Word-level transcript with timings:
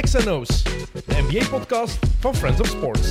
XNO's, 0.00 0.62
de 0.62 1.02
NBA-podcast 1.06 1.98
van 2.20 2.34
Friends 2.34 2.60
of 2.60 2.66
Sports. 2.66 3.08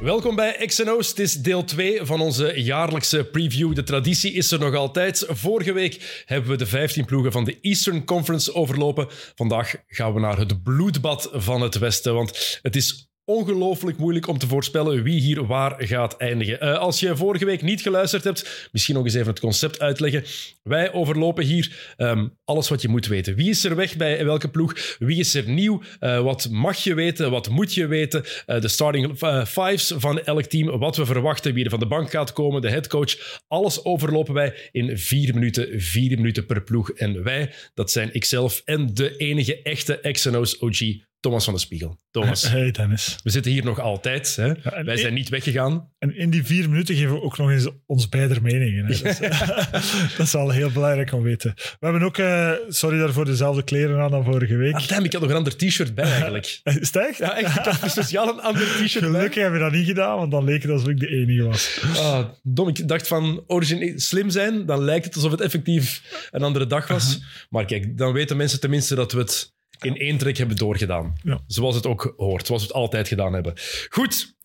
Welkom 0.00 0.36
bij 0.36 0.66
XNO's. 0.66 1.08
Het 1.08 1.18
is 1.18 1.34
deel 1.34 1.64
2 1.64 2.00
van 2.02 2.20
onze 2.20 2.62
jaarlijkse 2.62 3.24
preview. 3.24 3.74
De 3.74 3.82
traditie 3.82 4.32
is 4.32 4.50
er 4.50 4.58
nog 4.58 4.74
altijd. 4.74 5.26
Vorige 5.28 5.72
week 5.72 6.24
hebben 6.26 6.50
we 6.50 6.56
de 6.56 6.66
15 6.66 7.04
ploegen 7.04 7.32
van 7.32 7.44
de 7.44 7.60
Eastern 7.60 8.04
Conference 8.04 8.54
overlopen. 8.54 9.06
Vandaag 9.34 9.74
gaan 9.86 10.14
we 10.14 10.20
naar 10.20 10.38
het 10.38 10.62
bloedbad 10.62 11.28
van 11.32 11.60
het 11.60 11.78
Westen, 11.78 12.14
want 12.14 12.58
het 12.62 12.76
is 12.76 13.13
ongelooflijk 13.24 13.98
moeilijk 13.98 14.26
om 14.26 14.38
te 14.38 14.46
voorspellen 14.46 15.02
wie 15.02 15.20
hier 15.20 15.46
waar 15.46 15.74
gaat 15.78 16.16
eindigen. 16.16 16.58
Uh, 16.62 16.78
als 16.78 17.00
je 17.00 17.16
vorige 17.16 17.44
week 17.44 17.62
niet 17.62 17.82
geluisterd 17.82 18.24
hebt, 18.24 18.68
misschien 18.72 18.94
nog 18.94 19.04
eens 19.04 19.14
even 19.14 19.28
het 19.28 19.40
concept 19.40 19.80
uitleggen. 19.80 20.24
Wij 20.62 20.92
overlopen 20.92 21.44
hier 21.44 21.94
um, 21.96 22.36
alles 22.44 22.68
wat 22.68 22.82
je 22.82 22.88
moet 22.88 23.06
weten. 23.06 23.34
Wie 23.34 23.48
is 23.48 23.64
er 23.64 23.76
weg 23.76 23.96
bij 23.96 24.24
welke 24.24 24.48
ploeg? 24.48 24.96
Wie 24.98 25.18
is 25.18 25.34
er 25.34 25.48
nieuw? 25.48 25.82
Uh, 26.00 26.20
wat 26.20 26.48
mag 26.50 26.76
je 26.76 26.94
weten? 26.94 27.30
Wat 27.30 27.48
moet 27.48 27.74
je 27.74 27.86
weten? 27.86 28.24
Uh, 28.46 28.60
de 28.60 28.68
starting 28.68 29.18
fives 29.46 29.92
van 29.96 30.20
elk 30.20 30.44
team. 30.44 30.78
Wat 30.78 30.96
we 30.96 31.06
verwachten. 31.06 31.54
Wie 31.54 31.64
er 31.64 31.70
van 31.70 31.78
de 31.78 31.86
bank 31.86 32.10
gaat 32.10 32.32
komen. 32.32 32.62
De 32.62 32.70
headcoach. 32.70 33.40
Alles 33.48 33.84
overlopen 33.84 34.34
wij 34.34 34.54
in 34.72 34.98
vier 34.98 35.34
minuten. 35.34 35.80
Vier 35.80 36.16
minuten 36.16 36.46
per 36.46 36.62
ploeg. 36.62 36.90
En 36.90 37.22
wij, 37.22 37.52
dat 37.74 37.90
zijn 37.90 38.14
ikzelf 38.14 38.62
en 38.64 38.94
de 38.94 39.16
enige 39.16 39.62
echte 39.62 39.98
XNO's 40.12 40.62
OG 40.62 40.80
Thomas 41.24 41.44
van 41.44 41.54
de 41.54 41.60
Spiegel. 41.60 41.98
Thomas. 42.10 42.50
Hey 42.50 42.70
Dennis. 42.70 43.18
We 43.22 43.30
zitten 43.30 43.52
hier 43.52 43.64
nog 43.64 43.80
altijd. 43.80 44.36
Hè? 44.36 44.46
Ja, 44.46 44.84
Wij 44.84 44.96
zijn 44.96 45.14
niet 45.14 45.28
weggegaan. 45.28 45.88
En 45.98 46.16
in 46.16 46.30
die 46.30 46.44
vier 46.44 46.68
minuten 46.68 46.94
geven 46.94 47.14
we 47.14 47.22
ook 47.22 47.38
nog 47.38 47.50
eens 47.50 47.68
ons 47.86 48.08
beide 48.08 48.40
meningen. 48.40 48.84
Hè? 48.86 49.02
Dat, 49.02 49.04
is, 49.04 49.18
dat 50.16 50.26
is 50.26 50.34
al 50.34 50.50
heel 50.50 50.70
belangrijk 50.70 51.12
om 51.12 51.18
te 51.18 51.26
weten. 51.26 51.52
We 51.54 51.86
hebben 51.86 52.02
ook, 52.02 52.18
uh, 52.18 52.50
sorry 52.68 52.98
daarvoor, 52.98 53.24
dezelfde 53.24 53.62
kleren 53.62 54.00
aan 54.00 54.10
dan 54.10 54.24
vorige 54.24 54.56
week. 54.56 54.74
Ah, 54.74 54.86
damn, 54.86 55.04
ik 55.04 55.12
had 55.12 55.20
nog 55.20 55.30
een 55.30 55.36
ander 55.36 55.56
t-shirt 55.56 55.94
bij 55.94 56.04
eigenlijk. 56.04 56.60
is 56.64 56.74
het 56.92 56.96
echt? 56.96 57.18
Ja, 57.18 57.36
echt. 57.36 57.56
Ik 57.56 57.64
had 57.64 57.90
speciaal 57.90 58.28
een 58.28 58.40
ander 58.40 58.62
t-shirt 58.62 59.00
bij. 59.00 59.10
Gelukkig 59.10 59.42
hebben 59.42 59.60
we 59.60 59.64
dat 59.64 59.74
niet 59.74 59.86
gedaan, 59.86 60.16
want 60.16 60.30
dan 60.30 60.44
leek 60.44 60.62
het 60.62 60.70
alsof 60.70 60.88
ik 60.88 61.00
de 61.00 61.08
enige 61.08 61.42
was. 61.42 61.80
Ah, 61.96 62.28
dom, 62.42 62.68
ik 62.68 62.88
dacht 62.88 63.06
van 63.06 63.44
origine 63.46 64.00
slim 64.00 64.30
zijn, 64.30 64.66
dan 64.66 64.84
lijkt 64.84 65.04
het 65.04 65.14
alsof 65.14 65.30
het 65.30 65.40
effectief 65.40 66.02
een 66.30 66.42
andere 66.42 66.66
dag 66.66 66.88
was. 66.88 67.20
Maar 67.50 67.64
kijk, 67.64 67.98
dan 67.98 68.12
weten 68.12 68.36
mensen 68.36 68.60
tenminste 68.60 68.94
dat 68.94 69.12
we 69.12 69.18
het 69.18 69.53
in 69.80 69.96
één 69.96 70.18
trek 70.18 70.36
hebben 70.36 70.56
doorgedaan. 70.56 71.14
Ja. 71.22 71.40
Zoals 71.46 71.74
het 71.74 71.86
ook 71.86 72.14
hoort, 72.16 72.46
zoals 72.46 72.62
we 72.62 72.68
het 72.68 72.76
altijd 72.76 73.08
gedaan 73.08 73.32
hebben. 73.32 73.54
Goed, 73.88 74.36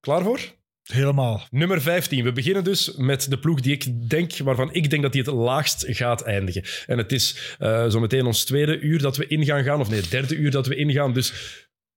klaar 0.00 0.22
voor? 0.22 0.58
Helemaal. 0.82 1.46
Nummer 1.50 1.82
15. 1.82 2.24
We 2.24 2.32
beginnen 2.32 2.64
dus 2.64 2.94
met 2.96 3.30
de 3.30 3.38
ploeg 3.38 3.60
die 3.60 3.72
ik 3.72 4.10
denk, 4.10 4.36
waarvan 4.36 4.74
ik 4.74 4.90
denk 4.90 5.02
dat 5.02 5.12
die 5.12 5.22
het 5.22 5.32
laagst 5.32 5.84
gaat 5.88 6.22
eindigen. 6.22 6.64
En 6.86 6.98
het 6.98 7.12
is 7.12 7.56
uh, 7.60 7.88
zo 7.88 8.00
meteen 8.00 8.26
ons 8.26 8.44
tweede 8.44 8.80
uur 8.80 8.98
dat 8.98 9.16
we 9.16 9.26
ingaan 9.26 9.64
gaan, 9.64 9.80
of 9.80 9.90
nee, 9.90 10.08
derde 10.08 10.36
uur 10.36 10.50
dat 10.50 10.66
we 10.66 10.76
ingaan. 10.76 11.12
Dus 11.12 11.32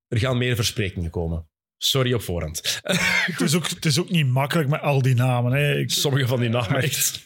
er 0.07 0.19
gaan 0.19 0.37
meer 0.37 0.55
versprekingen 0.55 1.09
komen. 1.09 1.47
Sorry 1.77 2.13
op 2.13 2.21
voorhand. 2.21 2.79
het, 2.81 3.41
is 3.41 3.55
ook, 3.55 3.69
het 3.69 3.85
is 3.85 3.99
ook 3.99 4.09
niet 4.09 4.27
makkelijk 4.27 4.69
met 4.69 4.81
al 4.81 5.01
die 5.01 5.15
namen. 5.15 5.51
Hè. 5.51 5.77
Ik... 5.77 5.91
Sommige 5.91 6.27
van 6.27 6.39
die 6.39 6.49
namen 6.49 6.81
echt. 6.81 7.21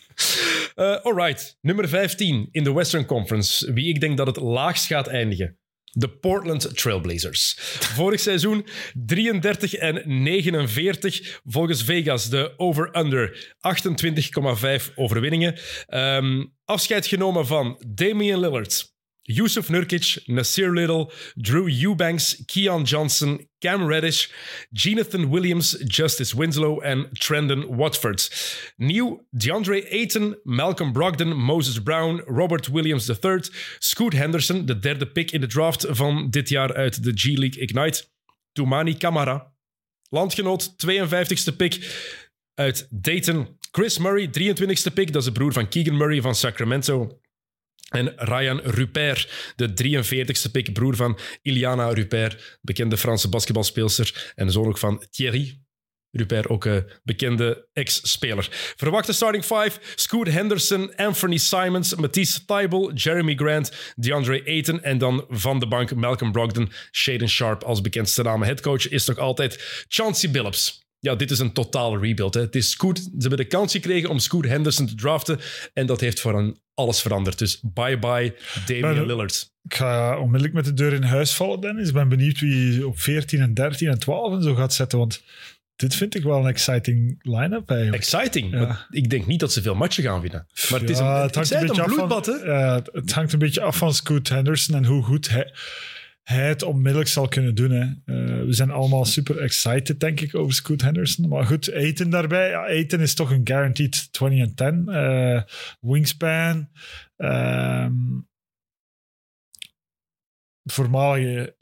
Uh, 0.80 0.96
alright, 1.04 1.58
nummer 1.62 1.88
15 1.88 2.48
in 2.52 2.64
de 2.64 2.74
Western 2.74 3.06
Conference. 3.06 3.74
Wie 3.74 3.88
ik 3.88 4.00
denk 4.00 4.18
dat 4.18 4.28
het 4.28 4.38
laagst 4.38 4.86
gaat 4.86 5.08
eindigen. 5.08 5.58
De 5.84 6.10
Portland 6.10 6.78
Trailblazers. 6.78 7.56
Vorig 7.80 8.20
seizoen 8.20 8.68
33 9.06 9.74
en 9.74 10.24
49 10.24 11.40
volgens 11.44 11.84
Vegas. 11.84 12.30
De 12.30 12.54
over-under 12.58 13.56
28,5 14.90 14.94
overwinningen. 14.96 15.60
Um, 15.88 16.54
afscheid 16.66 17.08
genomen 17.08 17.48
van 17.48 17.84
Damian 17.88 18.40
Lillard, 18.40 18.97
Yusuf 19.30 19.70
Nurkic, 19.70 20.18
Nasir 20.28 20.74
Little, 20.74 21.12
Drew 21.36 21.68
Eubanks, 21.68 22.46
Keon 22.48 22.86
Johnson, 22.86 23.48
Cam 23.60 23.86
Reddish, 23.86 24.30
Jonathan 24.72 25.30
Williams, 25.30 25.76
Justice 25.86 26.34
Winslow 26.34 26.80
en 26.80 27.10
Trendon 27.14 27.76
Watford. 27.76 28.30
Nieuw 28.78 29.28
DeAndre 29.32 29.92
Ayton, 29.92 30.36
Malcolm 30.44 30.94
Brogdon, 30.94 31.36
Moses 31.36 31.80
Brown, 31.80 32.22
Robert 32.26 32.68
Williams 32.68 33.10
III, 33.10 33.42
Scoot 33.80 34.14
Henderson, 34.14 34.66
de 34.66 34.80
derde 34.80 35.08
pick 35.08 35.32
in 35.32 35.42
de 35.42 35.48
draft 35.48 35.86
van 35.90 36.30
dit 36.30 36.50
jaar 36.50 36.74
uit 36.74 37.04
de 37.04 37.12
G-League 37.16 37.62
Ignite, 37.62 38.06
Toumani 38.54 38.98
Kamara, 38.98 39.54
landgenoot 40.10 40.76
52ste 40.86 41.56
pick 41.58 42.06
uit 42.54 42.88
Dayton, 42.90 43.58
Chris 43.72 43.98
Murray 43.98 44.28
23ste 44.28 44.94
pick, 44.94 45.14
dat 45.14 45.22
is 45.22 45.28
de 45.28 45.32
broer 45.32 45.54
van 45.54 45.70
Keegan 45.70 45.98
Murray 45.98 46.22
van 46.22 46.36
Sacramento. 46.36 47.20
En 47.88 48.14
Ryan 48.16 48.60
Rupert, 48.64 49.54
de 49.56 49.70
43ste 49.70 50.52
pick, 50.52 50.74
broer 50.74 50.96
van 50.96 51.20
Iliana 51.42 51.90
Rupert, 51.90 52.60
bekende 52.62 52.98
Franse 52.98 53.30
basketbalspeelster 53.30 54.34
en 54.36 54.52
zoon 54.52 54.68
ook 54.68 54.78
van 54.78 55.06
Thierry 55.10 55.60
Rupert, 56.12 56.48
ook 56.48 56.66
een 56.66 56.90
bekende 57.04 57.68
ex-speler. 57.74 58.48
Verwachte 58.76 59.14
starting 59.14 59.44
five: 59.44 59.72
Scoot 59.96 60.28
Henderson, 60.28 60.96
Anthony 60.96 61.38
Simons, 61.38 61.96
Matisse 61.96 62.46
Tybal, 62.46 62.94
Jeremy 62.94 63.36
Grant, 63.36 63.94
DeAndre 63.96 64.46
Ayton 64.46 64.84
en 64.84 64.98
dan 64.98 65.26
van 65.30 65.60
de 65.60 65.68
bank 65.68 65.96
Malcolm 65.96 66.32
Brogdon, 66.32 66.72
Shaden 66.92 67.30
Sharp 67.30 67.64
als 67.64 67.82
bekendste 67.82 68.24
naam. 68.24 68.44
Headcoach 68.44 68.90
is 68.90 69.06
nog 69.06 69.18
altijd 69.18 69.86
Chauncey 69.88 70.32
Billups. 70.32 70.87
Ja, 71.08 71.16
dit 71.16 71.32
is 71.32 71.40
een 71.40 71.54
totaal 71.54 71.98
rebuild. 71.98 72.34
Hè. 72.34 72.42
Het 72.42 72.56
is 72.56 72.70
Scoot, 72.70 72.98
ze 72.98 73.10
hebben 73.18 73.38
de 73.38 73.46
kans 73.46 73.72
gekregen 73.72 74.10
om 74.10 74.20
Scoot 74.20 74.46
Henderson 74.46 74.88
te 74.88 74.96
draften 74.96 75.40
en 75.74 75.86
dat 75.86 76.02
heeft 76.02 76.20
voor 76.20 76.40
een 76.40 76.60
alles 76.74 77.02
veranderd. 77.02 77.38
Dus 77.40 77.60
bye-bye 77.62 78.36
Damian 78.66 79.06
Lillard. 79.06 79.52
Ik 79.64 79.74
ga 79.74 80.20
onmiddellijk 80.20 80.54
met 80.54 80.66
de 80.66 80.74
deur 80.74 80.94
in 80.94 81.04
huis 81.04 81.34
vallen, 81.34 81.60
Dennis. 81.62 81.88
Ik 81.88 81.94
ben 81.94 82.10
benieuwd 82.10 82.40
wie 82.40 82.88
op 82.88 83.00
14 83.00 83.42
en 83.42 83.54
13 83.54 83.88
en 83.88 84.00
12 84.00 84.34
en 84.34 84.44
zo 84.44 84.56
gaat 84.56 84.74
zetten, 84.74 85.00
want 85.00 85.24
dit 85.76 85.96
vind 85.96 86.16
ik 86.16 86.24
wel 86.24 86.40
een 86.40 86.48
exciting 86.48 87.20
line-up 87.22 87.70
eigenlijk. 87.70 88.04
Exciting? 88.04 88.52
Ja. 88.52 88.88
Ik 88.90 89.10
denk 89.10 89.26
niet 89.26 89.40
dat 89.40 89.54
ze 89.54 89.62
veel 89.62 89.76
matchen 89.76 90.04
gaan 90.04 90.22
winnen. 90.22 90.48
Maar 90.70 90.80
het 90.80 90.90
is 90.90 91.00
een, 91.00 91.06
het 91.06 91.36
hangt 91.36 91.52
een, 91.52 91.68
beetje 91.68 91.84
bloedbad, 91.84 92.26
het 92.92 93.12
hangt 93.12 93.34
een 93.34 93.40
beetje 93.40 93.62
af 93.62 93.78
van 93.78 93.94
Scoot 93.94 94.28
Henderson 94.28 94.76
en 94.76 94.86
hoe 94.86 95.04
goed 95.04 95.30
hij 95.30 95.54
hij 96.28 96.48
het 96.48 96.64
onmiddellijk 96.64 97.10
zal 97.10 97.28
kunnen 97.28 97.56
doen. 97.56 97.72
Hè. 97.72 97.86
Uh, 97.86 98.46
we 98.46 98.54
zijn 98.54 98.72
allemaal 98.72 99.06
super 99.06 99.38
excited, 99.38 100.00
denk 100.00 100.20
ik, 100.20 100.36
over 100.36 100.54
Scoot 100.54 100.82
Henderson. 100.82 101.28
Maar 101.28 101.46
goed, 101.46 101.68
Eten 101.68 102.10
daarbij. 102.10 102.50
Ja, 102.50 102.66
Eten 102.66 103.00
is 103.00 103.14
toch 103.14 103.32
een 103.32 103.48
guaranteed 103.48 104.14
20 104.14 104.40
en 104.40 104.56
10. 104.56 104.86
Uh, 104.88 105.42
wingspan. 105.80 106.70
Uh, 107.18 107.88
voormalige 110.64 111.56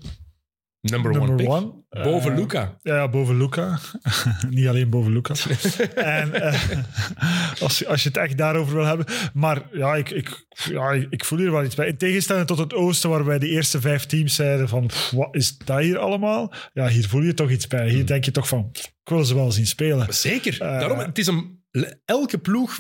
Number, 0.92 1.12
Number 1.12 1.48
one, 1.48 1.74
Boven 1.90 2.32
uh, 2.32 2.38
Luca. 2.38 2.78
Ja, 2.82 3.10
boven 3.10 3.38
Luca. 3.38 3.80
Niet 4.50 4.68
alleen 4.68 4.90
boven 4.90 5.14
Luca. 5.14 5.34
en 5.96 6.30
uh, 6.36 7.62
als, 7.64 7.86
als 7.86 8.04
je 8.04 8.10
het 8.10 8.18
echt 8.18 8.38
daarover 8.38 8.76
wil 8.76 8.86
hebben. 8.86 9.06
Maar 9.34 9.62
ja 9.72 9.96
ik, 9.96 10.10
ik, 10.10 10.46
ja, 10.50 10.92
ik 11.10 11.26
voel 11.26 11.40
hier 11.40 11.52
wel 11.52 11.64
iets 11.64 11.76
bij. 11.76 11.88
In 11.88 11.98
tegenstelling 11.98 12.48
tot 12.48 12.58
het 12.58 12.74
oosten, 12.74 13.10
waarbij 13.10 13.40
de 13.40 13.48
eerste 13.48 13.82
vijf 13.82 14.06
teams 14.06 14.36
zeiden 14.36 14.70
van, 14.70 14.90
wat 15.12 15.36
is 15.36 15.58
dat 15.58 15.80
hier 15.80 15.98
allemaal? 15.98 16.54
Ja, 16.74 16.88
hier 16.88 17.08
voel 17.08 17.22
je 17.22 17.34
toch 17.34 17.50
iets 17.50 17.68
bij. 17.68 17.88
Hier 17.88 17.98
hmm. 17.98 18.06
denk 18.06 18.26
je 18.26 18.32
toch 18.32 18.48
van, 18.48 18.70
ik 18.72 18.92
wil 19.04 19.24
ze 19.24 19.36
wel 19.36 19.52
zien 19.52 19.68
spelen. 19.68 20.14
Zeker. 20.14 20.54
Uh, 20.54 20.60
Daarom, 20.60 21.00
het 21.00 21.18
is 21.18 21.28
een 21.28 21.64
elke 22.06 22.38
ploeg 22.38 22.80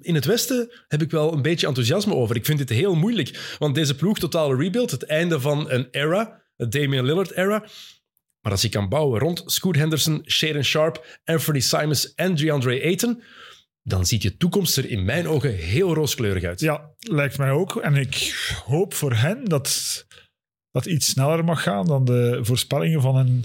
in 0.00 0.14
het 0.14 0.24
Westen 0.24 0.70
heb 0.88 1.02
ik 1.02 1.10
wel 1.10 1.32
een 1.32 1.42
beetje 1.42 1.66
enthousiasme 1.66 2.14
over. 2.14 2.36
Ik 2.36 2.44
vind 2.44 2.58
dit 2.58 2.68
heel 2.68 2.94
moeilijk, 2.94 3.56
want 3.58 3.74
deze 3.74 3.94
ploeg, 3.94 4.18
totale 4.18 4.56
rebuild, 4.56 4.90
het 4.90 5.04
einde 5.04 5.40
van 5.40 5.70
een 5.70 5.88
era, 5.90 6.40
Damian 6.68 7.04
Lillard-era. 7.04 7.64
Maar 8.40 8.52
als 8.52 8.62
je 8.62 8.68
kan 8.68 8.88
bouwen 8.88 9.20
rond 9.20 9.42
Scoot 9.46 9.76
Henderson, 9.76 10.22
Shaden 10.26 10.64
Sharp, 10.64 11.20
Anthony 11.24 11.60
Simons 11.60 12.14
en 12.14 12.34
DeAndre 12.34 12.82
Ayton, 12.82 13.22
dan 13.82 14.06
ziet 14.06 14.22
je 14.22 14.36
toekomst 14.36 14.76
er 14.76 14.90
in 14.90 15.04
mijn 15.04 15.28
ogen 15.28 15.54
heel 15.54 15.94
rooskleurig 15.94 16.44
uit. 16.44 16.60
Ja, 16.60 16.90
lijkt 16.98 17.38
mij 17.38 17.50
ook. 17.50 17.76
En 17.76 17.94
ik 17.94 18.34
hoop 18.64 18.94
voor 18.94 19.14
hen 19.14 19.44
dat 19.44 20.04
dat 20.72 20.86
iets 20.86 21.06
sneller 21.06 21.44
mag 21.44 21.62
gaan 21.62 21.86
dan 21.86 22.04
de 22.04 22.38
voorspellingen 22.42 23.00
van 23.00 23.16
een 23.16 23.44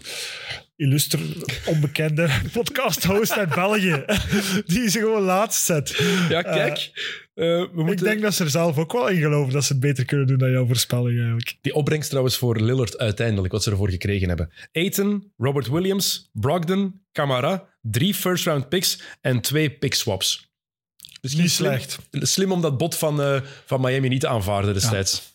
illuster, 0.75 1.19
onbekende 1.66 2.30
podcast-host 2.54 3.31
uit 3.31 3.56
België. 3.56 4.06
Die 4.66 4.89
ze 4.89 5.00
gewoon 5.00 5.24
laatst 5.24 5.66
zet. 5.66 5.95
Ja, 6.30 6.42
kijk. 6.42 6.92
Uh, 7.36 7.45
we 7.45 7.69
moeten... 7.74 7.92
Ik 7.92 8.12
denk 8.12 8.22
dat 8.22 8.33
ze 8.33 8.44
er 8.44 8.50
zelf 8.50 8.77
ook 8.77 8.92
wel 8.92 9.07
in 9.07 9.22
geloven 9.22 9.54
dat 9.54 9.63
ze 9.63 9.72
het 9.72 9.81
beter 9.81 10.06
kunnen 10.06 10.27
doen 10.27 10.38
dan 10.38 10.51
jouw 10.51 10.66
voorspelling 10.66 11.18
eigenlijk. 11.18 11.57
Die 11.62 11.74
opbrengst 11.74 12.10
trouwens 12.10 12.38
voor 12.38 12.62
Lillard 12.62 12.98
uiteindelijk, 12.98 13.54
wat 13.54 13.63
ze 13.63 13.72
ervoor 13.72 13.89
gekregen 13.89 14.27
hebben. 14.27 14.51
Aiton, 14.72 15.31
Robert 15.38 15.68
Williams, 15.68 16.30
Brogdon, 16.33 17.01
Camara, 17.12 17.68
drie 17.81 18.13
first-round 18.13 18.69
picks 18.69 19.01
en 19.22 19.42
twee 19.42 19.69
pick 19.69 19.94
swaps. 19.94 20.54
Dus 21.22 21.36
niet 21.36 21.51
slecht. 21.51 21.98
Slim 22.12 22.51
om 22.51 22.62
dat 22.62 22.77
bot 22.77 22.95
van, 22.95 23.22
uh, 23.22 23.42
van 23.66 23.81
Miami 23.81 24.07
niet 24.07 24.19
te 24.19 24.27
aanvaarden 24.27 24.74
destijds. 24.74 25.35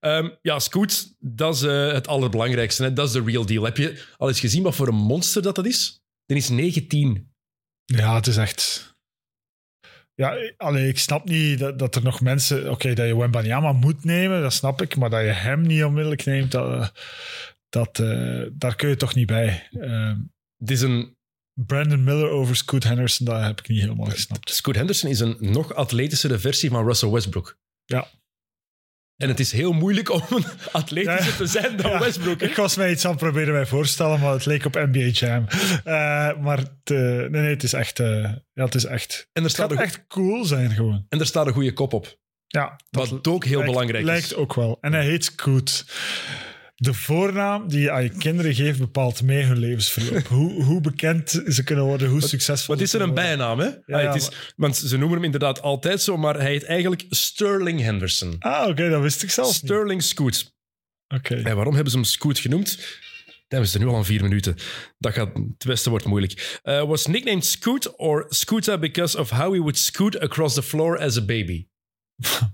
Um, 0.00 0.38
ja, 0.42 0.58
Scoot, 0.58 1.14
dat 1.18 1.54
is 1.54 1.62
uh, 1.62 1.92
het 1.92 2.08
allerbelangrijkste. 2.08 2.82
Hè? 2.82 2.92
Dat 2.92 3.06
is 3.06 3.12
de 3.12 3.22
real 3.22 3.46
deal. 3.46 3.64
Heb 3.64 3.76
je 3.76 4.04
al 4.16 4.28
eens 4.28 4.40
gezien 4.40 4.62
wat 4.62 4.74
voor 4.74 4.88
een 4.88 4.94
monster 4.94 5.42
dat, 5.42 5.54
dat 5.54 5.66
is? 5.66 6.02
Dat 6.26 6.36
is 6.36 6.48
19. 6.48 7.32
Ja, 7.84 8.14
het 8.14 8.26
is 8.26 8.36
echt... 8.36 8.90
Ja, 10.14 10.52
allee, 10.56 10.88
ik 10.88 10.98
snap 10.98 11.28
niet 11.28 11.58
dat, 11.58 11.78
dat 11.78 11.94
er 11.94 12.02
nog 12.02 12.20
mensen... 12.20 12.70
Oké, 12.70 12.94
dat 12.94 13.06
je 13.06 13.16
Wembanyama 13.16 13.72
moet 13.72 14.04
nemen, 14.04 14.42
dat 14.42 14.52
snap 14.52 14.82
ik. 14.82 14.96
Maar 14.96 15.10
dat 15.10 15.20
je 15.20 15.26
hem 15.26 15.62
niet 15.62 15.84
onmiddellijk 15.84 16.24
neemt, 16.24 16.50
dat, 16.50 16.92
dat, 17.68 17.98
eh, 17.98 18.42
daar 18.52 18.76
kun 18.76 18.88
je 18.88 18.96
toch 18.96 19.14
niet 19.14 19.26
bij. 19.26 19.68
Het 20.56 20.70
is 20.70 20.80
een... 20.80 21.16
Brandon 21.54 22.04
Miller 22.04 22.28
over 22.28 22.56
Scoot 22.56 22.84
Henderson, 22.84 23.26
dat 23.26 23.42
heb 23.42 23.58
ik 23.58 23.68
niet 23.68 23.80
helemaal 23.80 24.10
gesnapt. 24.10 24.50
Scoot 24.50 24.74
Henderson 24.74 25.10
is 25.10 25.20
een 25.20 25.36
nog 25.40 25.74
atletischere 25.74 26.38
versie 26.38 26.70
van 26.70 26.84
Russell 26.84 27.10
Westbrook. 27.10 27.58
Ja. 27.84 28.08
En 29.16 29.28
het 29.28 29.40
is 29.40 29.52
heel 29.52 29.72
moeilijk 29.72 30.10
om 30.10 30.22
een 30.30 30.44
atletischer 30.72 31.30
Ja. 31.30 31.36
te 31.36 31.46
zijn 31.46 31.76
dan 31.76 31.90
Ja, 31.90 31.98
Westbrook. 31.98 32.40
hè? 32.40 32.46
Ik 32.46 32.56
was 32.56 32.76
mij 32.76 32.90
iets 32.90 33.04
aan 33.04 33.10
het 33.10 33.20
proberen 33.20 33.52
mij 33.54 33.66
voorstellen, 33.66 34.20
maar 34.20 34.32
het 34.32 34.46
leek 34.46 34.64
op 34.64 34.74
NBA 34.74 34.98
Jam. 35.12 35.46
Eh, 35.84 36.36
maar 36.40 36.58
het, 36.58 36.70
eh, 36.84 36.96
nee, 36.96 37.28
nee, 37.28 37.50
het 37.50 37.62
is 37.62 37.72
echt... 37.72 38.00
eh, 38.00 38.08
ja, 38.52 38.64
het 38.64 38.74
is 38.74 38.84
echt... 38.84 39.20
En 39.22 39.28
er, 39.32 39.42
Het 39.42 39.50
staat 39.50 39.70
gaat 39.70 39.78
een, 39.78 39.84
echt 39.84 40.04
cool 40.08 40.44
zijn 40.44 40.70
gewoon. 40.70 41.06
en 41.08 41.20
er 41.20 41.26
staat 41.26 41.46
een 41.46 41.52
goede 41.52 41.72
kop 41.72 41.92
op. 41.92 42.20
Ja, 42.46 42.76
dat 42.90 43.08
Wat 43.08 43.26
ook 43.28 43.44
heel 43.44 43.56
lijkt, 43.58 43.72
belangrijk 43.72 44.04
lijkt 44.04 44.24
is. 44.24 44.34
ook 44.34 44.54
wel. 44.54 44.78
En 44.80 44.92
hij 44.92 45.04
heet 45.04 45.24
Scoot. 45.24 45.84
De 46.82 46.94
voornaam 46.94 47.68
die 47.68 47.80
je 47.80 47.90
aan 47.90 48.02
je 48.02 48.08
kinderen 48.08 48.54
geeft 48.54 48.78
bepaalt 48.78 49.22
mee 49.22 49.42
hun 49.42 49.58
levensverloop. 49.58 50.26
hoe, 50.26 50.62
hoe 50.62 50.80
bekend 50.80 51.42
ze 51.46 51.62
kunnen 51.64 51.84
worden, 51.84 52.08
hoe 52.08 52.20
succesvol 52.20 52.74
Wat 52.74 52.84
is 52.84 52.92
er 52.92 53.00
een 53.00 53.06
worden. 53.06 53.24
bijnaam, 53.24 53.58
hè? 53.58 53.66
Ah, 53.66 53.82
ja, 53.86 53.98
het 53.98 54.14
is, 54.14 54.52
want 54.56 54.76
ze 54.76 54.96
noemen 54.96 55.16
hem 55.16 55.24
inderdaad 55.24 55.62
altijd 55.62 56.02
zo, 56.02 56.16
maar 56.16 56.34
hij 56.34 56.50
heet 56.50 56.64
eigenlijk 56.64 57.04
Sterling 57.08 57.80
Henderson. 57.80 58.36
Ah, 58.38 58.68
oké, 58.68 58.88
dat 58.90 59.02
wist 59.02 59.22
ik 59.22 59.36
niet. 59.36 59.46
Sterling 59.46 60.02
Scoot. 60.02 60.54
Oké. 61.14 61.34
En 61.34 61.54
waarom 61.54 61.74
hebben 61.74 61.90
ze 61.92 61.98
hem 61.98 62.06
Scoot 62.06 62.38
genoemd? 62.38 63.00
Dan 63.48 63.60
we 63.60 63.66
zitten 63.66 63.80
nu 63.80 63.94
al 63.94 63.96
aan 63.98 64.04
vier 64.04 64.22
minuten. 64.22 64.56
Dat 64.98 65.12
gaat, 65.12 65.36
het 65.36 65.66
beste 65.66 65.90
wordt 65.90 66.04
moeilijk. 66.04 66.60
Uh, 66.64 66.84
was 66.84 67.06
nicknamed 67.06 67.44
Scoot 67.44 67.96
or 67.96 68.26
Scooter 68.28 68.78
because 68.78 69.18
of 69.18 69.30
how 69.30 69.52
he 69.52 69.58
would 69.58 69.78
scoot 69.78 70.20
across 70.20 70.54
the 70.54 70.62
floor 70.62 70.98
as 70.98 71.16
a 71.18 71.24
baby. 71.24 71.66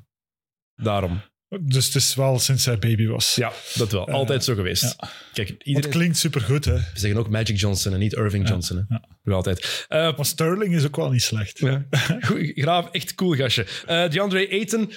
Daarom. 0.74 1.22
Dus 1.60 1.86
het 1.86 1.94
is 1.94 2.14
wel 2.14 2.38
sinds 2.38 2.64
hij 2.64 2.78
baby 2.78 3.06
was. 3.06 3.34
Ja, 3.34 3.52
dat 3.74 3.92
wel. 3.92 4.08
Altijd 4.08 4.44
zo 4.44 4.54
geweest. 4.54 4.82
ja. 4.82 5.10
Kijk, 5.32 5.48
Want 5.64 5.84
het 5.84 5.88
klinkt 5.88 6.16
supergoed, 6.16 6.64
hè. 6.64 6.74
we 6.74 6.84
zeggen 6.94 7.20
ook 7.20 7.28
Magic 7.28 7.58
Johnson 7.58 7.92
en 7.92 7.98
niet 7.98 8.12
Irving 8.12 8.48
Johnson. 8.48 8.86
Hè? 8.88 8.96
ja. 9.24 9.34
Altijd. 9.34 9.86
Uh, 9.88 10.16
Maar 10.16 10.26
Sterling 10.26 10.74
is 10.74 10.86
ook 10.86 10.96
wel 10.96 11.10
niet 11.10 11.22
slecht. 11.22 11.58
Ja. 11.58 11.86
Goed, 12.26 12.52
Graaf, 12.54 12.88
echt 12.90 13.14
cool 13.14 13.34
gastje. 13.34 13.66
Uh, 13.88 14.08
DeAndre 14.10 14.48
Ayton 14.50 14.92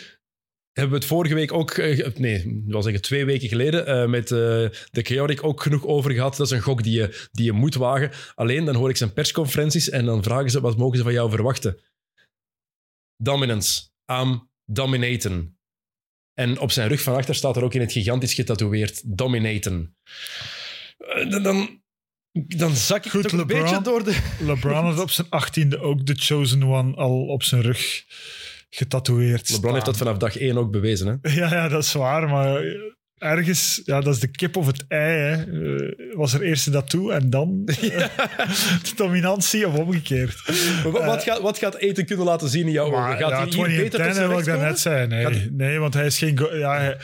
hebben 0.72 0.94
we 0.94 1.00
het 1.00 1.06
vorige 1.06 1.34
week 1.34 1.54
ook, 1.54 1.78
uh, 1.78 2.08
nee, 2.16 2.36
ik 2.36 2.64
wil 2.66 2.82
zeggen 2.82 3.02
twee 3.02 3.26
weken 3.26 3.48
geleden, 3.48 4.10
met 4.10 4.28
de 4.28 4.72
Chaotic 4.92 5.44
ook 5.44 5.62
genoeg 5.62 5.86
over 5.86 6.12
gehad. 6.12 6.38
Dat 6.38 6.46
is 6.46 6.52
een 6.52 6.62
gok 6.62 6.84
die 6.84 6.94
je, 6.94 7.28
die 7.32 7.46
je 7.46 7.52
moet 7.52 7.76
wagen. 7.76 8.12
Alleen 8.36 8.66
dan 8.66 8.76
hoor 8.76 8.90
ik 8.90 8.98
zijn 8.98 9.14
persconferenties 9.14 9.90
en 9.90 10.06
dan 10.06 10.24
vragen 10.24 10.50
ze 10.50 10.62
wat 10.62 10.78
mogen 10.78 10.98
ze 10.98 11.04
van 11.04 11.14
jou 11.14 11.30
verwachten. 11.30 11.78
Dominance. 13.18 13.82
I'm 14.12 14.50
dominaten. 14.66 15.56
En 16.34 16.60
op 16.60 16.72
zijn 16.72 16.88
rug 16.88 17.02
van 17.02 17.16
achter 17.16 17.36
staat 17.36 17.56
er 17.56 17.64
ook 17.64 17.74
in 17.74 17.82
het 17.82 17.92
gigantisch 17.92 18.34
getatoeëerd 18.34 19.02
dominaten. 19.06 19.96
dan, 21.30 21.44
dan, 21.44 21.82
dan 22.32 22.76
zak 22.76 23.06
ik 23.06 23.12
Goed, 23.12 23.24
toch 23.24 23.32
een 23.32 23.48
beetje 23.48 23.82
door 23.82 24.04
de... 24.04 24.18
LeBron 24.40 24.86
had 24.86 25.00
op 25.00 25.12
zijn 25.12 25.30
achttiende 25.30 25.80
ook 25.80 26.06
de 26.06 26.16
Chosen 26.16 26.64
One 26.64 26.96
al 26.96 27.26
op 27.26 27.44
zijn 27.44 27.62
rug 27.62 28.06
getatoeëerd. 28.70 29.50
LeBron 29.50 29.74
heeft 29.74 29.86
dat 29.86 29.98
vanaf 29.98 30.18
dag 30.18 30.38
één 30.38 30.58
ook 30.58 30.72
bewezen. 30.72 31.08
Hè? 31.08 31.32
Ja, 31.34 31.54
ja, 31.54 31.68
dat 31.68 31.84
is 31.84 31.94
waar. 31.94 32.30
Maar 32.30 32.64
ergens, 33.22 33.82
ja, 33.86 34.02
dat 34.02 34.14
is 34.14 34.20
de 34.20 34.28
kip 34.28 34.58
of 34.58 34.66
het 34.66 34.86
ei. 34.88 35.18
Hè. 35.18 35.46
Uh, 35.46 35.94
was 36.16 36.34
er 36.34 36.42
eerst 36.42 36.72
dat 36.72 36.90
toe 36.90 37.14
en 37.14 37.30
dan 37.30 37.62
uh, 37.66 37.78
de 38.82 38.92
dominantie 38.96 39.68
of 39.68 39.76
omgekeerd. 39.78 40.44
Maar 40.84 40.92
wat, 40.92 41.06
wat, 41.06 41.24
gaat, 41.24 41.40
wat 41.40 41.58
gaat 41.58 41.76
Eten 41.76 42.06
kunnen 42.06 42.26
laten 42.26 42.50
zien 42.50 42.66
in 42.66 42.72
jouw 42.72 42.86
ogen? 42.86 43.18
Gaat 43.18 43.20
ja, 43.20 43.38
hij 43.38 43.68
hier 43.68 43.82
beter 43.84 44.04
tot 44.04 44.16
zijn 44.16 44.28
wat 44.28 44.36
recht 44.36 44.48
ik 44.48 44.54
daarnet 44.54 44.82
komen? 44.84 45.08
zei. 45.08 45.08
Nee, 45.08 45.50
nee, 45.52 45.80
want 45.80 45.94
hij 45.94 46.06
is 46.06 46.18
geen... 46.18 46.40
Ja, 46.52 46.78
hij- 46.78 46.98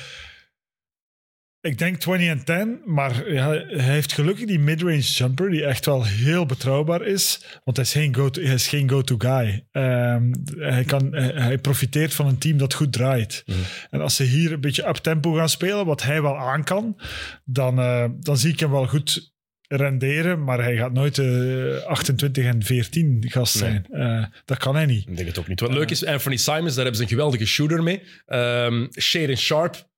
ik 1.67 1.77
denk 1.77 1.97
20 1.97 2.27
en 2.27 2.43
10, 2.43 2.81
maar 2.85 3.31
ja, 3.31 3.49
hij 3.49 3.93
heeft 3.93 4.13
gelukkig 4.13 4.45
die 4.45 4.59
midrange 4.59 4.99
jumper 4.99 5.49
die 5.49 5.65
echt 5.65 5.85
wel 5.85 6.05
heel 6.05 6.45
betrouwbaar 6.45 7.05
is. 7.05 7.41
Want 7.63 7.77
hij 7.77 7.85
is 7.85 7.91
geen 7.91 8.15
go-to 8.15 8.41
hij 8.41 8.53
is 8.53 8.67
geen 8.67 8.89
go-to 8.89 9.15
guy. 9.17 9.65
Ehm, 9.71 10.33
hij, 10.57 10.83
kan, 10.83 11.13
hij, 11.15 11.31
hij 11.35 11.57
profiteert 11.57 12.13
van 12.13 12.27
een 12.27 12.37
team 12.37 12.57
dat 12.57 12.73
goed 12.73 12.93
draait. 12.93 13.43
Mhm. 13.45 13.57
En 13.89 14.01
als 14.01 14.15
ze 14.15 14.23
hier 14.23 14.51
een 14.51 14.61
beetje 14.61 14.87
up-tempo 14.87 15.33
gaan 15.33 15.49
spelen, 15.49 15.85
wat 15.85 16.03
hij 16.03 16.21
wel 16.21 16.37
aan 16.37 16.63
kan, 16.63 16.99
dan, 17.45 17.79
eh, 17.79 18.05
dan 18.19 18.37
zie 18.37 18.51
ik 18.51 18.59
hem 18.59 18.71
wel 18.71 18.87
goed 18.87 19.35
renderen. 19.67 20.43
Maar 20.43 20.63
hij 20.63 20.75
gaat 20.75 20.93
nooit 20.93 21.17
eh 21.17 21.85
28 21.85 22.45
en 22.45 22.63
14 22.63 23.23
gast 23.27 23.57
zijn. 23.57 23.85
Eh, 23.91 24.23
dat 24.45 24.57
kan 24.57 24.75
hij 24.75 24.85
niet. 24.85 25.07
Ik 25.07 25.15
denk 25.15 25.27
het 25.27 25.39
ook 25.39 25.47
niet. 25.47 25.59
Wat 25.59 25.73
leuk 25.73 25.89
is, 25.89 26.05
Anthony 26.05 26.37
Simons, 26.37 26.75
daar 26.75 26.83
hebben 26.83 26.95
ze 26.95 27.01
een 27.01 27.07
geweldige 27.07 27.45
shooter 27.45 27.83
mee. 27.83 28.01
Um, 28.27 28.87
Shaden 28.99 29.37
Sharp, 29.37 29.89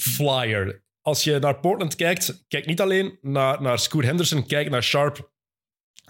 flyer. 0.00 0.84
Als 1.00 1.24
je 1.24 1.38
naar 1.38 1.60
Portland 1.60 1.94
kijkt, 1.94 2.44
kijk 2.48 2.66
niet 2.66 2.80
alleen 2.80 3.18
naar, 3.20 3.62
naar 3.62 3.78
Scoot 3.78 4.04
Henderson, 4.04 4.46
kijk 4.46 4.70
naar 4.70 4.82
Sharp. 4.82 5.34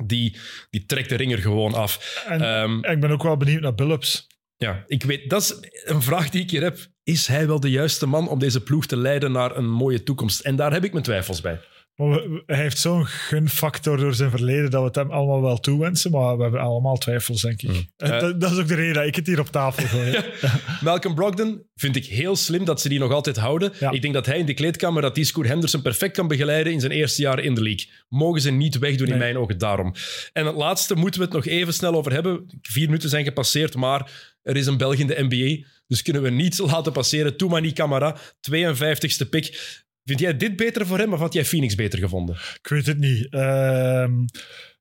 Die, 0.05 0.37
die 0.71 0.87
trekt 0.87 1.09
de 1.09 1.15
ringer 1.17 1.39
gewoon 1.39 1.75
af. 1.75 2.23
En 2.29 2.41
Ehm, 2.41 2.85
ik 2.85 3.01
ben 3.01 3.11
ook 3.11 3.23
wel 3.23 3.37
benieuwd 3.37 3.61
naar 3.61 3.75
Billups. 3.75 4.27
ja, 4.57 4.85
ik 4.87 5.03
weet, 5.03 5.31
dat 5.31 5.43
is 5.43 5.55
een 5.85 6.03
vraag 6.03 6.31
die 6.31 6.43
ik 6.43 6.51
hier 6.51 6.63
heb. 6.63 6.79
Is 7.03 7.27
hij 7.27 7.47
wel 7.47 7.61
de 7.61 7.71
juiste 7.71 8.07
man 8.07 8.29
om 8.29 8.39
deze 8.39 8.63
ploeg 8.63 8.87
te 8.87 8.97
leiden 8.97 9.33
naar 9.33 9.57
een 9.57 9.71
mooie 9.71 10.03
toekomst? 10.03 10.41
En 10.41 10.57
daar 10.57 10.73
heb 10.73 10.85
ik 10.85 10.93
mijn 10.93 11.05
twijfels 11.05 11.41
bij. 11.41 11.61
Maar 11.97 12.21
hij 12.47 12.57
heeft 12.63 12.79
zo'n 12.79 13.07
gunfactor 13.07 13.97
door 13.97 14.15
zijn 14.15 14.31
verleden 14.31 14.71
dat 14.71 14.81
we 14.81 14.87
het 14.87 14.95
hem 14.95 15.11
allemaal 15.11 15.43
wel 15.43 15.61
toewensen. 15.61 16.11
Maar 16.11 16.37
we 16.37 16.43
hebben 16.43 16.61
allemaal 16.61 16.97
twijfels, 16.97 17.43
denk 17.43 17.63
ik. 17.63 17.87
En 17.97 18.13
Eh, 18.13 18.21
dat, 18.21 18.41
dat 18.41 18.51
is 18.53 18.59
ook 18.59 18.69
de 18.69 18.75
reden 18.75 18.95
dat 18.95 19.05
ik 19.07 19.15
het 19.17 19.27
hier 19.27 19.41
op 19.41 19.51
tafel 19.51 19.87
gooi. 19.87 20.17
Malcolm 20.85 21.15
Brogdon 21.15 21.63
vind 21.75 21.97
ik 21.97 22.05
heel 22.07 22.37
slim 22.37 22.65
dat 22.65 22.81
ze 22.81 22.89
die 22.89 22.99
nog 22.99 23.13
altijd 23.13 23.37
houden. 23.37 23.73
Ja. 23.81 23.91
Ik 23.91 24.03
denk 24.03 24.15
dat 24.15 24.27
hij 24.27 24.39
in 24.39 24.47
de 24.47 24.55
kleedkamer, 24.55 25.03
dat 25.03 25.15
die 25.15 25.25
Scoot 25.25 25.47
Henderson 25.47 25.83
perfect 25.83 26.15
kan 26.17 26.29
begeleiden 26.29 26.73
in 26.73 26.81
zijn 26.81 26.93
eerste 26.93 27.23
jaar 27.23 27.39
in 27.41 27.55
de 27.55 27.63
league. 27.63 27.89
Mogen 28.09 28.41
ze 28.41 28.51
niet 28.51 28.79
wegdoen 28.79 29.09
in 29.09 29.19
mijn 29.19 29.39
ogen 29.39 29.59
daarom. 29.59 29.95
En 30.33 30.47
het 30.47 30.55
laatste 30.57 30.95
moeten 30.95 31.21
we 31.21 31.27
het 31.27 31.35
nog 31.35 31.47
even 31.47 31.75
snel 31.75 31.95
over 31.95 32.13
hebben. 32.13 32.47
Vier 32.63 32.87
minuten 32.87 33.09
zijn 33.09 33.25
gepasseerd, 33.25 33.75
maar 33.75 34.11
er 34.43 34.57
is 34.57 34.67
een 34.67 34.77
Belg 34.77 34.95
in 34.95 35.07
de 35.07 35.27
NBA. 35.29 35.67
Dus 35.87 36.03
kunnen 36.03 36.23
we 36.23 36.31
niet 36.31 36.59
laten 36.73 36.93
passeren. 36.93 37.37
Toumani 37.37 37.73
Camara, 37.73 38.17
52ste 38.51 39.29
pick. 39.31 39.85
Vind 40.07 40.21
jij 40.21 40.37
dit 40.37 40.57
beter 40.57 40.87
voor 40.87 40.99
hem 40.99 41.13
of 41.13 41.19
had 41.19 41.33
jij 41.33 41.45
Phoenix 41.45 41.75
beter 41.75 41.99
gevonden? 41.99 42.35
Ik 42.35 42.69
weet 42.69 42.87
het 42.87 42.99
niet. 42.99 43.27
Ehm, 43.31 44.23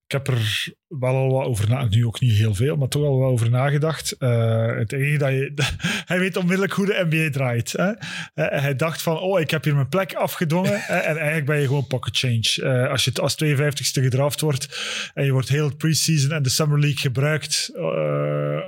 ik 0.07 0.11
heb 0.11 0.27
er 0.27 0.73
wel 0.87 1.15
al 1.15 1.31
wat 1.31 1.45
over 1.45 1.69
nagedacht. 1.69 1.95
Nu 1.95 2.05
ook 2.05 2.19
niet 2.19 2.31
heel 2.31 2.53
veel, 2.53 2.75
maar 2.75 2.87
toch 2.87 3.03
al 3.03 3.19
wat 3.19 3.31
over 3.31 3.49
nagedacht. 3.49 4.11
Eh, 4.11 4.75
het 4.75 4.91
enige 4.91 5.17
dat 5.17 5.29
je... 5.29 5.53
hij 6.11 6.19
weet 6.19 6.37
onmiddellijk 6.37 6.73
hoe 6.73 6.85
de 6.85 7.05
NBA 7.09 7.29
draait. 7.29 7.71
Hè? 7.71 7.91
Eh, 7.91 8.61
hij 8.61 8.75
dacht 8.75 9.01
van, 9.01 9.19
oh, 9.19 9.39
ik 9.39 9.51
heb 9.51 9.63
hier 9.63 9.75
mijn 9.75 9.89
plek 9.89 10.13
afgedwongen. 10.13 10.83
en 10.87 11.15
eigenlijk 11.17 11.45
ben 11.45 11.59
je 11.59 11.67
gewoon 11.67 11.87
pocket 11.87 12.17
change. 12.17 12.73
Eh, 12.73 12.91
als 12.91 13.03
je 13.03 13.11
als 13.13 13.35
52ste 13.43 14.01
gedraft 14.01 14.41
wordt 14.41 14.79
en 15.13 15.25
je 15.25 15.31
wordt 15.31 15.49
heel 15.49 15.65
het 15.65 15.77
preseason 15.77 16.31
en 16.31 16.43
de 16.43 16.49
Summer 16.49 16.79
League 16.79 16.99
gebruikt, 16.99 17.71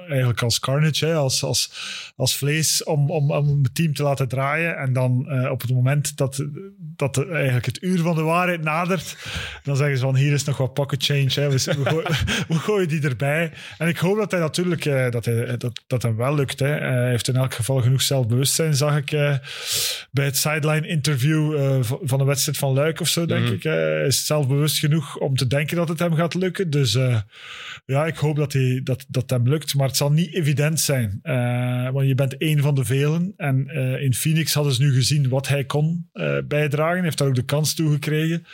eigenlijk 0.08 0.42
als 0.42 0.60
carnage, 0.60 1.06
hè? 1.06 1.14
Als, 1.14 1.44
als, 1.44 1.72
als 2.16 2.36
vlees 2.38 2.84
om, 2.84 3.12
om, 3.12 3.32
om 3.32 3.64
het 3.64 3.76
team 3.76 3.94
te 3.94 4.04
laten 4.04 4.28
draaien. 4.28 4.78
En 4.78 4.94
dan 4.94 5.30
eh, 5.30 5.52
op 5.52 5.62
het 5.62 5.72
moment 5.72 6.18
dat, 6.18 6.46
dat 6.80 7.16
de- 7.16 7.28
eigenlijk 7.30 7.66
het 7.66 7.82
uur 7.84 8.00
van 8.00 8.16
de 8.16 8.22
waarheid 8.22 8.62
nadert, 8.64 9.18
dan 9.64 9.76
zeggen 9.76 9.98
ze 9.98 10.04
van 10.04 10.16
hier 10.16 10.34
is 10.34 10.44
nog 10.44 10.58
wat 10.58 10.74
pocket 10.74 11.04
change. 11.04 11.30
Hè. 11.34 11.50
We, 11.50 11.64
we, 11.84 11.90
gooi- 11.90 12.06
we 12.48 12.54
gooien 12.56 12.88
die 12.88 13.02
erbij. 13.02 13.52
En 13.78 13.88
ik 13.88 13.98
hoop 13.98 14.18
dat 14.18 14.32
hij 14.32 14.40
natuurlijk 14.40 14.86
eh, 14.86 15.10
dat, 15.12 15.26
hij, 15.26 15.58
dat, 15.58 15.84
dat 15.88 16.02
hem 16.02 16.16
wel 16.16 16.36
lukt. 16.36 16.60
Hè. 16.60 16.76
Eh, 16.76 16.86
Hij 16.98 17.10
heeft 17.10 17.28
in 17.28 17.36
elk 17.36 17.54
geval 17.54 17.82
genoeg 17.82 18.02
zelfbewustzijn, 18.02 18.76
zag 18.76 18.98
ik 18.98 19.10
bij 20.12 20.26
het 20.26 20.38
sideline 20.38 20.88
interview 20.88 21.56
van- 21.84 22.18
de 22.18 22.24
wedstrijd 22.26 22.58
van 22.58 22.74
Luik 22.74 23.00
of 23.02 23.08
zo, 23.08 23.26
denk 23.26 23.44
Mhm. 23.44 23.54
ik. 23.54 23.64
Hij 23.64 24.06
is 24.06 24.26
zelfbewust 24.26 24.80
genoeg 24.80 25.18
om 25.18 25.36
te 25.36 25.48
denken 25.48 25.76
dat 25.76 25.90
het 25.90 26.00
hem 26.00 26.14
gaat 26.16 26.34
lukken. 26.34 26.70
Dus 26.70 26.98
ja, 27.86 28.06
ik 28.06 28.16
hoop 28.18 28.36
dat, 28.36 28.54
hij, 28.54 28.82
dat 28.84 29.06
dat 29.08 29.30
hem 29.30 29.48
lukt. 29.50 29.76
Maar 29.76 29.88
het 29.98 30.06
zal 30.08 30.16
niet 30.16 30.34
evident 30.34 30.80
zijn. 30.80 31.20
Eh, 31.22 31.90
want 31.90 32.08
je 32.08 32.16
bent 32.16 32.38
één 32.38 32.62
van 32.62 32.76
de 32.76 32.86
velen. 32.86 33.34
En 33.38 33.68
eh, 33.68 34.02
in 34.02 34.14
Phoenix 34.14 34.54
hadden 34.54 34.74
ze 34.74 34.82
nu 34.82 34.94
gezien 34.94 35.30
wat 35.30 35.48
hij 35.48 35.66
kon 35.66 36.10
eh, 36.14 36.38
bijdragen. 36.48 37.04
Heeft 37.04 37.18
daar 37.18 37.28
ook 37.28 37.36
de 37.36 37.46
kans 37.46 37.74
toe 37.74 37.92
gekregen. 37.92 38.46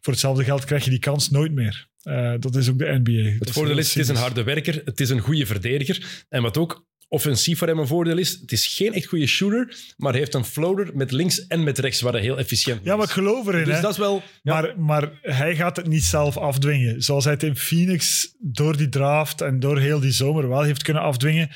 Voor 0.00 0.12
hetzelfde 0.12 0.44
geld 0.44 0.64
krijg 0.64 0.84
je 0.84 0.90
die 0.90 0.98
kans 0.98 1.30
nooit 1.30 1.52
meer. 1.52 1.88
Dat 2.38 2.54
is 2.54 2.68
ook 2.68 2.78
de 2.78 3.00
NBA. 3.02 3.36
Het 3.38 3.50
voordeel 3.50 3.78
is, 3.78 3.94
het 3.94 4.02
is 4.02 4.08
een 4.08 4.16
harde 4.16 4.42
werker, 4.42 4.82
het 4.84 5.00
is 5.00 5.10
een 5.10 5.20
goede 5.20 5.46
verdediger. 5.46 6.24
En 6.28 6.42
wat 6.42 6.56
ook 6.56 6.86
offensief 7.08 7.58
voor 7.58 7.68
hem 7.68 7.78
een 7.78 7.86
voordeel 7.86 8.18
is, 8.18 8.30
het 8.30 8.52
is 8.52 8.66
geen 8.66 8.94
echt 8.94 9.06
goede 9.06 9.26
shooter, 9.26 9.76
maar 9.96 10.10
hij 10.10 10.20
heeft 10.20 10.34
een 10.34 10.44
floater 10.44 10.90
met 10.94 11.10
links 11.10 11.46
en 11.46 11.62
met 11.62 11.78
rechts, 11.78 12.00
waar 12.00 12.12
hij 12.12 12.22
heel 12.22 12.38
efficiënt 12.38 12.80
Ja, 12.84 12.96
maar 12.96 13.04
ik 13.04 13.10
geloof 13.10 13.46
erin. 13.46 13.64
Dus 13.64 13.74
hè. 13.74 13.80
dat 13.80 13.90
is 13.90 13.98
wel... 13.98 14.22
ja. 14.42 14.60
Maar, 14.60 14.78
maar 14.78 15.10
hij 15.22 15.56
gaat 15.56 15.76
het 15.76 15.86
niet 15.86 16.04
zelf 16.04 16.36
afdwingen. 16.36 17.02
Zoals 17.02 17.24
hij 17.24 17.32
het 17.32 17.42
in 17.42 17.56
Phoenix 17.56 18.32
door 18.38 18.76
die 18.76 18.88
draft 18.88 19.40
en 19.40 19.60
door 19.60 19.78
heel 19.78 20.00
die 20.00 20.12
zomer 20.12 20.48
wel 20.48 20.62
heeft 20.62 20.82
kunnen 20.82 21.02
afdwingen. 21.02 21.50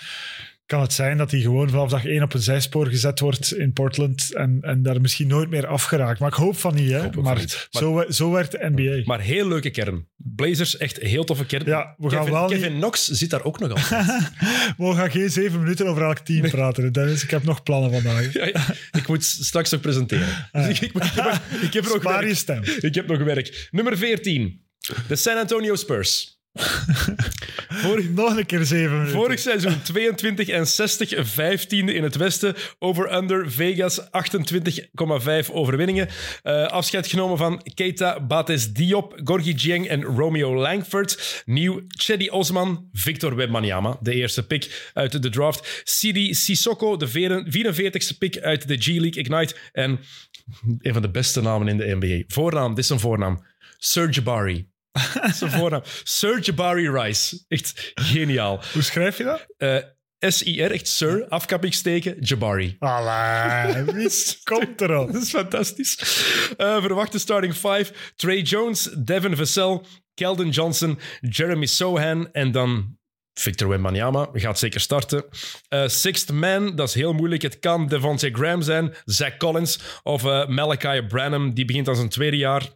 Kan 0.69 0.81
het 0.81 0.93
zijn 0.93 1.17
dat 1.17 1.31
hij 1.31 1.41
gewoon 1.41 1.71
vanaf 1.71 1.91
dag 1.91 2.05
één 2.05 2.23
op 2.23 2.35
een 2.35 2.41
zijspoor 2.41 2.87
gezet 2.87 3.21
wordt 3.21 3.55
in 3.55 3.73
Portland 3.73 4.35
en, 4.35 4.59
en 4.61 4.83
daar 4.83 5.01
misschien 5.01 5.27
nooit 5.29 5.51
meer 5.51 5.67
afgeraakt. 5.67 6.21
Maar 6.21 6.29
ik 6.29 6.35
hoop 6.35 6.57
van 6.57 6.75
niet, 6.75 6.91
hè. 6.91 6.99
Maar, 7.03 7.13
van 7.13 7.37
niet. 7.37 7.69
Maar- 7.73 7.83
zo, 7.83 7.95
we- 7.95 8.07
zo 8.15 8.31
werkt 8.31 8.53
de 8.53 8.71
NBA. 8.75 9.03
Maar 9.05 9.21
heel 9.21 9.49
leuke 9.49 9.71
kern. 9.71 10.07
Blazers, 10.17 10.77
echt 10.77 10.97
heel 10.99 11.25
toffe 11.25 11.47
kern. 11.47 11.67
ja, 11.67 11.95
we 11.99 12.09
gaan 12.11 12.19
Kevin, 12.19 12.33
wel 12.33 12.49
niet- 12.49 12.59
Kevin 12.61 12.75
Knox 12.77 13.09
zit 13.09 13.31
daar 13.31 13.43
ook 13.45 13.59
nog 13.59 13.71
al. 13.71 13.77
we 14.91 14.95
gaan 14.97 15.11
geen 15.11 15.31
zeven 15.31 15.59
minuten 15.61 15.87
over 15.87 16.03
elk 16.03 16.19
team 16.19 16.51
praten. 16.51 16.93
Dennis, 16.93 17.23
ik 17.23 17.31
heb 17.31 17.43
nog 17.43 17.63
plannen 17.63 17.93
vandaag. 17.93 18.33
Ja, 18.39 18.45
ik 18.93 19.09
moet 19.09 19.25
straks 19.25 19.71
nog 19.71 19.81
presenteren. 19.81 20.49
Dus 20.53 20.69
ik, 20.69 20.81
ik, 20.81 20.93
heb, 21.15 21.41
ik 21.63 21.73
je 22.29 22.35
stem. 22.35 22.63
Ik 22.81 22.95
heb 22.95 23.07
nog 23.07 23.19
werk. 23.19 23.69
Nummer 23.71 23.97
14. 23.99 24.61
De 25.09 25.17
San 25.17 25.37
Antonio 25.39 25.75
Spurs. 25.75 26.38
Vorig, 27.83 28.09
Nog 28.11 28.37
een 28.37 28.47
keer 28.47 28.67
vorig 29.09 29.39
seizoen 29.39 29.83
22 29.83 30.49
en 30.49 30.67
60, 30.67 31.15
15e 31.15 31.69
in 31.69 32.03
het 32.03 32.17
westen. 32.17 32.55
Over-under 32.79 33.51
Vegas 33.51 34.01
28,5 34.01 35.51
overwinningen. 35.53 36.09
Eh, 36.43 36.67
afscheid 36.67 37.07
genomen 37.07 37.39
van 37.39 37.63
Keita 37.75 38.21
Bates 38.21 38.73
Diop, 38.73 39.21
Gorgie 39.25 39.55
Dieng 39.55 39.89
en 39.89 40.03
Romeo 40.03 40.57
Langford. 40.57 41.43
Nieuw 41.45 41.81
Chedi 41.89 42.31
Osman, 42.31 42.89
Victor 42.93 43.37
Wembanyama, 43.37 43.99
de 44.01 44.15
eerste 44.15 44.47
pick 44.47 44.91
uit 44.95 45.23
de 45.23 45.31
draft. 45.31 45.83
Sidi 45.85 46.35
Sissoko, 46.35 46.97
de 46.97 47.09
44ste 47.09 48.19
pick 48.19 48.39
uit 48.39 48.69
de 48.69 48.77
G-League 48.77 49.23
Ignite. 49.23 49.55
En 49.73 50.01
een 50.79 50.93
van 50.93 51.03
de 51.03 51.11
beste 51.11 51.41
namen 51.41 51.69
in 51.69 51.77
de 51.77 51.97
NBA. 52.01 52.23
Voornaam, 52.27 52.75
dit 52.75 52.85
is 52.85 52.91
een 52.91 53.01
voornaam. 53.01 53.45
Sir 53.79 54.11
Jabari. 54.11 54.77
Een 55.41 55.51
voornaam. 55.51 55.83
Sir 56.03 56.41
Jabari 56.41 56.91
Rice. 56.91 57.45
Echt 57.49 57.93
geniaal. 57.95 58.63
Hoe 58.73 58.83
schrijf 58.83 59.19
je 59.19 59.25
dat? 59.25 59.47
Eh, 59.57 59.77
S-I-R, 60.21 60.71
echt 60.71 60.89
Sir, 60.89 61.27
afkappingsteken, 61.29 62.17
Jabari. 62.21 62.77
Allee, 62.79 63.85
wie 63.95 64.11
komt 64.45 64.81
erop? 64.81 65.13
Dat 65.13 65.23
is 65.23 65.31
fantastisch. 65.31 65.99
Eh, 66.57 66.83
verwachte 66.83 67.19
starting 67.19 67.55
five. 67.55 67.93
Trey 68.17 68.41
Jones, 68.41 68.91
Devin 68.99 69.37
Vassell, 69.37 69.81
Keldon 70.15 70.49
Johnson, 70.49 70.99
Jeremy 71.21 71.67
Sohan 71.67 72.33
en 72.33 72.53
dan 72.53 72.97
Victor 73.35 73.69
Wembanyama. 73.69 74.29
Gaat 74.33 74.59
zeker 74.59 74.81
starten. 74.81 75.25
Eh, 75.69 75.89
sixth 75.89 76.33
man, 76.33 76.77
dat 76.77 76.89
is 76.89 76.95
heel 76.95 77.13
moeilijk. 77.13 77.43
Het 77.43 77.59
kan 77.59 77.87
Devontae 77.87 78.31
Graham 78.35 78.63
zijn, 78.63 78.95
Zach 79.05 79.37
Collins 79.37 79.79
of 80.03 80.23
Malachi 80.49 81.03
Branham. 81.03 81.55
Die 81.55 81.65
begint 81.65 81.89
aan 81.89 81.97
zijn 81.97 82.09
tweede 82.09 82.37
jaar. 82.37 82.69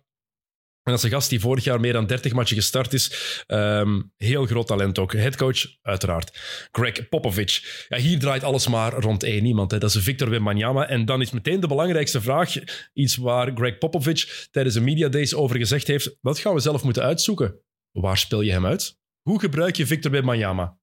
En 0.83 0.93
dat 0.93 0.99
is 0.99 1.03
een 1.03 1.11
gast 1.11 1.31
die 1.31 1.41
vorig 1.41 1.65
jaar 1.65 1.81
meer 1.81 1.93
dan 1.93 2.07
30 2.07 2.33
matchen 2.33 2.57
gestart 2.57 2.93
is. 2.93 3.43
Ehm, 3.47 4.03
heel 4.17 4.47
groot 4.47 4.67
talent 4.67 4.99
ook. 4.99 5.13
Headcoach, 5.13 5.67
uiteraard. 5.83 6.39
Greg 6.73 7.09
Popovich. 7.09 7.87
Ja, 7.89 7.97
hier 7.97 8.19
draait 8.19 8.45
alles 8.45 8.69
maar 8.69 8.93
rond 8.93 9.23
één 9.23 9.45
iemand. 9.45 9.71
Hè. 9.71 9.79
Dat 9.79 9.95
is 9.95 10.03
Victor 10.03 10.31
Wembanyama. 10.31 10.89
En 10.89 11.05
dan 11.05 11.21
is 11.21 11.31
meteen 11.31 11.61
de 11.61 11.67
belangrijkste 11.67 12.21
vraag. 12.21 12.55
Iets 12.93 13.17
waar 13.17 13.53
Greg 13.55 13.79
Popovich 13.79 14.49
tijdens 14.51 14.75
de 14.75 14.81
Media 14.81 15.09
Days 15.09 15.35
over 15.35 15.57
gezegd 15.57 15.87
heeft. 15.87 16.19
Dat 16.21 16.39
gaan 16.39 16.55
we 16.55 16.61
zelf 16.61 16.83
moeten 16.83 17.03
uitzoeken. 17.03 17.61
Waar 17.91 18.19
speel 18.19 18.41
je 18.41 18.53
hem 18.53 18.67
uit? 18.67 18.99
Hoe 19.23 19.41
gebruik 19.41 19.77
je 19.77 19.87
Victor 19.87 20.11
Wembanyama? 20.11 20.79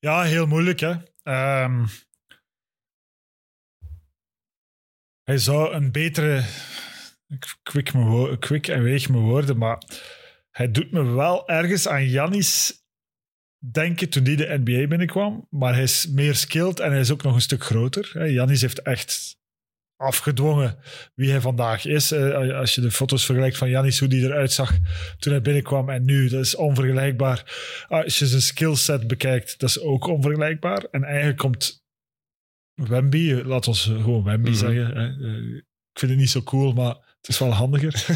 Ja, 0.00 0.22
heel 0.22 0.46
moeilijk, 0.46 0.80
hè. 0.80 0.94
Ehm, 1.22 1.86
hij 5.24 5.38
zou 5.38 5.72
een 5.72 5.92
betere... 5.92 6.44
Ik 7.28 7.56
kwik, 7.62 7.94
me 7.94 8.36
kwik 8.38 8.68
en 8.68 8.82
weeg 8.82 9.08
mijn 9.08 9.22
woorden, 9.22 9.58
maar 9.58 9.82
hij 10.50 10.70
doet 10.70 10.90
me 10.90 11.02
wel 11.02 11.48
ergens 11.48 11.88
aan 11.88 12.08
Jannis 12.08 12.82
denken 13.70 14.08
toen 14.08 14.24
die 14.24 14.36
de 14.36 14.58
NBA 14.64 14.86
binnenkwam. 14.86 15.46
Maar 15.50 15.74
hij 15.74 15.82
is 15.82 16.06
meer 16.06 16.34
skilled 16.34 16.80
en 16.80 16.90
hij 16.90 17.00
is 17.00 17.10
ook 17.10 17.22
nog 17.22 17.34
een 17.34 17.40
stuk 17.40 17.64
groter. 17.64 18.10
hè. 18.12 18.24
Jannis 18.24 18.60
heeft 18.60 18.82
echt 18.82 19.36
afgedwongen 19.96 20.78
wie 21.14 21.30
hij 21.30 21.40
vandaag 21.40 21.84
is. 21.84 22.12
Als 22.12 22.74
je 22.74 22.80
de 22.80 22.90
foto's 22.90 23.24
vergelijkt 23.24 23.56
van 23.56 23.70
Jannis, 23.70 23.98
hoe 23.98 24.08
die 24.08 24.24
eruit 24.24 24.52
zag 24.52 24.72
toen 25.18 25.32
hij 25.32 25.42
binnenkwam 25.42 25.90
en 25.90 26.04
nu, 26.04 26.28
dat 26.28 26.44
is 26.44 26.54
onvergelijkbaar. 26.56 27.44
Als 27.88 28.18
je 28.18 28.26
zijn 28.26 28.42
skillset 28.42 29.06
bekijkt, 29.06 29.58
dat 29.60 29.68
is 29.68 29.80
ook 29.80 30.06
onvergelijkbaar. 30.06 30.84
En 30.90 31.04
eigenlijk 31.04 31.38
komt 31.38 31.84
Wemby, 32.74 33.32
laat 33.32 33.68
ons 33.68 33.84
gewoon 33.84 34.24
Wemby 34.24 34.48
Mhm. 34.50 34.58
zeggen. 34.58 34.96
Ik 35.92 35.98
vind 35.98 36.10
het 36.10 36.20
niet 36.20 36.30
zo 36.30 36.42
cool, 36.42 36.72
maar 36.72 37.07
het 37.20 37.28
is 37.28 37.38
wel 37.38 37.52
handiger. 37.52 37.94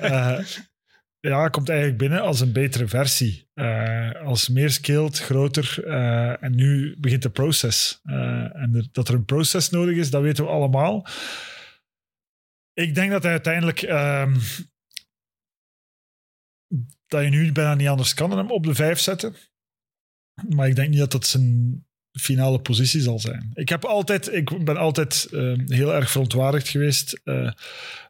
Eh, 0.00 1.28
ja, 1.30 1.48
komt 1.48 1.68
eigenlijk 1.68 1.98
binnen 1.98 2.20
als 2.22 2.40
een 2.40 2.52
betere 2.52 2.88
versie. 2.88 3.48
Eh, 3.54 4.12
als 4.24 4.48
meer 4.48 4.70
skilled, 4.70 5.18
groter. 5.18 5.84
eh, 5.86 6.42
en 6.42 6.54
nu 6.54 6.96
begint 7.00 7.22
de 7.22 7.30
proces. 7.30 8.00
En 8.02 8.70
er- 8.74 8.88
dat 8.92 9.08
er 9.08 9.14
een 9.14 9.24
proces 9.24 9.70
nodig 9.70 9.96
is, 9.96 10.10
dat 10.10 10.22
weten 10.22 10.44
we 10.44 10.50
allemaal. 10.50 11.06
Ik 12.72 12.94
denk 12.94 13.10
dat 13.10 13.22
hij 13.22 13.32
uiteindelijk... 13.32 13.82
ehm, 13.82 14.36
dat 17.06 17.22
je 17.22 17.28
nu 17.28 17.52
bijna 17.52 17.74
niet 17.74 17.88
anders 17.88 18.14
kan 18.14 18.28
dan 18.30 18.38
hem 18.38 18.50
op 18.50 18.64
de 18.64 18.74
vijf 18.74 18.98
zetten. 18.98 19.34
Maar 20.48 20.68
ik 20.68 20.76
denk 20.76 20.88
niet 20.88 20.98
dat 20.98 21.12
dat 21.12 21.26
zijn 21.26 21.86
finale 22.12 22.58
positie 22.60 23.00
zal 23.00 23.18
zijn. 23.18 23.50
Ik, 23.54 23.68
heb 23.68 23.84
altijd, 23.84 24.32
ik 24.32 24.64
ben 24.64 24.76
altijd 24.76 25.28
ehm, 25.30 25.72
heel 25.72 25.94
erg 25.94 26.10
verontwaardigd 26.10 26.68
geweest. 26.68 27.20
Eh, 27.24 27.46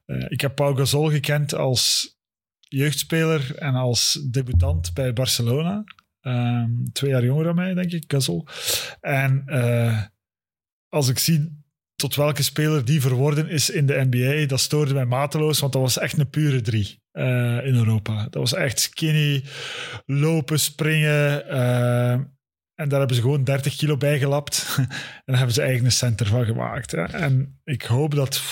eh, 0.07 0.25
ik 0.29 0.41
heb 0.41 0.55
Pau 0.55 0.77
Gasol 0.77 1.11
gekend 1.11 1.55
als 1.55 2.15
jeugdspeler 2.59 3.57
en 3.57 3.75
als 3.75 4.27
debutant 4.31 4.95
bij 4.95 5.13
Barcelona. 5.13 5.85
Twee 6.93 7.11
jaar 7.11 7.25
jonger 7.25 7.45
dan 7.45 7.55
mij, 7.55 7.75
denk 7.75 7.93
ik, 7.93 8.05
Gasol. 8.07 8.47
En 9.01 9.43
eh, 9.47 10.03
als 10.89 11.09
ik 11.09 11.19
zie 11.19 11.59
tot 11.95 12.15
welke 12.15 12.43
speler 12.43 12.85
die 12.85 13.01
verworden 13.01 13.49
is 13.49 13.71
in 13.71 13.87
de 13.87 14.07
NBA, 14.11 14.47
dat 14.47 14.61
stoorde 14.61 14.95
mij 14.95 15.05
mateloos, 15.05 15.61
want 15.61 15.73
dat 15.73 15.83
was 15.83 15.99
echt 15.99 16.19
een 16.19 16.31
pure 16.31 16.61
drie 16.61 17.03
eh, 17.13 17.67
in 17.67 17.75
Europa. 17.75 18.23
Dat 18.23 18.35
was 18.35 18.55
echt 18.55 18.81
skinny, 18.81 19.45
lopen, 20.07 20.61
springen. 20.61 21.49
eh, 21.49 22.19
en 22.81 22.89
daar 22.89 22.99
hebben 22.99 23.17
ze 23.17 23.23
gewoon 23.23 23.45
30 23.45 23.77
kilo 23.77 23.97
bij 23.97 24.19
gelapt. 24.19 24.75
en 24.79 24.87
daar 25.25 25.37
hebben 25.37 25.55
ze 25.55 25.63
eigen 25.63 25.93
center 25.93 26.27
van 26.27 26.45
gemaakt. 26.45 26.95
En 26.95 27.61
ik 27.65 27.83
hoop 27.83 28.15
dat 28.15 28.43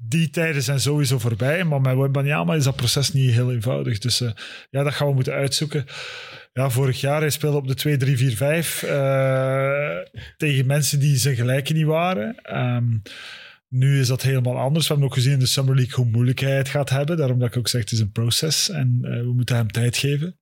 die 0.00 0.30
tijden 0.30 0.62
zijn 0.62 0.80
sowieso 0.80 1.18
voorbij. 1.18 1.64
Maar 1.64 1.80
met 1.80 1.96
Wembanyama 1.96 2.54
is 2.54 2.64
dat 2.64 2.76
proces 2.76 3.12
niet 3.12 3.30
heel 3.30 3.52
eenvoudig. 3.52 3.98
Dus 3.98 4.20
eh, 4.20 4.30
ja, 4.70 4.82
dat 4.82 4.94
gaan 4.94 5.08
we 5.08 5.14
moeten 5.14 5.32
uitzoeken. 5.32 5.84
Ja, 6.52 6.70
vorig 6.70 7.00
jaar 7.00 7.20
hij 7.20 7.30
speelde 7.30 7.56
op 7.56 7.66
de 7.66 7.74
2, 7.74 7.96
3, 7.96 8.16
4, 8.16 8.36
5 8.36 8.82
eh, 8.82 9.98
tegen 10.36 10.66
mensen 10.66 11.00
die 11.00 11.16
zijn 11.16 11.36
gelijken 11.36 11.74
niet 11.74 11.86
waren. 11.86 12.36
Ehm, 12.42 12.96
nu 13.68 14.00
is 14.00 14.06
dat 14.06 14.22
helemaal 14.22 14.58
anders. 14.58 14.86
We 14.86 14.92
hebben 14.92 15.10
ook 15.10 15.16
gezien 15.16 15.32
in 15.32 15.38
de 15.38 15.46
Summer 15.46 15.74
League 15.74 15.94
hoe 15.94 16.12
moeilijk 16.12 16.40
hij 16.40 16.56
het 16.56 16.68
gaat 16.68 16.90
hebben. 16.90 17.16
Daarom 17.16 17.38
dat 17.38 17.48
ik 17.48 17.56
ook 17.56 17.68
zeg, 17.68 17.80
het 17.80 17.92
is 17.92 18.00
een 18.00 18.12
proces 18.12 18.70
en 18.70 18.98
eh, 19.02 19.20
we 19.20 19.32
moeten 19.32 19.56
hem 19.56 19.70
tijd 19.70 19.96
geven. 19.96 20.38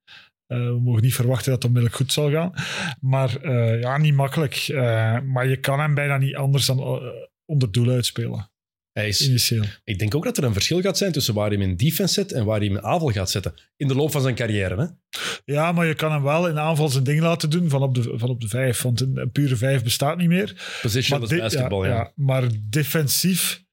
Eh, 0.46 0.58
we 0.58 0.80
mogen 0.80 1.02
niet 1.02 1.14
verwachten 1.14 1.44
dat 1.44 1.54
het 1.54 1.64
onmiddellijk 1.64 2.02
goed 2.02 2.12
zal 2.12 2.30
gaan. 2.30 2.52
Maar 3.00 3.36
eh, 3.36 3.80
ja, 3.80 3.98
niet 3.98 4.14
makkelijk. 4.14 4.54
Eh, 4.54 5.20
maar 5.20 5.48
je 5.48 5.56
kan 5.56 5.80
hem 5.80 5.94
bijna 5.94 6.18
niet 6.18 6.36
anders 6.36 6.66
dan 6.66 7.02
onder 7.44 7.72
doel 7.72 7.90
uitspelen, 7.90 8.50
Hij 8.92 9.08
is, 9.08 9.28
initieel. 9.28 9.64
ik 9.84 9.98
denk 9.98 10.14
ook 10.14 10.24
dat 10.24 10.36
er 10.36 10.44
een 10.44 10.52
verschil 10.52 10.80
gaat 10.80 10.98
zijn 10.98 11.12
tussen 11.12 11.34
waar 11.34 11.48
hij 11.48 11.58
hem 11.58 11.68
in 11.68 11.76
defense 11.76 12.14
zet 12.14 12.32
en 12.32 12.44
waar 12.44 12.58
hij 12.58 12.66
hem 12.66 12.76
in 12.76 12.82
aanval 12.82 13.10
gaat 13.10 13.30
zetten. 13.30 13.54
In 13.76 13.88
de 13.88 13.94
loop 13.94 14.10
van 14.10 14.22
zijn 14.22 14.34
carrière. 14.34 14.76
Hè? 14.76 14.86
Ja, 15.44 15.72
maar 15.72 15.86
je 15.86 15.94
kan 15.94 16.12
hem 16.12 16.22
wel 16.22 16.48
in 16.48 16.58
aanval 16.58 16.88
zijn 16.88 17.04
ding 17.04 17.20
laten 17.20 17.50
doen 17.50 17.68
van 17.68 17.82
op 17.82 17.94
de, 17.94 18.12
van 18.14 18.28
op 18.28 18.40
de 18.40 18.48
vijf. 18.48 18.82
Want 18.82 19.00
een, 19.00 19.16
een 19.16 19.30
pure 19.30 19.56
vijf 19.56 19.82
bestaat 19.82 20.16
niet 20.16 20.28
meer. 20.28 20.78
Positionless 20.82 21.36
basketbal, 21.36 21.86
ja. 21.86 22.12
Maar 22.14 22.48
defensief 22.62 23.64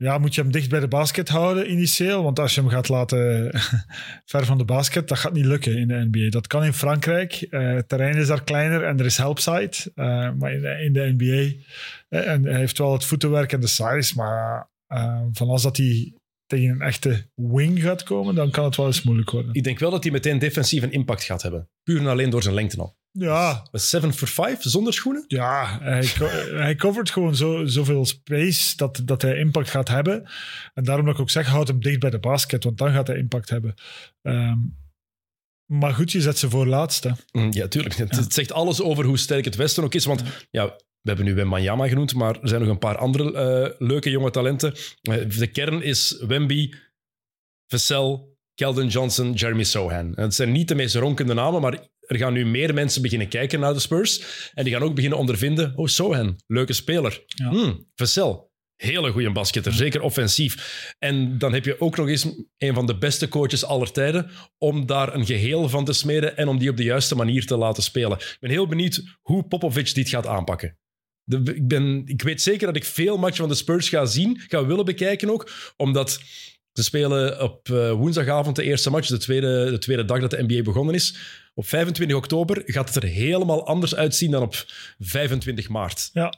ja, 0.00 0.18
moet 0.18 0.34
je 0.34 0.40
hem 0.40 0.52
dicht 0.52 0.68
bij 0.68 0.80
de 0.80 0.88
basket 0.88 1.28
houden 1.28 1.70
initieel. 1.70 2.22
Want 2.22 2.38
als 2.38 2.54
je 2.54 2.60
hem 2.60 2.70
gaat 2.70 2.88
laten 2.88 3.50
ver 4.24 4.44
van 4.44 4.58
de 4.58 4.64
basket, 4.64 5.08
dat 5.08 5.18
gaat 5.18 5.32
niet 5.32 5.44
lukken 5.44 5.76
in 5.78 5.88
de 5.88 6.08
NBA. 6.10 6.30
Dat 6.30 6.46
kan 6.46 6.64
in 6.64 6.72
Frankrijk. 6.72 7.32
Eh, 7.32 7.72
het 7.72 7.88
terrein 7.88 8.16
is 8.16 8.26
daar 8.26 8.44
kleiner 8.44 8.84
en 8.84 8.98
er 8.98 9.04
is 9.04 9.16
helpside. 9.16 9.76
Eh, 9.94 10.30
maar 10.38 10.52
in 10.80 10.92
de, 10.92 11.14
NBA... 11.16 11.64
eh, 12.08 12.32
en 12.32 12.44
hij 12.44 12.58
heeft 12.58 12.78
wel 12.78 12.92
het 12.92 13.04
voetenwerk 13.04 13.52
en 13.52 13.60
de 13.60 13.66
size, 13.66 14.12
maar 14.16 14.68
van 15.32 15.48
als 15.48 15.62
dat 15.62 15.76
hij 15.76 16.12
tegen 16.46 16.68
een 16.68 16.80
echte 16.80 17.26
wing 17.34 17.82
gaat 17.82 18.02
komen, 18.02 18.34
dan 18.34 18.50
kan 18.50 18.64
het 18.64 18.76
wel 18.76 18.86
eens 18.86 19.02
moeilijk 19.02 19.30
worden. 19.30 19.54
Ik 19.54 19.64
denk 19.64 19.78
wel 19.78 19.90
dat 19.90 20.02
hij 20.02 20.12
meteen 20.12 20.38
defensief 20.38 20.82
een 20.82 20.92
impact 20.92 21.22
gaat 21.22 21.42
hebben. 21.42 21.68
Puur 21.82 21.98
en 21.98 22.06
alleen 22.06 22.30
door 22.30 22.42
zijn 22.42 22.54
lengte 22.54 22.80
al. 22.80 22.96
Ja, 23.12 23.66
7 23.72 24.14
voor 24.14 24.28
5 24.28 24.62
zonder 24.62 24.92
schoenen? 24.92 25.24
Ja, 25.28 25.78
hij, 25.80 26.04
hij 26.64 26.74
covert 26.74 27.10
gewoon 27.10 27.36
zo, 27.36 27.66
zoveel 27.66 28.04
space 28.06 28.76
dat, 28.76 29.02
dat 29.04 29.22
hij 29.22 29.38
impact 29.38 29.70
gaat 29.70 29.88
hebben. 29.88 30.28
En 30.74 30.84
daarom 30.84 31.04
dat 31.04 31.14
ik 31.14 31.20
ook 31.20 31.30
zeg, 31.30 31.46
houd 31.46 31.68
hem 31.68 31.80
dicht 31.80 32.00
bij 32.00 32.10
de 32.10 32.18
basket, 32.18 32.64
want 32.64 32.78
dan 32.78 32.92
gaat 32.92 33.06
hij 33.06 33.16
impact 33.16 33.50
hebben. 33.50 33.74
Ehm, 34.22 34.58
maar 35.66 35.94
goed, 35.94 36.12
je 36.12 36.20
zet 36.20 36.38
ze 36.38 36.50
voor 36.50 36.66
laatste. 36.66 37.14
Mm, 37.32 37.52
Ja, 37.52 37.68
tuurlijk. 37.68 37.94
Het, 37.94 38.16
het 38.16 38.34
zegt 38.34 38.52
alles 38.52 38.82
over 38.82 39.04
hoe 39.04 39.18
sterk 39.18 39.44
het 39.44 39.56
Westen 39.56 39.84
ook 39.84 39.94
is. 39.94 40.04
Want 40.04 40.22
ja, 40.50 40.66
we 41.00 41.08
hebben 41.08 41.24
nu 41.24 41.34
Wembanyama 41.34 41.88
genoemd, 41.88 42.14
maar 42.14 42.40
er 42.40 42.48
zijn 42.48 42.60
nog 42.60 42.70
een 42.70 42.78
paar 42.78 42.96
andere 42.98 43.32
eh, 43.32 43.86
leuke 43.88 44.10
jonge 44.10 44.30
talenten. 44.30 44.74
Eh, 45.02 45.38
de 45.38 45.46
kern 45.46 45.82
is 45.82 46.22
Wemby, 46.26 46.72
Vassell, 47.66 48.20
Keldon 48.54 48.88
Johnson, 48.88 49.32
Jeremy 49.32 49.64
Sohan. 49.64 50.12
Het 50.14 50.34
zijn 50.34 50.52
niet 50.52 50.68
de 50.68 50.74
meest 50.74 50.94
ronkende 50.94 51.34
namen, 51.34 51.60
maar 51.60 51.78
er 52.10 52.18
gaan 52.18 52.32
nu 52.32 52.46
meer 52.46 52.74
mensen 52.74 53.02
beginnen 53.02 53.28
kijken 53.28 53.60
naar 53.60 53.72
de 53.72 53.80
Spurs. 53.80 54.22
En 54.54 54.64
die 54.64 54.72
gaan 54.72 54.82
ook 54.82 54.94
beginnen 54.94 55.18
ondervinden, 55.18 55.72
oh, 55.76 55.86
Sohan, 55.86 56.40
leuke 56.46 56.72
speler. 56.72 57.22
Ja. 57.26 57.48
Hmm, 57.48 57.86
hele 58.76 59.10
goede 59.10 59.32
basketter, 59.32 59.72
zeker 59.72 60.00
offensief. 60.00 60.94
En 60.98 61.38
dan 61.38 61.52
heb 61.52 61.64
je 61.64 61.80
ook 61.80 61.96
nog 61.96 62.08
eens 62.08 62.26
een 62.58 62.74
van 62.74 62.86
de 62.86 62.98
beste 62.98 63.28
coaches 63.28 63.64
aller 63.64 63.92
tijden 63.92 64.30
om 64.58 64.86
daar 64.86 65.14
een 65.14 65.26
geheel 65.26 65.68
van 65.68 65.84
te 65.84 65.92
smeden 65.92 66.36
en 66.36 66.48
om 66.48 66.58
die 66.58 66.70
op 66.70 66.76
de 66.76 66.82
juiste 66.82 67.14
manier 67.14 67.46
te 67.46 67.56
laten 67.56 67.82
spelen. 67.82 68.18
Ik 68.18 68.36
ben 68.40 68.50
heel 68.50 68.66
benieuwd 68.66 69.02
hoe 69.22 69.44
Popovic 69.44 69.94
dit 69.94 70.08
gaat 70.08 70.26
aanpakken. 70.26 70.78
De, 71.24 71.54
ik, 71.54 71.68
ben, 71.68 72.02
ik 72.06 72.22
weet 72.22 72.42
zeker 72.42 72.66
dat 72.66 72.76
ik 72.76 72.84
veel 72.84 73.16
matchen 73.16 73.38
van 73.38 73.48
de 73.48 73.54
Spurs 73.54 73.88
ga 73.88 74.06
zien, 74.06 74.40
ga 74.48 74.66
willen 74.66 74.84
bekijken 74.84 75.30
ook, 75.30 75.50
omdat 75.76 76.20
ze 76.72 76.82
spelen 76.82 77.42
op 77.42 77.68
eh, 77.68 77.92
woensdagavond 77.92 78.56
de 78.56 78.62
eerste 78.62 78.90
match, 78.90 79.08
de 79.08 79.18
tweede, 79.18 79.70
de 79.70 79.78
tweede 79.78 80.04
dag 80.04 80.20
dat 80.20 80.30
de 80.30 80.42
NBA 80.42 80.62
begonnen 80.62 80.94
is. 80.94 81.14
Op 81.60 81.66
25 81.66 82.16
oktober 82.16 82.62
gaat 82.66 82.94
het 82.94 83.02
er 83.02 83.08
helemaal 83.08 83.66
anders 83.66 83.94
uitzien 83.94 84.30
dan 84.30 84.42
op 84.42 84.54
25 84.98 85.68
maart. 85.68 86.10
Ja. 86.12 86.34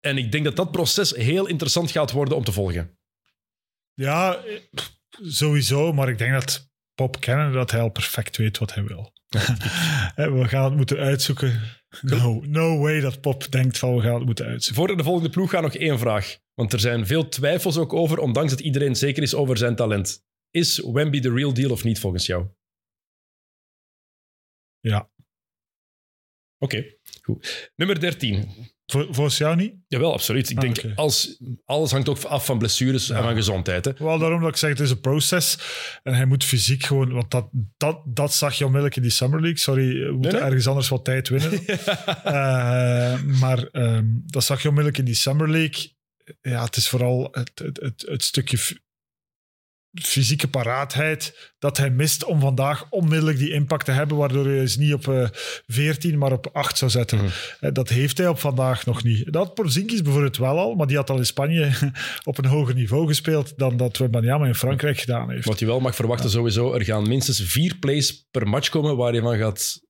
En 0.00 0.18
ik 0.18 0.32
denk 0.32 0.44
dat 0.44 0.56
dat 0.56 0.70
proces 0.70 1.10
heel 1.10 1.46
interessant 1.46 1.90
gaat 1.90 2.10
worden 2.10 2.36
om 2.36 2.44
te 2.44 2.52
volgen. 2.52 2.98
Ja, 3.94 4.38
sowieso. 5.22 5.92
Maar 5.92 6.08
ik 6.08 6.18
denk 6.18 6.32
dat 6.32 6.70
Pop 6.94 7.20
kennen 7.20 7.52
dat 7.52 7.70
hij 7.70 7.80
al 7.80 7.90
perfect 7.90 8.36
weet 8.36 8.58
wat 8.58 8.74
hij 8.74 8.84
wil. 8.84 9.12
We 10.38 10.44
gaan 10.48 10.64
het 10.64 10.76
moeten 10.76 10.98
uitzoeken. 10.98 11.60
No, 12.00 12.40
no 12.46 12.78
way 12.78 13.00
dat 13.00 13.20
Pop 13.20 13.50
denkt 13.50 13.78
van 13.78 13.94
we 13.94 14.02
gaan 14.02 14.14
het 14.14 14.24
moeten 14.24 14.46
uitzoeken. 14.46 14.86
Voor 14.86 14.96
de 14.96 15.02
volgende 15.02 15.30
ploeg 15.30 15.50
gaat 15.50 15.62
nog 15.62 15.74
één 15.74 15.98
vraag. 15.98 16.38
Want 16.54 16.72
er 16.72 16.80
zijn 16.80 17.06
veel 17.06 17.28
twijfels 17.28 17.76
ook 17.76 17.92
over, 17.92 18.18
ondanks 18.18 18.50
dat 18.50 18.60
iedereen 18.60 18.96
zeker 18.96 19.22
is 19.22 19.34
over 19.34 19.56
zijn 19.56 19.76
talent. 19.76 20.24
Is 20.50 20.78
Wemby 20.78 21.20
de 21.20 21.32
real 21.32 21.54
deal 21.54 21.70
of 21.70 21.84
niet 21.84 22.00
volgens 22.00 22.26
jou? 22.26 22.46
Ja. 24.80 25.10
Oké, 26.58 26.84
goed. 27.22 27.72
Nummer 27.76 28.00
13. 28.00 28.48
Vol- 28.86 29.12
volgens 29.12 29.38
jou 29.38 29.56
niet? 29.56 29.74
Jawel, 29.88 30.12
absoluut. 30.12 30.50
Ik 30.50 30.56
Ah, 30.56 30.62
denk, 30.62 30.96
als, 30.98 31.40
alles 31.64 31.90
hangt 31.90 32.08
ook 32.08 32.22
af 32.22 32.44
van 32.44 32.58
blessures 32.58 33.10
en 33.10 33.22
van 33.22 33.34
gezondheid. 33.34 33.84
Hè. 33.84 33.92
Wel 33.98 34.18
daarom 34.18 34.40
dat 34.40 34.48
ik 34.48 34.56
zeg, 34.56 34.70
het 34.70 34.80
is 34.80 34.90
een 34.90 35.00
proces. 35.00 35.58
En 36.02 36.14
hij 36.14 36.24
moet 36.24 36.44
fysiek 36.44 36.82
gewoon... 36.82 37.12
Want 37.12 37.30
dat, 37.30 37.48
dat, 37.76 38.02
dat 38.06 38.32
zag 38.34 38.54
je 38.54 38.64
onmiddellijk 38.64 38.96
in 38.96 39.02
die 39.02 39.10
Summer 39.10 39.40
League. 39.40 39.58
Sorry, 39.58 40.04
we 40.06 40.12
moeten 40.12 40.32
nee. 40.32 40.40
ergens 40.40 40.66
anders 40.66 40.88
wat 40.88 41.04
tijd 41.04 41.28
winnen. 41.28 41.60
Eh, 42.24 43.22
maar 43.22 43.62
ehm, 43.64 44.06
dat 44.26 44.44
zag 44.44 44.62
je 44.62 44.68
onmiddellijk 44.68 44.98
in 44.98 45.04
die 45.04 45.14
Summer 45.14 45.50
League. 45.50 45.92
Ja, 46.40 46.64
het 46.64 46.76
is 46.76 46.88
vooral 46.88 47.28
het, 47.30 47.50
het, 47.54 47.80
het, 47.80 48.04
het 48.06 48.22
stukje 48.22 48.58
fysieke 49.92 50.48
paraatheid 50.48 51.52
dat 51.58 51.76
hij 51.76 51.90
mist 51.90 52.24
om 52.24 52.40
vandaag 52.40 52.86
onmiddellijk 52.90 53.38
die 53.38 53.52
impact 53.52 53.84
te 53.84 53.90
hebben, 53.90 54.16
waardoor 54.16 54.44
hij 54.44 54.58
dus 54.58 54.76
niet 54.76 54.94
op 54.94 55.08
eh 55.08 55.28
14, 55.66 56.18
maar 56.18 56.32
op 56.32 56.50
8 56.52 56.78
zou 56.78 56.90
zetten. 56.90 57.18
Mhm. 57.18 57.28
Eh, 57.60 57.72
dat 57.72 57.88
heeft 57.88 58.18
hij 58.18 58.28
op 58.28 58.38
vandaag 58.38 58.86
nog 58.86 59.02
niet. 59.02 59.32
Dat 59.32 59.44
had 59.44 59.54
Porzingis 59.54 60.02
bijvoorbeeld 60.02 60.36
wel 60.36 60.58
al, 60.58 60.74
maar 60.74 60.86
die 60.86 60.96
had 60.96 61.10
al 61.10 61.16
in 61.16 61.26
Spanje 61.26 61.92
op 62.24 62.38
een 62.38 62.44
hoger 62.44 62.74
niveau 62.74 63.06
gespeeld 63.06 63.58
dan 63.58 63.76
dat 63.76 63.96
Wembanyama 63.96 64.46
in 64.46 64.54
Frankrijk 64.54 64.98
gedaan 64.98 65.30
heeft. 65.30 65.44
Wat 65.46 65.58
je 65.58 65.66
wel 65.66 65.80
mag 65.80 65.94
verwachten 65.94 66.30
sowieso, 66.30 66.74
er 66.74 66.84
gaan 66.84 67.08
minstens 67.08 67.42
vier 67.42 67.76
plays 67.78 68.26
per 68.30 68.48
match 68.48 68.68
komen 68.68 68.96
waar 68.96 69.14
je 69.14 69.20
van 69.20 69.38
gaat 69.38 69.80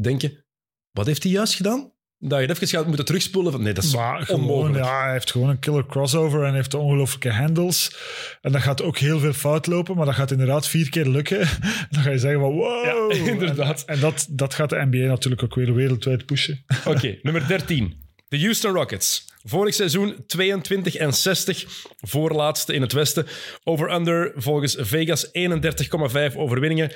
denken, 0.00 0.44
wat 0.90 1.06
heeft 1.06 1.22
hij 1.22 1.32
juist 1.32 1.54
gedaan? 1.54 1.94
Dat 2.18 2.40
je 2.40 2.50
even 2.50 2.68
gaat 2.68 2.86
moeten 2.86 3.04
terugspoelen 3.04 3.52
van 3.52 3.62
nee, 3.62 3.72
dat 3.72 3.84
is 3.84 3.94
Maar 3.94 4.22
gewoon, 4.22 4.40
onmogelijk. 4.40 4.84
ja, 4.84 5.02
hij 5.02 5.12
heeft 5.12 5.30
gewoon 5.30 5.48
een 5.48 5.58
killer 5.58 5.86
crossover 5.86 6.44
en 6.44 6.54
heeft 6.54 6.74
ongelooflijke 6.74 7.30
handles. 7.32 7.96
En 8.40 8.52
dat 8.52 8.62
gaat 8.62 8.82
ook 8.82 8.98
heel 8.98 9.18
veel 9.18 9.32
fout 9.32 9.66
lopen, 9.66 9.96
maar 9.96 10.06
dat 10.06 10.14
gaat 10.14 10.30
inderdaad 10.30 10.68
vier 10.68 10.90
keer 10.90 11.06
lukken. 11.06 11.38
Dan 11.90 12.02
ga 12.02 12.10
je 12.10 12.18
zeggen 12.18 12.40
van 12.40 12.52
wow. 12.52 12.84
Ja, 13.12 13.24
inderdaad. 13.32 13.84
En, 13.86 13.94
en 13.94 14.00
dat, 14.00 14.26
dat 14.30 14.54
gaat 14.54 14.70
de 14.70 14.86
NBA 14.90 15.06
natuurlijk 15.06 15.42
ook 15.42 15.54
weer 15.54 15.74
wereldwijd 15.74 16.26
pushen. 16.26 16.64
Oké, 16.84 17.18
nummer 17.22 17.48
13. 17.48 17.94
De 18.28 18.40
Houston 18.40 18.72
Rockets. 18.72 19.24
Vorig 19.44 19.74
seizoen 19.74 20.16
22 20.26 20.94
en 20.94 21.12
60, 21.12 21.64
voorlaatste 22.00 22.72
in 22.74 22.80
het 22.80 22.92
Westen. 22.92 23.26
Over-under 23.64 24.32
volgens 24.36 24.76
Vegas 24.78 25.26
31,5 25.26 26.36
overwinningen. 26.36 26.92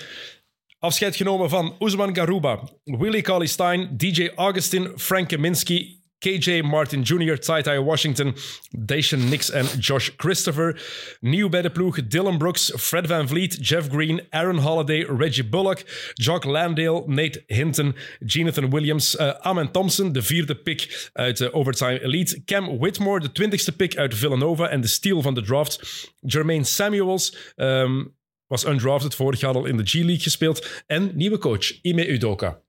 Afscheid 0.81 1.17
genomen 1.17 1.49
van 1.49 1.75
Usman 1.79 2.15
Garuba, 2.15 2.69
Willie 2.85 3.23
Cauley-Stein, 3.23 3.97
DJ 3.97 4.31
Augustin, 4.35 4.93
Frank 4.97 5.29
Kaminsky, 5.29 6.01
KJ 6.19 6.63
Martin 6.63 7.03
Jr., 7.03 7.37
Ty 7.37 7.79
Washington, 7.79 8.35
Dacian 8.71 9.29
Nix 9.29 9.51
en 9.51 9.67
Josh 9.79 10.11
Christopher. 10.17 10.81
Nieuw 11.21 11.49
bij 11.49 11.63
de 11.63 11.71
ploeg 11.71 12.07
Dylan 12.07 12.39
Brooks, 12.39 12.73
Fred 12.77 13.07
Van 13.07 13.29
Vliet, 13.29 13.69
Jeff 13.69 13.89
Green, 13.89 14.23
Aaron 14.31 14.59
Holiday, 14.59 15.07
Reggie 15.19 15.49
Bullock, 15.49 15.83
Jock 16.15 16.45
Landale, 16.45 17.03
Nate 17.07 17.43
Hinton, 17.47 17.97
Jonathan 18.19 18.71
Williams, 18.71 19.17
eh, 19.17 19.29
Amen 19.29 19.71
Thompson, 19.71 20.13
de 20.13 20.23
vierde 20.23 20.55
pick 20.55 21.11
uit 21.13 21.53
Overtime 21.53 22.03
Elite, 22.03 22.45
Cam 22.45 22.79
Whitmore, 22.79 23.21
de 23.21 23.33
twintigste 23.33 23.77
pick 23.77 23.97
uit 23.97 24.15
Villanova 24.15 24.69
en 24.69 24.81
de 24.81 24.89
steal 24.89 25.23
van 25.23 25.35
de 25.35 25.43
draft, 25.43 26.09
Jermaine 26.21 26.65
Samuels, 26.65 27.53
ehm, 27.57 28.03
was 28.51 28.65
undrafted, 28.65 29.15
vorig 29.15 29.41
jaar 29.41 29.55
al 29.55 29.67
in 29.67 29.77
de 29.77 29.87
G-League 29.87 30.21
gespeeld, 30.21 30.83
en 30.87 31.11
nieuwe 31.15 31.39
coach 31.39 31.83
Ime 31.83 32.09
Udoka. 32.09 32.63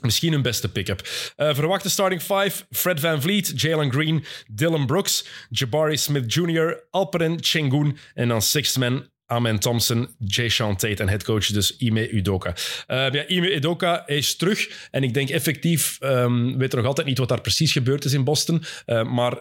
Misschien 0.00 0.32
hun 0.32 0.42
beste 0.42 0.68
pick-up. 0.72 1.08
Eh, 1.36 1.54
verwachte 1.54 1.90
starting 1.90 2.20
five: 2.22 2.64
Fred 2.70 3.00
Van 3.00 3.22
Vliet, 3.22 3.60
Jalen 3.60 3.92
Green, 3.92 4.24
Dylan 4.50 4.86
Brooks, 4.86 5.26
Jabari 5.50 5.96
Smith 5.96 6.34
Jr., 6.34 6.86
Alperen 6.90 7.36
Chengun 7.40 7.96
en 8.14 8.28
dan 8.28 8.42
sixth 8.42 8.78
man 8.78 9.10
Amen 9.26 9.58
Thompson, 9.58 10.08
Jay 10.18 10.48
Sean 10.48 10.76
Tate 10.76 11.02
en 11.02 11.08
headcoach 11.08 11.46
dus 11.46 11.76
Ime 11.76 12.10
Udoka. 12.10 12.54
Eh, 12.86 13.10
ja, 13.10 13.26
Ime 13.26 13.54
Udoka 13.54 14.06
is 14.06 14.36
terug 14.36 14.88
en 14.90 15.02
ik 15.02 15.14
denk 15.14 15.28
effectief, 15.28 15.98
um, 16.02 16.58
weet 16.58 16.72
nog 16.72 16.86
altijd 16.86 17.06
niet 17.06 17.18
wat 17.18 17.28
daar 17.28 17.40
precies 17.40 17.72
gebeurd 17.72 18.04
is 18.04 18.12
in 18.12 18.24
Boston, 18.24 18.62
uh, 18.86 19.04
maar 19.04 19.38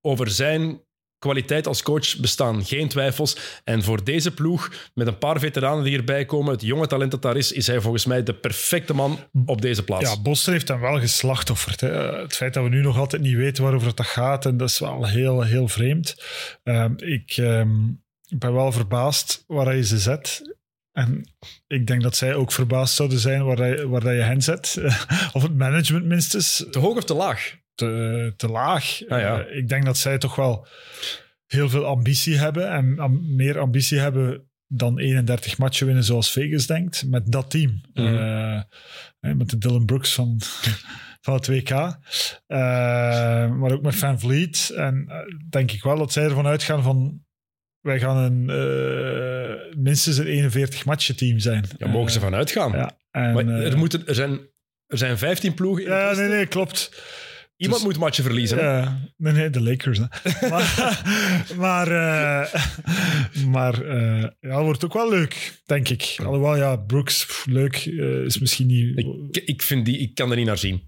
over 0.00 0.30
zijn 0.30 0.80
kwaliteit 1.18 1.66
als 1.66 1.82
coach 1.82 2.16
bestaan 2.16 2.64
geen 2.64 2.88
twijfels. 2.88 3.36
En 3.64 3.82
voor 3.82 4.04
deze 4.04 4.34
ploeg, 4.34 4.90
met 4.94 5.06
een 5.06 5.18
paar 5.18 5.40
veteranen 5.40 5.82
die 5.82 5.92
hierbij 5.92 6.24
komen, 6.24 6.52
het 6.52 6.62
jonge 6.62 6.86
talent 6.86 7.10
dat 7.10 7.22
daar 7.22 7.36
is, 7.36 7.52
is 7.52 7.66
hij 7.66 7.80
volgens 7.80 8.04
mij 8.04 8.22
de 8.22 8.34
perfecte 8.34 8.94
man 8.94 9.18
op 9.46 9.60
deze 9.60 9.84
plaats. 9.84 10.10
Ja, 10.10 10.20
Boston 10.20 10.52
heeft 10.52 10.68
hem 10.68 10.80
wel 10.80 11.00
geslachtofferd. 11.00 11.80
Hè. 11.80 12.20
Het 12.20 12.36
feit 12.36 12.54
dat 12.54 12.62
we 12.62 12.68
nu 12.68 12.80
nog 12.80 12.98
altijd 12.98 13.22
niet 13.22 13.36
weten 13.36 13.62
waarover 13.62 13.88
het 13.88 14.06
gaat, 14.06 14.46
en 14.46 14.56
dat 14.56 14.68
is 14.68 14.78
wel 14.78 15.06
heel, 15.06 15.42
heel 15.42 15.68
vreemd. 15.68 16.16
Um, 16.62 16.94
ik 16.96 17.36
um, 17.36 18.02
ben 18.28 18.52
wel 18.52 18.72
verbaasd 18.72 19.44
waar 19.46 19.66
hij 19.66 19.82
ze 19.82 19.98
zet. 19.98 20.56
En 20.92 21.24
ik 21.66 21.86
denk 21.86 22.02
dat 22.02 22.16
zij 22.16 22.34
ook 22.34 22.52
verbaasd 22.52 22.94
zouden 22.94 23.18
zijn 23.18 23.44
waar, 23.44 23.58
hij, 23.58 23.86
waar 23.86 24.02
hij 24.02 24.14
je 24.14 24.22
hen 24.22 24.42
zet. 24.42 24.78
of 25.32 25.42
het 25.42 25.56
management 25.56 26.04
minstens. 26.04 26.66
Te 26.70 26.78
hoog 26.78 26.96
of 26.96 27.04
te 27.04 27.14
laag? 27.14 27.56
Te, 27.78 28.32
te 28.36 28.48
laag. 28.48 29.08
Ah, 29.08 29.20
ja. 29.20 29.46
uh, 29.46 29.56
ik 29.56 29.68
denk 29.68 29.84
dat 29.84 29.96
zij 29.96 30.18
toch 30.18 30.34
wel 30.34 30.66
heel 31.46 31.68
veel 31.68 31.84
ambitie 31.84 32.36
hebben. 32.36 32.70
En 32.70 32.98
am, 32.98 33.36
meer 33.36 33.58
ambitie 33.58 33.98
hebben 33.98 34.50
dan 34.66 34.98
31 34.98 35.58
matchen 35.58 35.86
winnen 35.86 36.04
zoals 36.04 36.30
Vegas 36.32 36.66
denkt. 36.66 37.04
Met 37.06 37.32
dat 37.32 37.50
team. 37.50 37.80
Mhm. 37.92 38.06
Mm 38.06 38.16
-hmm. 38.16 38.64
uh, 39.20 39.34
met 39.34 39.50
de 39.50 39.58
Dylan 39.58 39.84
Brooks 39.84 40.14
van, 40.14 40.40
van 41.24 41.34
het 41.34 41.46
WK. 41.46 41.70
Uh, 41.70 41.88
maar 43.56 43.72
ook 43.72 43.82
met 43.82 43.96
Van 43.96 44.20
Vliet. 44.20 44.72
En 44.76 45.08
denk 45.50 45.72
ik 45.72 45.82
wel 45.82 45.98
dat 45.98 46.12
zij 46.12 46.24
ervan 46.24 46.46
uitgaan 46.46 46.82
van... 46.82 47.26
Wij 47.80 47.98
gaan 47.98 48.16
een, 48.16 48.48
uh, 48.50 49.82
minstens 49.82 50.16
een 50.16 50.26
41 50.26 50.84
matchen 50.84 51.16
team 51.16 51.38
zijn. 51.38 51.64
Ja, 51.78 51.88
mogen 51.88 52.10
ze 52.10 52.20
vanuit 52.20 52.50
gaan. 52.50 52.72
Ja, 52.72 52.98
en, 53.10 53.32
maar 53.32 53.46
er, 53.46 53.78
moeten, 53.78 54.06
er, 54.06 54.14
zijn, 54.14 54.40
er 54.86 54.98
zijn 54.98 55.18
15 55.18 55.54
ploegen. 55.54 55.84
In 55.84 55.90
ja, 55.90 56.12
nee, 56.12 56.28
nee, 56.28 56.46
klopt. 56.46 56.90
Iemand 57.58 57.82
dus, 57.82 57.90
moet 57.90 57.98
matchen 57.98 58.24
verliezen. 58.24 58.58
Ja, 58.58 59.00
nee, 59.16 59.32
nee, 59.32 59.50
de 59.50 59.62
Lakers. 59.62 59.98
maar 60.50 61.02
maar, 61.56 61.88
uh, 61.88 62.54
maar 63.46 63.84
uh, 63.84 64.22
ja, 64.40 64.56
het 64.56 64.64
wordt 64.64 64.84
ook 64.84 64.92
wel 64.92 65.10
leuk, 65.10 65.60
denk 65.66 65.88
ik. 65.88 66.16
Alhoewel, 66.18 66.56
ja, 66.56 66.76
Brooks, 66.76 67.26
pff, 67.26 67.46
leuk, 67.46 67.84
uh, 67.84 68.24
is 68.24 68.38
misschien 68.38 68.66
niet... 68.66 68.98
Ik, 68.98 69.42
ik, 69.44 69.62
vind 69.62 69.84
die, 69.84 69.98
ik 69.98 70.14
kan 70.14 70.30
er 70.30 70.36
niet 70.36 70.46
naar 70.46 70.58
zien. 70.58 70.82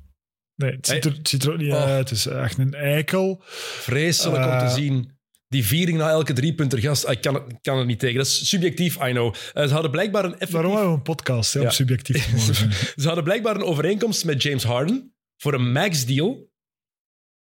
Nee, 0.55 0.71
het 0.71 0.87
ziet 0.87 1.05
er, 1.05 1.13
het 1.13 1.29
ziet 1.29 1.43
er 1.43 1.53
ook 1.53 1.59
niet 1.59 1.73
oh. 1.73 1.85
uit. 1.85 2.09
Het 2.09 2.19
is 2.19 2.27
echt 2.27 2.59
een 2.59 2.75
eikel. 2.75 3.43
Vreselijk 3.81 4.45
om 4.45 4.59
te 4.59 4.75
zien. 4.75 5.19
Die 5.49 5.65
viering 5.65 5.99
na 5.99 6.11
elke 6.11 6.33
driepunter 6.33 6.79
gast, 6.79 7.09
ik 7.09 7.21
kan, 7.21 7.35
het, 7.35 7.45
kan 7.63 7.79
er 7.79 7.87
niet 7.87 7.99
tegen. 7.99 8.17
Dat 8.17 8.27
is 8.27 8.49
subjectief, 8.49 8.95
I 8.95 9.11
know. 9.11 9.35
Uh, 9.55 9.67
ze 9.67 9.73
hadden 9.73 9.91
blijkbaar 9.91 10.25
een 10.25 10.33
effectief... 10.33 10.53
Waarom 10.55 10.73
hebben 10.73 10.91
we 10.91 10.97
een 10.97 11.03
podcast, 11.03 11.53
hè, 11.53 11.61
ja. 11.61 11.67
om 11.67 11.73
subjectief 11.73 12.25
te 12.25 12.31
mogen 12.37 12.73
Ze 13.03 13.07
hadden 13.07 13.25
blijkbaar 13.25 13.55
een 13.55 13.65
overeenkomst 13.65 14.25
met 14.25 14.43
James 14.43 14.63
Harden 14.63 15.15
voor 15.37 15.55
een 15.55 15.73
max 15.73 16.07
deal 16.07 16.50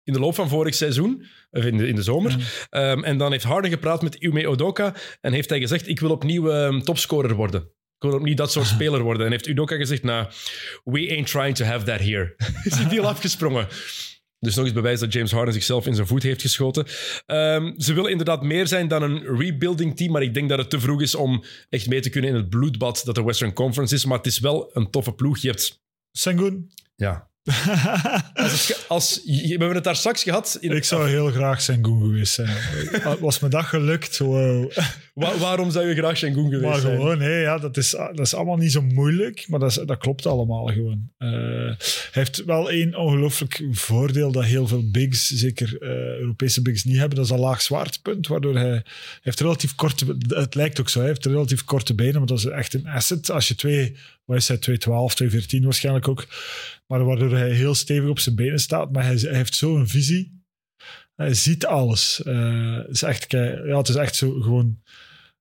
in 0.04 0.12
de 0.12 0.18
loop 0.18 0.34
van 0.34 0.48
vorig 0.48 0.74
seizoen, 0.74 1.24
of 1.50 1.64
in 1.64 1.76
de, 1.76 1.88
in 1.88 1.94
de 1.94 2.02
zomer. 2.02 2.36
Ja. 2.70 2.90
Um, 2.90 3.04
en 3.04 3.18
dan 3.18 3.30
heeft 3.30 3.44
Harden 3.44 3.70
gepraat 3.70 4.02
met 4.02 4.22
Ume 4.22 4.48
Odoka 4.48 4.94
en 5.20 5.32
heeft 5.32 5.48
hij 5.48 5.60
gezegd, 5.60 5.88
ik 5.88 6.00
wil 6.00 6.10
opnieuw 6.10 6.52
um, 6.52 6.82
topscorer 6.82 7.34
worden. 7.34 7.60
Ik 7.98 8.10
wil 8.10 8.12
opnieuw 8.12 8.34
dat 8.34 8.52
soort 8.52 8.66
speler 8.76 9.02
worden. 9.02 9.26
En 9.26 9.32
heeft 9.32 9.46
Udoka 9.46 9.76
gezegd, 9.76 10.02
nou, 10.02 10.26
we 10.84 11.08
ain't 11.10 11.30
trying 11.30 11.56
to 11.56 11.64
have 11.64 11.84
that 11.84 12.00
here. 12.00 12.34
is 12.64 12.76
die 12.76 12.86
deal 12.86 13.06
afgesprongen. 13.06 13.68
Dus 14.38 14.54
nog 14.54 14.64
eens 14.64 14.74
bewijs 14.74 15.00
dat 15.00 15.12
James 15.12 15.32
Harden 15.32 15.54
zichzelf 15.54 15.86
in 15.86 15.94
zijn 15.94 16.06
voet 16.06 16.22
heeft 16.22 16.40
geschoten. 16.40 16.86
Ehm, 17.26 17.72
ze 17.78 17.94
willen 17.94 18.10
inderdaad 18.10 18.42
meer 18.42 18.66
zijn 18.66 18.88
dan 18.88 19.02
een 19.02 19.36
rebuilding 19.36 19.96
team, 19.96 20.12
maar 20.12 20.22
ik 20.22 20.34
denk 20.34 20.48
dat 20.48 20.58
het 20.58 20.70
te 20.70 20.80
vroeg 20.80 21.02
is 21.02 21.14
om 21.14 21.44
echt 21.68 21.88
mee 21.88 22.00
te 22.00 22.10
kunnen 22.10 22.30
in 22.30 22.36
het 22.36 22.48
bloedbad 22.48 23.02
dat 23.04 23.14
de 23.14 23.22
Western 23.24 23.52
Conference 23.52 23.94
is. 23.94 24.04
Maar 24.04 24.16
het 24.16 24.26
is 24.26 24.38
wel 24.38 24.70
een 24.72 24.90
toffe 24.90 25.12
ploeg. 25.12 25.38
Je 25.38 25.48
hebt... 25.48 25.82
Sengun? 26.10 26.70
Ja. 26.96 27.30
Als, 28.34 28.84
als, 28.88 29.20
we 29.24 29.46
hebben 29.48 29.74
het 29.74 29.84
daar 29.84 29.96
straks 29.96 30.22
gehad. 30.22 30.58
In, 30.60 30.70
ik 30.70 30.84
zou 30.84 31.08
heel 31.08 31.30
graag 31.30 31.60
Sengun 31.60 32.00
geweest 32.00 32.32
zijn. 32.34 32.56
Was 33.20 33.38
me 33.40 33.48
dat 33.48 33.64
gelukt, 33.64 34.18
wow. 34.18 34.72
Wa- 35.14 35.38
waarom 35.38 35.70
zou 35.70 35.86
je 35.88 35.94
graag 35.94 36.16
Sengun 36.16 36.44
geweest 36.44 36.62
Maar 36.62 36.80
zijn? 36.80 36.96
gewoon, 36.96 37.18
nee, 37.18 37.40
ja, 37.40 37.58
dat, 37.58 37.76
is, 37.76 37.90
dat 37.90 38.18
is 38.18 38.34
allemaal 38.34 38.56
niet 38.56 38.72
zo 38.72 38.82
moeilijk, 38.82 39.44
maar 39.48 39.60
dat, 39.60 39.70
is- 39.70 39.82
dat 39.86 39.98
klopt 39.98 40.26
allemaal 40.26 40.66
gewoon. 40.66 41.08
Eh, 41.18 41.28
hij 41.30 41.76
heeft 42.10 42.44
wel 42.44 42.70
één 42.70 42.94
ongelooflijk 42.96 43.62
voordeel 43.70 44.32
dat 44.32 44.44
heel 44.44 44.66
veel 44.66 44.90
bigs, 44.90 45.28
zeker 45.28 45.76
eh, 45.82 45.88
Europese 46.18 46.62
bigs, 46.62 46.84
niet 46.84 46.96
hebben. 46.98 47.16
Dat 47.16 47.24
is 47.26 47.30
een 47.32 47.38
laag 47.38 47.62
zwaartepunt, 47.62 48.26
waardoor 48.26 48.54
hij, 48.54 48.68
hij 48.68 48.82
heeft 49.20 49.40
relatief 49.40 49.74
korte... 49.74 50.16
Het 50.28 50.54
lijkt 50.54 50.80
ook 50.80 50.88
zo, 50.88 50.98
hij 50.98 51.08
heeft 51.08 51.26
relatief 51.26 51.64
korte 51.64 51.94
benen, 51.94 52.14
maar 52.18 52.26
dat 52.26 52.38
is 52.38 52.44
echt 52.44 52.74
een 52.74 52.86
asset. 52.86 53.30
Als 53.30 53.48
je 53.48 53.54
twee, 53.54 53.96
wat 54.24 54.36
is 54.36 54.48
hij, 54.48 54.56
212, 54.56 55.14
214 55.14 55.64
waarschijnlijk 55.64 56.08
ook, 56.08 56.26
maar 56.86 57.04
waardoor 57.04 57.30
hij 57.30 57.50
heel 57.50 57.74
stevig 57.74 58.08
op 58.08 58.18
zijn 58.18 58.34
benen 58.34 58.58
staat, 58.58 58.92
maar 58.92 59.04
hij, 59.04 59.16
hij 59.16 59.34
heeft 59.34 59.54
zo'n 59.54 59.88
visie. 59.88 60.42
Hij 61.14 61.34
ziet 61.34 61.66
alles. 61.66 62.22
Eh, 62.22 62.76
het, 62.76 62.90
is 62.90 63.02
echt, 63.02 63.30
ja, 63.30 63.76
het 63.76 63.88
is 63.88 63.94
echt 63.94 64.16
zo 64.16 64.40
gewoon... 64.40 64.82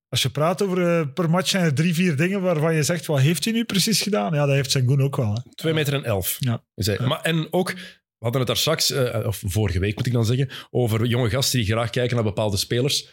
Als 0.07 0.21
je 0.21 0.29
praat 0.29 0.61
over 0.61 0.99
eh, 0.99 1.13
per 1.13 1.29
match 1.29 1.49
zijn 1.49 1.63
er 1.63 1.73
drie, 1.73 1.93
vier 1.93 2.15
dingen 2.15 2.41
waarvan 2.41 2.75
je 2.75 2.83
zegt, 2.83 3.05
wat 3.05 3.19
heeft 3.19 3.43
hij 3.43 3.53
nu 3.53 3.63
precies 3.63 4.01
gedaan? 4.01 4.33
Ja, 4.33 4.45
dat 4.45 4.55
heeft 4.55 4.71
Sengun 4.71 5.01
ook 5.01 5.15
wel. 5.15 5.33
Hè. 5.33 5.39
2 5.55 5.73
meter 5.73 5.93
en 5.93 6.03
11. 6.03 6.37
Ja. 6.39 6.63
is 6.75 6.85
hij. 6.85 6.99
Maar, 6.99 7.21
en 7.21 7.47
ook, 7.53 7.71
we 7.71 7.79
hadden 8.19 8.39
het 8.39 8.47
daar 8.47 8.57
straks, 8.57 8.91
eh, 8.91 9.25
of 9.25 9.43
vorige 9.45 9.79
week 9.79 9.95
moet 9.95 10.05
ik 10.05 10.13
dan 10.13 10.25
zeggen, 10.25 10.49
over 10.69 11.05
jonge 11.05 11.29
gasten 11.29 11.59
die 11.59 11.67
graag 11.67 11.89
kijken 11.89 12.15
naar 12.15 12.23
bepaalde 12.23 12.57
spelers. 12.57 13.09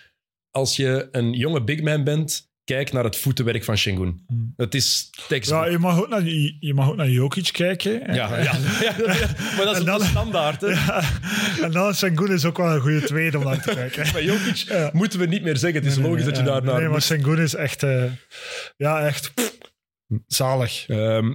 Als 0.50 0.76
je 0.76 1.08
een 1.12 1.32
jonge 1.32 1.64
big 1.64 1.82
man 1.82 2.04
bent, 2.04 2.49
kijk 2.74 2.92
naar 2.92 3.04
het 3.04 3.16
voetenwerk 3.16 3.64
van 3.64 3.76
Shingun. 3.76 4.24
Hmm. 4.26 4.52
Het 4.56 4.74
is 4.74 5.10
textbook. 5.28 5.64
Ja, 5.64 5.70
je 5.70 5.78
mag 5.78 6.00
ook 6.00 6.08
naar, 6.08 6.22
je, 6.22 6.56
je 6.60 6.74
mag 6.74 6.88
ook 6.88 6.96
naar 6.96 7.08
Jokic 7.08 7.48
kijken. 7.52 8.14
Ja, 8.14 8.36
ja, 8.38 8.42
ja, 8.86 8.94
ja. 8.98 9.28
maar 9.56 9.64
dat 9.64 9.76
is 9.78 9.84
dan- 9.84 10.00
standaard. 10.00 10.60
Hè? 10.60 10.68
en 11.64 11.70
dan 11.72 11.94
Sengun 11.94 12.32
is 12.32 12.44
ook 12.44 12.56
wel 12.56 12.74
een 12.74 12.80
goede 12.80 13.02
tweede 13.02 13.38
om 13.38 13.44
naar 13.44 13.62
te 13.62 13.74
kijken. 13.74 14.12
Bij 14.12 14.24
Jokic 14.24 14.56
Ja. 14.56 14.90
moeten 14.92 15.18
we 15.18 15.26
niet 15.26 15.42
meer 15.42 15.56
zeggen. 15.56 15.80
Het 15.82 15.90
is 15.90 15.96
Nee, 15.96 16.06
logisch 16.06 16.24
nee, 16.24 16.32
dat 16.32 16.40
je 16.40 16.50
daar 16.50 16.62
naar 16.62 16.80
Nee, 16.80 16.88
maar. 16.88 17.02
Sengun 17.02 17.38
is 17.38 17.54
echt... 17.54 17.82
eh, 17.82 18.04
ja, 18.76 19.00
echt 19.06 19.34
pff, 19.34 19.58
zalig. 20.26 20.84
Ehm, 20.88 21.32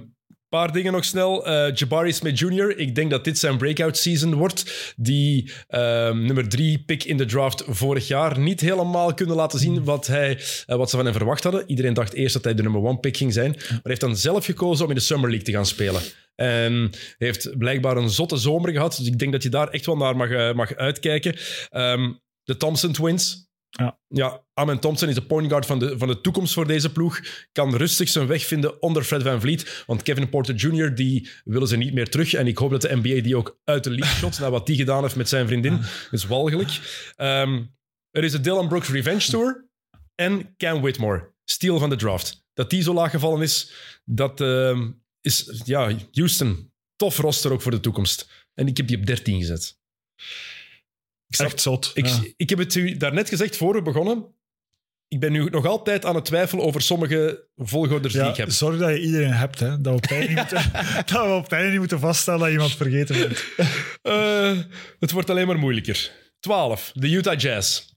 paar 0.56 0.72
dingen 0.72 0.92
nog 0.92 1.04
snel. 1.04 1.46
Eh, 1.46 1.74
Jabari 1.74 2.12
Smith 2.12 2.38
Jr., 2.38 2.78
ik 2.78 2.94
denk 2.94 3.10
dat 3.10 3.24
dit 3.24 3.38
zijn 3.38 3.56
breakout 3.58 3.96
season 3.96 4.34
wordt. 4.34 4.94
Die 4.96 5.52
ehm, 5.68 6.24
nummer 6.24 6.48
drie 6.48 6.78
pick 6.78 7.04
in 7.04 7.16
de 7.16 7.24
draft 7.24 7.64
vorig 7.66 8.08
jaar 8.08 8.38
niet 8.38 8.60
helemaal 8.60 9.14
kunnen 9.14 9.36
laten 9.36 9.58
zien 9.58 9.84
wat, 9.84 10.06
hij, 10.06 10.40
eh, 10.66 10.76
wat 10.76 10.90
ze 10.90 10.96
van 10.96 11.04
hem 11.04 11.14
verwacht 11.14 11.42
hadden. 11.42 11.64
Iedereen 11.66 11.94
dacht 11.94 12.12
eerst 12.12 12.34
dat 12.34 12.44
hij 12.44 12.54
de 12.54 12.62
nummer 12.62 12.82
one 12.82 12.98
pick 12.98 13.16
ging 13.16 13.32
zijn. 13.32 13.50
Maar 13.68 13.80
heeft 13.82 14.00
dan 14.00 14.16
zelf 14.16 14.44
gekozen 14.44 14.84
om 14.84 14.90
in 14.90 14.96
de 14.96 15.02
Summer 15.02 15.28
League 15.28 15.46
te 15.46 15.52
gaan 15.52 15.66
spelen. 15.66 16.02
En 16.34 16.90
heeft 17.18 17.58
blijkbaar 17.58 17.96
een 17.96 18.10
zotte 18.10 18.36
zomer 18.36 18.72
gehad. 18.72 18.96
Dus 18.96 19.06
ik 19.06 19.18
denk 19.18 19.32
dat 19.32 19.42
je 19.42 19.48
daar 19.48 19.68
echt 19.68 19.86
wel 19.86 19.96
naar 19.96 20.16
mag, 20.16 20.30
eh, 20.30 20.52
mag 20.52 20.74
uitkijken. 20.74 21.36
Ehm, 21.70 22.12
de 22.44 22.56
Thompson 22.56 22.92
Twins. 22.92 23.45
Ja. 23.76 23.98
Ja, 24.08 24.44
Amen 24.54 24.78
Thompson 24.78 25.08
is 25.08 25.14
de 25.14 25.26
point 25.26 25.48
guard 25.48 25.66
van 25.66 25.78
de, 25.78 25.98
van 25.98 26.08
de 26.08 26.20
toekomst 26.20 26.52
voor 26.52 26.66
deze 26.66 26.92
ploeg. 26.92 27.20
Kan 27.52 27.76
rustig 27.76 28.08
zijn 28.08 28.26
weg 28.26 28.44
vinden 28.46 28.82
onder 28.82 29.04
Fred 29.04 29.22
Van 29.22 29.40
Vliet. 29.40 29.84
Want 29.86 30.02
Kevin 30.02 30.28
Porter 30.28 30.54
Jr., 30.54 30.94
die 30.94 31.28
willen 31.44 31.68
ze 31.68 31.76
niet 31.76 31.94
meer 31.94 32.08
terug. 32.08 32.32
En 32.32 32.46
ik 32.46 32.58
hoop 32.58 32.70
dat 32.70 32.82
de 32.82 32.96
NBA 32.96 33.22
die 33.22 33.36
ook 33.36 33.60
uit 33.64 33.84
de 33.84 33.90
league 33.90 34.16
shot, 34.16 34.38
na 34.38 34.50
wat 34.50 34.66
die 34.66 34.76
gedaan 34.76 35.02
heeft 35.02 35.16
met 35.16 35.28
zijn 35.28 35.46
vriendin. 35.46 35.76
Dat 36.10 36.12
is 36.12 36.26
walgelijk. 36.26 36.80
Ehm, 37.16 37.62
er 38.10 38.24
is 38.24 38.32
de 38.32 38.40
Dylan 38.40 38.68
Brooks 38.68 38.88
Revenge 38.88 39.30
Tour. 39.30 39.68
En 40.14 40.54
Cam 40.56 40.80
Whitmore, 40.80 41.32
steal 41.44 41.78
van 41.78 41.90
de 41.90 41.96
draft. 41.96 42.44
Dat 42.52 42.70
die 42.70 42.82
zo 42.82 42.94
laag 42.94 43.10
gevallen 43.10 43.42
is, 43.42 43.72
dat 44.04 44.40
ehm, 44.40 44.90
is, 45.20 45.62
ja, 45.64 45.92
Houston, 46.12 46.72
tof 46.96 47.18
roster 47.18 47.52
ook 47.52 47.62
voor 47.62 47.70
de 47.70 47.80
toekomst. 47.80 48.30
En 48.54 48.66
ik 48.66 48.76
heb 48.76 48.88
die 48.88 48.98
op 48.98 49.06
13 49.06 49.38
gezet. 49.38 49.78
Echt 51.28 51.60
zot. 51.60 51.90
ik, 51.94 52.06
ja. 52.06 52.22
ik 52.36 52.50
heb 52.50 52.58
het 52.58 52.74
u 52.74 52.96
daarnet 52.96 53.28
gezegd 53.28 53.56
voor 53.56 53.74
we 53.74 53.82
begonnen. 53.82 54.34
Ik 55.08 55.20
ben 55.20 55.32
nu 55.32 55.44
nog 55.44 55.66
altijd 55.66 56.04
aan 56.04 56.14
het 56.14 56.24
twijfelen 56.24 56.64
over 56.64 56.82
sommige 56.82 57.48
volgorders 57.56 58.14
die 58.14 58.22
ik 58.22 58.36
heb. 58.36 58.50
zorg 58.50 58.78
dat 58.78 58.90
je 58.90 59.00
iedereen 59.00 59.32
hebt. 59.32 59.60
Hè. 59.60 59.80
Dat, 59.80 59.92
we 59.92 59.98
op 59.98 60.10
einde 60.10 60.26
niet 60.28 60.36
moeten, 60.36 60.72
dat 61.12 61.26
we 61.26 61.32
op 61.32 61.50
niet 61.70 61.78
moeten 61.78 62.00
vaststellen 62.00 62.40
dat 62.40 62.50
iemand 62.50 62.76
vergeten 62.76 63.18
bent. 63.18 63.44
Eh, 64.02 64.58
het 64.98 65.10
wordt 65.10 65.30
alleen 65.30 65.46
maar 65.46 65.58
moeilijker. 65.58 66.12
12. 66.40 66.90
De 66.94 67.10
Utah 67.10 67.38
Jazz. 67.38 67.94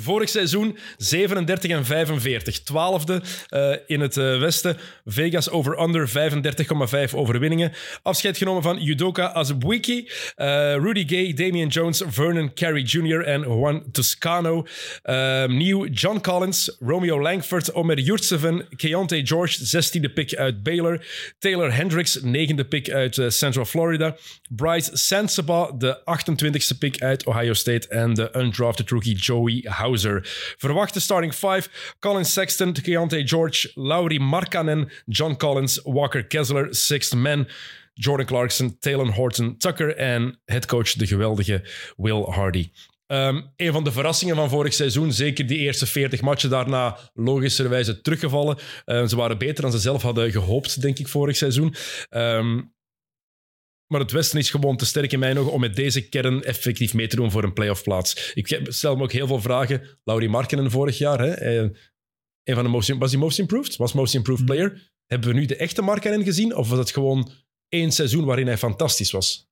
Vorig 0.00 0.28
seizoen 0.28 0.78
37 0.96 1.70
en 1.70 1.84
45. 1.84 2.62
Twaalfde 2.62 3.22
eh, 3.48 3.72
in 3.86 4.00
het 4.00 4.16
eh, 4.16 4.38
westen. 4.38 4.76
Vegas 5.04 5.50
over-under 5.50 6.08
35,5 6.08 7.14
overwinningen. 7.14 7.72
Afscheid 8.02 8.36
genomen 8.36 8.62
van 8.62 8.82
Udoka 8.82 9.32
Azubuike, 9.32 10.12
eh, 10.36 10.74
Rudy 10.74 11.06
Gay, 11.06 11.32
Damian 11.32 11.68
Jones, 11.68 12.02
Vernon 12.08 12.54
Carey 12.54 12.82
Jr. 12.82 13.20
en 13.20 13.42
Juan 13.42 13.82
Toscano. 13.92 14.66
Ehm, 15.02 15.56
nieuw 15.56 15.86
John 15.86 16.20
Collins, 16.20 16.76
Romeo 16.80 17.20
Langford, 17.20 17.72
Omer 17.72 17.98
Yurtseven, 17.98 18.66
Keontae 18.76 19.26
George, 19.26 19.64
16e 19.64 20.12
pick 20.12 20.34
uit 20.34 20.62
Baylor. 20.62 21.06
Taylor 21.38 21.74
Hendricks, 21.74 22.20
9e 22.22 22.64
pick 22.68 22.90
uit 22.90 23.20
Central 23.28 23.64
Florida. 23.64 24.16
Bryce 24.48 24.90
Sansaba, 24.92 25.72
de 25.78 25.98
28e 26.04 26.78
pick 26.78 27.02
uit 27.02 27.26
Ohio 27.26 27.52
State. 27.52 27.88
En 27.88 28.14
de 28.14 28.30
undrafted 28.36 28.90
rookie 28.90 29.16
Joey 29.16 29.64
Hauser. 29.68 30.20
Verwachte 30.58 31.00
starting 31.00 31.34
5: 31.34 31.96
Colin 32.00 32.24
Sexton, 32.24 32.72
Keontae 32.72 33.24
George, 33.24 33.70
Laurie 33.74 34.20
Markkanen, 34.20 34.90
John 35.06 35.36
Collins, 35.36 35.80
Walker 35.84 36.24
Kessler, 36.24 36.74
sixth 36.74 37.14
man. 37.14 37.46
Jordan 38.00 38.26
Clarkson, 38.26 38.78
Taylor 38.78 39.12
Horton 39.14 39.56
Tucker 39.56 39.96
en 39.96 40.40
headcoach 40.44 40.92
de 40.92 41.06
geweldige 41.06 41.64
Will 41.96 42.22
Hardy. 42.22 42.70
Ehm, 43.06 43.40
een 43.56 43.72
van 43.72 43.84
de 43.84 43.92
verrassingen 43.92 44.36
van 44.36 44.48
vorig 44.48 44.74
seizoen, 44.74 45.12
zeker 45.12 45.46
die 45.46 45.58
eerste 45.58 45.86
40 45.86 46.20
matchen 46.20 46.50
daarna 46.50 46.98
logischerwijze 47.14 48.00
teruggevallen. 48.00 48.58
Eh, 48.84 49.06
ze 49.06 49.16
waren 49.16 49.38
beter 49.38 49.62
dan 49.62 49.72
ze 49.72 49.78
zelf 49.78 50.02
hadden 50.02 50.30
gehoopt, 50.30 50.80
denk 50.80 50.98
ik, 50.98 51.08
vorig 51.08 51.36
seizoen. 51.36 51.74
Ehm, 52.08 52.60
maar 53.88 54.00
het 54.00 54.12
Westen 54.12 54.38
is 54.38 54.50
gewoon 54.50 54.76
te 54.76 54.86
sterk 54.86 55.12
in 55.12 55.18
mijn 55.18 55.38
ogen 55.38 55.52
om 55.52 55.60
met 55.60 55.76
deze 55.76 56.08
kern 56.08 56.44
effectief 56.44 56.94
mee 56.94 57.06
te 57.06 57.16
doen 57.16 57.30
voor 57.30 57.44
een 57.44 57.52
playoff 57.52 57.82
plaats. 57.82 58.32
Ik 58.34 58.60
stel 58.64 58.96
me 58.96 59.02
ook 59.02 59.12
heel 59.12 59.26
veel 59.26 59.40
vragen. 59.40 59.98
Laurie 60.04 60.28
Markkinen 60.28 60.70
vorig 60.70 60.98
jaar, 60.98 61.18
hè, 61.18 61.30
eh, 61.30 61.70
een 62.44 62.54
van 62.54 62.64
de 62.64 62.70
most, 62.70 62.88
was 62.98 63.10
hij 63.10 63.20
most 63.20 63.38
improved? 63.38 63.76
Was 63.76 63.92
most 63.92 64.14
improved 64.14 64.44
player? 64.44 64.92
Hebben 65.06 65.28
we 65.28 65.34
nu 65.34 65.46
de 65.46 65.56
echte 65.56 65.82
Markkinen 65.82 66.24
gezien? 66.24 66.56
Of 66.56 66.68
was 66.68 66.78
het 66.78 66.90
gewoon 66.90 67.30
één 67.68 67.92
seizoen 67.92 68.24
waarin 68.24 68.46
hij 68.46 68.58
fantastisch 68.58 69.10
was? 69.10 69.47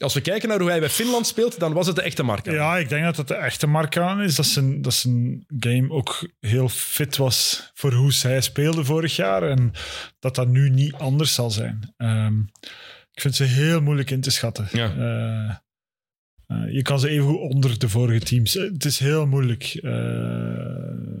Als 0.00 0.14
we 0.14 0.20
kijken 0.20 0.48
naar 0.48 0.60
hoe 0.60 0.70
hij 0.70 0.80
bij 0.80 0.90
Finland 0.90 1.26
speelt, 1.26 1.58
dan 1.58 1.72
was 1.72 1.86
het 1.86 1.96
de 1.96 2.02
echte 2.02 2.22
Markkinen. 2.22 2.58
Ja, 2.58 2.78
ik 2.78 2.88
denk 2.88 3.04
dat 3.04 3.16
het 3.16 3.28
de 3.28 3.34
echte 3.34 3.66
mark 3.66 3.96
aan 3.96 4.22
is. 4.22 4.34
Dat 4.34 4.46
zijn, 4.46 4.82
dat 4.82 4.94
zijn 4.94 5.44
game 5.58 5.90
ook 5.90 6.28
heel 6.40 6.68
fit 6.68 7.16
was 7.16 7.70
voor 7.74 7.92
hoe 7.92 8.12
zij 8.12 8.40
speelde 8.40 8.84
vorig 8.84 9.16
jaar. 9.16 9.42
En 9.42 9.72
dat 10.18 10.34
dat 10.34 10.48
nu 10.48 10.70
niet 10.70 10.92
anders 10.94 11.34
zal 11.34 11.50
zijn. 11.50 11.94
Ehm, 11.96 12.38
ik 13.12 13.20
vind 13.20 13.34
ze 13.36 13.44
heel 13.44 13.80
moeilijk 13.80 14.10
in 14.10 14.20
te 14.20 14.30
schatten. 14.30 14.68
Ja. 14.72 14.94
Eh, 14.96 15.54
eh, 16.46 16.72
je 16.74 16.82
kan 16.82 17.00
ze 17.00 17.08
even 17.08 17.40
onder 17.40 17.78
de 17.78 17.88
vorige 17.88 18.24
teams. 18.24 18.56
Eh, 18.56 18.62
Het 18.72 18.84
is 18.84 18.98
heel 18.98 19.26
moeilijk. 19.26 19.64
Eh, 19.82 19.90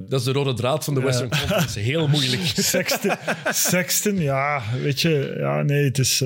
Dat 0.08 0.18
is 0.20 0.26
de 0.26 0.32
rode 0.32 0.54
draad 0.54 0.84
van 0.84 0.94
de. 0.94 1.00
Western 1.00 1.28
Conference. 1.30 1.78
Heel 1.78 2.08
moeilijk. 2.08 2.42
Sexton, 2.72 3.12
Sexton, 3.50 4.16
ja, 4.18 4.62
weet 4.82 5.00
je, 5.00 5.34
ja, 5.38 5.62
nee, 5.62 5.84
het 5.84 5.98
is. 5.98 6.22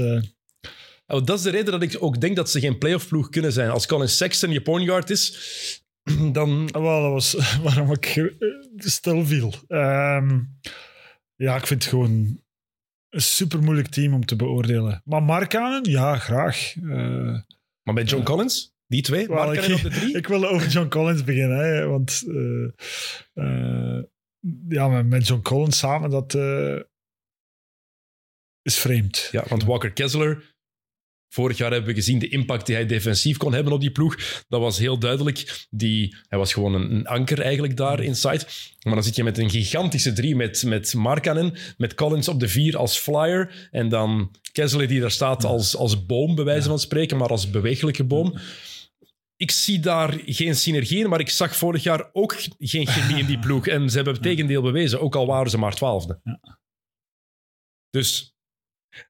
Eh, 1.07 1.17
Oh, 1.17 1.25
dat 1.25 1.39
is 1.39 1.45
de 1.45 1.51
reden 1.51 1.73
dat 1.73 1.83
ik 1.83 1.97
ook 2.03 2.21
denk 2.21 2.37
dat 2.37 2.51
ze 2.51 2.61
geen 2.61 2.79
playoff 2.79 3.09
ploeg 3.09 3.29
kunnen 3.29 3.53
zijn. 3.53 3.71
Als 3.71 3.87
Colin 3.87 4.09
Sexton 4.09 4.51
je 4.51 4.63
point 4.63 4.89
guard 4.89 5.11
is, 5.11 5.83
dan... 6.33 6.69
wel, 6.73 7.03
dat 7.03 7.11
was 7.13 7.33
waarom 7.63 7.93
ik 7.93 8.07
eh, 8.07 8.25
stil 8.79 9.27
viel. 9.27 9.53
Ehm, 9.69 10.41
ja, 11.35 11.57
ik 11.57 11.67
vind 11.67 11.83
het 11.83 11.93
gewoon 11.93 12.43
een 13.09 13.23
super 13.23 13.63
moeilijk 13.63 13.89
team 13.89 14.15
om 14.15 14.25
te 14.25 14.37
beoordelen. 14.37 15.03
Maar 15.05 15.23
Markkanen, 15.23 15.91
ja, 15.91 16.19
graag. 16.19 16.75
Eh, 16.77 17.39
Maar 17.83 17.95
bij 17.95 18.05
John 18.05 18.23
Collins, 18.25 18.73
die 18.87 19.03
twee, 19.03 19.27
wel, 19.27 19.37
Markkanen 19.37 19.71
ik, 19.71 19.77
op 19.77 19.83
de 19.83 19.99
drie. 19.99 20.17
ik 20.21 20.27
wil 20.27 20.49
over 20.49 20.69
John 20.69 20.89
Collins 20.89 21.25
beginnen, 21.25 21.59
hè, 21.59 21.87
want 21.87 22.25
eh, 22.29 22.65
eh, 23.33 24.03
ja, 24.69 24.89
met- 24.89 25.07
met 25.09 25.27
John 25.27 25.43
Collins 25.43 25.79
samen, 25.79 26.11
dat 26.11 26.35
eh, 26.35 26.81
is 28.63 28.79
vreemd. 28.79 29.29
Ja, 29.33 29.45
want 29.49 29.65
Walker 29.65 29.93
Kessler 29.93 30.54
Vorig 31.35 31.59
jaar 31.59 31.71
hebben 31.71 31.89
we 31.89 31.95
gezien 31.95 32.19
de 32.19 32.29
impact 32.29 32.67
die 32.67 32.75
hij 32.75 32.87
defensief 32.87 33.37
kon 33.37 33.55
hebben 33.55 33.73
op 33.73 33.81
die 33.81 33.91
ploeg. 33.91 34.45
Dat 34.49 34.61
was 34.61 34.79
heel 34.79 34.99
duidelijk. 34.99 35.67
Die, 35.71 36.17
hij 36.29 36.39
was 36.39 36.53
gewoon 36.53 36.75
een, 36.75 36.93
een 36.93 37.07
anker 37.07 37.41
eigenlijk 37.41 37.77
daar 37.77 38.03
inside. 38.03 38.47
Maar 38.83 38.95
dan 38.95 39.03
zit 39.03 39.17
je 39.17 39.25
met 39.25 39.39
een 39.39 39.51
gigantische 39.51 40.13
drie 40.13 40.37
met, 40.37 40.63
met 40.63 40.95
Markkanen, 40.95 41.55
met 41.77 41.95
Collins 41.95 42.29
op 42.29 42.41
de 42.41 42.49
vier 42.49 42.77
als 42.77 42.99
flyer 42.99 43.69
en 43.71 43.89
dan 43.89 44.31
Kessler 44.53 44.89
die 44.89 45.01
daar 45.01 45.11
staat 45.11 45.45
als, 45.45 45.77
als 45.77 46.07
boom, 46.07 46.35
bij 46.35 46.45
wijze 46.45 46.69
van 46.69 46.79
spreken, 46.79 47.17
maar 47.17 47.29
als 47.29 47.51
bewegelijke 47.51 48.05
boom. 48.05 48.39
Ik 49.37 49.51
zie 49.51 49.81
daar 49.81 50.21
geen 50.27 50.57
synergie 50.57 50.99
in, 50.99 51.09
maar 51.09 51.21
ik 51.21 51.31
zag 51.31 51.57
vorig 51.57 51.83
jaar 51.83 52.11
ook 52.13 52.37
geen 52.59 52.87
chemie 52.87 53.19
in 53.19 53.27
die 53.27 53.39
ploeg. 53.47 53.67
En 53.67 53.89
ze 53.89 53.97
hebben 53.97 54.15
het 54.15 54.23
tegendeel 54.23 54.63
bewezen, 54.63 55.01
ook 55.01 55.15
al 55.15 55.27
waren 55.27 55.51
ze 55.51 55.59
maar 55.59 55.75
twaalfde. 55.75 56.21
Dus 57.91 58.37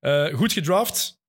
eh, 0.01 0.35
goed 0.35 0.53
gedraft. 0.53 1.23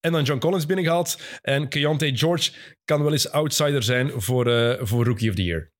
En 0.00 0.12
dan 0.12 0.22
John 0.22 0.38
Collins 0.40 0.66
binnengehaald. 0.66 1.18
En 1.42 1.68
Keontae 1.68 2.16
George 2.16 2.50
kan 2.84 3.02
wel 3.02 3.12
eens 3.12 3.30
outsider 3.30 3.82
zijn 3.82 4.10
voor, 4.16 4.46
eh, 4.52 4.86
voor 4.86 5.04
Rookie 5.04 5.28
of 5.30 5.34
the 5.34 5.44
Year. 5.44 5.72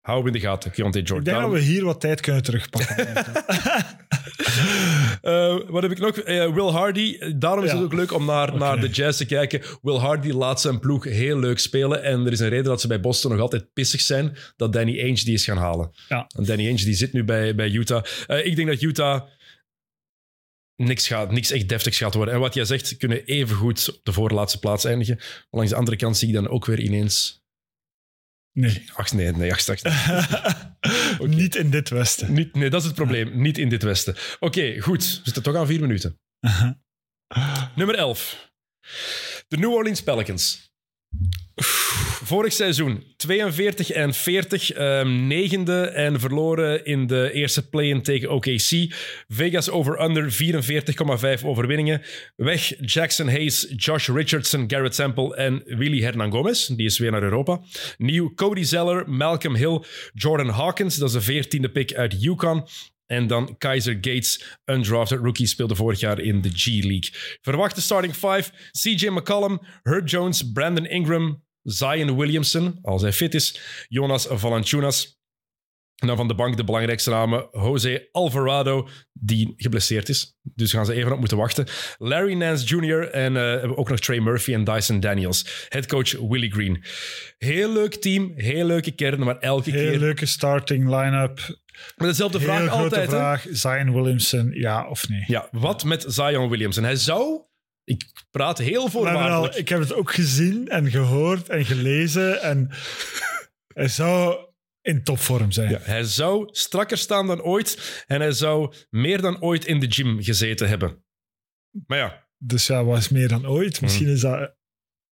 Hou 0.00 0.18
hem 0.18 0.26
in 0.26 0.32
de 0.32 0.40
gaten, 0.40 0.70
Keontae 0.70 1.06
George. 1.06 1.18
Ik 1.18 1.24
denk 1.24 1.36
Daarom- 1.36 1.54
dat 1.54 1.64
we 1.64 1.72
hier 1.72 1.84
wat 1.84 2.00
tijd 2.00 2.20
kunnen 2.20 2.42
terugpakken. 2.42 2.96
Eh, 5.22 5.56
wat 5.68 5.82
heb 5.82 5.90
ik 5.90 5.98
nog? 5.98 6.18
Eh, 6.18 6.54
Will 6.54 6.68
Hardy. 6.68 7.18
Daarom 7.36 7.64
is 7.64 7.70
Ja. 7.70 7.76
het 7.76 7.84
ook 7.84 7.92
leuk 7.92 8.12
om 8.12 8.24
naar, 8.24 8.56
naar 8.56 8.80
de 8.80 8.88
Jazz 8.88 9.18
te 9.18 9.24
kijken. 9.26 9.62
Will 9.82 9.96
Hardy 9.96 10.30
laat 10.30 10.60
zijn 10.60 10.78
ploeg 10.80 11.04
heel 11.04 11.38
leuk 11.38 11.58
spelen. 11.58 12.02
En 12.02 12.26
er 12.26 12.32
is 12.32 12.40
een 12.40 12.48
reden 12.48 12.64
dat 12.64 12.80
ze 12.80 12.86
bij 12.86 13.00
Boston 13.00 13.30
nog 13.30 13.40
altijd 13.40 13.72
pissig 13.72 14.00
zijn 14.00 14.36
dat 14.56 14.72
Danny 14.72 15.00
Ainge 15.02 15.24
die 15.24 15.34
is 15.34 15.44
gaan 15.44 15.56
halen. 15.56 15.90
Ja. 16.08 16.26
En 16.36 16.44
Danny 16.44 16.66
Ainge 16.66 16.84
die 16.84 16.94
zit 16.94 17.12
nu 17.12 17.24
bij, 17.24 17.54
bij 17.54 17.68
Utah. 17.70 18.04
Ik 18.44 18.56
denk 18.56 18.68
dat 18.68 18.82
Utah 18.82 19.22
niks, 20.76 21.06
gaat, 21.06 21.32
niks 21.32 21.50
echt 21.50 21.68
deftigs 21.68 21.98
gaat 21.98 22.14
worden. 22.14 22.34
En 22.34 22.40
wat 22.40 22.54
jij 22.54 22.64
zegt, 22.64 22.96
kunnen 22.96 23.24
evengoed 23.24 23.88
op 23.88 24.00
de 24.02 24.12
voorlaatste 24.12 24.58
plaats 24.58 24.84
eindigen. 24.84 25.16
Maar 25.16 25.46
langs 25.50 25.70
de 25.70 25.76
andere 25.76 25.96
kant 25.96 26.16
zie 26.16 26.28
ik 26.28 26.34
dan 26.34 26.48
ook 26.48 26.66
weer 26.66 26.80
ineens... 26.80 27.42
nee. 28.52 28.84
Ach 28.94 29.12
nee, 29.12 29.32
nee, 29.32 29.52
ach, 29.52 29.60
straks. 29.60 29.82
Niet 31.36 31.54
in 31.54 31.70
dit 31.70 31.88
Westen. 31.88 32.32
Niet, 32.32 32.54
nee, 32.54 32.70
dat 32.70 32.80
is 32.80 32.86
het 32.86 32.96
probleem. 32.96 33.40
Niet 33.40 33.58
in 33.58 33.68
dit 33.68 33.82
Westen. 33.82 34.16
Oké, 34.40 34.80
goed. 34.80 35.02
We 35.04 35.20
zitten 35.24 35.42
toch 35.42 35.56
aan 35.56 35.66
vier 35.66 35.80
minuten. 35.80 36.18
Nummer 37.74 37.94
11. 37.94 38.52
De 39.48 39.56
New 39.56 39.72
Orleans 39.72 40.02
Pelicans. 40.02 40.72
Vorig 42.24 42.52
seizoen 42.52 43.04
42 43.16 43.90
en 43.90 44.14
40, 44.14 44.72
ehm, 44.72 45.26
negende 45.26 45.86
en 45.86 46.20
verloren 46.20 46.84
in 46.84 47.06
de 47.06 47.30
eerste 47.32 47.68
play-in 47.68 48.02
tegen 48.02 48.30
OKC. 48.30 48.94
Vegas 49.28 49.70
over-under 49.70 50.32
44,5 50.32 51.44
overwinningen. 51.44 52.02
Weg 52.36 52.72
Jackson 52.80 53.28
Hayes, 53.28 53.72
Josh 53.76 54.08
Richardson, 54.08 54.64
Garrett 54.66 54.94
Temple 54.94 55.36
en 55.36 55.62
Willy 55.64 56.02
Hernan 56.02 56.30
Gomez. 56.30 56.66
Die 56.66 56.86
is 56.86 56.98
weer 56.98 57.10
naar 57.10 57.22
Europa. 57.22 57.60
Nieuw 57.98 58.34
Cody 58.34 58.62
Zeller, 58.62 59.10
Malcolm 59.10 59.54
Hill, 59.54 59.82
Jordan 60.12 60.48
Hawkins, 60.48 60.96
dat 60.96 61.08
is 61.08 61.14
de 61.14 61.20
veertiende 61.20 61.70
pick 61.70 61.94
uit 61.94 62.22
Yukon. 62.22 62.64
En 63.06 63.26
dan 63.26 63.54
Kaiser 63.58 63.94
Gates, 63.94 64.58
undrafted 64.64 65.18
rookie, 65.18 65.46
speelde 65.46 65.74
vorig 65.74 66.00
jaar 66.00 66.20
in 66.20 66.40
de 66.40 66.50
G-League. 66.50 67.10
Verwachte 67.42 67.80
starting 67.80 68.14
five, 68.14 68.50
CJ 68.70 69.08
McCollum, 69.08 69.60
Herb 69.82 70.08
Jones, 70.08 70.52
Brandon 70.52 70.86
Ingram, 70.86 71.43
Zion 71.64 72.16
Williamson, 72.16 72.78
als 72.82 73.02
hij 73.02 73.12
fit 73.12 73.34
is, 73.34 73.60
Jonas 73.88 74.26
Valanciunas. 74.30 75.22
En 75.94 76.06
dan 76.06 76.16
van 76.16 76.28
de 76.28 76.34
bank 76.34 76.56
de 76.56 76.64
belangrijkste 76.64 77.10
namen, 77.10 77.48
Jose 77.52 78.08
Alvarado, 78.12 78.88
die 79.12 79.54
geblesseerd 79.56 80.08
is. 80.08 80.36
Dus 80.42 80.72
gaan 80.72 80.86
ze 80.86 80.92
even 80.92 81.12
op 81.12 81.18
moeten 81.18 81.36
wachten. 81.36 81.66
Larry 81.98 82.34
Nance 82.34 82.64
Jr. 82.76 83.10
en 83.10 83.36
eh, 83.36 83.42
hebben 83.42 83.68
we 83.68 83.76
ook 83.76 83.88
nog 83.88 83.98
Trey 84.00 84.20
Murphy 84.20 84.52
en 84.54 84.64
Dyson 84.64 85.00
Daniels. 85.00 85.66
Headcoach 85.68 86.12
Willie 86.12 86.52
Green. 86.52 86.84
Heel 87.38 87.72
leuk 87.72 87.94
team, 87.94 88.32
heel 88.36 88.66
leuke 88.66 88.90
kern, 88.90 89.20
maar 89.20 89.38
elke 89.38 89.70
Heel 89.70 89.90
keer... 89.90 89.98
leuke 89.98 90.26
starting 90.26 90.88
line-up. 90.88 91.40
Met 91.96 92.08
dezelfde 92.08 92.38
Heel 92.38 92.46
vraag 92.46 92.68
grote 92.68 93.00
altijd. 93.00 93.44
hè? 93.44 93.54
Zion 93.54 93.92
Williamson, 93.92 94.50
ja 94.52 94.88
of 94.88 95.08
nee? 95.08 95.24
Ja, 95.26 95.48
wat 95.50 95.84
met 95.84 96.04
Zion 96.08 96.48
Williamson? 96.48 96.84
Hij 96.84 96.96
zou... 96.96 97.42
Ik 97.84 98.12
praat 98.30 98.58
heel 98.58 98.88
voorwaardelijk. 98.88 99.54
ik 99.54 99.68
heb 99.68 99.80
het 99.80 99.92
ook 99.92 100.14
gezien 100.14 100.68
en 100.68 100.90
gehoord 100.90 101.48
en 101.48 101.64
gelezen. 101.64 102.42
En 102.42 102.70
hij 103.74 103.88
zou 103.88 104.46
in 104.80 105.02
topvorm 105.02 105.52
zijn. 105.52 105.70
Ja, 105.70 105.78
hij 105.82 106.04
zou 106.04 106.48
strakker 106.50 106.98
staan 106.98 107.26
dan 107.26 107.42
ooit 107.42 108.04
en 108.06 108.20
hij 108.20 108.32
zou 108.32 108.74
meer 108.90 109.20
dan 109.20 109.42
ooit 109.42 109.64
in 109.64 109.80
de 109.80 109.92
gym 109.92 110.22
gezeten 110.22 110.68
hebben. 110.68 111.04
Maar 111.86 111.98
ja, 111.98 112.28
Dus 112.38 112.66
ja, 112.66 112.84
wat 112.84 112.98
is 112.98 113.08
meer 113.08 113.28
dan 113.28 113.46
ooit? 113.46 113.80
Misschien 113.80 114.08
is 114.08 114.20
dat 114.20 114.54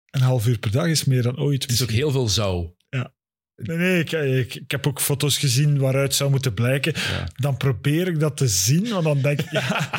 een 0.10 0.22
half 0.22 0.48
uur 0.48 0.60
per 0.60 0.72
dag 0.72 0.88
is 0.88 1.04
meer 1.04 1.22
dan 1.22 1.40
ooit. 1.40 1.62
het 1.62 1.72
is 1.72 1.84
ook 1.84 1.90
heel 1.90 2.12
veel 2.12 2.28
zou. 2.28 2.76
Nee, 3.58 3.78
nee, 3.78 4.00
ik, 4.00 4.12
ik, 4.12 4.56
ik 4.56 4.72
heb 4.72 4.88
ook 4.88 5.02
foto's 5.02 5.38
gezien 5.38 5.78
waaruit 5.78 6.14
zou 6.14 6.30
moeten 6.30 6.54
blijken. 6.54 6.94
Ja. 6.96 7.28
Dan 7.36 7.58
probeer 7.58 8.08
ik 8.08 8.20
dat 8.20 8.38
te 8.38 8.48
zien, 8.48 8.90
want 8.90 9.04
dan 9.04 9.22
denk 9.22 9.42
ik, 9.42 9.52
ja, 9.60 9.90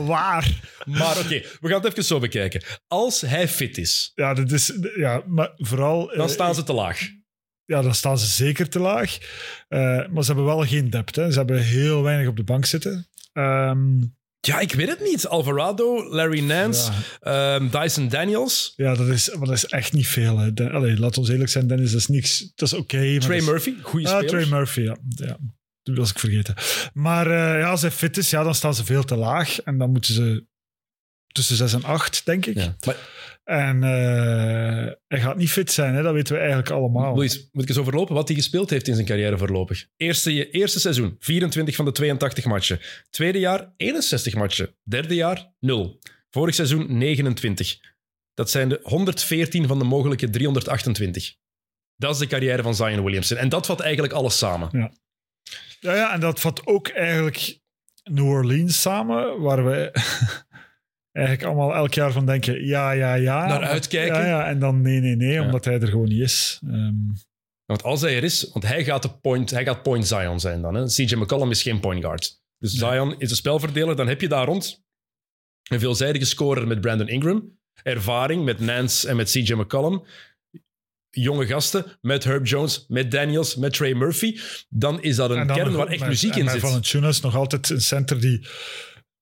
waar? 0.00 0.60
Maar 0.84 1.18
oké, 1.18 1.42
we 1.60 1.68
gaan 1.68 1.82
het 1.82 1.84
even 1.84 2.04
zo 2.04 2.18
bekijken. 2.18 2.62
Als 2.86 3.20
hij 3.20 3.48
fit 3.48 3.78
is, 3.78 4.12
Ja, 4.14 4.34
dat 4.34 4.50
is, 4.50 4.72
ja, 4.96 5.22
maar 5.26 5.52
vooral... 5.56 6.06
dan 6.06 6.26
eh, 6.26 6.32
staan 6.32 6.54
ze 6.54 6.62
te 6.62 6.72
laag. 6.72 7.00
Ja, 7.64 7.82
dan 7.82 7.94
staan 7.94 8.18
ze 8.18 8.26
zeker 8.26 8.68
te 8.68 8.78
laag. 8.78 9.18
Eh, 9.68 10.08
maar 10.08 10.24
ze 10.24 10.32
hebben 10.32 10.44
wel 10.44 10.66
geen 10.66 10.90
depth. 10.90 11.16
Hè. 11.16 11.30
Ze 11.30 11.38
hebben 11.38 11.62
heel 11.62 12.02
weinig 12.02 12.28
op 12.28 12.36
de 12.36 12.44
bank 12.44 12.64
zitten. 12.64 13.08
Ehm, 13.32 14.00
Ja, 14.46 14.60
ik 14.60 14.72
weet 14.72 14.88
het 14.88 15.00
niet. 15.00 15.26
Alvarado, 15.26 16.08
Larry 16.14 16.40
Nance, 16.40 16.90
ja, 17.20 17.54
ehm, 17.58 17.68
Dyson 17.82 18.08
Daniels, 18.08 18.72
ja, 18.76 18.94
dat 18.94 19.06
is, 19.08 19.30
maar 19.34 19.46
dat 19.46 19.56
is 19.56 19.66
echt 19.66 19.92
niet 19.92 20.06
veel. 20.06 20.38
Hè. 20.38 20.52
De, 20.52 20.70
allee, 20.70 20.98
laat 20.98 21.18
ons 21.18 21.28
eerlijk 21.28 21.50
zijn, 21.50 21.66
Dennis, 21.66 21.90
dat 21.90 22.00
is 22.00 22.06
niks. 22.08 22.52
Dat 22.54 22.68
is 22.72 22.74
oké. 22.78 23.10
maar 23.10 23.20
Trey 23.20 23.36
is- 23.36 23.44
Murphy, 23.44 23.74
goede 23.82 24.06
Ah, 24.08 24.12
speler. 24.14 24.30
Trey 24.30 24.46
Murphy, 24.58 24.80
ja. 24.80 24.96
ja. 25.08 25.38
Dat 25.82 25.96
was 25.96 26.10
ik 26.10 26.18
vergeten. 26.18 26.54
Maar 26.92 27.26
eh, 27.26 27.60
ja, 27.60 27.70
als 27.70 27.80
hij 27.80 27.90
fit 27.90 28.16
is, 28.16 28.30
ja, 28.30 28.42
dan 28.42 28.54
staan 28.54 28.74
ze 28.74 28.84
veel 28.84 29.04
te 29.04 29.16
laag. 29.16 29.60
En 29.60 29.78
dan 29.78 29.90
moeten 29.90 30.14
ze 30.14 30.46
tussen 31.26 31.56
6 31.56 31.72
en 31.72 31.84
8, 31.84 32.22
denk 32.24 32.46
ik. 32.46 32.54
Ja. 32.56 32.76
Maar 32.86 32.96
En 33.44 33.82
eh, 33.82 34.92
hij 35.08 35.20
gaat 35.20 35.36
niet 35.36 35.50
fit 35.50 35.70
zijn, 35.72 35.94
hè? 35.94 36.02
dat 36.02 36.12
weten 36.12 36.34
we 36.34 36.38
eigenlijk 36.38 36.70
allemaal. 36.70 37.14
Moet 37.14 37.52
ik 37.52 37.68
eens 37.68 37.78
overlopen 37.78 38.14
wat 38.14 38.28
hij 38.28 38.36
gespeeld 38.36 38.70
heeft 38.70 38.88
in 38.88 38.94
zijn 38.94 39.06
carrière 39.06 39.38
voorlopig? 39.38 39.86
Eerste, 39.96 40.50
eerste 40.50 40.80
seizoen, 40.80 41.16
24 41.18 41.74
van 41.74 41.84
de 41.84 41.92
82 41.92 42.44
matchen. 42.44 42.80
Tweede 43.10 43.38
jaar, 43.38 43.72
61 43.76 44.34
matchen. 44.34 44.74
Derde 44.82 45.14
jaar, 45.14 45.52
0. 45.60 45.98
Vorig 46.30 46.54
seizoen, 46.54 46.98
29. 46.98 47.78
Dat 48.34 48.50
zijn 48.50 48.68
de 48.68 48.80
114 48.82 49.66
van 49.66 49.78
de 49.78 49.84
mogelijke 49.84 50.30
328. 50.30 51.34
Dat 51.96 52.12
is 52.12 52.18
de 52.18 52.26
carrière 52.26 52.62
van 52.62 52.74
Zion 52.74 53.02
Williamson. 53.04 53.36
En 53.36 53.48
dat 53.48 53.66
vat 53.66 53.80
eigenlijk 53.80 54.12
alles 54.12 54.38
samen. 54.38 54.68
Ja, 55.80 55.94
ja, 55.94 56.12
en 56.12 56.20
dat 56.20 56.40
vat 56.40 56.66
ook 56.66 56.88
eigenlijk 56.88 57.60
New 58.02 58.28
Orleans 58.28 58.80
samen, 58.80 59.40
waar 59.40 59.64
we 59.64 59.90
eigenlijk 61.12 61.46
allemaal 61.46 61.74
elk 61.74 61.94
jaar 61.94 62.12
van 62.12 62.26
denken, 62.26 62.66
ja, 62.66 62.90
ja, 62.92 63.14
ja. 63.14 63.46
Naar 63.46 63.62
uitkijken. 63.62 64.16
Ja, 64.20 64.26
ja, 64.26 64.46
en 64.46 64.58
dan 64.58 64.80
nee, 64.80 65.00
nee, 65.00 65.16
nee, 65.16 65.32
Ja. 65.32 65.44
omdat 65.44 65.64
hij 65.64 65.80
er 65.80 65.88
gewoon 65.88 66.08
niet 66.08 66.20
is. 66.22 66.60
Ehm, 66.66 66.94
Want 67.66 67.82
als 67.82 68.00
hij 68.00 68.16
er 68.16 68.24
is, 68.24 68.50
want 68.52 68.64
hij 68.66 68.84
gaat, 68.84 69.02
de 69.02 69.10
point, 69.10 69.50
hij 69.50 69.64
gaat 69.64 69.82
point 69.82 70.06
Zion 70.06 70.40
zijn 70.40 70.62
dan. 70.62 70.74
Hè? 70.74 70.84
CJ 70.86 71.14
McCollum 71.14 71.50
is 71.50 71.62
geen 71.62 71.80
point 71.80 72.04
guard. 72.04 72.40
Dus 72.58 72.72
Nee. 72.80 72.90
Zion 72.90 73.14
is 73.18 73.30
een 73.30 73.36
spelverdeler. 73.36 73.96
Dan 73.96 74.08
heb 74.08 74.20
je 74.20 74.28
daar 74.28 74.46
rond 74.46 74.84
een 75.70 75.80
veelzijdige 75.80 76.24
scorer 76.24 76.66
met 76.66 76.80
Brandon 76.80 77.08
Ingram. 77.08 77.58
Ervaring 77.82 78.44
met 78.44 78.60
Nance 78.60 79.08
en 79.08 79.16
met 79.16 79.30
CJ 79.30 79.52
McCollum. 79.54 80.02
Jonge 81.10 81.46
gasten 81.46 81.84
met 82.00 82.24
Herb 82.24 82.46
Jones, 82.46 82.84
met 82.88 83.10
Daniels, 83.10 83.56
met 83.56 83.72
Trey 83.74 83.94
Murphy. 83.94 84.38
Dan 84.68 85.02
is 85.02 85.16
dat 85.16 85.30
een 85.30 85.46
kern 85.46 85.72
waar 85.72 85.86
echt 85.86 86.00
met- 86.00 86.08
muziek 86.08 86.34
in 86.36 86.48
zit. 86.48 86.60
Valanciunas 86.60 87.20
nog 87.20 87.36
altijd 87.36 87.68
een 87.70 87.80
center 87.80 88.20
die 88.20 88.46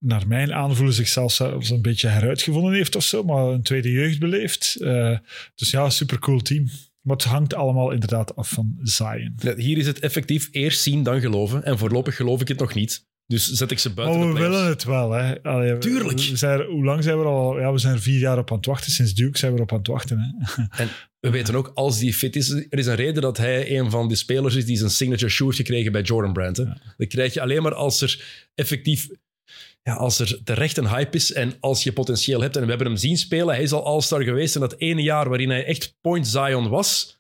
naar 0.05 0.27
mijn 0.27 0.53
aanvoelen 0.55 0.95
zichzelf 0.95 1.33
zelfs 1.33 1.71
een 1.71 1.83
beetje 1.83 2.09
heruitgevonden 2.09 2.73
heeft 2.73 2.97
of 2.97 3.05
zo, 3.05 3.23
maar 3.23 3.45
een 3.45 3.63
tweede 3.63 3.91
jeugd 3.91 4.19
beleeft. 4.19 4.77
Eh, 4.81 5.19
dus 5.55 5.71
ja, 5.71 5.91
supercool 5.91 6.41
team. 6.41 6.69
Maar 7.01 7.17
het 7.17 7.25
hangt 7.25 7.55
allemaal 7.55 7.91
inderdaad 7.91 8.37
af 8.37 8.49
van 8.49 8.79
Zion. 8.83 9.33
Ja, 9.37 9.57
Hier 9.57 9.79
is 9.79 9.87
het 9.87 9.99
effectief 9.99 10.49
eerst 10.51 10.81
zien 10.83 11.03
dan 11.03 11.21
geloven. 11.21 11.65
En 11.65 11.79
voorlopig 11.79 12.17
geloof 12.17 12.41
ik 12.41 12.49
het 12.49 12.59
nog 12.59 12.75
niet. 12.75 13.09
Dus 13.27 13.47
zet 13.47 13.71
ik 13.71 13.79
ze 13.79 13.91
buiten 13.93 14.19
Maar 14.19 14.27
de 14.27 14.33
we 14.33 14.39
playoffs. 14.39 14.59
willen 14.61 14.73
het 14.75 14.85
wel, 14.85 15.11
hè. 15.13 15.43
Allee, 15.43 15.79
Tuurlijk. 15.79 16.21
We 16.21 16.37
zijn, 16.37 16.63
hoe 16.63 16.85
lang 16.85 17.03
zijn 17.03 17.17
we 17.19 17.23
er 17.23 17.29
al? 17.29 17.59
Ja, 17.61 17.73
we 17.73 17.79
zijn 17.79 17.95
er 17.95 18.01
vier 18.01 18.19
jaar 18.19 18.39
op 18.39 18.51
aan 18.51 18.57
het 18.57 18.67
wachten. 18.67 18.93
Sinds 18.93 19.15
Duke 19.15 19.39
zijn 19.39 19.51
we 19.53 19.57
er 19.57 19.63
op 19.63 19.73
aan 19.73 19.79
het 19.79 19.87
wachten. 19.87 20.19
Hè. 20.21 20.85
We 21.21 21.31
weten 21.31 21.55
ook, 21.55 21.71
als 21.75 21.99
die 21.99 22.15
fit 22.15 22.37
is, 22.37 22.51
er 22.51 22.79
is 22.79 22.87
een 22.87 22.95
reden 22.95 23.23
dat 23.23 23.37
hij 23.37 23.79
een 23.79 23.91
van 23.91 24.09
de 24.09 24.15
spelers 24.15 24.55
is 24.55 24.65
die 24.67 24.77
zijn 24.77 24.91
signature 24.91 25.31
shoe 25.31 25.47
heeft 25.47 25.59
gekregen 25.59 25.93
bij 25.93 26.03
Jordan 26.03 26.33
Brand. 26.33 26.57
Hè. 26.57 26.65
Dat 26.97 27.09
krijg 27.09 27.35
je 27.35 27.41
alleen 27.41 27.63
maar 27.63 27.75
als 27.75 28.01
er 28.01 28.25
effectief, 28.55 29.09
ja, 29.83 29.95
als 29.95 30.19
er 30.19 30.45
terecht 30.45 30.77
een 30.77 30.89
hype 30.89 31.17
is 31.17 31.33
en 31.33 31.57
als 31.61 31.83
je 31.83 31.93
potentieel 31.93 32.41
hebt. 32.41 32.57
En 32.57 32.63
we 32.63 32.69
hebben 32.69 32.87
hem 32.87 32.97
zien 32.97 33.17
spelen, 33.17 33.55
hij 33.55 33.63
is 33.63 33.73
al 33.73 33.85
All-Star 33.85 34.23
geweest 34.23 34.55
in 34.55 34.61
dat 34.61 34.79
ene 34.79 35.03
jaar 35.03 35.29
waarin 35.29 35.51
hij 35.51 35.65
echt 35.65 35.97
point 36.01 36.27
Zion 36.27 36.69
was. 36.69 37.19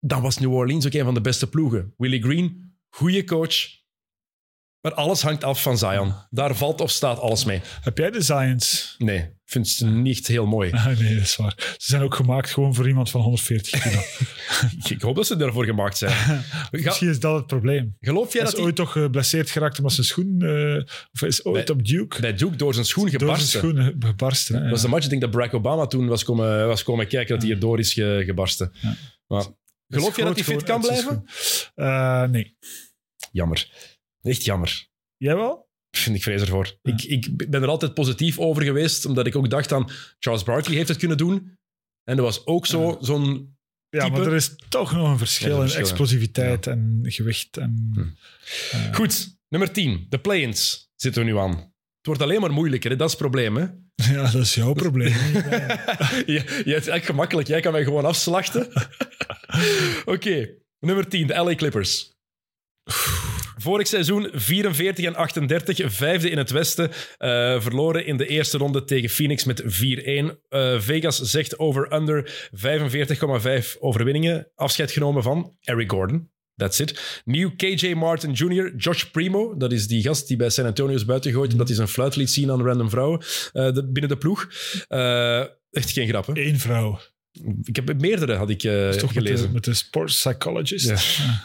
Dan 0.00 0.22
was 0.22 0.38
New 0.38 0.54
Orleans 0.54 0.86
ook 0.86 0.92
een 0.92 1.04
van 1.04 1.14
de 1.14 1.20
beste 1.20 1.48
ploegen. 1.48 1.94
Willie 1.96 2.22
Green, 2.22 2.76
goede 2.88 3.24
coach. 3.24 3.81
Maar 4.82 4.94
alles 4.94 5.22
hangt 5.22 5.44
af 5.44 5.62
van 5.62 5.78
Zion. 5.78 6.14
Daar 6.30 6.54
valt 6.56 6.80
of 6.80 6.90
staat 6.90 7.18
alles 7.18 7.44
mee. 7.44 7.60
Heb 7.80 7.98
jij 7.98 8.10
de 8.10 8.20
Zions? 8.22 8.94
Nee, 8.98 9.18
ik 9.18 9.32
vind 9.44 9.68
ze 9.68 9.86
niet 9.86 10.26
heel 10.26 10.46
mooi. 10.46 10.70
Ah, 10.72 10.86
nee, 10.86 11.14
dat 11.14 11.22
is 11.22 11.36
waar. 11.36 11.54
Ze 11.58 11.74
zijn 11.86 12.02
ook 12.02 12.14
gemaakt 12.14 12.50
gewoon 12.50 12.74
voor 12.74 12.88
iemand 12.88 13.10
van 13.10 13.20
140 13.20 13.80
kilo. 13.82 14.00
Ik 14.96 15.02
hoop 15.02 15.16
dat 15.16 15.26
ze 15.26 15.36
daarvoor 15.36 15.64
gemaakt 15.64 15.98
zijn. 15.98 16.12
Ga- 16.16 16.68
Misschien 16.70 17.08
is 17.08 17.20
dat 17.20 17.34
het 17.36 17.46
probleem. 17.46 17.96
geloof 18.00 18.32
jij 18.32 18.32
Hij 18.32 18.40
dat 18.42 18.50
is 18.52 18.56
hij 18.58 18.64
ooit 18.66 18.76
toch 18.76 18.92
geblesseerd 18.92 19.50
geraakt 19.50 19.76
omdat 19.78 19.92
zijn 19.92 20.06
schoen... 20.06 20.40
eh, 20.42 20.84
of 21.12 21.22
is 21.22 21.44
ooit 21.44 21.66
Bij- 21.66 21.74
op 21.74 21.84
Duke 21.86 22.20
bij 22.20 22.34
Duke 22.34 22.56
door 22.56 22.74
zijn 22.74 22.86
schoen 22.86 23.02
door 23.10 23.18
zijn 23.18 23.22
gebarsten? 23.22 23.58
schoen 23.60 23.96
gebarsten. 24.08 24.54
hè, 24.54 24.60
Dat 24.62 24.70
was 24.70 24.80
de 24.82 24.88
match, 24.88 25.04
ik 25.04 25.10
denk 25.10 25.22
dat 25.22 25.30
Barack 25.30 25.54
Obama 25.54 25.86
toen 25.86 26.06
was 26.08 26.24
komen, 26.24 26.66
was 26.66 26.82
komen 26.82 27.06
kijken 27.08 27.34
dat 27.34 27.42
hij 27.44 27.52
erdoor 27.52 27.78
is 27.78 27.92
ge- 27.92 28.22
gebarsten. 28.26 28.72
Ja. 28.80 28.94
Maar, 29.26 29.44
geloof 29.88 30.16
je 30.16 30.22
dat 30.24 30.34
hij 30.34 30.44
fit 30.44 30.62
kan 30.62 30.80
blijven? 30.80 31.24
Eh, 31.74 32.22
nee. 32.24 32.56
Jammer. 33.32 33.68
Echt 34.22 34.44
jammer. 34.44 34.88
Jij 35.16 35.36
wel? 35.36 35.70
Vind 35.96 36.16
ik 36.16 36.22
vrees 36.22 36.40
ervoor. 36.40 36.78
Ja. 36.82 36.92
Ik, 36.92 37.02
ik 37.02 37.50
ben 37.50 37.62
er 37.62 37.68
altijd 37.68 37.94
positief 37.94 38.38
over 38.38 38.62
geweest, 38.62 39.06
omdat 39.06 39.26
ik 39.26 39.36
ook 39.36 39.50
dacht 39.50 39.72
aan 39.72 39.90
Charles 40.18 40.42
Barkley 40.42 40.76
heeft 40.76 40.88
het 40.88 40.98
kunnen 40.98 41.16
doen. 41.16 41.58
En 42.04 42.16
er 42.16 42.22
was 42.22 42.46
ook 42.46 42.66
zo, 42.66 42.96
zo'n... 43.00 43.56
Ja, 43.88 44.04
Type? 44.04 44.16
maar 44.18 44.26
er 44.26 44.34
is 44.34 44.54
toch 44.68 44.92
nog 44.92 45.08
een 45.10 45.18
verschil 45.18 45.48
een 45.48 45.54
in 45.56 45.60
verschil, 45.62 45.80
explosiviteit 45.80 46.66
en 46.66 47.00
gewicht. 47.02 47.56
En, 47.56 47.90
Hm. 47.94 48.00
eh, 48.76 48.94
Goed, 48.94 49.36
nummer 49.48 49.72
10. 49.72 50.06
De 50.08 50.18
play-ins 50.20 50.90
zitten 50.96 51.24
we 51.24 51.30
nu 51.30 51.38
aan. 51.38 51.50
Het 51.50 52.06
wordt 52.06 52.22
alleen 52.22 52.40
maar 52.40 52.52
moeilijker, 52.52 52.90
hè? 52.90 52.96
dat 52.96 53.06
is 53.06 53.12
het 53.12 53.22
probleem. 53.22 53.56
Hè? 53.56 53.66
ja, 54.14 54.30
dat 54.30 54.42
is 54.42 54.54
jouw 54.54 54.72
probleem. 54.72 55.12
je, 56.26 56.32
je 56.34 56.40
het 56.42 56.66
eigenlijk 56.66 57.04
gemakkelijk, 57.04 57.48
jij 57.48 57.60
kan 57.60 57.72
mij 57.72 57.84
gewoon 57.84 58.04
afslachten. 58.04 58.68
Oké, 60.04 60.48
nummer 60.78 61.08
10, 61.08 61.26
de 61.26 61.34
LA 61.34 61.54
Clippers. 61.54 62.12
Vorig 63.62 63.86
seizoen 63.86 64.28
44 64.32 65.04
en 65.04 65.14
38, 65.14 65.92
vijfde 65.94 66.30
in 66.30 66.38
het 66.38 66.50
Westen. 66.50 66.90
eh, 67.18 67.60
verloren 67.60 68.06
in 68.06 68.16
de 68.16 68.26
eerste 68.26 68.58
ronde 68.58 68.84
tegen 68.84 69.08
Phoenix 69.08 69.44
met 69.44 69.62
4-1. 69.66 70.38
Eh, 70.48 70.80
Vegas 70.80 71.18
zegt 71.20 71.58
over-under 71.58 72.48
45,5 72.52 73.76
overwinningen. 73.80 74.48
Afscheid 74.54 74.90
genomen 74.90 75.22
van 75.22 75.56
Eric 75.60 75.90
Gordon. 75.90 76.30
That's 76.56 76.78
it. 76.78 77.22
Nieuw 77.24 77.50
KJ 77.56 77.92
Martin 77.92 78.32
Jr., 78.32 78.74
Josh 78.76 79.02
Primo. 79.04 79.56
Dat 79.56 79.72
is 79.72 79.86
die 79.86 80.02
gast 80.02 80.28
die 80.28 80.36
bij 80.36 80.50
San 80.50 80.66
Antonio 80.66 80.94
is 80.94 81.04
buitengegooid 81.04 81.52
omdat 81.52 81.66
hij 81.66 81.76
zijn 81.76 81.88
fluit 81.88 82.16
liet 82.16 82.30
zien 82.30 82.50
aan 82.50 82.62
random 82.66 82.90
vrouwen 82.90 83.20
eh, 83.52 83.72
de- 83.72 83.88
binnen 83.90 84.08
de 84.10 84.16
ploeg. 84.16 84.48
Echt 85.70 85.90
geen 85.90 86.08
grap, 86.08 86.26
hè? 86.26 86.32
Eén 86.46 86.58
vrouw. 86.58 87.00
Ik 87.62 87.76
heb 87.76 88.00
meerdere, 88.00 88.34
had 88.34 88.50
ik 88.50 88.62
is 88.62 88.96
toch 88.96 89.14
met 89.14 89.22
gelezen. 89.24 89.46
de, 89.46 89.52
met 89.52 89.64
de 89.64 89.74
sports 89.74 90.14
psychologist? 90.22 90.88
Ja. 91.18 91.44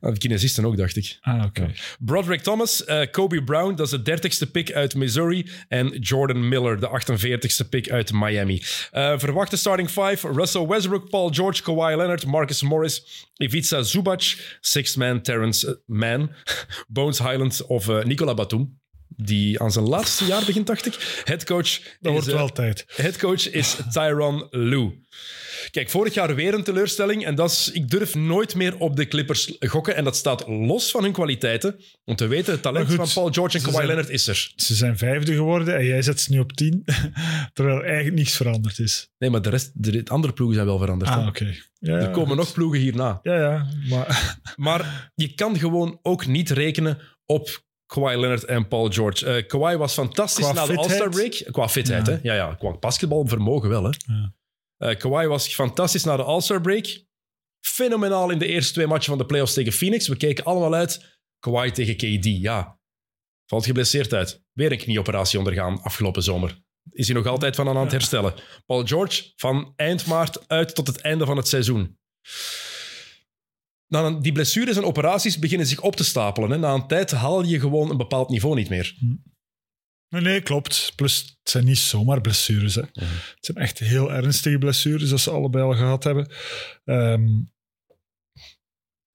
Ah, 0.00 0.12
de 0.12 0.18
kinesisten 0.18 0.64
ook, 0.64 0.76
dacht 0.76 0.96
ik. 0.96 1.18
Ah, 1.20 1.44
oké. 1.44 1.72
Broderick 1.98 2.40
Thomas, 2.40 2.84
eh, 2.84 3.10
Kobe 3.10 3.44
Brown, 3.44 3.74
dat 3.74 3.86
is 3.86 3.90
de 3.90 4.02
dertigste 4.02 4.50
pick 4.50 4.72
uit 4.72 4.94
Missouri. 4.94 5.50
En 5.68 5.88
Jordan 5.98 6.48
Miller, 6.48 6.80
de 6.80 6.88
48ste 6.88 7.68
pick 7.68 7.90
uit 7.90 8.12
Miami. 8.12 8.62
Eh, 8.90 9.18
verwachte 9.18 9.56
starting 9.56 9.88
five, 9.88 10.28
Russell 10.28 10.66
Westbrook, 10.66 11.08
Paul 11.10 11.30
George, 11.30 11.62
Kawhi 11.62 11.96
Leonard, 11.96 12.26
Marcus 12.26 12.62
Morris, 12.62 13.26
Ivica 13.36 13.82
Zubac, 13.82 14.56
Sixth 14.60 14.96
Man 14.96 15.22
Terrence 15.22 15.66
eh, 15.66 15.74
Mann, 15.86 16.30
Bones 16.88 17.18
Highland 17.18 17.66
of 17.66 18.04
Nicola 18.04 18.34
Batum. 18.34 18.78
Die 19.20 19.60
aan 19.60 19.72
zijn 19.72 19.84
laatste 19.88 20.24
jaar 20.24 20.44
begint, 20.44 20.66
dacht 20.66 20.86
ik. 20.86 21.22
Headcoach 21.24 21.68
Dat 21.80 21.82
is, 22.00 22.10
wordt 22.10 22.28
eh, 22.28 22.34
wel 22.34 22.48
tijd. 22.52 22.84
Headcoach 22.88 23.50
is 23.50 23.76
Tyron 23.92 24.46
Lue. 24.50 25.06
Kijk, 25.70 25.90
vorig 25.90 26.14
jaar 26.14 26.34
weer 26.34 26.54
een 26.54 26.62
teleurstelling. 26.62 27.24
En 27.24 27.34
dat 27.34 27.50
is, 27.50 27.70
ik 27.72 27.90
durf 27.90 28.14
nooit 28.14 28.54
meer 28.54 28.76
op 28.78 28.96
de 28.96 29.08
Clippers 29.08 29.56
gokken. 29.58 29.96
En 29.96 30.04
dat 30.04 30.16
staat 30.16 30.46
los 30.48 30.90
van 30.90 31.02
hun 31.02 31.12
kwaliteiten. 31.12 31.76
Om 32.04 32.16
te 32.16 32.26
weten, 32.26 32.52
het 32.52 32.62
talent 32.62 32.86
goed, 32.86 32.96
van 32.96 33.08
Paul 33.14 33.32
George 33.32 33.56
en 33.56 33.62
Kawhi 33.62 33.76
zijn- 33.76 33.86
Leonard 33.86 34.08
is 34.10 34.26
er. 34.26 34.52
Ze 34.56 34.74
zijn 34.74 34.98
vijfde 34.98 35.34
geworden 35.34 35.76
en 35.76 35.84
jij 35.84 36.02
zet 36.02 36.20
ze 36.20 36.32
nu 36.32 36.38
op 36.38 36.52
tien. 36.52 36.84
terwijl 37.52 37.82
eigenlijk 37.84 38.14
niets 38.16 38.36
veranderd 38.36 38.78
is. 38.78 39.08
Nee, 39.18 39.30
maar 39.30 39.42
de 39.42 39.50
rest, 39.50 39.70
de 39.74 40.02
andere 40.04 40.32
ploegen 40.32 40.56
zijn 40.56 40.68
wel 40.68 40.78
veranderd. 40.78 41.10
Ah, 41.10 41.26
oké. 41.26 41.54
Ja, 41.78 41.96
er 41.96 42.10
komen 42.10 42.36
nog 42.36 42.52
ploegen 42.52 42.80
hierna. 42.80 43.18
Ja, 43.22 43.38
ja. 43.38 43.66
Maar 43.88 44.36
Maar 44.56 45.10
je 45.14 45.34
kan 45.34 45.58
gewoon 45.58 45.98
ook 46.02 46.26
niet 46.26 46.50
rekenen 46.50 46.98
op 47.26 47.66
Kawhi 47.88 48.16
Leonard 48.16 48.44
en 48.44 48.68
Paul 48.68 48.90
George. 48.92 49.26
Eh 49.26 49.46
Kawhi 49.46 49.76
was 49.76 49.92
fantastisch 49.94 50.44
Qua 50.44 50.54
na 50.54 50.66
de? 50.66 50.76
All-Star 50.76 51.08
break. 51.08 51.44
Qua 51.50 51.68
fitheid, 51.68 52.06
Ja. 52.06 52.12
hè? 52.12 52.18
Ja, 52.22 52.34
ja. 52.34 52.54
Qua 52.54 52.72
basketbalvermogen 52.78 53.68
wel, 53.68 53.84
hè? 53.84 53.90
Ja. 54.06 54.34
Eh, 54.76 54.96
Kawhi 54.96 55.26
was 55.26 55.54
fantastisch 55.54 56.04
na 56.04 56.16
de 56.16 56.22
All-Star 56.22 56.60
break. 56.60 56.86
Fenomenaal 57.60 58.30
in 58.30 58.38
de 58.38 58.46
eerste 58.46 58.72
twee 58.72 58.86
matchen 58.86 59.08
van 59.08 59.18
de 59.18 59.26
playoffs 59.26 59.54
tegen 59.54 59.72
Phoenix. 59.72 60.08
We 60.08 60.16
keken 60.16 60.44
allemaal 60.44 60.74
uit. 60.74 61.20
Kawhi 61.38 61.70
tegen 61.70 61.96
KD, 61.96 62.24
ja. 62.24 62.78
Valt 63.46 63.64
geblesseerd 63.66 64.12
uit. 64.12 64.42
Weer 64.52 64.72
een 64.72 64.78
knieoperatie 64.78 65.38
ondergaan 65.38 65.82
afgelopen 65.82 66.22
zomer. 66.22 66.58
Is 66.92 67.06
hij 67.06 67.16
nog 67.16 67.26
altijd 67.26 67.56
van 67.56 67.68
aan 67.68 67.76
het 67.76 67.92
herstellen. 67.92 68.34
Paul 68.66 68.86
George 68.86 69.32
van 69.36 69.72
eind 69.76 70.06
maart 70.06 70.48
uit 70.48 70.74
tot 70.74 70.86
het 70.86 71.00
einde 71.00 71.26
van 71.26 71.36
het 71.36 71.48
seizoen. 71.48 71.98
Na 73.88 74.10
die 74.10 74.32
blessures 74.32 74.76
en 74.76 74.84
operaties 74.84 75.38
beginnen 75.38 75.66
zich 75.66 75.80
op 75.80 75.96
te 75.96 76.04
stapelen. 76.04 76.50
Hè. 76.50 76.58
Na 76.58 76.74
een 76.74 76.86
tijd 76.86 77.10
haal 77.10 77.44
je 77.44 77.60
gewoon 77.60 77.90
een 77.90 77.96
bepaald 77.96 78.28
niveau 78.28 78.54
niet 78.54 78.68
meer. 78.68 78.96
nee, 80.08 80.22
nee, 80.22 80.40
klopt. 80.40 80.92
Plus, 80.96 81.18
het 81.18 81.50
zijn 81.50 81.64
niet 81.64 81.78
zomaar 81.78 82.20
blessures. 82.20 82.74
Hè. 82.74 82.82
Het 82.92 83.36
zijn 83.40 83.58
echt 83.58 83.78
heel 83.78 84.12
ernstige 84.12 84.58
blessures 84.58 85.10
dat 85.10 85.20
ze 85.20 85.30
allebei 85.30 85.64
al 85.64 85.74
gehad 85.74 86.04
hebben. 86.04 86.30
Ehm, 86.84 87.26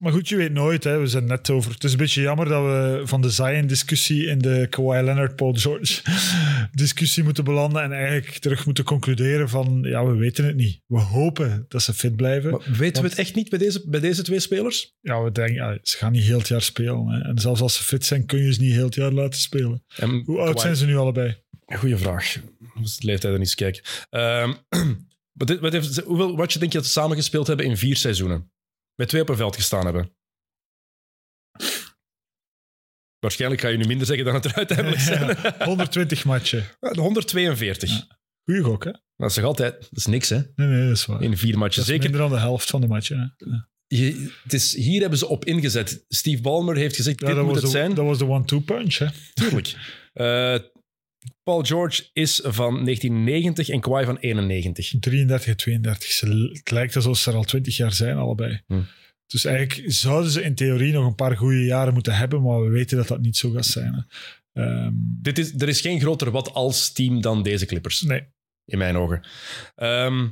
maar 0.04 0.12
goed, 0.12 0.30
je 0.30 0.36
weet 0.36 0.52
nooit. 0.52 0.84
Hè. 0.84 1.00
We 1.00 1.08
zijn 1.08 1.26
net 1.26 1.50
over. 1.50 1.72
Het 1.72 1.84
is 1.84 1.92
een 1.92 1.98
beetje 1.98 2.22
jammer 2.22 2.48
dat 2.48 2.64
we 2.64 3.02
van 3.06 3.22
de 3.22 3.30
Zion-discussie 3.30 4.26
in 4.26 4.40
de 4.40 4.68
Kawhi 4.70 5.02
Leonard-Paul 5.04 5.54
George-discussie 5.54 7.24
moeten 7.28 7.44
belanden 7.44 7.84
en 7.84 7.92
eigenlijk 7.92 8.38
terug 8.38 8.66
moeten 8.66 8.84
concluderen 8.84 9.50
van 9.50 9.80
ja, 9.84 10.06
we 10.06 10.16
weten 10.16 10.46
het 10.46 10.56
niet. 10.56 10.82
We 10.88 11.00
hopen 11.00 11.66
dat 11.68 11.82
ze 11.84 11.94
fit 11.94 12.16
blijven. 12.16 12.52
Maar 12.52 12.62
weten 12.78 13.04
we 13.04 13.10
het 13.10 13.18
echt 13.18 13.36
niet 13.36 13.50
bij 13.50 13.60
deze, 13.60 13.84
bij 13.90 14.00
deze 14.00 14.24
twee 14.24 14.40
spelers? 14.40 14.96
Ja, 15.02 15.24
we 15.24 15.32
denken, 15.32 15.54
ja, 15.56 15.78
ze 15.82 15.98
gaan 15.98 16.12
niet 16.12 16.24
heel 16.24 16.38
het 16.38 16.48
jaar 16.48 16.62
spelen. 16.62 17.08
Hè. 17.08 17.20
En 17.22 17.40
zelfs 17.40 17.62
als 17.62 17.76
ze 17.78 17.84
fit 17.84 18.06
zijn, 18.06 18.26
kun 18.26 18.40
je 18.44 18.54
ze 18.54 18.62
niet 18.62 18.74
heel 18.74 18.86
het 18.86 18.96
jaar 18.96 19.12
laten 19.12 19.40
spelen. 19.40 19.84
En 19.96 20.10
Hoe 20.26 20.38
oud 20.38 20.46
Kawhi- 20.46 20.62
zijn 20.62 20.76
ze 20.76 20.86
nu 20.86 20.96
allebei? 20.98 21.36
Goeie 21.66 21.98
vraag. 21.98 22.36
Dus 22.82 22.98
de 22.98 23.06
leeftijd 23.06 23.34
er 23.34 23.40
niet 23.40 23.48
eens 23.48 23.56
kijken. 23.56 23.84
Ehm, 24.10 24.54
wat, 25.40 25.48
dit- 25.48 25.60
wat 25.60 25.72
heeft, 25.74 26.00
hoeveel 26.00 26.36
watje 26.36 26.60
denk 26.60 26.72
je 26.72 26.78
dat 26.78 26.88
ze 26.88 26.94
samen 26.94 27.18
gespeeld 27.18 27.48
hebben 27.48 27.66
in 27.66 27.78
vier 27.78 27.96
seizoenen? 27.98 28.52
Met 28.96 29.10
twee 29.10 29.22
op 29.22 29.30
een 29.30 29.36
veld 29.36 29.56
gestaan 29.56 29.86
hebben. 29.86 30.16
Waarschijnlijk 33.20 33.62
ga 33.62 33.68
je 33.68 33.78
nu 33.78 33.86
minder 33.86 34.08
zeggen 34.08 34.26
dan 34.26 34.34
het 34.34 34.46
er 34.46 34.54
uiteindelijk 34.54 35.02
zijn. 35.12 35.28
Ja, 35.28 35.66
120 35.66 36.26
matchen. 36.26 36.66
De 36.80 37.02
142. 37.02 37.90
Ja. 37.90 38.18
Goeie 38.44 38.62
gok, 38.64 38.84
hè? 38.84 38.92
Dat 39.16 39.30
is 39.30 39.36
nog 39.36 39.46
altijd... 39.46 39.74
Dat 39.74 39.90
is 40.00 40.06
niks, 40.06 40.30
hè? 40.30 40.42
Nee, 40.56 40.68
nee, 40.68 40.88
dat 40.88 40.98
is 40.98 41.06
waar. 41.06 41.22
In 41.22 41.38
vier 41.38 41.58
matchen. 41.58 41.84
Zeker. 41.84 42.02
minder 42.04 42.22
dan 42.22 42.30
de 42.30 42.40
helft 42.40 42.70
van 42.70 42.82
de 42.82 42.88
matchen. 42.88 43.36
Ja, 43.38 43.68
Je, 43.88 44.32
het 44.44 44.54
is, 44.54 44.76
hier 44.76 45.02
hebben 45.02 45.20
ze 45.20 45.28
op 45.28 45.46
ingezet. 45.46 46.06
Steve 46.08 46.42
Ballmer 46.42 46.76
heeft 46.76 46.96
gezegd, 46.96 47.20
dit 47.20 47.42
moet 47.42 47.54
het 47.56 47.64
de, 47.64 47.70
zijn. 47.70 47.94
dat 47.94 48.06
was 48.06 48.18
de 48.18 48.28
one-two 48.28 48.60
punch. 48.60 48.98
Hè? 48.98 49.08
Tuurlijk. 49.34 49.76
Eh, 50.14 50.56
Paul 51.44 51.64
George 51.64 52.10
is 52.14 52.40
van 52.44 52.84
1990 52.84 53.70
en 53.70 53.80
Kawhi 53.80 54.06
van 54.06 54.18
91. 54.18 54.94
33 55.00 55.48
en 55.50 55.58
32. 55.58 56.12
Ze, 56.12 56.50
het 56.54 56.72
lijkt 56.72 56.96
alsof 56.96 57.18
ze 57.18 57.30
er 57.30 57.36
al 57.36 57.44
20 57.44 57.78
jaar 57.78 57.94
zijn, 57.94 58.18
allebei. 58.18 58.62
Hm. 58.68 58.82
Dus 59.28 59.46
eigenlijk 59.46 59.92
zouden 59.92 60.32
ze 60.32 60.42
in 60.42 60.56
theorie 60.56 60.94
nog 60.94 61.06
een 61.06 61.16
paar 61.16 61.38
goede 61.38 61.66
jaren 61.66 61.94
moeten 61.94 62.16
hebben, 62.16 62.42
maar 62.42 62.64
we 62.64 62.70
weten 62.70 62.98
dat 62.98 63.08
dat 63.08 63.22
niet 63.22 63.38
zo 63.38 63.52
gaat 63.52 63.66
zijn. 63.66 64.08
Ehm, 64.54 64.92
Dit 64.96 65.38
is, 65.38 65.54
er 65.54 65.68
is 65.68 65.82
geen 65.82 66.00
groter 66.00 66.32
wat 66.32 66.54
als 66.54 66.92
team 66.92 67.22
dan 67.22 67.44
deze 67.44 67.66
Clippers. 67.66 68.02
nee, 68.02 68.24
in 68.66 68.78
mijn 68.78 68.96
ogen. 68.98 69.28
Ehm, 69.76 70.28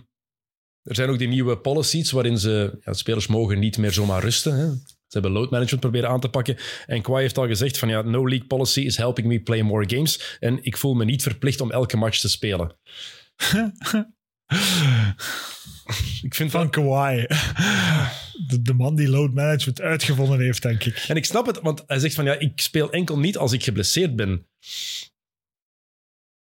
er 0.84 0.96
zijn 0.96 1.10
ook 1.10 1.18
die 1.18 1.28
nieuwe 1.28 1.58
policies 1.58 2.12
waarin 2.12 2.38
ze 2.38 2.80
ja, 2.84 2.94
spelers 2.94 3.28
mogen 3.28 3.60
niet 3.60 3.78
meer 3.78 3.92
zomaar 3.92 4.22
rusten. 4.22 4.56
Hè. 4.56 4.70
Ze 5.12 5.20
hebben 5.20 5.32
load 5.32 5.50
management 5.50 5.82
proberen 5.82 6.10
aan 6.10 6.20
te 6.20 6.30
pakken. 6.30 6.58
En 6.86 7.02
Kawhi 7.02 7.22
heeft 7.22 7.38
al 7.38 7.48
gezegd 7.48 7.78
van 7.78 7.90
ja, 7.90 8.02
no 8.02 8.28
league 8.28 8.48
policy 8.48 8.82
is 8.82 8.98
helping 8.98 9.28
me 9.28 9.42
play 9.42 9.62
more 9.62 9.90
games. 9.90 10.38
En 10.40 10.64
ik 10.64 10.78
voel 10.78 10.94
me 10.94 11.06
niet 11.06 11.22
verplicht 11.22 11.62
om 11.62 11.72
elke 11.72 11.98
match 11.98 12.20
te 12.20 12.30
spelen. 12.30 12.76
Ik 16.22 16.36
vind 16.36 16.52
van 16.52 16.62
dat, 16.62 16.70
Kawhi. 16.70 17.26
De, 18.48 18.62
de 18.62 18.74
man 18.74 18.96
die 18.96 19.10
load 19.10 19.34
management 19.34 19.82
uitgevonden 19.82 20.40
heeft, 20.40 20.62
denk 20.62 20.84
ik. 20.84 21.06
en 21.08 21.16
ik 21.16 21.26
snap 21.26 21.46
het, 21.46 21.60
want 21.62 21.84
hij 21.88 22.00
zegt 22.00 22.16
van 22.16 22.26
ja, 22.26 22.40
ik 22.40 22.62
speel 22.62 22.92
enkel 22.92 23.20
niet 23.20 23.38
als 23.38 23.52
ik 23.52 23.64
geblesseerd 23.64 24.16
ben. 24.16 24.48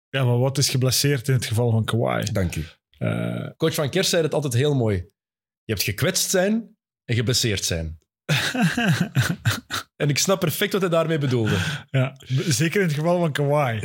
Ja, 0.09 0.23
maar 0.23 0.39
wat 0.39 0.57
is 0.57 0.69
geblesseerd 0.69 1.27
in 1.27 1.33
het 1.33 1.45
geval 1.45 1.71
van 1.71 1.85
Kawhi? 1.85 2.31
Dank 2.31 2.55
u. 2.55 2.65
Eh, 2.97 3.49
Coach 3.57 3.73
van 3.73 3.89
Kers 3.89 4.09
zei 4.09 4.23
het 4.23 4.33
altijd 4.33 4.53
heel 4.53 4.75
mooi. 4.75 4.95
Je 5.63 5.73
hebt 5.73 5.83
gekwetst 5.83 6.29
zijn 6.29 6.77
en 7.05 7.15
geblesseerd 7.15 7.65
zijn. 7.65 7.99
En 9.95 10.09
ik 10.09 10.17
snap 10.17 10.39
perfect 10.39 10.71
wat 10.71 10.81
hij 10.81 10.89
daarmee 10.89 11.17
bedoelde. 11.17 11.57
ja, 11.89 12.15
zeker 12.47 12.81
in 12.81 12.87
het 12.87 12.95
geval 12.95 13.19
van 13.19 13.31
Kawhi. 13.31 13.79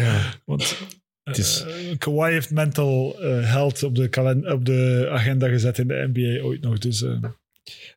Want 0.44 0.76
Het 1.22 1.38
is- 1.38 1.64
eh, 1.66 1.98
Kawhi 1.98 2.32
heeft 2.32 2.50
mental 2.50 3.16
eh, 3.20 3.50
health 3.50 3.82
op 3.82 3.94
de, 3.94 4.44
op 4.52 4.64
de 4.64 5.08
agenda 5.10 5.48
gezet 5.48 5.78
in 5.78 5.88
de 5.88 6.10
NBA 6.12 6.44
ooit 6.44 6.60
nog. 6.60 6.78
Dus 6.78 7.04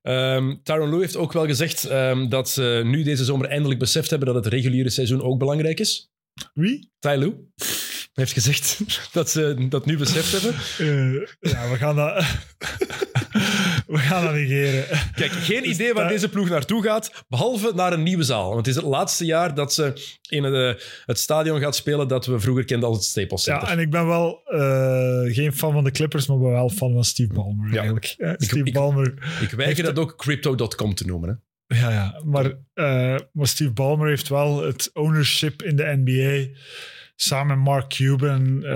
Ehm 0.02 0.56
Tyron 0.64 0.90
Lue 0.90 1.00
heeft 1.00 1.16
ook 1.16 1.34
wel 1.34 1.46
gezegd 1.46 1.84
ehm, 1.86 2.30
dat 2.30 2.50
ze 2.50 2.82
nu 2.86 3.04
deze 3.04 3.24
zomer 3.26 3.48
eindelijk 3.48 3.80
beseft 3.80 4.10
hebben 4.10 4.34
dat 4.34 4.44
het 4.44 4.54
reguliere 4.54 4.90
seizoen 4.90 5.22
ook 5.22 5.40
belangrijk 5.40 5.80
is. 5.80 6.10
Wie? 6.54 6.92
Ty 7.00 7.16
Lue 7.18 7.34
heeft 8.18 8.32
gezegd 8.34 8.80
dat 9.14 9.30
ze 9.30 9.66
dat 9.70 9.86
nu 9.86 9.98
beseft 9.98 10.32
hebben. 10.32 10.54
Eh, 10.78 11.52
ja, 11.52 11.70
we 11.70 11.76
gaan 11.78 11.96
dat... 11.96 12.26
we 13.88 13.98
gaan 13.98 14.24
dat 14.24 14.34
negeren. 14.34 14.86
Kijk, 15.16 15.32
geen 15.32 15.70
idee 15.70 15.94
waar 15.94 16.08
deze 16.08 16.30
ploeg 16.30 16.50
naartoe 16.50 16.84
gaat, 16.84 17.26
behalve 17.28 17.72
naar 17.76 17.94
een 17.94 18.04
nieuwe 18.04 18.24
zaal. 18.24 18.46
Want 18.46 18.58
het 18.58 18.68
is 18.68 18.76
het 18.76 18.86
laatste 18.92 19.26
jaar 19.26 19.56
dat 19.56 19.74
ze 19.74 19.94
in 20.30 20.44
het, 20.44 20.54
eh, 20.78 20.84
het 21.06 21.20
stadion 21.20 21.60
gaat 21.60 21.76
spelen 21.76 22.08
dat 22.08 22.26
we 22.26 22.40
vroeger 22.40 22.66
kenden 22.66 22.88
als 22.90 22.98
het 22.98 23.06
Staples 23.06 23.44
Center. 23.44 23.68
Ja, 23.68 23.72
en 23.74 23.80
ik 23.80 23.90
ben 23.90 24.08
wel 24.08 24.42
eh, 24.46 25.34
geen 25.36 25.54
fan 25.54 25.72
van 25.74 25.84
de 25.84 25.92
Clippers, 25.92 26.28
maar 26.28 26.38
ben 26.38 26.52
wel 26.52 26.70
fan 26.70 26.94
van 26.94 27.04
Steve 27.04 27.34
Ballmer 27.34 27.68
Ja. 27.70 27.76
eigenlijk. 27.76 28.06
Steve 28.38 28.66
ik- 28.66 28.74
Ballmer... 28.74 29.14
Ik 29.42 29.50
weiger 29.52 29.84
dat 29.84 30.00
ook 30.00 30.18
crypto.com 30.18 30.94
te 30.96 31.06
noemen. 31.06 31.30
Hè. 31.30 31.80
Ja, 31.80 31.90
ja. 31.92 32.22
Maar, 32.26 32.54
maar 33.34 33.48
Steve 33.48 33.72
Ballmer 33.72 34.08
heeft 34.08 34.28
wel 34.30 34.64
het 34.64 34.90
ownership 34.94 35.64
in 35.64 35.76
de 35.76 36.02
NBA 36.06 36.60
samen 37.20 37.58
met 37.58 37.66
Mark 37.66 37.90
Cuban 37.90 38.64
eh, 38.64 38.74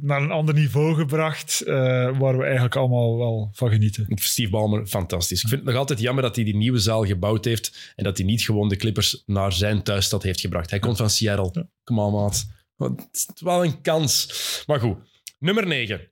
naar 0.00 0.22
een 0.22 0.30
ander 0.30 0.54
niveau 0.54 0.94
gebracht, 0.94 1.60
eh, 1.60 1.74
waar 2.18 2.38
we 2.38 2.44
eigenlijk 2.44 2.76
allemaal 2.76 3.18
wel 3.18 3.50
van 3.52 3.70
genieten. 3.70 4.06
Steve 4.14 4.50
Ballmer 4.50 4.86
fantastisch. 4.86 5.42
Ik 5.42 5.48
vind 5.48 5.60
het 5.60 5.70
nog 5.70 5.78
altijd 5.78 6.00
jammer 6.00 6.22
dat 6.22 6.36
hij 6.36 6.44
die 6.44 6.56
nieuwe 6.56 6.78
zaal 6.78 7.04
gebouwd 7.04 7.44
heeft 7.44 7.92
en 7.96 8.04
dat 8.04 8.16
hij 8.16 8.26
niet 8.26 8.42
gewoon 8.42 8.68
de 8.68 8.76
Clippers 8.76 9.22
naar 9.26 9.52
zijn 9.52 9.82
thuisstad 9.82 10.22
heeft 10.22 10.40
gebracht. 10.40 10.70
Hij 10.70 10.78
komt 10.78 10.96
van 10.96 11.10
Seattle. 11.10 11.68
Kom 11.84 12.00
aan, 12.00 12.12
maat. 12.12 12.46
Het 12.76 13.08
is 13.12 13.28
wel 13.40 13.64
een 13.64 13.80
kans. 13.80 14.32
Maar 14.66 14.80
goed. 14.80 14.96
Nummer 15.38 15.66
9. 15.66 16.11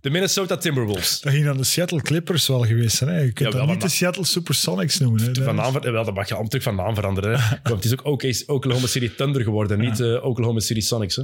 De 0.00 0.10
Minnesota 0.10 0.56
Timberwolves. 0.56 1.20
Dat 1.20 1.32
ging 1.32 1.44
dan 1.44 1.56
de 1.56 1.64
Seattle 1.64 2.02
Clippers 2.02 2.46
wel 2.46 2.64
geweest 2.64 2.96
zijn. 2.96 3.10
Hè? 3.10 3.20
Je 3.20 3.32
kunt 3.32 3.52
Ja, 3.52 3.56
wel, 3.58 3.66
dat 3.66 3.74
niet 3.74 3.80
de 3.84 3.88
Seattle 3.88 4.24
Supersonics 4.24 4.98
noemen. 4.98 5.22
Hè? 5.22 5.42
Van 5.42 5.54
naam, 5.54 5.72
wel, 5.80 6.04
dat 6.04 6.14
mag 6.14 6.28
je 6.28 6.34
natuurlijk 6.34 6.62
van 6.62 6.74
naam 6.74 6.94
veranderen. 6.94 7.40
Hè. 7.40 7.48
Want 7.70 7.84
het 7.84 7.84
is 7.84 7.92
ook 7.92 8.04
OK- 8.04 8.24
Oklahoma 8.46 8.86
City 8.86 9.10
Thunder 9.16 9.42
geworden, 9.42 9.78
niet 9.78 10.00
eh, 10.00 10.24
Oklahoma 10.24 10.60
City 10.60 10.80
Sonics. 10.80 11.16
Hè. 11.16 11.22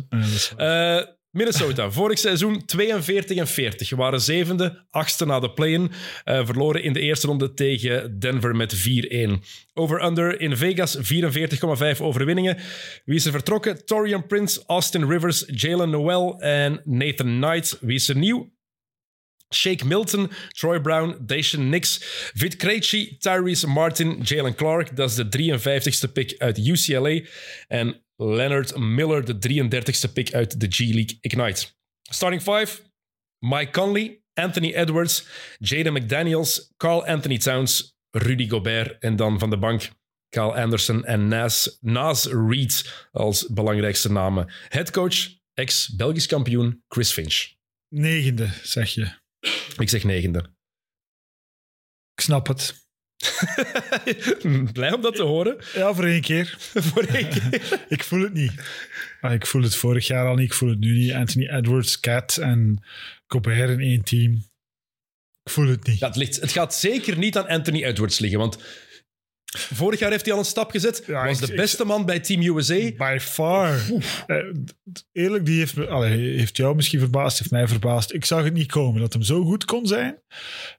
Ja. 0.57 0.99
Eh, 0.99 1.07
Minnesota, 1.31 1.91
vorig 1.91 2.19
seizoen 2.19 2.65
42 2.65 3.37
en 3.37 3.47
40. 3.47 3.91
Waren 3.91 4.21
zevende, 4.21 4.85
achtste 4.91 5.27
na 5.27 5.41
de 5.41 5.51
play-in. 5.53 5.91
Eh, 6.25 6.47
verloren 6.47 6.83
in 6.83 6.93
de 6.93 7.01
eerste 7.01 7.27
ronde 7.27 7.55
tegen 7.55 8.19
Denver 8.19 8.57
met 8.57 8.75
4-1. 8.75 9.43
Over-under 9.75 10.41
in 10.41 10.57
Vegas 10.57 10.99
44,5 11.01 12.01
overwinningen. 12.01 12.57
Wie 13.05 13.17
is 13.17 13.25
er 13.27 13.33
vertrokken? 13.33 13.85
Torian 13.87 14.27
Prince, 14.27 14.63
Austin 14.67 15.09
Rivers, 15.09 15.45
Jalen 15.47 15.91
Noel 15.91 16.41
en 16.41 16.81
Nathan 16.85 17.27
Knight. 17.41 17.79
Wie 17.81 17.95
is 17.95 18.09
er 18.09 18.17
nieuw? 18.17 18.55
Shake 19.55 19.85
Milton, 19.85 20.31
Troy 20.49 20.81
Brown, 20.81 21.17
Dacian 21.21 21.69
Nix, 21.69 21.99
Vit 22.35 22.57
Krejci, 22.57 23.17
Tyrese 23.19 23.67
Martin, 23.67 24.21
Jalen 24.23 24.55
Clark. 24.55 24.97
Dat 24.97 25.11
is 25.11 25.15
de 25.15 25.25
53ste 25.25 26.13
pick 26.13 26.35
uit 26.39 26.59
UCLA. 26.59 27.21
En 27.69 28.05
Leonard 28.17 28.77
Miller, 28.77 29.25
de 29.25 29.65
33ste 29.67 30.13
pick 30.13 30.35
uit 30.35 30.61
de 30.61 30.67
G-League 30.69 31.19
Ignite. 31.21 31.67
Starting 32.03 32.43
five, 32.43 32.81
Mike 33.39 33.71
Conley, 33.71 34.21
Anthony 34.35 34.73
Edwards, 34.73 35.27
Jaden 35.59 35.93
McDaniels, 35.93 36.73
Carl 36.77 37.07
Anthony 37.07 37.39
Towns, 37.39 37.97
Rudy 38.11 38.49
Gobert 38.49 39.03
en 39.03 39.17
dan 39.17 39.39
van 39.39 39.51
de 39.51 39.59
bank 39.59 39.91
Kyle 40.29 40.53
Anderson 40.53 41.05
en 41.05 41.29
Nas, 41.29 41.79
Nas 41.81 42.27
Reed 42.27 43.07
als 43.13 43.47
belangrijkste 43.47 44.13
namen. 44.13 44.53
Headcoach, 44.69 45.29
ex-Belgisch 45.55 46.27
kampioen 46.27 46.85
Chris 46.89 47.13
Finch. 47.13 47.55
Negende, 47.89 48.49
zeg 48.63 48.91
je. 48.91 49.25
Ik 49.79 49.89
zeg 49.89 50.05
negende. 50.05 50.39
Ik 52.15 52.21
snap 52.21 52.47
het. 52.47 52.85
Blij 54.73 54.93
om 54.93 55.01
dat 55.01 55.15
te 55.15 55.23
horen. 55.23 55.57
Ja, 55.75 55.95
voor 55.95 56.05
één 56.05 56.21
keer. 56.21 56.57
Voor 56.93 57.05
één 57.05 57.29
keer. 57.29 57.79
Ik 57.89 58.05
voel 58.05 58.23
het 58.23 58.33
niet. 58.33 58.53
Ah, 59.21 59.33
ik 59.33 59.47
voel 59.47 59.63
het 59.63 59.77
vorig 59.77 60.07
jaar 60.07 60.27
al 60.27 60.35
niet, 60.35 60.47
ik 60.47 60.55
voel 60.55 60.69
het 60.69 60.79
nu 60.79 60.93
niet. 60.93 61.13
Anthony 61.13 61.49
Edwards, 61.49 62.01
Cat 62.01 62.37
en 62.37 62.85
Gobert 63.27 63.71
in 63.71 63.81
één 63.81 64.03
team. 64.03 64.33
Ik 65.43 65.53
voel 65.53 65.69
het 65.69 65.87
niet. 65.87 66.01
Het, 66.01 66.17
ligt, 66.17 66.41
het 66.41 66.53
gaat 66.53 66.75
zeker 66.75 67.19
niet 67.19 67.37
aan 67.37 67.47
Anthony 67.47 67.85
Edwards 67.85 68.19
liggen, 68.19 68.39
want 68.39 68.59
vorig 69.51 69.99
jaar 70.01 70.11
heeft 70.11 70.25
hij 70.25 70.33
al 70.35 70.39
een 70.39 70.45
stap 70.45 70.71
gezet. 70.71 71.03
Ja, 71.07 71.25
was 71.27 71.41
ik- 71.41 71.47
de 71.47 71.53
ik- 71.53 71.59
beste 71.59 71.85
man 71.85 72.05
bij 72.05 72.21
Team 72.21 72.43
USA. 72.57 72.91
By 72.97 73.17
far. 73.21 73.81
Eh, 74.27 74.37
eerlijk, 75.13 75.47
die 75.47 75.59
heeft, 75.59 75.87
allee, 75.89 76.37
heeft 76.39 76.57
jou 76.57 76.75
misschien 76.77 76.99
verbaasd, 76.99 77.39
heeft 77.39 77.51
mij 77.51 77.69
verbaasd. 77.69 78.15
Ik 78.15 78.25
zag 78.25 78.45
het 78.45 78.53
niet 78.55 78.71
komen 78.71 79.01
dat 79.01 79.13
hem 79.13 79.23
zo 79.23 79.45
goed 79.45 79.65
kon 79.65 79.87
zijn. 79.87 80.19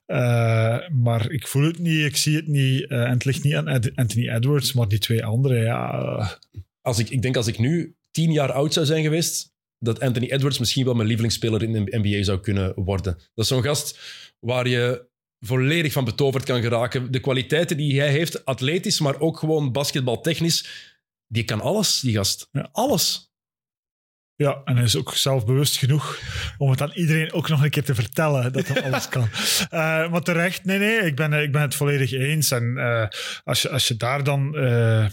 Eh, 0.06 0.78
maar 0.88 1.30
ik 1.30 1.46
voel 1.46 1.62
het 1.64 1.78
niet, 1.78 2.04
ik 2.04 2.16
zie 2.16 2.36
het 2.36 2.46
niet. 2.46 2.86
eh, 2.90 3.02
en 3.02 3.10
het 3.10 3.24
ligt 3.24 3.42
niet 3.44 3.54
aan 3.54 3.68
Ed- 3.68 3.92
Anthony 3.94 4.28
Edwards, 4.28 4.72
maar 4.72 4.88
die 4.88 4.98
twee 4.98 5.24
anderen, 5.24 5.62
ja. 5.62 6.38
Als 6.82 6.98
ik, 6.98 7.08
ik 7.10 7.22
denk 7.22 7.36
als 7.36 7.46
ik 7.46 7.58
nu 7.58 7.94
tien 8.10 8.32
jaar 8.32 8.52
oud 8.52 8.72
zou 8.72 8.86
zijn 8.86 9.02
geweest, 9.02 9.52
dat 9.78 10.00
Anthony 10.00 10.26
Edwards 10.30 10.58
misschien 10.58 10.84
wel 10.84 10.94
mijn 10.94 11.06
lievelingsspeler 11.08 11.62
in 11.62 11.72
de 11.72 11.98
NBA 11.98 12.22
zou 12.22 12.40
kunnen 12.40 12.72
worden. 12.74 13.12
Dat 13.14 13.44
is 13.44 13.48
zo'n 13.48 13.62
gast 13.62 13.98
waar 14.40 14.68
je 14.68 15.06
volledig 15.40 15.92
van 15.92 16.04
betoverd 16.04 16.44
kan 16.44 16.62
geraken. 16.62 17.12
De 17.12 17.20
kwaliteiten 17.20 17.76
die 17.76 18.00
hij 18.00 18.10
heeft, 18.10 18.44
atletisch, 18.44 19.00
maar 19.00 19.20
ook 19.20 19.38
gewoon 19.38 19.72
basketbaltechnisch, 19.72 20.68
die 21.26 21.44
kan 21.44 21.60
alles, 21.60 22.00
die 22.00 22.14
gast. 22.14 22.48
Ja. 22.52 22.68
Alles. 22.72 23.28
Ja, 24.34 24.60
en 24.64 24.74
hij 24.74 24.84
is 24.84 24.96
ook 24.96 25.14
zelfbewust 25.14 25.76
genoeg 25.76 26.20
om 26.58 26.70
het 26.70 26.82
aan 26.82 26.92
iedereen 26.92 27.32
ook 27.32 27.48
nog 27.48 27.62
een 27.62 27.70
keer 27.70 27.84
te 27.84 27.94
vertellen 27.94 28.52
dat 28.52 28.68
hij 28.68 28.82
alles 28.82 29.08
kan. 29.08 29.28
Eh, 29.68 30.10
maar 30.10 30.22
terecht, 30.22 30.64
nee, 30.64 30.78
nee, 30.78 30.98
ik 30.98 31.16
ben, 31.16 31.32
ik 31.32 31.52
ben 31.52 31.60
het 31.60 31.74
volledig 31.74 32.12
eens. 32.12 32.50
En 32.50 32.78
eh, 32.78 33.08
als, 33.44 33.62
je, 33.62 33.68
als 33.68 33.88
je 33.88 33.96
daar 33.96 34.24
dan 34.24 34.56
eh, 34.56 35.06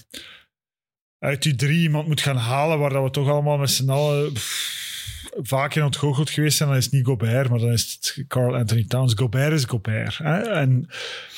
uit 1.20 1.44
die 1.44 1.56
drie 1.56 1.82
iemand 1.82 2.08
moet 2.08 2.22
gaan 2.22 2.38
halen, 2.38 2.80
waar 2.80 2.90
dat 2.90 3.04
we 3.04 3.10
toch 3.10 3.30
allemaal 3.30 3.58
met 3.58 3.70
z'n 3.70 3.90
allen 3.90 4.34
pff, 4.34 4.85
vaak 5.42 5.76
in 5.76 5.84
ontgoocheld 5.84 6.30
geweest 6.30 6.58
zijn, 6.58 6.70
dan 6.70 6.78
is 6.78 6.84
het 6.84 6.94
niet 6.94 7.06
Gobert, 7.06 7.50
maar 7.50 7.60
dan 7.60 7.72
is 7.72 7.94
het 7.94 8.26
Carl 8.28 8.56
Anthony 8.56 8.86
Towns. 8.86 9.14
Gobert 9.14 9.54
is 9.54 9.66
Gobert. 9.66 10.20
En 10.20 10.88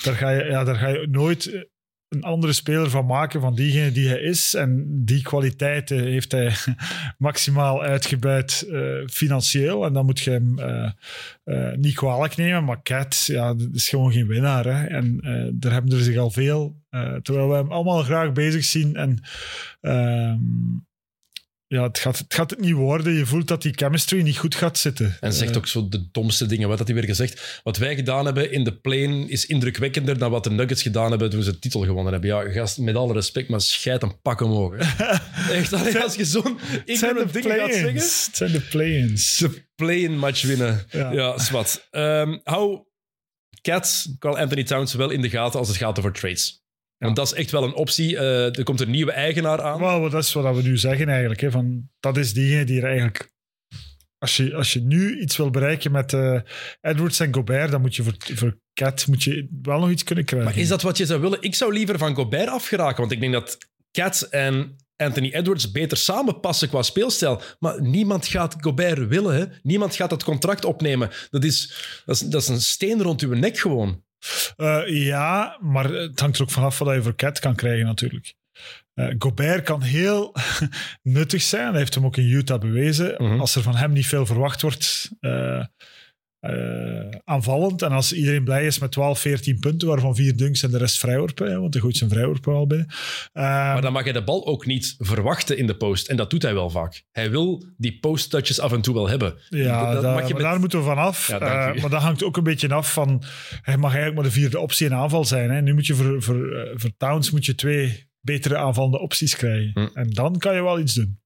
daar 0.03 0.13
ga, 0.13 0.29
je, 0.29 0.43
ja, 0.43 0.63
daar 0.63 0.75
ga 0.75 0.87
je 0.87 1.07
nooit 1.11 1.67
een 2.09 2.23
andere 2.23 2.53
speler 2.53 2.89
van 2.89 3.05
maken 3.05 3.41
van 3.41 3.55
diegene 3.55 3.91
die 3.91 4.07
hij 4.07 4.19
is. 4.19 4.53
En 4.53 4.85
die 5.05 5.21
kwaliteiten 5.21 6.03
heeft 6.03 6.31
hij 6.31 6.53
maximaal 7.17 7.81
uitgebuit 7.83 8.67
eh, 8.71 9.07
financieel. 9.07 9.85
En 9.85 9.93
dan 9.93 10.05
moet 10.05 10.19
je 10.19 10.31
hem 10.31 10.59
eh, 10.59 10.91
eh, 11.43 11.77
niet 11.77 11.95
kwalijk 11.95 12.35
nemen. 12.35 12.63
Maar 12.63 12.81
Cat, 12.81 13.23
ja, 13.25 13.55
is 13.71 13.89
gewoon 13.89 14.11
geen 14.11 14.27
winnaar. 14.27 14.65
Hè? 14.65 14.85
En 14.85 15.19
daar 15.53 15.71
hebben 15.71 15.91
er 15.91 16.03
zich 16.03 16.17
al 16.17 16.31
veel. 16.31 16.81
terwijl 17.21 17.49
we 17.49 17.55
hem 17.55 17.71
allemaal 17.71 18.03
graag 18.03 18.31
bezig 18.31 18.63
zien. 18.63 18.95
En 18.95 19.21
ehm, 19.81 20.39
ja, 21.67 21.83
het 21.83 21.99
gaat, 21.99 22.17
het 22.17 22.33
gaat 22.33 22.49
het 22.49 22.59
niet 22.59 22.73
worden. 22.73 23.13
Je 23.13 23.25
voelt 23.25 23.47
dat 23.47 23.61
die 23.61 23.73
chemistry 23.75 24.21
niet 24.21 24.37
goed 24.37 24.55
gaat 24.55 24.77
zitten. 24.77 25.17
En 25.19 25.33
zegt 25.33 25.51
Eh, 25.51 25.57
ook 25.57 25.67
zo 25.67 25.89
de 25.89 26.07
domste 26.11 26.45
dingen. 26.45 26.67
Wat 26.67 26.77
had 26.77 26.87
hij 26.87 26.95
weer 26.95 27.05
gezegd? 27.05 27.61
Wat 27.63 27.77
wij 27.77 27.95
gedaan 27.95 28.25
hebben 28.25 28.51
in 28.51 28.63
de 28.63 28.77
plane 28.77 29.27
is 29.27 29.45
indrukwekkender 29.45 30.17
dan 30.17 30.31
wat 30.31 30.43
de 30.43 30.49
Nuggets 30.49 30.81
gedaan 30.81 31.09
hebben 31.09 31.29
toen 31.29 31.43
ze 31.43 31.51
de 31.51 31.59
titel 31.59 31.85
gewonnen 31.85 32.11
hebben. 32.13 32.29
Ja, 32.29 32.51
gast, 32.51 32.77
met 32.77 32.95
alle 32.95 33.13
respect, 33.13 33.49
maar 33.49 33.61
scheid 33.61 34.03
een 34.03 34.21
pak 34.21 34.41
omhoog. 34.41 34.75
Echt, 35.51 35.73
allee, 35.73 35.99
als 35.99 36.15
je 36.15 36.25
zo'n 36.25 36.59
ignorant 36.85 37.33
dingen 37.33 37.57
gaat 37.57 37.73
zeggen... 37.73 37.93
Het 37.93 38.29
zijn 38.31 38.51
de 38.51 38.61
play-ins. 38.61 39.37
De 39.37 39.65
play-in 39.75 40.17
match 40.17 40.41
winnen. 40.41 40.85
Ja. 40.89 41.11
Ja, 41.11 41.39
zwart. 41.39 41.87
Ehm, 41.91 42.37
hou 42.43 42.85
Cats, 43.61 44.15
Carl 44.19 44.37
Anthony 44.37 44.63
Towns 44.63 44.93
wel 44.93 45.09
in 45.09 45.21
de 45.21 45.29
gaten 45.29 45.59
als 45.59 45.67
het 45.67 45.77
gaat 45.77 45.99
over 45.99 46.11
trades. 46.11 46.65
Want 46.97 47.15
dat 47.15 47.25
is 47.25 47.33
echt 47.33 47.51
wel 47.51 47.63
een 47.63 47.73
optie. 47.73 48.17
Eh, 48.17 48.57
er 48.57 48.63
komt 48.63 48.81
een 48.81 48.91
nieuwe 48.91 49.11
eigenaar 49.11 49.61
aan. 49.61 49.79
Wel, 49.79 50.09
dat 50.09 50.23
is 50.23 50.33
wat 50.33 50.55
we 50.55 50.61
nu 50.61 50.77
zeggen 50.77 51.09
eigenlijk. 51.09 51.41
Hè, 51.41 51.51
van, 51.51 51.89
dat 51.99 52.17
is 52.17 52.33
diegene 52.33 52.63
die 52.63 52.81
er 52.81 52.87
eigenlijk... 52.87 53.35
Als 54.17 54.37
je, 54.37 54.55
als 54.55 54.73
je 54.73 54.81
nu 54.81 55.19
iets 55.19 55.37
wil 55.37 55.49
bereiken 55.49 55.91
met 55.91 56.13
eh, 56.13 56.39
Edwards 56.81 57.19
en 57.19 57.33
Gobert, 57.33 57.71
dan 57.71 57.81
moet 57.81 57.95
je 57.95 58.03
voor, 58.03 58.15
voor 58.17 58.59
Cat 58.73 59.07
moet 59.07 59.23
je 59.23 59.47
wel 59.61 59.79
nog 59.79 59.89
iets 59.89 60.03
kunnen 60.03 60.25
krijgen. 60.25 60.49
Maar 60.49 60.59
is 60.59 60.67
dat 60.67 60.81
wat 60.81 60.97
je 60.97 61.05
zou 61.05 61.21
willen? 61.21 61.41
Ik 61.41 61.55
zou 61.55 61.73
liever 61.73 61.97
van 61.97 62.15
Gobert 62.15 62.49
afgeraken, 62.49 62.97
want 62.97 63.11
ik 63.11 63.19
denk 63.19 63.33
dat 63.33 63.57
Cats 63.91 64.29
en 64.29 64.75
Anthony 64.95 65.31
Edwards 65.31 65.71
beter 65.71 65.97
samenpassen 65.97 66.69
qua 66.69 66.81
speelstijl. 66.81 67.41
Maar 67.59 67.81
niemand 67.81 68.27
gaat 68.27 68.55
Gobert 68.59 69.07
willen. 69.07 69.35
Hè? 69.35 69.45
Niemand 69.61 69.95
gaat 69.95 70.09
dat 70.09 70.23
contract 70.23 70.65
opnemen. 70.65 71.09
Dat 71.29 71.43
is, 71.43 71.73
dat, 72.05 72.15
is, 72.15 72.21
dat 72.21 72.41
is 72.41 72.47
een 72.47 72.61
steen 72.61 73.01
rond 73.01 73.21
uw 73.21 73.33
nek 73.33 73.57
gewoon. 73.57 74.03
Eh, 74.55 74.81
ja, 74.87 75.57
maar 75.61 75.89
het 75.89 76.19
hangt 76.19 76.37
er 76.37 76.43
ook 76.43 76.51
vanaf 76.51 76.79
wat 76.79 76.95
je 76.95 77.01
voor 77.01 77.15
Cat 77.15 77.39
kan 77.39 77.55
krijgen 77.55 77.85
natuurlijk. 77.85 78.35
Eh, 78.93 79.15
Gobert 79.19 79.63
kan 79.63 79.81
heel 79.81 80.35
nuttig 81.01 81.41
zijn. 81.41 81.69
Hij 81.69 81.77
heeft 81.77 81.95
hem 81.95 82.05
ook 82.05 82.17
in 82.17 82.31
Utah 82.31 82.59
bewezen. 82.59 83.15
Mhm. 83.17 83.39
Als 83.39 83.55
er 83.55 83.61
van 83.61 83.75
hem 83.75 83.91
niet 83.91 84.07
veel 84.07 84.25
verwacht 84.25 84.61
wordt, 84.61 85.11
eh, 85.19 85.65
eh, 86.39 87.09
aanvallend. 87.23 87.81
En 87.81 87.91
als 87.91 88.13
iedereen 88.13 88.43
blij 88.43 88.65
is 88.65 88.79
met 88.79 88.91
12, 88.91 89.19
14 89.19 89.59
punten, 89.59 89.87
waarvan 89.87 90.15
vier 90.15 90.35
dunks 90.37 90.63
en 90.63 90.71
de 90.71 90.77
rest 90.77 90.97
vrijworpen, 90.97 91.49
hè, 91.51 91.59
want 91.59 91.73
hij 91.73 91.81
gooit 91.81 91.97
zijn 91.97 92.09
vrijworpen 92.09 92.51
wel 92.53 92.67
binnen. 92.67 92.87
Eh, 93.33 93.43
Maar 93.43 93.81
dan 93.81 93.93
mag 93.93 94.03
hij 94.03 94.13
de 94.13 94.23
bal 94.23 94.45
ook 94.47 94.65
niet 94.65 94.95
verwachten 94.97 95.57
in 95.57 95.67
de 95.67 95.75
post. 95.77 96.07
En 96.07 96.17
dat 96.17 96.29
doet 96.29 96.41
hij 96.41 96.53
wel 96.53 96.69
vaak. 96.69 97.03
Hij 97.11 97.29
wil 97.31 97.65
die 97.77 97.99
post-touches 97.99 98.59
af 98.59 98.71
en 98.71 98.81
toe 98.81 98.93
wel 98.93 99.09
hebben. 99.09 99.35
Ja, 99.49 99.93
Dat- 99.93 100.03
mag 100.03 100.27
je 100.27 100.33
met- 100.33 100.43
daar 100.43 100.59
moeten 100.59 100.79
we 100.79 100.85
van 100.85 100.97
af. 100.97 101.27
Ja, 101.27 101.39
Eh, 101.39 101.81
maar 101.81 101.89
dat 101.89 102.01
hangt 102.01 102.23
ook 102.23 102.37
een 102.37 102.43
beetje 102.43 102.73
af 102.73 102.93
van... 102.93 103.23
Hij 103.61 103.77
mag 103.77 103.91
eigenlijk 103.93 104.15
maar 104.15 104.23
de 104.33 104.39
vierde 104.39 104.59
optie 104.59 104.85
in 104.85 104.93
aanval 104.93 105.25
zijn. 105.25 105.49
Hè. 105.49 105.61
Nu 105.61 105.73
moet 105.73 105.87
je 105.87 105.95
voor, 105.95 106.21
voor, 106.23 106.51
eh, 106.51 106.71
voor 106.75 106.91
Towns 106.97 107.31
moet 107.31 107.45
je 107.45 107.55
twee 107.55 108.05
betere 108.21 108.57
aanvallende 108.57 108.99
opties 108.99 109.35
krijgen. 109.35 109.71
Hm. 109.73 109.87
En 109.97 110.09
dan 110.09 110.37
kan 110.37 110.55
je 110.55 110.63
wel 110.63 110.79
iets 110.79 110.93
doen. 110.93 111.19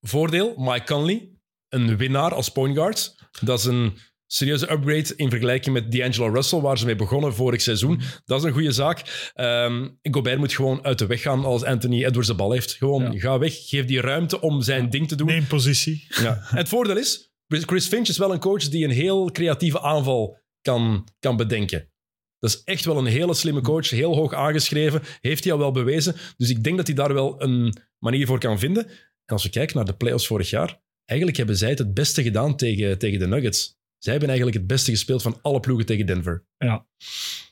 Voordeel, 0.00 0.54
Mike 0.56 0.84
Conley, 0.84 1.28
een 1.68 1.96
winnaar 1.96 2.34
als 2.34 2.48
point 2.48 2.76
guard. 2.76 3.14
Dat 3.40 3.58
is 3.58 3.64
een 3.64 3.96
serieuze 4.26 4.70
upgrade 4.70 5.12
in 5.16 5.30
vergelijking 5.30 5.74
met 5.74 5.92
D'Angelo 5.92 6.28
Russell, 6.32 6.60
waar 6.60 6.78
ze 6.78 6.84
mee 6.84 6.96
begonnen 6.96 7.34
vorig 7.34 7.60
seizoen. 7.60 8.00
Dat 8.24 8.38
is 8.38 8.44
een 8.46 8.52
goede 8.52 8.72
zaak. 8.72 9.30
Ehm 9.34 9.88
Gobert 10.02 10.38
moet 10.38 10.52
gewoon 10.52 10.84
uit 10.84 10.98
de 10.98 11.06
weg 11.06 11.22
gaan 11.22 11.44
als 11.44 11.62
Anthony 11.64 12.04
Edwards 12.04 12.28
de 12.28 12.34
bal 12.34 12.52
heeft. 12.52 12.72
Gewoon, 12.72 13.12
Ja. 13.12 13.18
ga 13.18 13.38
weg, 13.38 13.68
geef 13.68 13.84
die 13.84 14.00
ruimte 14.00 14.40
om 14.40 14.62
zijn 14.62 14.90
ding 14.90 15.08
te 15.08 15.16
doen. 15.16 15.26
Neem 15.26 15.46
positie. 15.46 16.06
Ja. 16.08 16.38
Het 16.60 16.68
voordeel 16.68 16.96
is, 16.96 17.32
Chris 17.48 17.86
Finch 17.86 18.08
is 18.08 18.18
wel 18.18 18.32
een 18.32 18.38
coach 18.38 18.68
die 18.68 18.84
een 18.84 18.90
heel 18.90 19.30
creatieve 19.30 19.80
aanval 19.80 20.38
kan, 20.62 21.08
kan 21.18 21.36
bedenken. 21.36 21.90
Dat 22.38 22.50
is 22.50 22.62
echt 22.64 22.84
wel 22.84 22.98
een 22.98 23.06
hele 23.06 23.34
slimme 23.34 23.60
coach, 23.60 23.90
heel 23.90 24.14
hoog 24.14 24.34
aangeschreven, 24.34 25.02
heeft 25.20 25.44
hij 25.44 25.52
al 25.52 25.58
wel 25.58 25.70
bewezen. 25.72 26.14
Dus 26.36 26.50
ik 26.50 26.64
denk 26.64 26.76
dat 26.76 26.86
hij 26.86 26.96
daar 26.96 27.14
wel 27.14 27.42
een 27.42 27.76
manier 27.98 28.26
voor 28.26 28.38
kan 28.38 28.58
vinden. 28.58 28.86
En 29.24 29.32
als 29.34 29.42
we 29.42 29.50
kijken 29.50 29.76
naar 29.76 29.84
de 29.84 29.96
playoffs 29.96 30.26
vorig 30.26 30.50
jaar, 30.50 30.80
eigenlijk 31.04 31.38
hebben 31.38 31.56
zij 31.56 31.68
het 31.68 31.78
het 31.78 31.94
beste 31.94 32.22
gedaan 32.22 32.56
tegen, 32.56 32.98
tegen 32.98 33.18
de 33.18 33.26
Nuggets. 33.26 33.75
Zij 33.98 34.12
hebben 34.12 34.28
eigenlijk 34.28 34.58
het 34.58 34.66
beste 34.66 34.90
gespeeld 34.90 35.22
van 35.22 35.38
alle 35.42 35.60
ploegen 35.60 35.86
tegen 35.86 36.06
Denver. 36.06 36.44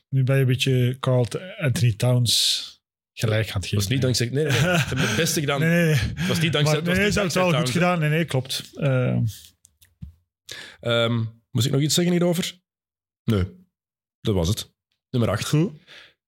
Nu 0.09 0.23
ben 0.23 0.35
je 0.35 0.41
een 0.41 0.47
beetje 0.47 0.97
Carl 0.99 1.27
Anthony 1.57 1.93
Towns 1.93 2.63
gelijk 3.13 3.47
aan 3.51 3.53
het 3.53 3.53
Dat 3.53 3.63
geven. 3.63 3.77
was 3.77 3.87
niet 3.87 4.01
dankzij... 4.01 4.29
Nee, 4.29 4.43
nee, 4.43 4.51
nee. 4.51 4.61
Ze 4.61 4.67
hebben 4.87 5.07
het 5.07 5.15
beste 5.15 5.39
gedaan. 5.39 5.59
Nee, 5.59 5.69
nee, 5.69 5.85
nee. 5.85 5.95
Het 6.15 6.27
was 6.27 6.39
niet 6.39 6.53
dankzij... 6.53 6.81
Maar, 6.81 6.93
nee, 6.95 7.03
niet 7.03 7.13
ze 7.13 7.19
hebben 7.19 7.41
het 7.41 7.51
wel 7.51 7.59
goed 7.61 7.69
gedaan. 7.69 7.99
Nee, 7.99 8.09
nee, 8.09 8.25
klopt. 8.25 8.71
Eh, 8.73 9.17
Ehm, 10.79 11.23
moest 11.51 11.65
ik 11.65 11.71
nog 11.71 11.81
iets 11.81 11.93
zeggen 11.95 12.13
hierover? 12.13 12.59
Nee, 13.23 13.45
dat 14.21 14.35
was 14.35 14.47
het. 14.47 14.73
Nummer 15.09 15.29
8. 15.29 15.47
goed. 15.47 15.71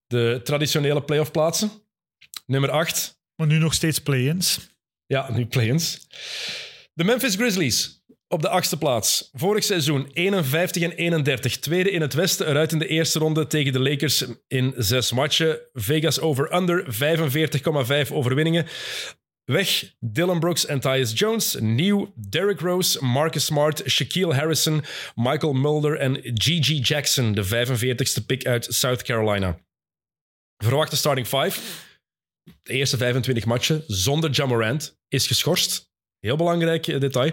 De 0.08 0.42
traditionele 0.44 1.04
playoff 1.04 1.32
plaatsen. 1.32 1.72
Nummer 2.46 2.70
8. 2.70 3.20
Maar 3.36 3.48
nu 3.48 3.58
nog 3.58 3.74
steeds 3.74 4.00
play-ins. 4.02 4.60
Ja, 5.06 5.32
nu 5.32 5.46
play-ins. 5.46 6.08
De 6.94 7.04
Memphis 7.04 7.36
Grizzlies 7.36 7.97
op 8.28 8.42
de 8.42 8.50
achtste 8.50 8.78
plaats. 8.78 9.30
Vorig 9.34 9.64
seizoen 9.64 10.10
51 10.14 10.84
en 10.84 10.92
31. 10.92 11.58
Tweede 11.58 11.92
in 11.92 12.02
het 12.02 12.14
westen, 12.14 12.48
eruit 12.48 12.72
in 12.72 12.80
de 12.80 12.88
eerste 12.88 13.20
ronde 13.20 13.48
tegen 13.48 13.74
de 13.74 13.80
Lakers 13.80 14.26
in 14.48 14.74
zes 14.78 15.12
matchen. 15.12 15.60
Vegas 15.74 16.20
over-under, 16.20 16.86
45,5 18.08 18.12
overwinningen. 18.14 18.66
Weg 19.44 19.96
Dylan 20.00 20.40
Brooks 20.40 20.66
en 20.66 20.80
Tyus 20.80 21.20
Jones. 21.20 21.56
Nieuw 21.60 22.14
Derrick 22.30 22.60
Rose, 22.60 23.06
Marcus 23.06 23.46
Smart, 23.46 23.84
Shaquille 23.86 24.34
Harrison, 24.34 24.84
Michael 25.16 25.54
Mulder 25.54 25.98
en 25.98 26.16
G.G. 26.16 26.88
Jackson, 26.88 27.32
de 27.32 27.46
45ste 27.46 28.26
pick 28.26 28.46
uit 28.46 28.68
South 28.70 29.04
Carolina. 29.04 29.60
Verwachte 30.64 30.96
starting 30.96 31.28
five. 31.28 31.60
De 32.64 32.74
eerste 32.74 32.98
25 32.98 33.46
matchen 33.46 33.84
zonder 33.88 34.30
Jamorant 34.30 35.00
is 35.08 35.28
geschorst. 35.28 35.92
Heel 36.20 36.36
belangrijk 36.36 36.88
eh, 36.88 37.00
detail. 37.00 37.32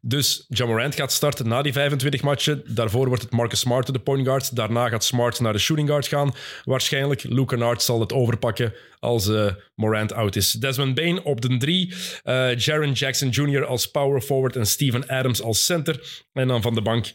Dus 0.00 0.44
Jamorant 0.48 0.94
gaat 0.94 1.12
starten 1.12 1.48
na 1.48 1.62
die 1.62 1.72
25 1.72 2.22
matchen. 2.22 2.62
Daarvoor 2.66 3.06
wordt 3.06 3.22
het 3.22 3.32
Marcus 3.32 3.58
Smart 3.60 3.92
de 3.92 3.98
point 3.98 4.26
guard. 4.26 4.56
Daarna 4.56 4.88
gaat 4.88 5.04
Smart 5.04 5.40
naar 5.40 5.52
de 5.52 5.58
shooting 5.58 5.88
guard 5.88 6.06
gaan. 6.06 6.34
Waarschijnlijk 6.64 7.22
Luke 7.22 7.44
Kennard 7.44 7.82
zal 7.82 8.00
het 8.00 8.12
overpakken 8.12 8.74
als 8.98 9.28
eh, 9.28 9.54
Morant 9.74 10.12
out 10.12 10.36
is. 10.36 10.52
Desmond 10.52 10.94
Bain 10.94 11.22
op 11.22 11.40
de 11.40 11.56
drie. 11.56 11.94
eh 12.22 12.56
Jaron 12.56 12.92
Jackson 12.92 13.28
Jr. 13.28 13.64
als 13.64 13.86
power 13.90 14.20
forward 14.20 14.56
en 14.56 14.66
Steven 14.66 15.08
Adams 15.08 15.42
als 15.42 15.64
center. 15.64 16.22
En 16.32 16.48
dan 16.48 16.62
van 16.62 16.74
de 16.74 16.82
bank 16.82 17.12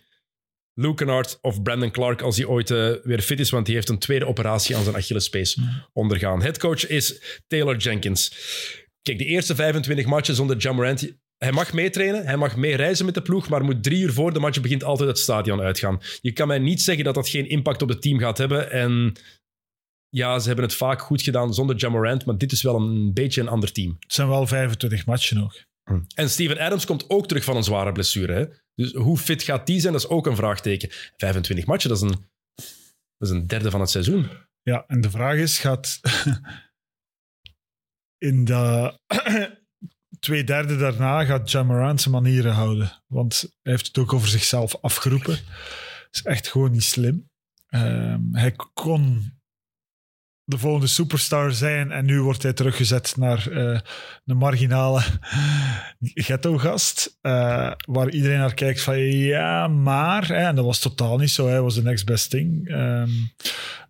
Luke 0.73 0.95
Kennard 0.95 1.37
of 1.41 1.61
Brandon 1.61 1.91
Clark 1.91 2.21
als 2.21 2.37
hij 2.37 2.45
ooit 2.45 2.69
weer 3.03 3.21
fit 3.21 3.39
is, 3.39 3.49
want 3.49 3.65
die 3.65 3.75
heeft 3.75 3.89
een 3.89 3.99
tweede 3.99 4.27
operatie 4.27 4.75
aan 4.75 4.83
zijn 4.83 4.95
Achillespees 4.95 5.57
ondergaan. 5.93 6.41
Headcoach 6.41 6.87
is 6.87 7.21
Taylor 7.47 7.77
Jenkins. 7.77 8.31
Kijk, 9.07 9.19
de 9.19 9.25
eerste 9.25 9.55
25 9.55 10.05
matchen 10.05 10.35
zonder 10.35 10.57
Jamorant. 10.57 11.11
Hij 11.37 11.51
mag 11.51 11.73
meetrainen, 11.73 12.25
hij 12.25 12.37
mag 12.37 12.55
meereizen 12.55 13.05
met 13.05 13.13
de 13.13 13.21
ploeg, 13.21 13.49
maar 13.49 13.63
moet 13.63 13.83
drie 13.83 14.01
uur 14.01 14.13
voor 14.13 14.33
de 14.33 14.39
match 14.39 14.61
begint 14.61 14.83
altijd 14.83 15.09
het 15.09 15.19
stadion 15.19 15.61
uitgaan. 15.61 16.01
Je 16.21 16.31
kan 16.31 16.47
mij 16.47 16.59
niet 16.59 16.81
zeggen 16.81 17.03
dat 17.03 17.15
dat 17.15 17.29
geen 17.29 17.49
impact 17.49 17.81
op 17.81 17.89
het 17.89 18.01
team 18.01 18.19
gaat 18.19 18.37
hebben. 18.37 18.71
En 18.71 19.13
ja, 20.09 20.39
ze 20.39 20.47
hebben 20.47 20.65
het 20.65 20.73
vaak 20.73 21.01
goed 21.01 21.21
gedaan 21.21 21.53
zonder 21.53 21.75
Jamorant, 21.75 22.25
maar 22.25 22.37
dit 22.37 22.51
is 22.51 22.61
wel 22.61 22.75
een 22.75 23.13
beetje 23.13 23.41
een 23.41 23.47
ander 23.47 23.71
team. 23.71 23.95
Het 23.99 24.13
zijn 24.13 24.27
wel 24.27 24.47
25 24.47 25.05
matchen 25.05 25.37
nog. 25.37 25.55
En 26.15 26.29
Steven 26.29 26.59
Adams 26.59 26.85
komt 26.85 27.09
ook 27.09 27.27
terug 27.27 27.43
van 27.43 27.55
een 27.55 27.63
zware 27.63 27.91
blessure. 27.91 28.33
Hè? 28.33 28.45
Dus 28.75 28.93
hoe 28.93 29.17
fit 29.17 29.43
gaat 29.43 29.65
die 29.65 29.79
zijn, 29.79 29.93
dat 29.93 30.01
is 30.01 30.09
ook 30.09 30.27
een 30.27 30.35
vraagteken. 30.35 30.89
25 31.17 31.65
matchen, 31.65 31.89
dat 31.89 31.97
is 31.97 32.03
een, 32.03 32.25
dat 33.17 33.29
is 33.29 33.29
een 33.29 33.47
derde 33.47 33.71
van 33.71 33.79
het 33.79 33.89
seizoen. 33.89 34.29
Ja, 34.61 34.83
en 34.87 35.01
de 35.01 35.09
vraag 35.09 35.35
is, 35.35 35.59
gaat 35.59 35.99
in 38.17 38.45
de 38.45 38.97
twee 40.19 40.43
derde 40.43 40.77
daarna 40.77 41.25
gaat 41.25 41.51
Jamarant 41.51 42.01
zijn 42.01 42.13
manieren 42.13 42.53
houden? 42.53 43.03
Want 43.07 43.39
hij 43.61 43.73
heeft 43.73 43.87
het 43.87 43.97
ook 43.97 44.13
over 44.13 44.27
zichzelf 44.27 44.75
afgeroepen. 44.81 45.35
Dat 45.35 46.09
is 46.11 46.21
echt 46.21 46.47
gewoon 46.47 46.71
niet 46.71 46.83
slim. 46.83 47.29
Ehm, 47.67 48.21
hij 48.31 48.55
kon 48.73 49.31
de 50.49 50.57
volgende 50.57 50.87
superstar 50.87 51.51
zijn 51.51 51.91
en 51.91 52.05
nu 52.05 52.21
wordt 52.21 52.43
hij 52.43 52.53
teruggezet 52.53 53.13
naar 53.17 53.47
eh 53.51 53.79
een 54.25 54.37
marginale 54.37 55.01
ghetto-gast, 56.27 57.17
eh, 57.21 57.71
waar 57.87 58.09
iedereen 58.09 58.37
naar 58.37 58.53
kijkt 58.53 58.81
van 58.81 58.99
ja, 58.99 59.67
maar, 59.67 60.27
hè, 60.27 60.47
en 60.47 60.55
dat 60.55 60.65
was 60.65 60.79
totaal 60.79 61.17
niet 61.17 61.29
zo, 61.29 61.47
hij 61.47 61.61
was 61.61 61.75
de 61.75 61.83
next 61.83 62.05
best 62.05 62.29
thing. 62.29 62.67
Ehm, 62.67 63.09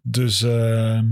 dus 0.01 0.41
ehm, 0.41 1.05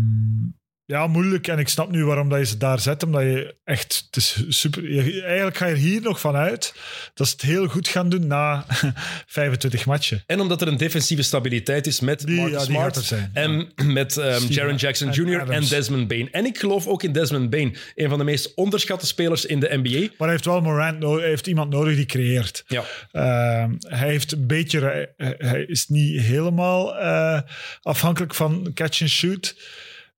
ja, 0.86 1.08
moeilijk. 1.08 1.48
En 1.48 1.60
ik 1.60 1.68
snap 1.68 1.92
nu 1.92 2.06
waarom 2.06 2.30
dat 2.30 2.40
je 2.40 2.46
ze 2.46 2.58
daar 2.58 2.80
zet. 2.80 3.04
Omdat 3.04 3.22
je 3.22 3.56
echt... 3.64 4.04
Het 4.06 4.16
is 4.16 4.44
super... 4.48 4.92
je- 4.92 5.22
eigenlijk 5.24 5.58
ga 5.58 5.66
je 5.66 5.72
er 5.72 5.78
hier 5.78 6.02
nog 6.02 6.20
van 6.20 6.36
uit 6.36 6.74
dat 7.14 7.28
ze 7.28 7.34
het 7.34 7.42
heel 7.42 7.68
goed 7.68 7.88
gaan 7.88 8.10
doen 8.10 8.28
na 8.28 8.66
25 9.28 9.86
matchen. 9.86 10.24
En 10.28 10.40
omdat 10.40 10.62
er 10.62 10.68
een 10.68 10.78
defensieve 10.78 11.24
stabiliteit 11.24 11.88
is 11.88 12.00
met 12.00 12.26
Die- 12.26 12.36
Marcus 12.40 12.54
ja, 12.58 12.64
Smart 12.64 12.96
zijn. 12.96 13.30
en 13.34 13.72
met 13.84 14.18
ehm, 14.18 14.34
Steven 14.36 14.54
Jaron 14.54 14.76
Jackson 14.76 15.12
Jr. 15.12 15.50
en. 15.50 15.66
Desmond 15.68 16.08
Bain. 16.08 16.32
En 16.32 16.46
ik 16.46 16.58
geloof 16.58 16.88
ook 16.88 17.04
in 17.04 17.12
Desmond 17.12 17.50
Bain, 17.50 17.76
een 17.96 18.10
van 18.10 18.18
de 18.18 18.24
meest 18.24 18.54
onderschatte 18.56 19.06
spelers 19.06 19.46
in 19.46 19.60
de 19.60 19.70
NBA. 19.84 20.00
Maar 20.00 20.12
hij 20.18 20.30
heeft 20.30 20.46
wel 20.46 20.62
Morant 20.62 21.00
nodig. 21.00 21.20
Hij 21.22 21.30
heeft 21.30 21.48
iemand 21.48 21.70
nodig 21.72 21.96
die 21.96 22.06
creëert. 22.06 22.64
Ja. 22.68 22.84
Ehm, 23.12 23.72
hij 23.80 24.08
heeft 24.10 24.32
een 24.32 24.48
beetje... 24.48 24.80
Hij, 25.18 25.36
hij 25.38 25.64
is 25.68 25.88
niet 25.88 26.22
helemaal 26.22 26.96
eh, 26.98 27.40
afhankelijk 27.82 28.36
van 28.36 28.72
catch 28.74 29.02
and 29.02 29.10
shoot. 29.10 29.56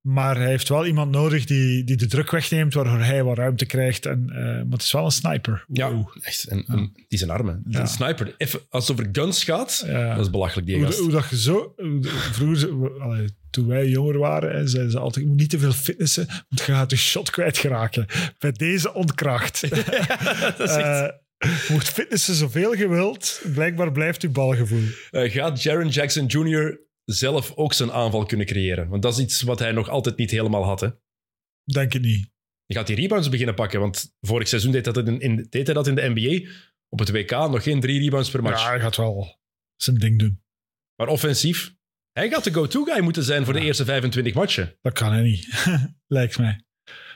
Maar 0.09 0.37
hij 0.37 0.47
heeft 0.47 0.69
wel 0.69 0.85
iemand 0.85 1.11
nodig 1.11 1.45
die, 1.45 1.83
die 1.83 1.95
de 1.97 2.05
druk 2.07 2.31
wegneemt, 2.31 2.73
waardoor 2.73 2.99
hij 2.99 3.23
wat 3.23 3.37
ruimte 3.37 3.65
krijgt. 3.65 4.05
En, 4.05 4.29
eh, 4.29 4.37
maar 4.43 4.65
het 4.69 4.81
is 4.81 4.91
wel 4.91 5.05
een 5.05 5.11
sniper. 5.11 5.65
Ja, 5.67 5.91
Wow. 5.93 6.15
echt. 6.21 6.43
En, 6.43 6.63
en 6.67 6.91
die 7.07 7.17
zijn 7.19 7.29
armen. 7.31 7.63
Ja. 7.69 7.79
Een 7.79 7.87
sniper. 7.87 8.33
Even, 8.37 8.59
als 8.69 8.87
het 8.87 8.99
over 8.99 9.09
guns 9.11 9.43
gaat, 9.43 9.83
Ja. 9.87 10.15
dat 10.15 10.23
is 10.25 10.29
belachelijk, 10.31 10.67
die 10.67 10.75
Hoe, 10.77 10.85
gast. 10.85 10.99
hoe 10.99 11.11
dat 11.11 11.29
je 11.29 11.37
zo... 11.39 11.73
Vroeger, 12.31 13.01
allee, 13.01 13.27
toen 13.49 13.67
wij 13.67 13.87
jonger 13.87 14.17
waren, 14.17 14.69
zeiden 14.69 14.91
ze 14.91 14.99
altijd, 14.99 15.23
je 15.25 15.31
moet 15.31 15.39
niet 15.39 15.49
te 15.49 15.59
veel 15.59 15.71
fitnessen, 15.71 16.25
want 16.27 16.65
je 16.65 16.73
gaat 16.73 16.91
je 16.91 16.97
shot 16.97 17.29
kwijtgeraken. 17.29 18.05
Bij 18.39 18.51
deze 18.51 18.93
ontkracht. 18.93 19.61
dat 20.57 20.59
is 20.59 20.75
echt- 20.75 21.13
Eh, 21.37 21.49
mocht 21.69 21.89
fitnessen 21.89 22.35
zoveel 22.35 22.73
je 22.75 22.87
wilt, 22.87 23.41
blijkbaar 23.53 23.91
blijft 23.91 24.21
je 24.21 24.29
balgevoel. 24.29 24.83
Eh, 25.11 25.31
gaat 25.31 25.63
Jaron 25.63 25.87
Jackson 25.89 26.25
Jr. 26.25 26.79
zelf 27.11 27.53
ook 27.55 27.73
zijn 27.73 27.91
aanval 27.91 28.25
kunnen 28.25 28.45
creëren? 28.45 28.87
Want 28.89 29.01
dat 29.01 29.13
is 29.13 29.23
iets 29.23 29.41
wat 29.41 29.59
hij 29.59 29.71
nog 29.71 29.89
altijd 29.89 30.17
niet 30.17 30.31
helemaal 30.31 30.63
had. 30.63 30.79
Hè? 30.79 30.89
Denk 31.63 31.93
ik 31.93 32.01
niet. 32.01 32.29
Je 32.65 32.75
gaat 32.75 32.87
die 32.87 32.95
rebounds 32.95 33.29
beginnen 33.29 33.55
pakken, 33.55 33.79
want 33.79 34.15
vorig 34.21 34.47
seizoen 34.47 34.71
deed, 34.71 34.83
dat 34.83 34.97
in, 34.97 35.19
in, 35.19 35.47
deed 35.49 35.65
hij 35.65 35.75
dat 35.75 35.87
in 35.87 35.95
de 35.95 36.11
NBA. 36.13 36.49
Op 36.89 36.99
het 36.99 37.11
WK 37.11 37.31
nog 37.31 37.63
geen 37.63 37.79
drie 37.79 37.99
rebounds 37.99 38.29
per 38.29 38.43
match. 38.43 38.61
Ja, 38.61 38.69
hij 38.69 38.79
gaat 38.79 38.95
wel 38.95 39.39
zijn 39.75 39.97
ding 39.97 40.19
doen. 40.19 40.41
Maar 40.95 41.07
offensief, 41.07 41.75
hij 42.11 42.29
gaat 42.29 42.43
de 42.43 42.53
go-to-guy 42.53 42.99
moeten 42.99 43.23
zijn 43.23 43.45
voor 43.45 43.53
de 43.53 43.59
eerste 43.59 43.85
25 43.85 44.33
matchen. 44.33 44.77
Dat 44.81 44.93
kan 44.93 45.11
hij 45.11 45.21
niet, 45.21 45.65
lijkt 46.07 46.37
mij. 46.37 46.61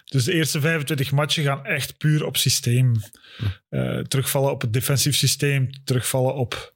Dus 0.06 0.24
de 0.24 0.34
eerste 0.34 0.60
25 0.60 1.12
matchen 1.12 1.44
gaan 1.44 1.66
echt 1.66 1.98
puur 1.98 2.26
op 2.26 2.38
systeem. 2.38 2.94
Eh, 3.70 4.00
terugvallen 4.00 4.52
op 4.52 4.62
het 4.62 4.74
defensief 4.74 5.16
systeem, 5.16 5.70
terugvallen 5.84 6.36
op... 6.36 6.76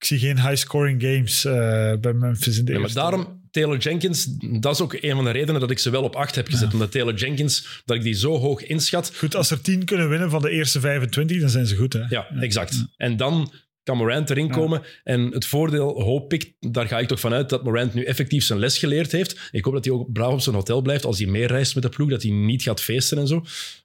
Ik 0.00 0.06
zie 0.06 0.18
geen 0.18 0.40
high-scoring 0.48 1.02
games 1.02 1.44
eh, 1.44 1.52
bij 2.00 2.12
Memphis 2.12 2.58
in 2.58 2.64
de 2.64 2.72
Ja, 2.72 2.78
maar 2.78 2.92
daarom, 2.92 3.40
Taylor 3.50 3.78
Jenkins, 3.78 4.26
dat 4.60 4.74
is 4.74 4.80
ook 4.80 4.92
een 5.00 5.14
van 5.14 5.24
de 5.24 5.30
redenen 5.30 5.60
dat 5.60 5.70
ik 5.70 5.78
ze 5.78 5.90
wel 5.90 6.02
op 6.02 6.16
8 6.16 6.34
heb 6.34 6.48
gezet. 6.48 6.72
Omdat 6.72 6.92
Taylor 6.92 7.14
Jenkins, 7.14 7.82
dat 7.84 7.96
ik 7.96 8.02
die 8.02 8.14
zo 8.14 8.38
hoog 8.38 8.62
inschat. 8.64 9.12
Goed, 9.16 9.34
als 9.36 9.50
er 9.50 9.60
10 9.60 9.84
kunnen 9.84 10.08
winnen 10.08 10.30
van 10.30 10.42
de 10.42 10.50
eerste 10.50 10.80
25, 10.80 11.40
dan 11.40 11.48
zijn 11.50 11.66
ze 11.66 11.76
goed. 11.76 11.92
Hè? 11.92 12.00
Ja, 12.08 12.26
exact. 12.40 12.84
En 12.96 13.16
dan 13.16 13.52
kan 13.82 13.96
Morant 13.96 14.30
erin 14.30 14.50
komen. 14.50 14.82
En 15.04 15.20
het 15.32 15.46
voordeel 15.46 16.02
hoop 16.02 16.32
ik, 16.32 16.52
daar 16.60 16.86
ga 16.86 16.98
ik 16.98 17.08
toch 17.08 17.20
vanuit, 17.20 17.48
dat 17.48 17.64
Morant 17.64 17.94
nu 17.94 18.04
effectief 18.04 18.44
zijn 18.44 18.58
les 18.58 18.78
geleerd 18.78 19.12
heeft. 19.12 19.48
Ik 19.50 19.64
hoop 19.64 19.74
dat 19.74 19.84
hij 19.84 19.94
ook 19.94 20.12
braaf 20.12 20.32
op 20.32 20.40
zijn 20.40 20.54
hotel 20.56 20.80
blijft 20.82 21.04
als 21.04 21.18
hij 21.18 21.26
meereist 21.26 21.74
met 21.74 21.82
de 21.82 21.88
ploeg, 21.88 22.10
dat 22.10 22.22
hij 22.22 22.30
niet 22.32 22.62
gaat 22.62 22.80
feesten 22.80 23.18
en 23.18 23.26
zo. 23.26 23.44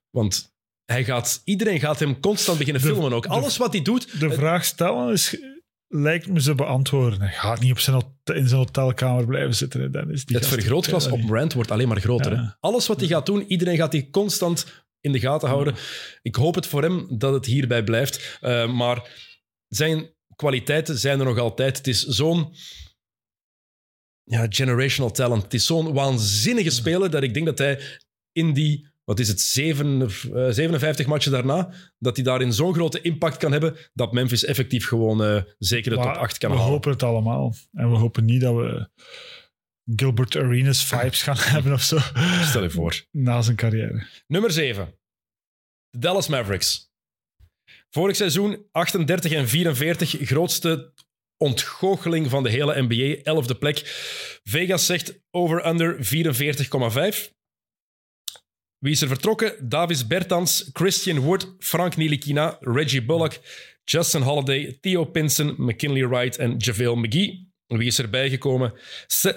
Want 0.10 0.54
hij 0.86 1.04
gaat, 1.04 1.42
iedereen 1.46 1.80
gaat 1.80 2.00
hem 2.00 2.20
constant 2.20 2.58
beginnen 2.58 2.82
De- 2.82 2.88
filmen 2.88 3.14
ook. 3.14 3.24
de- 3.24 3.30
Alles 3.30 3.58
wat 3.58 3.74
hij 3.74 3.82
doet, 3.82 4.20
De 4.20 4.32
vraag 4.32 4.66
stellen 4.66 5.14
is, 5.14 5.38
lijkt 5.96 6.28
me 6.28 6.42
ze 6.42 6.56
beantwoorden. 6.56 7.22
Hij 7.22 7.32
gaat 7.34 7.60
niet 7.60 7.72
op 7.72 7.80
zijn, 7.80 8.02
in 8.24 8.48
zijn 8.48 8.60
hotelkamer 8.60 9.26
blijven 9.26 9.56
zitten. 9.56 9.82
hè, 9.82 9.90
Dennis. 9.90 10.26
Die 10.26 10.36
het 10.38 10.48
vergrootglas 10.48 11.08
op 11.08 11.18
die- 11.18 11.26
Morant 11.26 11.54
wordt 11.54 11.72
alleen 11.72 11.88
maar 11.88 12.00
groter. 12.02 12.32
Ja. 12.34 12.42
Hè? 12.44 12.50
Alles 12.60 12.88
wat 12.88 13.00
hij 13.00 13.10
gaat 13.10 13.26
doen, 13.26 13.46
iedereen 13.48 13.76
gaat 13.78 13.92
hij 13.92 14.08
constant 14.12 14.84
in 15.02 15.12
de 15.12 15.20
gaten 15.20 15.48
houden. 15.50 15.76
Ik 16.22 16.36
hoop 16.36 16.56
het 16.56 16.68
voor 16.68 16.82
hem 16.82 17.08
dat 17.10 17.34
het 17.34 17.46
hierbij 17.46 17.84
blijft. 17.84 18.40
Uh, 18.42 18.74
maar 18.74 19.10
zijn 19.68 20.14
kwaliteiten 20.36 20.98
zijn 20.98 21.20
er 21.20 21.26
nog 21.26 21.38
altijd. 21.40 21.78
Het 21.78 21.88
is 21.88 22.04
zo'n 22.04 22.54
ja, 24.24 24.46
generational 24.50 25.12
talent. 25.12 25.44
Het 25.44 25.54
is 25.54 25.66
zo'n 25.66 25.94
waanzinnige 25.94 26.70
speler 26.70 27.10
dat 27.10 27.24
ik 27.24 27.34
denk 27.34 27.46
dat 27.46 27.58
hij 27.58 27.82
in 28.32 28.54
die, 28.54 28.88
wat 29.06 29.20
is 29.20 29.28
het, 29.28 29.42
zeven, 29.42 30.02
uh, 30.02 30.50
57 30.50 31.06
matchen 31.06 31.32
daarna, 31.32 31.74
dat 31.98 32.16
hij 32.16 32.26
daarin 32.26 32.54
zo'n 32.54 32.74
grote 32.74 33.02
impact 33.02 33.38
kan 33.38 33.52
hebben 33.52 33.76
dat 33.94 34.14
Memphis 34.14 34.44
effectief 34.46 34.88
gewoon 34.88 35.22
uh, 35.22 35.42
zeker 35.58 35.92
de 35.92 35.98
Maar 35.98 36.14
top 36.14 36.24
8 36.24 36.38
kan 36.38 36.50
we 36.50 36.56
halen. 36.56 36.72
hopen 36.72 36.92
het 36.92 37.04
allemaal. 37.04 37.54
En 37.72 37.92
we 37.92 37.98
hopen 37.98 38.26
niet 38.26 38.42
dat 38.42 38.56
we 38.56 38.90
Gilbert 39.96 40.36
Arenas 40.36 40.86
vibes 40.86 41.22
gaan 41.22 41.38
hebben 41.54 41.74
of 41.74 41.82
zo. 41.82 41.98
Stel 42.42 42.64
je 42.64 42.70
voor. 42.70 43.06
Na 43.12 43.42
zijn 43.42 43.56
carrière. 43.56 44.08
Nummer 44.28 44.52
7. 44.52 44.94
De 45.90 46.00
Dallas 46.00 46.28
Mavericks. 46.28 46.94
Vorig 47.90 48.16
seizoen 48.16 48.68
38 48.72 49.32
en 49.32 49.48
44, 49.48 50.16
grootste 50.20 50.94
ontgoocheling 51.38 52.30
van 52.30 52.44
de 52.44 52.50
hele 52.50 52.82
NBA, 52.82 53.44
11e 53.44 53.58
plek. 53.60 53.82
Vegas 54.44 54.86
zegt 54.86 55.20
over-under 55.32 55.96
44,5. 55.96 57.35
Wie 58.86 58.92
is 58.92 59.02
er 59.02 59.08
vertrokken? 59.08 59.52
Davis 59.62 60.08
Bertans, 60.08 60.70
Christian 60.74 61.24
Wood, 61.24 61.56
Frank 61.60 61.98
Nilikina, 61.98 62.58
Reggie 62.62 63.02
Bullock, 63.02 63.40
Justin 63.86 64.22
Holiday, 64.22 64.78
Theo 64.82 65.06
Pinson, 65.06 65.56
McKinley 65.58 66.08
Wright 66.08 66.38
en 66.38 66.58
JaVale 66.58 66.96
McGee. 66.96 67.45
Wie 67.68 67.88
is 67.88 68.00
erbij 68.00 68.30
gekomen? 68.30 68.74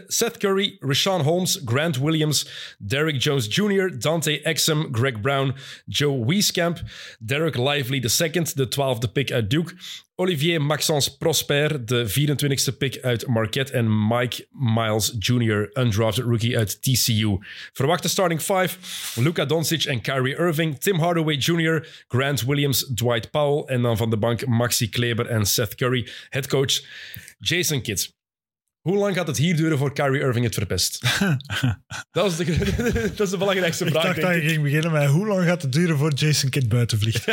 Seth 0.07 0.37
Curry, 0.37 0.77
Rashawn 0.81 1.23
Holmes, 1.23 1.61
Grant 1.65 1.97
Williams, 1.97 2.49
Derrick 2.79 3.23
Jones 3.23 3.57
Jr., 3.57 3.99
Dante 3.99 4.43
Exum, 4.43 4.89
Greg 4.93 5.21
Brown, 5.21 5.55
Joe 5.87 6.25
Wieskamp, 6.25 6.83
Derek 7.19 7.57
Lively 7.57 8.05
II, 8.21 8.45
de 8.55 8.69
12e 8.69 9.13
pick 9.13 9.33
uit 9.33 9.51
Duke, 9.51 9.75
Olivier 10.15 10.63
Maxence 10.63 11.17
Prosper, 11.17 11.85
de 11.87 12.09
24e 12.09 12.77
pick 12.79 12.99
uit 13.03 13.27
Marquette 13.27 13.73
en 13.73 14.09
Mike 14.09 14.47
Miles 14.51 15.15
Jr., 15.19 15.71
undrafted 15.73 16.25
rookie 16.25 16.57
uit 16.59 16.83
TCU. 16.83 17.39
Verwachte 17.73 18.09
starting 18.09 18.43
5, 18.43 19.13
Luka 19.17 19.45
Doncic 19.45 19.85
en 19.85 20.01
Kyrie 20.01 20.37
Irving, 20.37 20.79
Tim 20.79 20.99
Hardaway 20.99 21.37
Jr., 21.37 21.87
Grant 22.09 22.43
Williams, 22.43 22.91
Dwight 22.95 23.31
Powell 23.31 23.63
en 23.75 23.83
dan 23.83 23.97
van 23.97 24.11
de 24.11 24.17
bank 24.17 24.47
Maxi 24.47 24.89
Kleber 24.89 25.27
en 25.27 25.47
Seth 25.47 25.75
Curry. 25.75 26.09
Headcoach 26.29 26.85
Jason 27.39 27.81
Kidd. 27.81 28.18
Hoe 28.81 28.97
lang 28.97 29.15
gaat 29.15 29.27
het 29.27 29.37
hier 29.37 29.57
duren 29.57 29.79
voor 29.79 29.93
Kyrie 29.93 30.21
Irving 30.21 30.45
het 30.45 30.55
verpest? 30.55 31.01
dat, 32.11 32.31
is 32.31 32.37
de, 32.37 32.73
dat 33.17 33.21
is 33.21 33.31
de 33.31 33.37
belangrijkste 33.37 33.85
Ik 33.85 33.91
vraag. 33.91 34.05
dacht 34.05 34.21
dat 34.21 34.35
je 34.35 34.49
ging 34.49 34.63
beginnen 34.63 34.93
met 34.93 35.09
hoe 35.09 35.27
lang 35.27 35.45
gaat 35.45 35.63
het 35.63 35.73
duren 35.73 35.99
voor 35.99 36.13
Jason 36.13 36.51
Kidd 36.51 36.69
buiten 36.69 36.99
vliegt. 36.99 37.25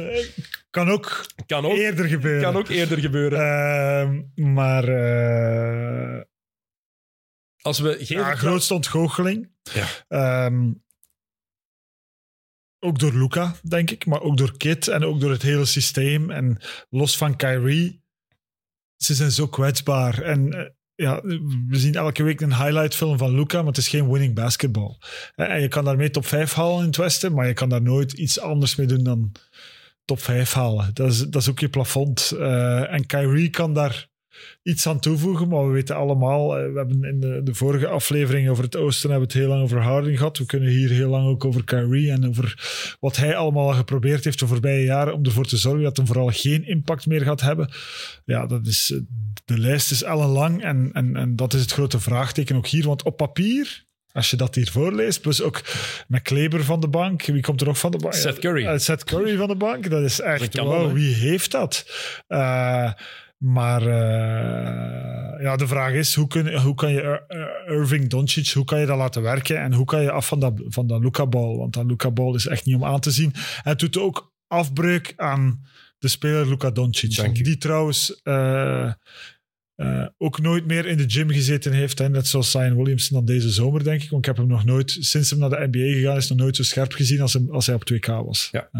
kan 0.70 0.90
ook, 0.90 1.26
kan 1.46 1.64
ook 1.64 1.76
eerder 1.76 2.04
gebeuren. 2.08 2.42
Kan 2.42 2.56
ook 2.56 2.68
eerder 2.68 2.98
gebeuren. 2.98 3.38
Uh, 3.38 4.44
maar... 4.54 4.88
Uh, 4.88 6.20
Als 7.60 7.78
we 7.78 7.96
geen 8.00 8.18
ja, 8.18 8.34
grootste 8.34 8.74
ontgoocheling. 8.74 9.50
Ja. 10.08 10.46
Um, 10.46 10.82
ook 12.84 12.98
door 12.98 13.12
Luca, 13.12 13.54
denk 13.62 13.90
ik, 13.90 14.06
maar 14.06 14.20
ook 14.20 14.36
door 14.36 14.56
Kit 14.56 14.88
en 14.88 15.04
ook 15.04 15.20
door 15.20 15.30
het 15.30 15.42
hele 15.42 15.64
systeem. 15.64 16.30
En 16.30 16.58
los 16.90 17.16
van 17.16 17.36
Kyrie, 17.36 18.03
ze 19.04 19.14
zijn 19.14 19.30
zo 19.30 19.46
kwetsbaar. 19.46 20.22
En 20.22 20.54
uh, 20.54 20.60
ja, 20.94 21.20
we 21.68 21.78
zien 21.78 21.94
elke 21.94 22.22
week 22.22 22.40
een 22.40 22.56
highlightfilm 22.56 23.18
van 23.18 23.34
Luca, 23.34 23.58
maar 23.58 23.66
het 23.66 23.76
is 23.76 23.88
geen 23.88 24.10
winning 24.10 24.34
basketball. 24.34 24.96
En 25.34 25.60
je 25.60 25.68
kan 25.68 25.84
daarmee 25.84 26.10
top 26.10 26.26
5 26.26 26.52
halen 26.52 26.78
in 26.78 26.86
het 26.86 26.96
Westen, 26.96 27.32
maar 27.34 27.46
je 27.46 27.52
kan 27.52 27.68
daar 27.68 27.82
nooit 27.82 28.12
iets 28.12 28.40
anders 28.40 28.76
mee 28.76 28.86
doen 28.86 29.04
dan 29.04 29.32
top 30.04 30.20
5 30.20 30.52
halen. 30.52 30.90
Dat 30.94 31.10
is, 31.10 31.18
dat 31.18 31.42
is 31.42 31.50
ook 31.50 31.58
je 31.58 31.68
plafond. 31.68 32.32
Uh, 32.34 32.92
en 32.92 33.06
Kyrie 33.06 33.50
kan 33.50 33.74
daar 33.74 34.08
iets 34.62 34.86
aan 34.86 35.00
toevoegen, 35.00 35.48
maar 35.48 35.66
we 35.66 35.72
weten 35.72 35.96
allemaal, 35.96 36.58
uh, 36.58 36.72
we 36.72 36.78
hebben 36.78 37.04
in 37.04 37.20
de, 37.20 37.40
de, 37.44 37.54
vorige 37.54 37.86
aflevering 37.86 38.48
over 38.48 38.64
het 38.64 38.76
Oosten 38.76 39.10
hebben 39.10 39.28
we 39.28 39.32
het 39.32 39.42
heel 39.42 39.52
lang 39.52 39.62
over 39.62 39.82
Harden 39.82 40.16
gehad. 40.16 40.38
We 40.38 40.46
kunnen 40.46 40.68
hier 40.68 40.90
heel 40.90 41.08
lang 41.08 41.28
ook 41.28 41.44
over 41.44 41.64
Kyrie 41.64 42.10
en 42.10 42.28
over 42.28 42.96
wat 43.00 43.16
hij 43.16 43.36
allemaal 43.36 43.72
geprobeerd 43.72 44.24
heeft 44.24 44.38
de 44.38 44.46
voorbije 44.46 44.84
jaren 44.84 45.14
om 45.14 45.24
ervoor 45.24 45.46
te 45.46 45.56
zorgen 45.56 45.82
dat 45.82 45.96
hij 45.96 46.06
vooral 46.06 46.30
geen 46.30 46.66
impact 46.66 47.06
meer 47.06 47.22
gaat 47.22 47.40
hebben. 47.40 47.70
Ja, 48.24 48.46
dat 48.46 48.66
is, 48.66 48.90
uh, 48.90 49.00
de 49.44 49.58
lijst 49.58 49.90
is 49.90 50.02
ellenlang 50.02 50.62
en, 50.62 50.90
en, 50.92 51.16
en 51.16 51.36
dat 51.36 51.52
is 51.54 51.60
het 51.60 51.72
grote 51.72 52.00
vraagteken 52.00 52.56
ook 52.56 52.66
hier, 52.66 52.86
want 52.86 53.02
op 53.02 53.16
papier 53.16 53.84
als 54.14 54.30
je 54.30 54.36
dat 54.36 54.54
hier 54.54 54.70
voorleest, 54.70 55.20
plus 55.20 55.42
ook 55.42 55.62
met 56.08 56.22
Kleber 56.22 56.64
van 56.64 56.80
de 56.80 56.88
bank. 56.88 57.24
Wie 57.24 57.42
komt 57.42 57.60
er 57.60 57.66
nog 57.66 57.78
van 57.78 57.90
de 57.90 57.98
bank? 57.98 58.14
Seth 58.14 58.38
Curry. 58.38 58.62
Uh, 58.62 58.78
Seth 58.78 59.04
Curry 59.04 59.36
van 59.36 59.48
de 59.48 59.56
bank. 59.56 59.90
Dat 59.90 60.02
is 60.02 60.20
echt, 60.20 60.52
dat 60.52 60.66
wow, 60.66 60.92
wie 60.92 61.14
heeft 61.14 61.50
dat? 61.50 61.86
Uh, 62.28 62.92
maar 63.44 63.82
uh, 63.82 65.42
ja, 65.42 65.56
de 65.56 65.66
vraag 65.66 65.92
is, 65.92 66.14
hoe, 66.14 66.26
kun, 66.26 66.60
hoe 66.60 66.74
kan 66.74 66.92
je 66.92 67.24
uh, 67.28 67.76
Irving 67.76 68.08
Doncic, 68.08 68.48
hoe 68.48 68.64
kan 68.64 68.80
je 68.80 68.86
dat 68.86 68.96
laten 68.96 69.22
werken? 69.22 69.60
En 69.60 69.72
hoe 69.72 69.84
kan 69.84 70.02
je 70.02 70.10
af 70.10 70.26
van 70.26 70.40
dat, 70.40 70.52
van 70.64 70.86
dat 70.86 71.00
Luca-bal? 71.00 71.58
Want 71.58 71.72
dat 71.72 71.84
Luca-bal 71.84 72.34
is 72.34 72.46
echt 72.46 72.64
niet 72.64 72.74
om 72.74 72.84
aan 72.84 73.00
te 73.00 73.10
zien. 73.10 73.32
En 73.34 73.70
het 73.70 73.78
doet 73.78 73.98
ook 73.98 74.32
afbreuk 74.46 75.12
aan 75.16 75.64
de 75.98 76.08
speler 76.08 76.48
Luca 76.48 76.70
Doncic. 76.70 77.44
Die 77.44 77.58
trouwens... 77.58 78.20
Uh, 78.22 78.92
uh, 79.76 80.06
ook 80.18 80.40
nooit 80.40 80.66
meer 80.66 80.86
in 80.86 80.96
de 80.96 81.10
gym 81.10 81.30
gezeten 81.30 81.72
heeft. 81.72 81.98
Hè? 81.98 82.08
Net 82.08 82.26
zoals 82.26 82.50
Zion 82.50 82.76
Williamson 82.76 83.16
dan 83.16 83.26
deze 83.26 83.50
zomer, 83.50 83.84
denk 83.84 84.02
ik. 84.02 84.10
Want 84.10 84.26
ik 84.26 84.28
heb 84.28 84.36
hem 84.36 84.46
nog 84.46 84.64
nooit, 84.64 84.96
sinds 85.00 85.30
hem 85.30 85.38
naar 85.38 85.50
de 85.50 85.68
NBA 85.70 85.94
gegaan 85.94 86.16
is, 86.16 86.28
nog 86.28 86.38
nooit 86.38 86.56
zo 86.56 86.62
scherp 86.62 86.92
gezien 86.92 87.20
als, 87.20 87.32
hem, 87.32 87.50
als 87.50 87.66
hij 87.66 87.74
op 87.74 87.92
2K 87.92 88.06
was. 88.06 88.48
Ja. 88.52 88.70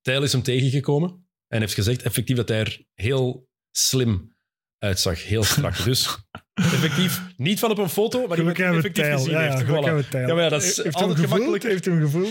Tijl 0.00 0.22
is 0.22 0.32
hem 0.32 0.42
tegengekomen 0.42 1.26
en 1.48 1.60
heeft 1.60 1.74
gezegd 1.74 2.02
effectief 2.02 2.36
dat 2.36 2.48
hij 2.48 2.58
er 2.58 2.86
heel 2.94 3.48
slim 3.76 4.34
uitzag. 4.78 5.24
Heel 5.24 5.44
strak. 5.44 5.84
dus 5.84 6.18
effectief 6.54 7.22
niet 7.36 7.58
van 7.58 7.70
op 7.70 7.78
een 7.78 7.88
foto, 7.88 8.26
maar 8.26 8.36
gelukkig 8.36 8.64
iemand 8.64 8.84
effectief 8.84 9.04
tijl. 9.04 9.18
gezien 9.18 9.32
ja, 9.32 9.40
heeft. 9.40 10.12
Ja, 10.12 10.26
ja, 10.26 10.34
maar 10.34 10.42
ja, 10.42 10.48
dat 10.48 10.62
is 10.62 10.76
heeft 10.76 10.94
altijd 10.96 11.18
hem 11.18 11.28
gemakkelijk. 11.28 11.62
Heeft 11.62 11.84
hem 11.84 12.00
gevoeld? 12.00 12.30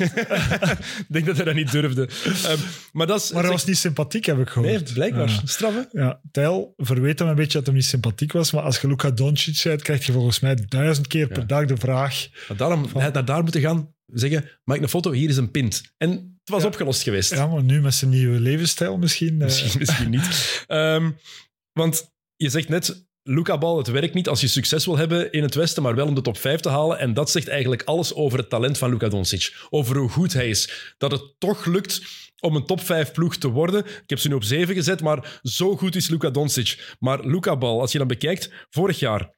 ik 1.00 1.06
denk 1.08 1.26
dat 1.26 1.36
hij 1.36 1.46
dat 1.46 1.56
niet 1.56 1.72
durfde. 1.72 2.02
Um, 2.02 2.60
maar 2.92 3.08
dat 3.08 3.22
is, 3.22 3.32
maar 3.32 3.44
hij 3.44 3.52
was 3.52 3.66
niet 3.66 3.78
sympathiek, 3.78 4.26
heb 4.26 4.40
ik 4.40 4.50
gehoord. 4.50 4.72
Nee, 4.72 4.94
blijkbaar. 4.94 5.30
Ja. 5.30 5.42
Straf, 5.44 5.74
hè? 5.74 6.00
Ja, 6.02 6.22
Tijl 6.32 6.74
verweet 6.78 7.20
hem 7.20 7.28
een 7.28 7.36
beetje 7.36 7.58
dat 7.58 7.66
hij 7.66 7.76
niet 7.76 7.86
sympathiek 7.86 8.32
was, 8.32 8.52
maar 8.52 8.64
als 8.64 8.82
je 8.82 8.88
Luca 8.88 9.12
Doncic 9.12 9.56
zei, 9.56 9.78
krijg 9.78 10.06
je 10.06 10.12
volgens 10.12 10.40
mij 10.40 10.66
duizend 10.68 11.08
keer 11.08 11.28
per 11.28 11.48
dag 11.48 11.66
de 11.66 11.78
vraag... 11.78 12.28
Maar 12.48 12.58
daarom, 12.58 12.82
van... 12.82 12.94
hij 12.94 13.04
had 13.04 13.14
naar 13.14 13.26
daar 13.26 13.44
moeten 13.44 13.62
gaan 13.62 13.94
zeggen, 14.06 14.50
maak 14.64 14.82
een 14.82 14.90
foto, 14.90 15.12
hier 15.12 15.30
is 15.30 15.38
een 15.38 15.52
pint. 15.52 15.82
En 15.98 16.33
was 16.50 16.62
ja. 16.62 16.68
opgelost 16.68 17.04
geweest. 17.04 17.34
Ja, 17.34 17.48
maar 17.48 17.64
nu 17.64 17.82
met 17.82 17.94
zijn 17.94 18.12
nieuwe 18.12 18.40
levensstijl 18.40 18.98
misschien... 18.98 19.38
Misschien, 19.38 19.70
uh... 19.70 19.76
misschien 19.76 20.10
niet. 20.10 20.66
Um, 20.68 21.18
want 21.80 22.12
je 22.36 22.50
zegt 22.50 22.70
net, 22.70 23.06
Luca 23.24 23.58
Bal, 23.58 23.78
het 23.78 23.88
werkt 23.88 24.14
niet 24.14 24.28
als 24.28 24.42
je 24.42 24.48
succes 24.48 24.86
wil 24.86 24.98
hebben 24.98 25.32
in 25.32 25.44
het 25.44 25.56
Westen, 25.56 25.84
maar 25.84 25.96
wel 25.96 26.08
om 26.08 26.16
de 26.16 26.22
top 26.22 26.38
5 26.38 26.60
te 26.60 26.70
halen. 26.70 27.00
En 27.00 27.14
dat 27.14 27.32
zegt 27.32 27.48
eigenlijk 27.48 27.84
alles 27.84 28.14
over 28.14 28.38
het 28.38 28.50
talent 28.50 28.78
van 28.78 28.90
Luca 28.90 29.08
Doncic. 29.08 29.56
Over 29.70 29.98
hoe 29.98 30.10
goed 30.10 30.34
hij 30.34 30.50
is. 30.50 30.94
Dat 30.98 31.12
het 31.12 31.36
toch 31.38 31.66
lukt 31.66 32.02
om 32.40 32.56
een 32.56 32.66
top 32.66 32.82
5 32.82 33.12
ploeg 33.12 33.36
te 33.36 33.48
worden. 33.48 33.86
Ik 33.86 34.04
heb 34.10 34.20
ze 34.20 34.28
nu 34.28 34.34
op 34.34 34.44
7 34.44 34.76
gezet, 34.76 35.02
maar 35.02 35.40
zo 35.42 35.76
goed 35.78 35.96
is 35.96 36.08
Luca 36.08 36.30
Doncic. 36.30 36.96
Maar 37.00 37.26
Luca 37.26 37.58
Bal, 37.58 37.82
als 37.82 37.92
je 37.92 37.98
dan 37.98 38.08
bekijkt, 38.08 38.52
vorig 38.70 39.00
jaar 39.00 39.36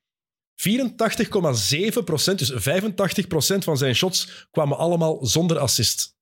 84,7 0.55 2.03
procent, 2.03 2.39
dus 2.39 2.51
85 2.55 3.27
procent 3.27 3.63
van 3.63 3.77
zijn 3.77 3.95
shots 3.95 4.47
kwamen 4.51 4.77
allemaal 4.77 5.25
zonder 5.25 5.57
assist. 5.57 6.14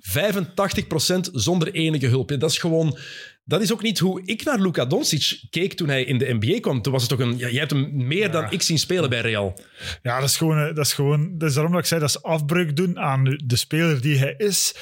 85 0.00 0.86
procent 0.86 1.30
zonder 1.32 1.72
enige 1.72 2.06
hulp. 2.06 2.28
Dat 2.38 2.50
is 2.50 2.58
gewoon... 2.58 2.98
Dat 3.44 3.62
is 3.62 3.72
ook 3.72 3.82
niet 3.82 3.98
hoe 3.98 4.22
ik 4.24 4.44
naar 4.44 4.60
Luka 4.60 4.84
Doncic 4.84 5.40
keek 5.50 5.74
toen 5.74 5.88
hij 5.88 6.04
in 6.04 6.18
de 6.18 6.36
NBA 6.40 6.60
kwam. 6.60 6.82
Toen 6.82 6.92
was 6.92 7.02
het 7.02 7.10
toch 7.10 7.20
een... 7.20 7.38
Ja, 7.38 7.48
jij 7.48 7.58
hebt 7.58 7.70
hem 7.70 8.06
meer 8.06 8.18
ja. 8.18 8.28
dan 8.28 8.50
ik 8.50 8.62
zien 8.62 8.78
spelen 8.78 9.10
bij 9.10 9.20
Real. 9.20 9.58
Ja, 10.02 10.20
dat 10.20 10.28
is 10.28 10.36
gewoon... 10.36 10.74
Dat 10.74 10.86
is, 10.86 10.92
gewoon, 10.92 11.38
dat 11.38 11.48
is 11.48 11.54
daarom 11.54 11.72
dat 11.72 11.80
ik 11.80 11.86
zei, 11.86 12.00
dat 12.00 12.08
is 12.08 12.22
afbreuk 12.22 12.76
doen 12.76 12.98
aan 12.98 13.24
de 13.44 13.56
speler 13.56 14.00
die 14.00 14.18
hij 14.18 14.34
is. 14.36 14.74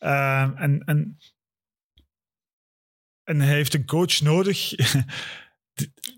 Uh, 0.00 0.50
en, 0.54 0.82
en, 0.84 1.18
en 3.24 3.40
hij 3.40 3.54
heeft 3.54 3.74
een 3.74 3.86
coach 3.86 4.20
nodig... 4.20 4.72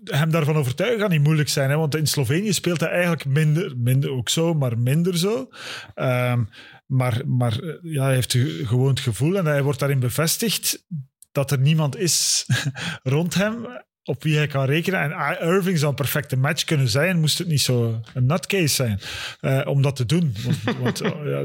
hem 0.03 0.31
daarvan 0.31 0.55
overtuigen 0.55 0.99
gaat 0.99 1.09
niet 1.09 1.23
moeilijk 1.23 1.49
zijn. 1.49 1.69
Hè? 1.69 1.77
Want 1.77 1.95
in 1.95 2.07
Slovenië 2.07 2.53
speelt 2.53 2.79
hij 2.79 2.89
eigenlijk 2.89 3.25
minder, 3.25 3.77
minder 3.77 4.11
ook 4.11 4.29
zo, 4.29 4.53
maar 4.53 4.77
minder 4.77 5.17
zo. 5.17 5.49
Um, 5.95 6.49
maar 6.87 7.21
maar 7.25 7.63
ja, 7.81 8.03
hij 8.03 8.13
heeft 8.13 8.31
gewoon 8.63 8.89
het 8.89 8.99
gevoel 8.99 9.37
en 9.37 9.45
hij 9.45 9.63
wordt 9.63 9.79
daarin 9.79 9.99
bevestigd 9.99 10.85
dat 11.31 11.51
er 11.51 11.59
niemand 11.59 11.95
is 11.95 12.45
rond 13.03 13.33
hem 13.33 13.65
op 14.07 14.23
wie 14.23 14.35
hij 14.35 14.47
kan 14.47 14.65
rekenen. 14.65 15.01
En 15.01 15.39
Irving 15.41 15.77
zou 15.77 15.89
een 15.89 15.95
perfecte 15.95 16.37
match 16.37 16.63
kunnen 16.63 16.89
zijn, 16.89 17.19
moest 17.19 17.37
het 17.37 17.47
niet 17.47 17.61
zo 17.61 18.01
een 18.13 18.25
nutcase 18.25 18.67
zijn 18.67 18.99
uh, 19.41 19.61
om 19.65 19.81
dat 19.81 19.95
te 19.95 20.05
doen. 20.05 20.35
Want, 20.43 20.77
want 20.83 21.03
uh, 21.03 21.11
ja, 21.25 21.43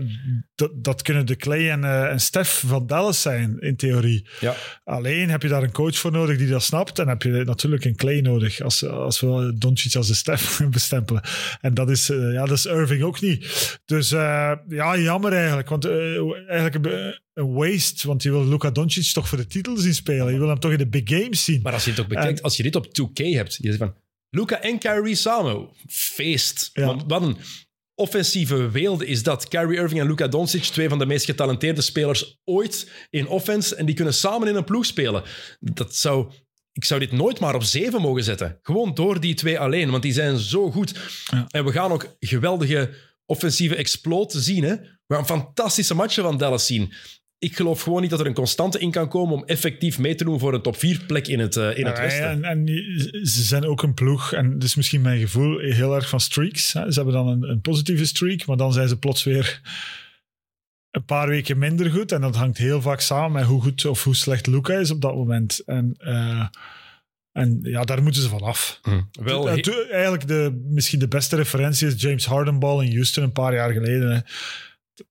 dat, 0.54 0.84
dat, 0.84 1.02
kunnen 1.02 1.26
de 1.26 1.36
Clay 1.36 1.70
en, 1.70 1.80
uh, 1.80 2.10
en 2.10 2.20
Steph 2.20 2.64
van 2.66 2.86
Dallas 2.86 3.22
zijn, 3.22 3.58
in 3.58 3.76
theorie. 3.76 4.26
Ja. 4.40 4.54
Alleen 4.84 5.30
heb 5.30 5.42
je 5.42 5.48
daar 5.48 5.62
een 5.62 5.72
coach 5.72 5.96
voor 5.96 6.12
nodig 6.12 6.38
die 6.38 6.48
dat 6.48 6.62
snapt. 6.62 6.98
En 6.98 7.08
heb 7.08 7.22
je 7.22 7.30
natuurlijk 7.30 7.84
een 7.84 7.96
Clay 7.96 8.20
nodig, 8.20 8.60
als, 8.60 8.86
als 8.86 9.20
we 9.20 9.52
Doncic 9.58 9.94
als 9.94 10.06
de 10.06 10.14
Steph 10.14 10.60
bestempelen. 10.70 11.22
En 11.60 11.74
dat 11.74 11.90
is, 11.90 12.06
ja, 12.06 12.44
dat 12.44 12.56
is 12.56 12.66
Irving 12.66 13.02
ook 13.02 13.20
niet. 13.20 13.80
Dus 13.84 14.08
ja, 14.08 14.96
jammer 14.96 15.32
eigenlijk. 15.32 15.68
Want 15.68 15.88
eigenlijk 16.46 17.20
een 17.34 17.52
waste, 17.52 18.06
want 18.06 18.22
je 18.22 18.30
wil 18.30 18.48
Luka 18.48 18.70
Doncic 18.70 19.12
toch 19.12 19.28
voor 19.28 19.38
de 19.38 19.46
titel 19.46 19.76
zien 19.76 19.94
spelen. 19.94 20.32
Je 20.32 20.38
wil 20.38 20.48
hem 20.48 20.60
toch 20.60 20.72
in 20.72 20.78
de 20.78 20.88
big 20.88 21.02
games 21.04 21.44
zien. 21.44 21.60
Maar 21.62 21.72
als 21.72 21.84
je 21.84 21.90
het 21.90 22.00
ook 22.00 22.08
bekijkt, 22.08 22.42
als 22.42 22.56
je 22.56 22.62
dit 22.62 22.76
op 22.76 22.86
2K 22.86 23.34
hebt, 23.34 23.54
je 23.54 23.66
zegt 23.66 23.78
van 23.78 23.94
Luka 24.30 24.60
en 24.60 24.78
Kyrie 24.78 25.14
samen, 25.14 25.68
feest. 25.88 26.70
Ja. 26.72 26.86
Want 26.86 27.02
wat 27.06 27.22
een 27.22 27.36
offensieve 27.94 28.70
weelde 28.70 29.06
is 29.06 29.22
dat. 29.22 29.48
Kyrie 29.48 29.78
Irving 29.78 30.00
en 30.00 30.06
Luka 30.06 30.28
Doncic, 30.28 30.62
twee 30.62 30.88
van 30.88 30.98
de 30.98 31.06
meest 31.06 31.24
getalenteerde 31.24 31.80
spelers 31.80 32.40
ooit 32.44 32.90
in 33.10 33.28
offense, 33.28 33.74
en 33.74 33.86
die 33.86 33.94
kunnen 33.94 34.14
samen 34.14 34.48
in 34.48 34.54
een 34.54 34.64
ploeg 34.64 34.86
spelen. 34.86 35.22
Dat 35.60 35.96
zou... 35.96 36.32
Ik 36.72 36.84
zou 36.84 37.00
dit 37.00 37.12
nooit 37.12 37.40
maar 37.40 37.54
op 37.54 37.62
zeven 37.62 38.00
mogen 38.00 38.24
zetten. 38.24 38.58
Gewoon 38.62 38.94
door 38.94 39.20
die 39.20 39.34
twee 39.34 39.58
alleen, 39.58 39.90
want 39.90 40.02
die 40.02 40.12
zijn 40.12 40.38
zo 40.38 40.70
goed. 40.70 40.94
Ja. 41.30 41.46
En 41.48 41.64
we 41.64 41.72
gaan 41.72 41.92
ook 41.92 42.16
geweldige 42.20 42.94
offensieve 43.26 43.76
explode 43.76 44.40
zien. 44.40 44.64
Hè? 44.64 44.76
We 45.06 45.14
gaan 45.14 45.26
fantastische 45.26 45.94
matchen 45.94 46.22
van 46.22 46.38
Dallas 46.38 46.66
zien 46.66 46.92
ik 47.42 47.56
geloof 47.56 47.82
gewoon 47.82 48.00
niet 48.00 48.10
dat 48.10 48.20
er 48.20 48.26
een 48.26 48.34
constante 48.34 48.78
in 48.78 48.90
kan 48.90 49.08
komen 49.08 49.34
om 49.34 49.44
effectief 49.44 49.98
mee 49.98 50.14
te 50.14 50.24
doen 50.24 50.38
voor 50.38 50.54
een 50.54 50.62
top 50.62 50.76
4 50.76 51.04
plek 51.06 51.26
in 51.26 51.38
het, 51.38 51.56
uh, 51.56 51.78
in 51.78 51.86
het 51.86 51.96
Ja, 51.96 52.02
Westen. 52.02 52.44
En, 52.44 52.44
en 52.44 52.66
ze 53.26 53.42
zijn 53.42 53.64
ook 53.64 53.82
een 53.82 53.94
ploeg, 53.94 54.32
en 54.32 54.52
dat 54.52 54.62
is 54.62 54.74
misschien 54.74 55.00
mijn 55.00 55.20
gevoel, 55.20 55.58
heel 55.58 55.94
erg 55.94 56.08
van 56.08 56.20
streaks. 56.20 56.72
Hè. 56.72 56.90
Ze 56.92 56.94
hebben 56.94 57.14
dan 57.14 57.28
een, 57.28 57.50
een 57.50 57.60
positieve 57.60 58.04
streak, 58.04 58.46
maar 58.46 58.56
dan 58.56 58.72
zijn 58.72 58.88
ze 58.88 58.98
plots 58.98 59.24
weer 59.24 59.60
een 60.90 61.04
paar 61.04 61.28
weken 61.28 61.58
minder 61.58 61.90
goed. 61.90 62.12
En 62.12 62.20
dat 62.20 62.36
hangt 62.36 62.58
heel 62.58 62.80
vaak 62.80 63.00
samen 63.00 63.32
met 63.32 63.44
hoe 63.44 63.62
goed 63.62 63.84
of 63.84 64.04
hoe 64.04 64.16
slecht 64.16 64.46
Luca 64.46 64.74
is 64.74 64.90
op 64.90 65.00
dat 65.00 65.14
moment. 65.14 65.62
En, 65.66 65.94
uh, 66.00 66.46
en 67.32 67.58
ja, 67.62 67.84
daar 67.84 68.02
moeten 68.02 68.22
ze 68.22 68.28
van 68.28 68.42
af. 68.42 68.78
Hm. 68.82 69.00
Wel, 69.12 69.56
to- 69.56 69.86
eigenlijk 69.90 70.26
de, 70.26 70.62
misschien 70.64 70.98
de 70.98 71.08
beste 71.08 71.36
referentie 71.36 71.86
is 71.86 72.02
James 72.02 72.26
Hardenball 72.26 72.84
in 72.84 72.92
Houston 72.92 73.24
een 73.24 73.32
paar 73.32 73.54
jaar 73.54 73.72
geleden. 73.72 74.14
Hè. 74.14 74.20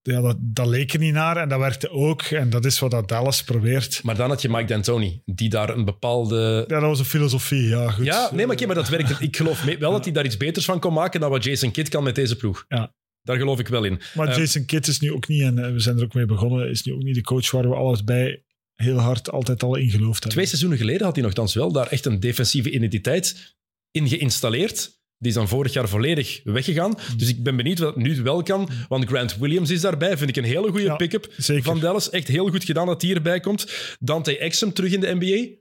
Ja, 0.02 0.22
dat, 0.22 0.38
dat 0.40 0.68
leek 0.68 0.94
er 0.94 1.00
niet 1.00 1.14
naar 1.14 1.38
en 1.38 1.50
dat 1.50 1.60
werkte 1.60 1.90
ook. 1.90 2.22
En 2.22 2.50
dat 2.50 2.66
is 2.66 2.80
wat 2.80 2.92
dat 2.92 3.08
Dallas 3.08 3.44
probeert. 3.44 4.04
maar 4.04 4.16
dan 4.16 4.30
had 4.30 4.42
je 4.42 4.50
Mike 4.50 4.66
D'Antoni, 4.66 5.22
die 5.26 5.50
daar 5.50 5.70
een 5.70 5.86
bepaalde... 5.86 6.66
Ja, 6.68 6.80
dat 6.80 6.90
was 6.90 7.00
een 7.00 7.06
filosofie, 7.06 7.68
ja 7.68 7.92
goed. 7.92 8.06
Ja, 8.06 8.30
nee, 8.34 8.46
maar, 8.46 8.56
oké, 8.56 8.66
maar 8.66 8.76
dat 8.76 8.90
werkt. 8.90 9.22
Ik 9.22 9.36
geloof 9.36 9.64
wel 9.64 9.92
dat 9.92 10.04
hij 10.04 10.14
daar 10.14 10.26
iets 10.26 10.38
beters 10.38 10.66
van 10.66 10.80
kon 10.80 10.94
maken 10.94 11.20
dan 11.20 11.30
wat 11.30 11.44
Jason 11.44 11.72
Kidd 11.72 11.90
kan 11.90 12.04
met 12.04 12.16
deze 12.16 12.36
ploeg. 12.36 12.66
Ja. 12.68 12.94
Daar 13.22 13.38
geloof 13.38 13.60
ik 13.60 13.68
wel 13.68 13.84
in. 13.84 14.02
Maar 14.14 14.28
Eh, 14.28 14.38
Jason 14.38 14.66
Kidd 14.66 14.88
is 14.88 15.00
nu 15.00 15.12
ook 15.12 15.28
niet, 15.28 15.42
en 15.42 15.74
we 15.74 15.80
zijn 15.80 15.98
er 15.98 16.04
ook 16.04 16.14
mee 16.14 16.26
begonnen, 16.26 16.70
is 16.70 16.84
nu 16.84 16.94
ook 16.94 17.04
niet 17.04 17.16
de 17.16 17.22
coach 17.22 17.52
waar 17.52 17.70
we 17.70 17.76
alles 17.76 18.04
bij 18.04 18.44
heel 18.76 18.98
hard 18.98 19.32
altijd 19.32 19.64
al 19.64 19.76
in 19.76 19.90
geloofd 19.90 20.14
hebben. 20.14 20.32
Twee 20.32 20.46
seizoenen 20.46 20.78
geleden 20.78 21.06
had 21.06 21.16
hij 21.16 21.24
nogthans 21.24 21.54
wel 21.54 21.72
daar 21.72 21.88
echt 21.88 22.06
een 22.06 22.20
defensieve 22.20 22.70
identiteit 22.72 23.56
in 23.92 24.08
geïnstalleerd. 24.08 25.01
Die 25.22 25.30
is 25.30 25.34
dan 25.36 25.48
vorig 25.48 25.74
jaar 25.74 25.90
volledig 25.90 26.42
weggegaan. 26.44 26.96
Dus 27.18 27.30
ik 27.30 27.44
ben 27.44 27.56
benieuwd 27.56 27.80
wat 27.80 27.96
het 27.96 28.04
nu 28.04 28.22
wel 28.22 28.44
kan. 28.44 28.70
Want 28.88 29.06
Grant 29.06 29.38
Williams 29.38 29.70
is 29.70 29.82
daarbij. 29.82 30.18
Vind 30.18 30.30
ik 30.30 30.36
een 30.36 30.44
hele 30.44 30.70
goede 30.70 30.84
Ja, 30.84 30.96
pick-up 30.96 31.28
van 31.38 31.80
Dallas. 31.80 32.10
Echt 32.10 32.28
heel 32.28 32.50
goed 32.50 32.64
gedaan 32.64 32.86
dat 32.86 33.02
hij 33.02 33.14
erbij 33.14 33.40
komt. 33.40 33.96
Dante 34.00 34.38
Exum 34.38 34.74
terug 34.74 34.92
in 34.92 35.00
de 35.00 35.14
NBA. 35.20 35.56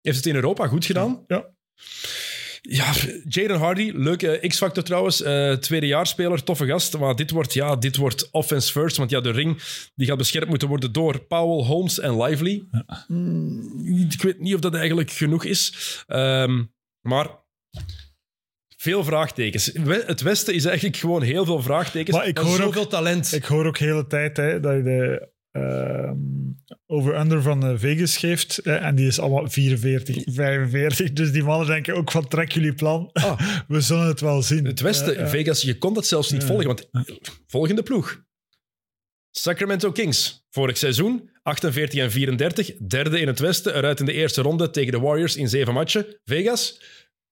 Heeft 0.00 0.16
het 0.16 0.26
in 0.26 0.34
Europa 0.34 0.66
goed 0.66 0.84
gedaan. 0.84 1.24
Ja. 1.26 1.46
Ja, 2.62 2.92
Jaden 3.28 3.58
Hardy, 3.58 3.92
leuke 3.94 4.40
X-factor 4.46 4.82
trouwens. 4.82 5.22
eh 5.22 5.52
tweedejaarspeler, 5.52 6.44
toffe 6.44 6.66
gast. 6.66 6.98
Maar 6.98 7.16
dit 7.16 7.30
wordt, 7.30 7.52
ja, 7.54 7.76
dit 7.76 7.96
wordt 7.96 8.28
offense 8.30 8.72
first. 8.72 8.96
Want 8.96 9.10
ja, 9.10 9.20
de 9.20 9.30
ring 9.30 9.62
die 9.94 10.06
gaat 10.06 10.16
beschermd 10.18 10.48
moeten 10.48 10.68
worden 10.68 10.92
door 10.92 11.18
Powell, 11.24 11.64
Holmes 11.66 11.98
en 12.00 12.22
Lively. 12.22 12.64
Mm, 13.08 14.08
Ik 14.10 14.22
weet 14.22 14.40
niet 14.40 14.54
of 14.54 14.60
dat 14.60 14.74
eigenlijk 14.74 15.10
genoeg 15.10 15.44
is. 15.44 15.74
Ehm, 16.06 16.64
maar 17.00 17.28
veel 18.80 19.04
vraagtekens. 19.04 19.70
Het 20.06 20.20
Westen 20.20 20.54
is 20.54 20.64
eigenlijk 20.64 20.96
gewoon 20.96 21.22
heel 21.22 21.44
veel 21.44 21.62
vraagtekens. 21.62 22.16
Maar 22.16 22.26
ik 22.26 22.38
en 22.38 22.44
hoor 22.44 22.56
zoveel 22.56 22.82
ook- 22.82 22.90
talent. 22.90 23.32
Ik 23.32 23.44
hoor 23.44 23.66
ook 23.66 23.78
de 23.78 23.84
hele 23.84 24.06
tijd 24.06 24.36
hè, 24.36 24.60
dat 24.60 24.76
je 24.76 24.82
de 24.82 25.28
ehm, 25.52 26.16
over-under 26.86 27.42
van 27.42 27.64
eh, 27.66 27.72
Vegas 27.76 28.16
geeft. 28.16 28.60
hè, 28.62 28.74
en 28.74 28.94
die 28.94 29.06
is 29.06 29.18
allemaal 29.20 29.50
44, 29.50 30.22
45. 30.24 31.12
Dus 31.12 31.32
die 31.32 31.42
mannen 31.42 31.66
denken 31.66 31.94
ook 31.94 32.10
van 32.10 32.28
trek 32.28 32.52
jullie 32.52 32.74
plan. 32.74 33.10
Ah. 33.12 33.40
We 33.68 33.80
zullen 33.80 34.06
het 34.06 34.20
wel 34.20 34.42
zien. 34.42 34.64
Het 34.64 34.80
Westen, 34.80 35.16
Eh, 35.16 35.22
eh, 35.22 35.28
Vegas, 35.28 35.62
je 35.62 35.78
kon 35.78 35.94
dat 35.94 36.06
zelfs 36.06 36.30
niet 36.30 36.44
volgen. 36.44 36.66
Want 36.66 36.88
volgende 37.46 37.82
ploeg. 37.82 38.22
Sacramento 39.30 39.92
Kings. 39.92 40.46
Vorig 40.50 40.76
seizoen 40.76 41.30
48 41.42 42.00
en 42.00 42.10
34. 42.10 42.76
Derde 42.88 43.20
in 43.20 43.26
het 43.26 43.38
Westen. 43.38 43.74
Eruit 43.76 44.00
in 44.00 44.06
de 44.06 44.12
eerste 44.12 44.42
ronde 44.42 44.70
tegen 44.70 44.92
de 44.92 44.98
Warriors 45.00 45.36
in 45.36 45.48
zeven 45.48 45.74
matchen. 45.74 46.06
Vegas. 46.24 46.82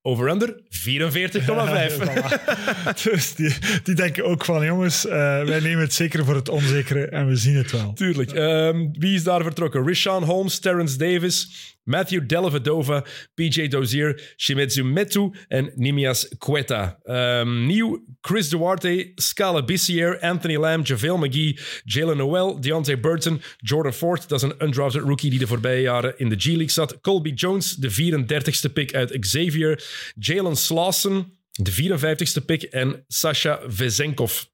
Over-under 0.07 0.55
44,5. 0.55 0.59
voilà. 1.99 3.03
dus 3.03 3.35
die, 3.35 3.55
die 3.83 3.95
denken 3.95 4.25
ook 4.25 4.45
van, 4.45 4.65
jongens, 4.65 5.07
eh, 5.07 5.13
wij 5.43 5.61
nemen 5.61 5.79
het 5.81 5.93
zeker 5.93 6.25
voor 6.25 6.35
het 6.35 6.49
onzekere 6.49 7.07
en 7.07 7.27
we 7.27 7.37
zien 7.37 7.57
het 7.57 7.71
wel. 7.71 7.93
Tuurlijk. 7.93 8.33
Ehm, 8.33 8.87
wie 8.99 9.15
is 9.15 9.23
daar 9.23 9.43
vertrokken? 9.43 9.87
Rishawn 9.87 10.25
Holmes, 10.25 10.59
Terrence 10.59 10.99
Davis, 10.99 11.51
Matthew 11.87 12.27
Dellavedova, 12.27 13.05
PJ 13.35 13.69
Dozier, 13.69 14.21
Shimezu 14.37 14.85
Metu 14.85 15.33
en 15.49 15.73
Nimias 15.75 16.29
Quetta. 16.39 16.99
Ehm, 17.05 17.67
nieuw, 17.67 18.05
Chris 18.21 18.49
Duarte, 18.49 19.13
Scala 19.15 19.63
Bissier, 19.63 20.21
Anthony 20.21 20.57
Lamb, 20.57 20.87
JaVale 20.87 21.19
McGee, 21.19 21.59
Jalen 21.85 22.17
Noel, 22.17 22.61
Deontay 22.61 23.01
Burton, 23.01 23.41
Jordan 23.57 23.93
Ford, 23.93 24.29
dat 24.29 24.43
is 24.43 24.51
een 24.51 24.65
undrafted 24.65 25.03
rookie 25.03 25.31
die 25.31 25.39
de 25.39 25.47
voorbije 25.47 25.81
jaren 25.81 26.19
in 26.19 26.29
de 26.29 26.37
G-League 26.39 26.71
zat, 26.71 27.01
Colby 27.01 27.31
Jones, 27.31 27.75
de 27.75 27.91
34ste 27.91 28.73
pick 28.73 28.95
uit 28.95 29.19
Xavier, 29.19 29.85
Jalen 30.19 30.57
Slauson, 30.57 31.33
de 31.51 31.73
54ste 31.73 32.45
pick. 32.45 32.63
En 32.63 33.05
Sasha 33.09 33.61
Vezenkov 33.67 34.45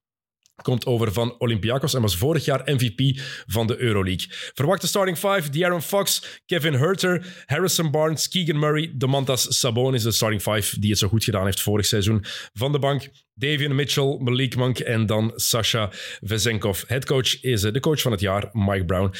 komt 0.63 0.85
over 0.85 1.13
van 1.13 1.39
Olympiakos 1.39 1.93
en 1.93 2.01
was 2.01 2.17
vorig 2.17 2.45
jaar 2.45 2.61
MVP 2.65 3.19
van 3.47 3.67
de 3.67 3.77
Euroleague. 3.77 4.27
Verwachte 4.53 4.87
starting 4.87 5.17
five, 5.17 5.49
De'Aaron 5.49 5.81
Fox, 5.81 6.25
Kevin 6.45 6.73
Herter, 6.73 7.43
Harrison 7.45 7.91
Barnes, 7.91 8.27
Keegan 8.27 8.59
Murray, 8.59 8.93
Domantas 8.95 9.59
Sabonis, 9.59 10.03
de 10.03 10.11
starting 10.11 10.41
five 10.41 10.79
die 10.79 10.89
het 10.89 10.99
zo 10.99 11.07
goed 11.07 11.23
gedaan 11.23 11.45
heeft 11.45 11.61
vorig 11.61 11.85
seizoen. 11.85 12.25
Van 12.53 12.71
de 12.71 12.79
bank, 12.79 13.09
Davian 13.35 13.75
Mitchell, 13.75 14.17
Malik 14.19 14.55
Monk 14.55 14.79
en 14.79 15.05
dan 15.05 15.31
Sasha 15.35 15.89
Vezenkov. 16.21 16.83
Headcoach 16.87 17.41
is 17.41 17.63
eh, 17.63 17.73
de 17.73 17.79
coach 17.79 18.01
van 18.01 18.11
het 18.11 18.21
jaar, 18.21 18.49
Mike 18.51 18.85
Brown. 18.85 19.13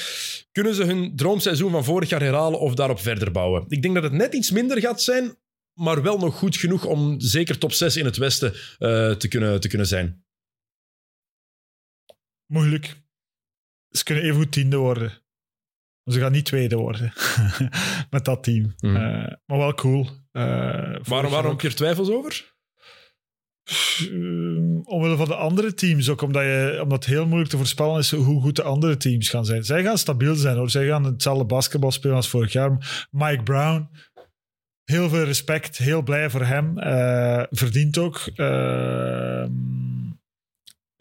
Kunnen 0.51 0.75
ze 0.75 0.83
hun 0.83 1.15
droomseizoen 1.15 1.71
van 1.71 1.83
vorig 1.83 2.09
jaar 2.09 2.21
herhalen 2.21 2.59
of 2.59 2.73
daarop 2.73 2.99
verder 2.99 3.31
bouwen? 3.31 3.65
Ik 3.67 3.81
denk 3.81 3.93
dat 3.93 4.03
het 4.03 4.13
net 4.13 4.33
iets 4.33 4.51
minder 4.51 4.79
gaat 4.79 5.01
zijn, 5.01 5.35
maar 5.73 6.01
wel 6.01 6.17
nog 6.17 6.35
goed 6.35 6.57
genoeg 6.57 6.85
om 6.85 7.19
zeker 7.19 7.57
top 7.57 7.73
6 7.73 7.97
in 7.97 8.05
het 8.05 8.17
Westen 8.17 8.53
eh, 8.53 9.11
te, 9.11 9.27
kunnen, 9.27 9.59
te 9.59 9.67
kunnen 9.67 9.87
zijn. 9.87 10.22
Moeilijk. 12.53 12.95
Ze 13.89 14.03
kunnen 14.03 14.23
even 14.23 14.35
goed 14.35 14.51
tiende 14.51 14.77
worden. 14.77 15.21
Ze 16.05 16.19
gaan 16.19 16.31
niet 16.31 16.45
tweede 16.45 16.75
worden 16.75 17.13
met 18.09 18.25
dat 18.25 18.43
team. 18.43 18.73
Mhm. 18.79 18.95
Eh, 18.95 19.33
maar 19.45 19.57
wel 19.57 19.73
cool. 19.73 20.05
Eh, 20.31 20.43
Waarom, 21.03 21.31
waarom 21.31 21.51
ook. 21.51 21.51
heb 21.51 21.61
je 21.61 21.67
er 21.67 21.75
twijfels 21.75 22.09
over? 22.09 22.51
Ehm, 23.99 24.77
omwille 24.83 25.15
van 25.15 25.27
de 25.27 25.35
andere 25.35 25.73
teams 25.73 26.09
ook, 26.09 26.21
omdat, 26.21 26.43
je, 26.43 26.79
omdat 26.83 27.03
het 27.05 27.13
heel 27.13 27.25
moeilijk 27.25 27.49
te 27.49 27.57
voorspellen 27.57 27.99
is 27.99 28.11
hoe 28.11 28.41
goed 28.41 28.55
de 28.55 28.63
andere 28.63 28.97
teams 28.97 29.29
gaan 29.29 29.45
zijn. 29.45 29.63
Zij 29.63 29.83
gaan 29.83 29.97
stabiel 29.97 30.35
zijn 30.35 30.57
hoor. 30.57 30.69
Zij 30.69 30.87
gaan 30.87 31.03
hetzelfde 31.03 31.45
basketbal 31.45 31.91
spelen 31.91 32.15
als 32.15 32.29
vorig 32.29 32.51
jaar. 32.51 33.07
Mike 33.11 33.43
Brown, 33.43 33.89
heel 34.83 35.09
veel 35.09 35.23
respect, 35.23 35.77
heel 35.77 36.01
blij 36.01 36.29
voor 36.29 36.45
hem. 36.45 36.77
Eh, 36.79 37.43
verdient 37.49 37.97
ook. 37.97 38.21
Ehm, 38.35 39.51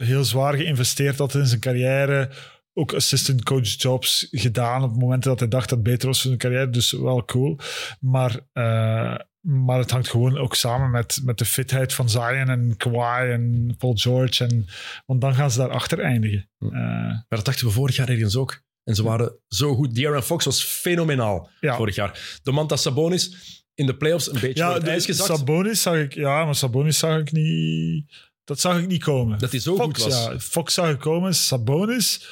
heel 0.05 0.25
zwaar 0.25 0.55
geïnvesteerd 0.55 1.19
had 1.19 1.35
in 1.35 1.47
zijn 1.47 1.61
carrière. 1.61 2.31
Ook 2.75 2.95
assistant 2.95 3.43
coach 3.43 3.75
jobs 3.83 4.27
gedaan 4.31 4.83
op 4.83 4.91
het 4.91 5.01
moment 5.01 5.23
dat 5.23 5.39
hij 5.39 5.49
dacht 5.49 5.69
dat 5.69 5.79
het 5.79 5.87
beter 5.89 6.07
was 6.09 6.17
voor 6.21 6.27
zijn 6.27 6.39
carrière. 6.41 6.71
Dus 6.71 6.93
wel 6.93 7.25
cool. 7.25 7.59
Maar, 8.01 8.41
eh, 8.53 9.15
maar 9.41 9.79
het 9.79 9.91
hangt 9.91 10.09
gewoon 10.09 10.39
ook 10.39 10.55
samen 10.55 10.91
met, 10.91 11.21
met 11.25 11.39
de 11.39 11.45
fitheid 11.45 11.95
van 11.95 12.11
Zion 12.11 12.49
en 12.49 12.75
Kawhi 12.77 13.31
en 13.31 13.75
Paul 13.79 13.95
George. 13.95 14.45
En, 14.45 14.67
want 15.07 15.21
dan 15.21 15.35
gaan 15.35 15.51
ze 15.51 15.59
daarachter 15.59 16.01
eindigen. 16.01 16.49
Eh, 16.59 16.71
Maar 16.71 17.25
dat 17.29 17.45
dachten 17.45 17.67
we 17.67 17.73
vorig 17.73 17.97
jaar 17.97 18.09
ergens 18.09 18.37
ook. 18.37 18.63
En 18.85 18.95
ze 18.95 19.03
waren 19.03 19.37
zo 19.49 19.75
goed. 19.75 19.95
De'Aaron 19.95 20.23
Fox 20.23 20.45
was 20.45 20.65
fenomenaal 20.65 21.51
Ja. 21.61 21.77
vorig 21.77 21.95
jaar. 21.95 22.39
Domantas 22.43 22.83
Sabonis 22.83 23.37
in 23.75 23.87
de 23.87 23.97
playoffs 23.97 24.27
een 24.33 24.41
beetje 24.41 24.63
ja, 24.65 24.79
de-. 24.79 25.01
Sabonis 25.13 25.83
zag 25.83 25.97
ik... 25.97 26.15
Ja, 26.15 26.45
maar 26.45 26.55
Sabonis 26.55 26.99
zag 26.99 27.19
ik 27.21 27.33
niet... 27.33 28.31
Dat 28.53 28.61
zag 28.61 28.79
ik 28.79 28.87
niet 28.87 29.03
komen. 29.03 29.39
Dat 29.39 29.51
hij 29.51 29.61
zo 29.61 29.77
Fox, 29.77 30.03
goed 30.03 30.13
was. 30.13 30.25
Ja, 30.25 30.39
Fox 30.39 30.75
zag 30.75 30.91
ik 30.91 30.99
komen. 30.99 31.35
Sabonis 31.35 32.29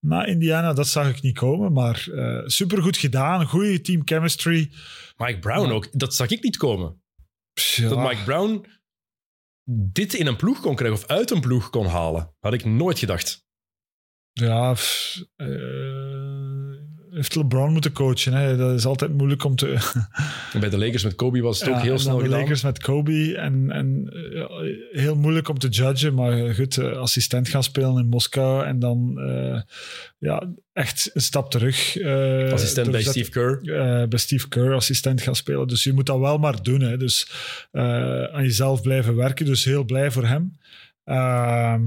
na 0.00 0.24
Indiana. 0.24 0.72
Dat 0.72 0.88
zag 0.88 1.08
ik 1.08 1.22
niet 1.22 1.38
komen, 1.38 1.72
maar 1.72 2.06
uh, 2.10 2.42
supergoed 2.46 2.96
gedaan. 2.96 3.46
Goede 3.46 3.80
team 3.80 4.02
chemistry. 4.04 4.72
Mike 5.16 5.38
Brown 5.38 5.70
ook, 5.70 5.88
dat 5.92 6.14
zag 6.14 6.28
ik 6.28 6.42
niet 6.42 6.56
komen. 6.56 7.02
Ja. 7.52 7.88
Dat 7.88 7.98
Mike 7.98 8.24
Brown 8.24 8.66
dit 9.70 10.14
in 10.14 10.26
een 10.26 10.36
ploeg 10.36 10.60
kon 10.60 10.74
krijgen 10.74 10.98
of 10.98 11.06
uit 11.06 11.30
een 11.30 11.40
ploeg 11.40 11.70
kon 11.70 11.86
halen. 11.86 12.34
Had 12.40 12.52
ik 12.52 12.64
nooit 12.64 12.98
gedacht. 12.98 13.46
Ja, 14.32 14.72
pff, 14.72 15.22
eh, 15.36 15.46
heeft 17.18 17.34
LeBron 17.34 17.72
moeten 17.72 17.92
coachen. 17.92 18.32
Hè. 18.32 18.56
Dat 18.56 18.74
is 18.74 18.84
altijd 18.84 19.12
moeilijk 19.12 19.44
om 19.44 19.56
te... 19.56 19.76
Bij 20.60 20.70
de 20.70 20.78
Lakers 20.78 21.04
met 21.04 21.14
Kobe 21.14 21.40
was 21.40 21.60
het 21.60 21.68
ook 21.68 21.80
heel 21.80 21.98
snel 21.98 22.12
dan 22.12 22.22
de 22.22 22.24
gedaan. 22.24 22.40
Lakers 22.40 22.62
met 22.62 22.78
Kobe. 22.78 23.36
En, 23.36 23.70
en 23.70 24.10
eh, 24.12 24.32
ja, 24.32 24.48
heel 25.00 25.16
moeilijk 25.16 25.48
om 25.48 25.58
te 25.58 25.68
judgen. 25.68 26.14
Maar 26.14 26.54
goed, 26.54 26.78
eh, 26.78 26.96
assistent 26.96 27.48
gaan 27.48 27.62
spelen 27.62 27.98
in 27.98 28.08
Moskou. 28.08 28.64
En 28.64 28.78
dan 28.78 29.18
eh, 29.18 29.60
ja, 30.18 30.48
echt 30.72 31.10
een 31.14 31.20
stap 31.20 31.50
terug. 31.50 32.02
Assistent 32.52 32.90
bij. 32.90 33.02
Steve 33.02 33.30
Kerr. 33.30 33.60
bij 34.08 34.18
Steve 34.18 34.48
Kerr 34.48 34.74
assistent 34.74 35.20
gaan 35.20 35.36
spelen. 35.36 35.68
Dus 35.68 35.84
je 35.84 35.92
moet 35.92 36.06
dat 36.06 36.18
wel 36.18 36.38
maar 36.38 36.62
doen. 36.62 36.80
Hè. 36.80 36.96
Dus 36.96 37.30
aan 38.32 38.42
jezelf 38.42 38.82
blijven 38.82 39.16
werken. 39.16 39.46
Dus 39.46 39.64
heel 39.64 39.84
blij 39.84 40.10
voor 40.10 40.24
hem. 40.26 40.58
Ehm, 41.04 41.82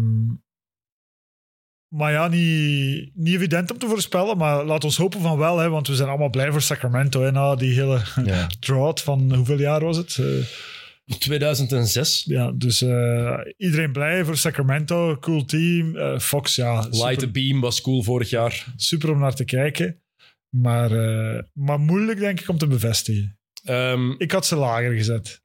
maar 1.92 2.12
ja, 2.12 2.28
niet, 2.28 3.12
niet 3.14 3.36
evident 3.36 3.72
om 3.72 3.78
te 3.78 3.88
voorspellen. 3.88 4.38
Maar 4.38 4.66
laat 4.66 4.84
ons 4.84 4.98
hopen 4.98 5.22
van 5.22 5.38
wel. 5.38 5.58
Hè, 5.60 5.70
want 5.70 5.88
we 5.88 5.96
zijn 5.96 6.10
allemaal 6.10 6.30
blij 6.30 6.52
voor 6.52 6.62
Sacramento. 6.62 7.24
Hè, 7.24 7.32
na 7.32 7.56
die 7.56 7.74
hele 7.74 8.02
Ja. 8.26 8.50
drought 8.60 9.02
van 9.02 9.34
hoeveel 9.36 9.60
jaar 9.60 9.84
was 9.84 9.98
het? 9.98 10.18
Eh, 10.20 11.16
2006. 11.18 12.24
ja, 12.28 12.52
dus 12.52 12.82
eh, 12.82 13.38
iedereen 13.58 13.92
blij 13.92 14.26
voor 14.26 14.38
Sacramento. 14.38 15.18
Cool 15.20 15.46
team. 15.46 15.96
Eh, 15.96 16.20
Fox, 16.20 16.56
ja, 16.56 16.88
Light 16.92 17.20
the 17.20 17.30
Beam 17.32 17.60
was 17.62 17.82
cool 17.82 18.04
vorig 18.04 18.30
jaar. 18.30 18.66
super 18.76 19.12
om 19.12 19.20
naar 19.20 19.36
te 19.36 19.46
kijken. 19.46 20.02
Maar, 20.50 20.92
eh, 20.92 21.40
maar 21.54 21.80
moeilijk 21.80 22.20
denk 22.20 22.40
ik 22.40 22.50
om 22.50 22.58
te 22.58 22.68
bevestigen. 22.68 23.40
Ehm, 23.64 24.10
Oké. 24.12 24.24
Ik 24.24 24.32
had 24.32 24.46
ze 24.46 24.56
lager 24.56 24.94
gezet. 24.94 25.40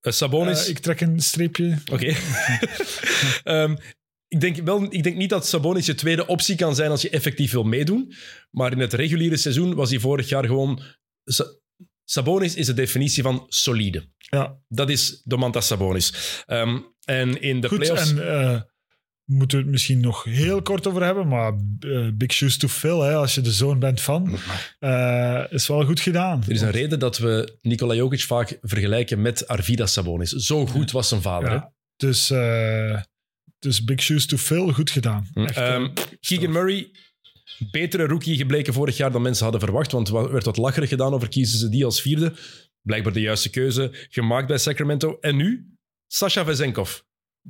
Eh, 0.00 0.12
Sabonis. 0.12 0.64
Eh, 0.64 0.70
ik 0.70 0.78
trek 0.78 1.00
een 1.00 1.20
streepje. 1.20 1.78
Oké. 1.92 2.14
Ehm, 3.44 3.76
ik, 4.32 4.40
denk 4.40 4.56
wel, 4.56 4.82
ik 4.88 5.02
denk 5.02 5.16
niet 5.16 5.30
dat 5.30 5.46
Sabonis 5.46 5.86
je 5.86 5.94
tweede 5.94 6.26
optie 6.26 6.56
kan 6.56 6.74
zijn 6.74 6.90
als 6.90 7.02
je 7.02 7.10
effectief 7.10 7.52
wil 7.52 7.62
meedoen. 7.64 8.12
Maar 8.50 8.72
in 8.72 8.78
het 8.78 8.92
reguliere 8.92 9.36
seizoen 9.36 9.74
was 9.74 9.90
hij 9.90 9.98
vorig 9.98 10.28
jaar 10.28 10.44
gewoon... 10.44 10.80
Sa- 11.24 11.54
Sabonis 12.04 12.54
is 12.54 12.66
de 12.66 12.74
definitie 12.74 13.22
van 13.22 13.44
solide. 13.48 14.08
Ja, 14.18 14.58
Dat 14.68 14.90
is 14.90 15.22
Domantas 15.24 15.66
Sabonis. 15.66 16.12
Ehm, 16.46 16.78
en 17.04 17.40
in 17.40 17.60
de 17.60 17.68
goed. 17.68 17.78
playoffs... 17.78 18.10
En 18.10 18.28
eh, 18.28 18.60
moeten 19.24 19.56
we 19.58 19.62
het 19.64 19.72
misschien 19.72 20.00
nog 20.00 20.24
heel 20.24 20.62
kort 20.62 20.86
over 20.86 21.04
hebben. 21.04 21.28
Maar 21.28 21.52
eh, 21.80 22.08
big 22.14 22.32
shoes 22.32 22.56
to 22.56 22.68
fill, 22.68 22.98
hè, 22.98 23.14
als 23.14 23.34
je 23.34 23.40
de 23.40 23.52
zoon 23.52 23.78
bent 23.78 24.00
van. 24.00 24.38
eh, 24.78 25.44
is 25.50 25.66
wel 25.66 25.84
goed 25.84 26.00
gedaan. 26.00 26.42
Er 26.42 26.50
is 26.52 26.60
een 26.60 26.70
reden 26.70 26.98
dat 26.98 27.18
we 27.18 27.58
Nikola 27.62 27.94
Jokic 27.94 28.20
vaak 28.22 28.58
vergelijken 28.62 29.22
met 29.22 29.46
Arvidas 29.48 29.92
Sabonis. 29.92 30.30
Zo 30.30 30.66
goed 30.66 30.90
was 30.90 31.08
zijn 31.08 31.22
vader. 31.22 31.48
hè? 31.48 31.54
Ja. 31.54 31.72
Dus, 31.96 32.30
eh, 32.30 33.00
dus 33.62 33.84
big 33.84 34.00
shoes 34.02 34.26
to 34.26 34.36
fill, 34.36 34.72
goed 34.72 34.90
gedaan. 34.90 35.28
Echt, 35.34 35.56
eh, 35.56 35.74
Ehm, 35.74 35.88
Keegan 36.20 36.52
Murray, 36.52 36.90
betere 37.70 38.06
rookie 38.06 38.36
gebleken 38.36 38.72
vorig 38.72 38.96
jaar 38.96 39.12
dan 39.12 39.22
mensen 39.22 39.42
hadden 39.42 39.60
verwacht. 39.62 39.92
Want 39.92 40.08
er 40.08 40.32
werd 40.32 40.44
wat 40.44 40.56
lacherig 40.56 40.88
gedaan 40.88 41.14
over 41.14 41.28
kiezen 41.28 41.58
ze 41.58 41.68
die 41.68 41.84
als 41.84 42.00
vierde. 42.00 42.34
Blijkbaar 42.80 43.12
de 43.12 43.20
juiste 43.20 43.50
keuze 43.50 44.06
gemaakt 44.10 44.46
bij 44.46 44.58
Sacramento. 44.58 45.18
En 45.20 45.36
nu, 45.36 45.76
Sasha 46.06 46.44
Vezenkov. 46.44 46.98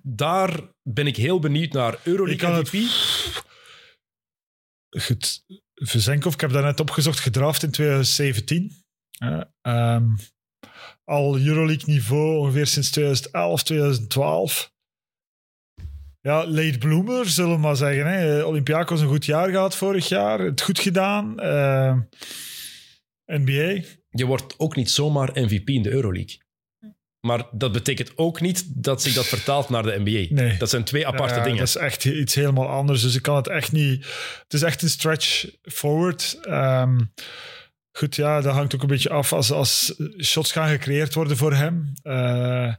Daar 0.03 0.61
ben 0.83 1.07
ik 1.07 1.17
heel 1.17 1.39
benieuwd 1.39 1.73
naar. 1.73 1.99
Euroleague 2.05 2.41
kan 2.49 2.55
het- 2.55 2.73
MVP. 2.73 2.91
Goed, 5.03 5.45
Vezenkov, 5.75 6.35
ik 6.35 6.41
heb 6.41 6.51
dat 6.51 6.63
net 6.65 6.81
opgezocht, 6.81 7.21
gedraft 7.21 7.63
in 7.63 7.71
2017. 7.71 8.73
Eh, 9.19 9.41
ehm, 9.61 10.07
al 11.05 11.39
Euroleague 11.39 11.85
niveau 11.95 12.39
ongeveer 12.39 12.67
sinds 12.67 12.91
2011, 12.91 13.63
2012. 13.63 14.72
Ja, 16.23 16.47
late 16.47 16.79
bloomer, 16.79 17.27
zullen 17.29 17.55
we 17.55 17.59
maar 17.61 17.77
zeggen. 17.77 18.07
Hè. 18.07 18.43
Olympiakos 18.45 19.01
een 19.01 19.09
goed 19.09 19.25
jaar 19.25 19.51
gehad 19.51 19.77
vorig 19.77 20.09
jaar. 20.09 20.39
Het 20.39 20.61
goed 20.63 20.79
gedaan. 20.79 21.41
Eh, 21.41 21.97
NBA. 23.27 23.83
Je 24.11 24.27
wordt 24.27 24.55
ook 24.59 24.77
niet 24.77 24.91
zomaar 24.91 25.31
MVP 25.33 25.69
in 25.69 25.83
de 25.83 25.91
Euroleague. 25.91 26.41
Maar 27.21 27.45
dat 27.53 27.73
betekent 27.73 28.13
ook 28.19 28.41
niet 28.41 28.65
dat 28.85 29.03
zich 29.03 29.15
dat 29.15 29.27
vertaalt 29.27 29.69
naar 29.69 29.83
de 29.83 29.99
NBA. 30.05 30.35
Nee. 30.43 30.57
Dat 30.59 30.71
zijn 30.71 30.85
twee 30.85 31.07
aparte 31.07 31.35
Ja, 31.35 31.43
dingen. 31.43 31.59
Dat 31.59 31.69
is 31.69 31.77
echt 31.77 32.05
iets 32.05 32.35
helemaal 32.35 32.69
anders. 32.69 33.03
Dus 33.03 33.15
ik 33.15 33.23
kan 33.23 33.37
het 33.37 33.49
echt 33.49 33.73
niet. 33.73 34.05
Het 34.43 34.53
is 34.53 34.63
echt 34.63 34.83
een 34.83 34.89
stretch 34.89 35.47
forward. 35.63 36.39
Ehm, 36.43 36.99
goed, 37.93 38.17
ja, 38.17 38.41
dat 38.41 38.55
hangt 38.55 38.75
ook 38.75 38.83
een 38.83 38.87
beetje 38.89 39.11
af 39.11 39.33
als, 39.33 39.53
als 39.53 40.01
shots 40.21 40.53
gaan 40.53 40.69
gecreëerd 40.69 41.15
worden 41.15 41.37
voor 41.37 41.55
hem. 41.55 41.93
eh, 42.03 42.75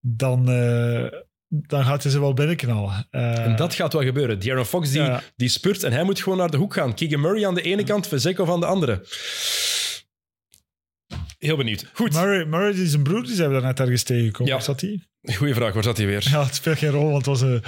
dan, 0.00 0.48
eh, 0.50 1.06
dan 1.48 1.84
gaat 1.84 2.02
hij 2.02 2.12
ze 2.12 2.20
wel 2.20 2.34
binnenknallen. 2.34 3.06
Eh, 3.10 3.44
En 3.44 3.56
dat 3.56 3.74
gaat 3.74 3.92
wel 3.92 4.02
gebeuren. 4.02 4.38
De'Aaron 4.38 4.64
Fox 4.64 4.90
die, 4.90 5.02
Ja. 5.02 5.22
die 5.36 5.48
spurt 5.48 5.82
en 5.82 5.92
hij 5.92 6.02
moet 6.02 6.20
gewoon 6.22 6.38
naar 6.38 6.50
de 6.50 6.56
hoek 6.56 6.74
gaan. 6.74 6.94
Keegan 6.94 7.20
Murray 7.20 7.46
aan 7.46 7.54
de 7.54 7.62
ene 7.62 7.84
kant, 7.84 8.06
Vezenkov 8.08 8.50
aan 8.50 8.60
de 8.60 8.66
andere. 8.66 9.04
Heel 11.38 11.56
benieuwd. 11.56 11.90
Goed, 11.92 12.12
Murray, 12.12 12.44
Murray 12.44 12.72
die 12.72 12.86
zijn 12.86 13.02
broer, 13.02 13.22
die 13.24 13.34
zijn 13.34 13.48
we 13.48 13.54
daar 13.54 13.62
net 13.64 13.80
ergens 13.80 14.02
tegengekomen. 14.02 14.52
Ja. 14.52 14.58
Was 14.58 14.66
dat 14.66 14.80
die? 14.80 15.04
goeie 15.34 15.54
vraag. 15.54 15.72
Waar 15.74 15.82
zat 15.82 15.96
hij 15.96 16.06
weer? 16.06 16.26
Ja, 16.30 16.44
het 16.44 16.54
speelt 16.54 16.78
geen 16.78 16.90
rol, 16.90 17.04
want 17.10 17.16
het 17.16 17.26
was 17.26 17.40
een, 17.40 17.62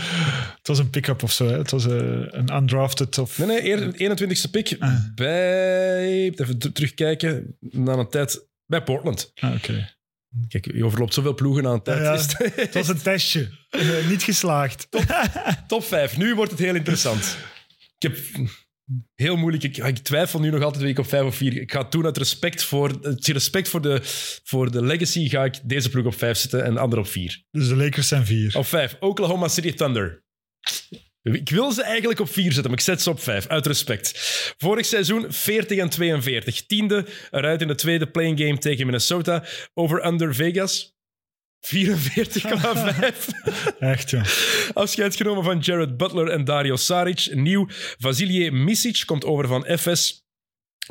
het 0.56 0.66
was 0.66 0.78
een 0.78 0.90
pick-up 0.90 1.22
of 1.22 1.32
zo. 1.32 1.46
Hè. 1.46 1.58
Het 1.58 1.70
was 1.70 1.84
een, 1.84 2.38
een 2.38 2.54
undrafted 2.56 3.18
of... 3.18 3.38
Nee, 3.38 3.46
nee, 3.46 3.64
eer- 3.98 4.16
21ste 4.18 4.50
pick 4.50 4.76
Ah. 4.78 4.94
bij... 5.14 6.30
Even 6.30 6.58
terugkijken. 6.72 7.56
Na 7.60 7.92
een 7.92 8.08
tijd 8.08 8.46
bij 8.66 8.82
Portland. 8.82 9.32
Ah, 9.34 9.54
Oké. 9.54 9.96
Kijk, 10.48 10.72
je 10.74 10.84
overloopt 10.84 11.14
zoveel 11.14 11.34
ploegen 11.34 11.66
aan 11.66 11.72
een 11.72 11.82
tijd. 11.82 11.98
Ja, 11.98 12.44
ja. 12.44 12.50
Het- 12.62 12.74
was 12.74 12.88
een 12.88 13.02
testje. 13.02 13.48
Eh, 13.70 14.08
niet 14.08 14.22
geslaagd. 14.22 14.88
Top 15.66 15.84
5. 15.84 16.16
Nu 16.16 16.34
wordt 16.34 16.50
het 16.50 16.60
heel 16.60 16.74
interessant. 16.74 17.36
Ik 17.98 18.02
heb 18.12 18.18
heel 19.14 19.36
moeilijk. 19.36 19.62
Ik, 19.62 19.76
ik 19.76 19.98
twijfel 19.98 20.40
nu 20.40 20.50
nog 20.50 20.62
altijd 20.62 20.82
wie 20.82 20.92
ik 20.92 20.98
op 20.98 21.06
5 21.08 21.24
of 21.24 21.36
4. 21.36 21.56
Ik 21.60 21.72
ga 21.72 21.82
het 21.82 21.92
doen 21.92 22.04
uit 22.04 22.16
respect 22.16 22.62
voor, 22.64 22.98
uit 23.02 23.26
respect 23.26 23.68
voor, 23.68 23.80
de, 23.82 24.00
voor 24.44 24.70
de 24.70 24.82
legacy. 24.84 25.28
Ga 25.28 25.44
ik 25.44 25.60
deze 25.64 25.90
ploeg 25.90 26.04
op 26.06 26.14
5 26.14 26.38
zetten 26.38 26.64
en 26.64 26.74
de 26.74 26.80
andere 26.80 27.00
op 27.02 27.08
4. 27.08 27.42
Dus 27.50 27.68
de 27.68 27.76
Lakers 27.76 28.08
zijn 28.08 28.26
vier. 28.26 28.56
Op 28.56 28.66
5. 28.66 28.96
Oklahoma 29.00 29.48
City 29.48 29.72
Thunder. 29.72 30.22
Ik 31.22 31.50
wil 31.50 31.72
ze 31.72 31.82
eigenlijk 31.82 32.20
op 32.20 32.30
4 32.30 32.44
zetten, 32.44 32.70
maar 32.70 32.78
ik 32.78 32.84
zet 32.84 33.02
ze 33.02 33.10
op 33.10 33.20
5, 33.20 33.46
uit 33.46 33.66
respect. 33.66 34.12
Vorig 34.58 34.86
seizoen 34.86 35.32
40 35.32 35.78
en 35.78 35.88
42. 35.88 36.66
Tiende 36.66 37.06
eruit 37.30 37.60
in 37.60 37.68
de 37.68 37.74
tweede 37.74 38.10
playing 38.10 38.38
game 38.38 38.58
tegen 38.58 38.86
Minnesota. 38.86 39.44
Over-under 39.74 40.34
Vegas. 40.34 40.96
44,5. 41.60 41.70
Echt, 43.78 44.10
ja. 44.10 44.22
Afscheid 44.72 45.16
genomen 45.16 45.44
van 45.44 45.58
Jared 45.58 45.96
Butler 45.96 46.28
en 46.28 46.44
Dario 46.44 46.76
Saric. 46.76 47.28
Nieuw, 47.34 47.66
Vasilije 47.98 48.50
Misic 48.50 49.02
komt 49.06 49.24
over 49.24 49.46
van 49.46 49.78
FS. 49.78 50.26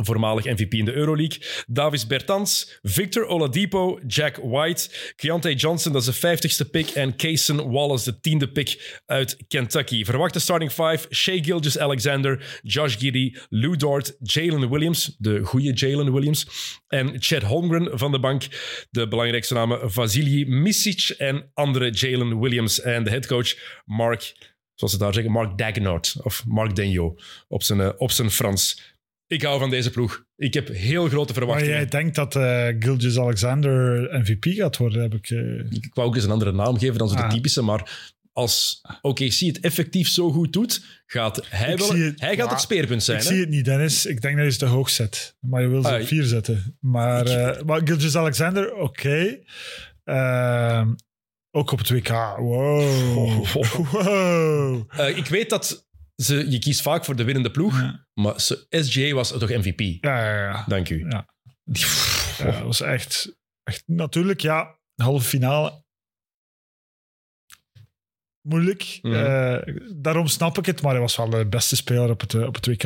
Voormalig 0.04 0.45
MVP 0.45 0.74
in 0.74 0.86
de 0.86 0.93
Euroleague. 0.93 1.41
Davis 1.68 2.08
Bertans, 2.08 2.80
Victor 2.82 3.26
Oladipo, 3.26 4.00
Jack 4.08 4.36
White, 4.43 4.89
Keontae 5.16 5.56
Johnson, 5.56 5.91
dat 5.91 6.08
is 6.08 6.20
de 6.20 6.38
50ste 6.38 6.70
pick. 6.72 6.89
En 6.89 7.16
Kaysen 7.16 7.72
Wallace, 7.72 8.12
de 8.12 8.20
tiende 8.20 8.52
pick 8.52 9.02
uit 9.06 9.38
Kentucky. 9.48 10.06
Verwachte 10.06 10.39
starting 10.39 10.72
five: 10.72 11.06
Shea 11.10 11.43
Gilgis 11.43 11.78
Alexander, 11.78 12.60
Josh 12.64 12.98
Giddy, 12.98 13.36
Lou 13.50 13.76
Dort, 13.76 14.16
Jalen 14.20 14.70
Williams, 14.70 15.16
de 15.18 15.43
goede 15.43 15.74
Jalen 15.74 16.14
Williams. 16.14 16.48
En 16.88 17.16
Chad 17.20 17.41
Holmgren 17.41 18.00
van 18.00 18.12
de 18.12 18.20
bank. 18.20 18.48
De 18.89 19.08
belangrijkste 19.08 19.54
namen: 19.54 19.91
Vasilij 19.91 20.45
Misic 20.45 21.16
en 21.18 21.52
andere 21.54 21.89
Jalen 21.89 22.39
Williams. 22.39 22.82
En 22.82 23.04
de 23.04 23.10
headcoach 23.10 23.82
Mark, 23.86 24.36
zoals 24.74 24.93
ze 24.93 25.00
daar 25.00 25.14
zeggen, 25.14 25.32
Mark 25.32 25.58
Dagenot. 25.58 26.16
Of 26.22 26.43
Mark 26.48 26.76
Denjo 26.76 27.16
op 27.48 27.64
zijn, 27.64 27.82
eh, 27.82 27.89
op 27.98 28.12
zijn 28.12 28.32
Frans. 28.32 28.95
Ik 29.28 29.41
hou 29.41 29.59
van 29.59 29.69
deze 29.69 29.89
ploeg. 29.89 30.25
Ik 30.36 30.53
heb 30.53 30.67
heel 30.67 31.07
grote 31.07 31.25
Maar 31.34 31.41
verwachtingen. 31.41 31.73
jij 31.73 31.86
denkt 31.86 32.15
dat 32.15 32.34
Gilgis 32.80 33.19
Alexander 33.19 34.01
MVP 34.19 34.45
gaat 34.45 34.78
worden, 34.78 35.01
heb 35.01 35.13
ik... 35.13 35.30
eh, 35.30 35.71
Ik 35.71 35.89
wou 35.93 36.07
ook 36.07 36.15
eens 36.15 36.23
een 36.23 36.32
andere 36.32 36.51
naam 36.51 36.78
geven 36.80 36.97
dan 36.97 37.09
zo 37.09 37.15
de 37.15 37.21
Ah. 37.23 37.30
typische, 37.30 37.61
maar 37.61 38.11
als 38.34 38.82
OKC 39.01 39.34
het 39.39 39.59
effectief 39.59 40.07
zo 40.07 40.32
goed 40.32 40.53
doet, 40.53 40.86
gaat 41.05 41.41
hij, 41.49 41.71
Ik 41.71 41.78
wel, 41.78 41.95
het- 41.95 42.19
hij 42.19 42.36
gaat 42.36 42.45
maar 42.45 42.53
het 42.53 42.61
speerpunt 42.63 43.03
zijn. 43.03 43.17
ik 43.17 43.23
hè? 43.23 43.30
zie 43.30 43.39
het 43.39 43.49
niet, 43.49 43.65
Dennis. 43.65 44.05
Ik 44.05 44.21
denk 44.21 44.36
dat 44.36 44.45
je 44.45 44.51
ze 44.51 44.57
te 44.57 44.65
hoog 44.65 44.89
zet. 44.89 45.36
Maar 45.39 45.61
je 45.61 45.67
wil 45.67 45.82
ze 45.82 45.89
Ah, 45.95 46.01
op 46.01 46.07
vier 46.07 46.23
zetten. 46.23 46.78
Maar, 46.80 47.25
eh, 47.25 47.63
maar 47.63 47.82
Gilgis 47.84 48.15
Alexander, 48.15 48.73
oké. 48.75 49.39
Ehm, 50.03 50.93
ook 51.51 51.71
op 51.71 51.78
het 51.78 51.89
WK. 51.89 52.07
Wow. 52.38 53.45
Wow. 53.91 54.84
Ik 55.17 55.25
weet 55.25 55.49
dat 55.49 55.87
ze, 56.24 56.49
je 56.51 56.59
kiest 56.59 56.82
vaak 56.82 57.05
voor 57.05 57.15
de 57.15 57.24
winnende 57.24 57.51
ploeg, 57.51 57.80
Ja. 57.80 58.07
maar 58.13 58.34
SGA 58.70 59.13
was 59.13 59.30
toch 59.32 59.49
MVP. 59.49 59.80
Ja, 59.80 60.24
ja, 60.26 60.43
ja. 60.43 60.63
Dank 60.68 60.89
u. 60.89 61.05
Ja. 61.09 61.28
Dat 62.38 62.59
was 62.61 62.82
echt, 62.82 63.38
echt... 63.63 63.84
Natuurlijk, 63.86 64.41
ja. 64.41 64.80
Halve 64.95 65.28
finale. 65.28 65.86
moeilijk. 68.41 68.99
Mhm. 69.01 69.13
Eh, 69.13 69.76
daarom 69.95 70.28
snap 70.28 70.57
ik 70.57 70.65
het, 70.65 70.82
maar 70.82 70.91
hij 70.91 71.01
was 71.01 71.15
wel 71.15 71.30
de 71.30 71.45
beste 71.47 71.76
speler 71.76 72.09
op 72.09 72.20
het, 72.22 72.34
eh, 72.34 72.41
op 72.45 72.55
het 72.55 72.65
WK. 72.68 72.84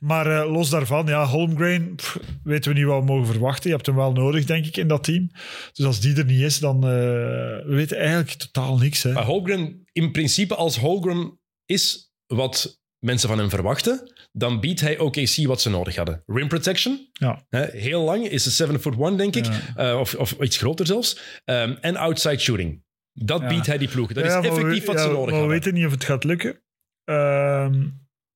Maar 0.00 0.26
eh, 0.40 0.50
los 0.52 0.70
daarvan, 0.70 1.06
ja, 1.06 1.26
Holmgren, 1.26 1.94
pff, 1.94 2.18
weten 2.44 2.72
we 2.72 2.78
niet 2.78 2.86
wat 2.86 2.98
we 3.00 3.04
mogen 3.06 3.26
verwachten. 3.26 3.68
Je 3.70 3.74
hebt 3.74 3.86
hem 3.86 3.96
wel 3.96 4.12
nodig, 4.12 4.44
denk 4.44 4.66
ik, 4.66 4.76
in 4.76 4.88
dat 4.88 5.04
team. 5.04 5.30
Dus 5.72 5.86
als 5.86 6.00
die 6.00 6.16
er 6.16 6.24
niet 6.24 6.40
is, 6.40 6.58
dan... 6.58 6.76
eh, 6.76 6.90
we 6.90 7.64
weten 7.74 7.96
eigenlijk 7.98 8.30
totaal 8.30 8.78
niks. 8.78 9.02
Hè. 9.02 9.12
Maar 9.12 9.24
Holmgren, 9.24 9.82
in 9.92 10.12
principe, 10.12 10.54
als 10.54 10.78
Holmgren 10.78 11.38
is 11.66 12.12
wat 12.34 12.82
mensen 12.98 13.28
van 13.28 13.38
hem 13.38 13.48
verwachten, 13.50 14.12
dan 14.32 14.60
biedt 14.60 14.80
hij 14.80 14.98
OKC 14.98 15.36
wat 15.46 15.60
ze 15.60 15.70
nodig 15.70 15.96
hadden. 15.96 16.22
Rim 16.26 16.48
protection, 16.48 17.08
Ja. 17.12 17.46
hè, 17.48 17.64
heel 17.70 18.02
lang, 18.02 18.28
is 18.28 18.46
een 18.46 18.52
7 18.52 18.80
foot 18.80 18.96
1, 18.98 19.16
denk 19.16 19.36
ik. 19.36 19.44
Ja. 19.44 19.76
Eh, 19.92 19.98
of, 20.00 20.14
of 20.14 20.32
iets 20.40 20.56
groter 20.56 20.86
zelfs. 20.86 21.18
Ehm, 21.44 21.74
en 21.80 21.96
outside 21.96 22.38
shooting. 22.38 22.82
Dat 23.12 23.40
Ja. 23.40 23.46
biedt 23.46 23.66
hij 23.66 23.78
die 23.78 23.88
ploeg. 23.88 24.12
Dat 24.12 24.24
is 24.24 24.32
effectief 24.32 24.84
we- 24.84 24.92
wat 24.92 25.00
ze 25.00 25.06
nodig 25.06 25.14
maar 25.16 25.24
we 25.26 25.30
hadden. 25.32 25.48
weten 25.48 25.74
niet 25.74 25.86
of 25.86 25.90
het 25.92 26.04
gaat 26.04 26.24
lukken. 26.24 26.60
Ehm, 27.04 27.86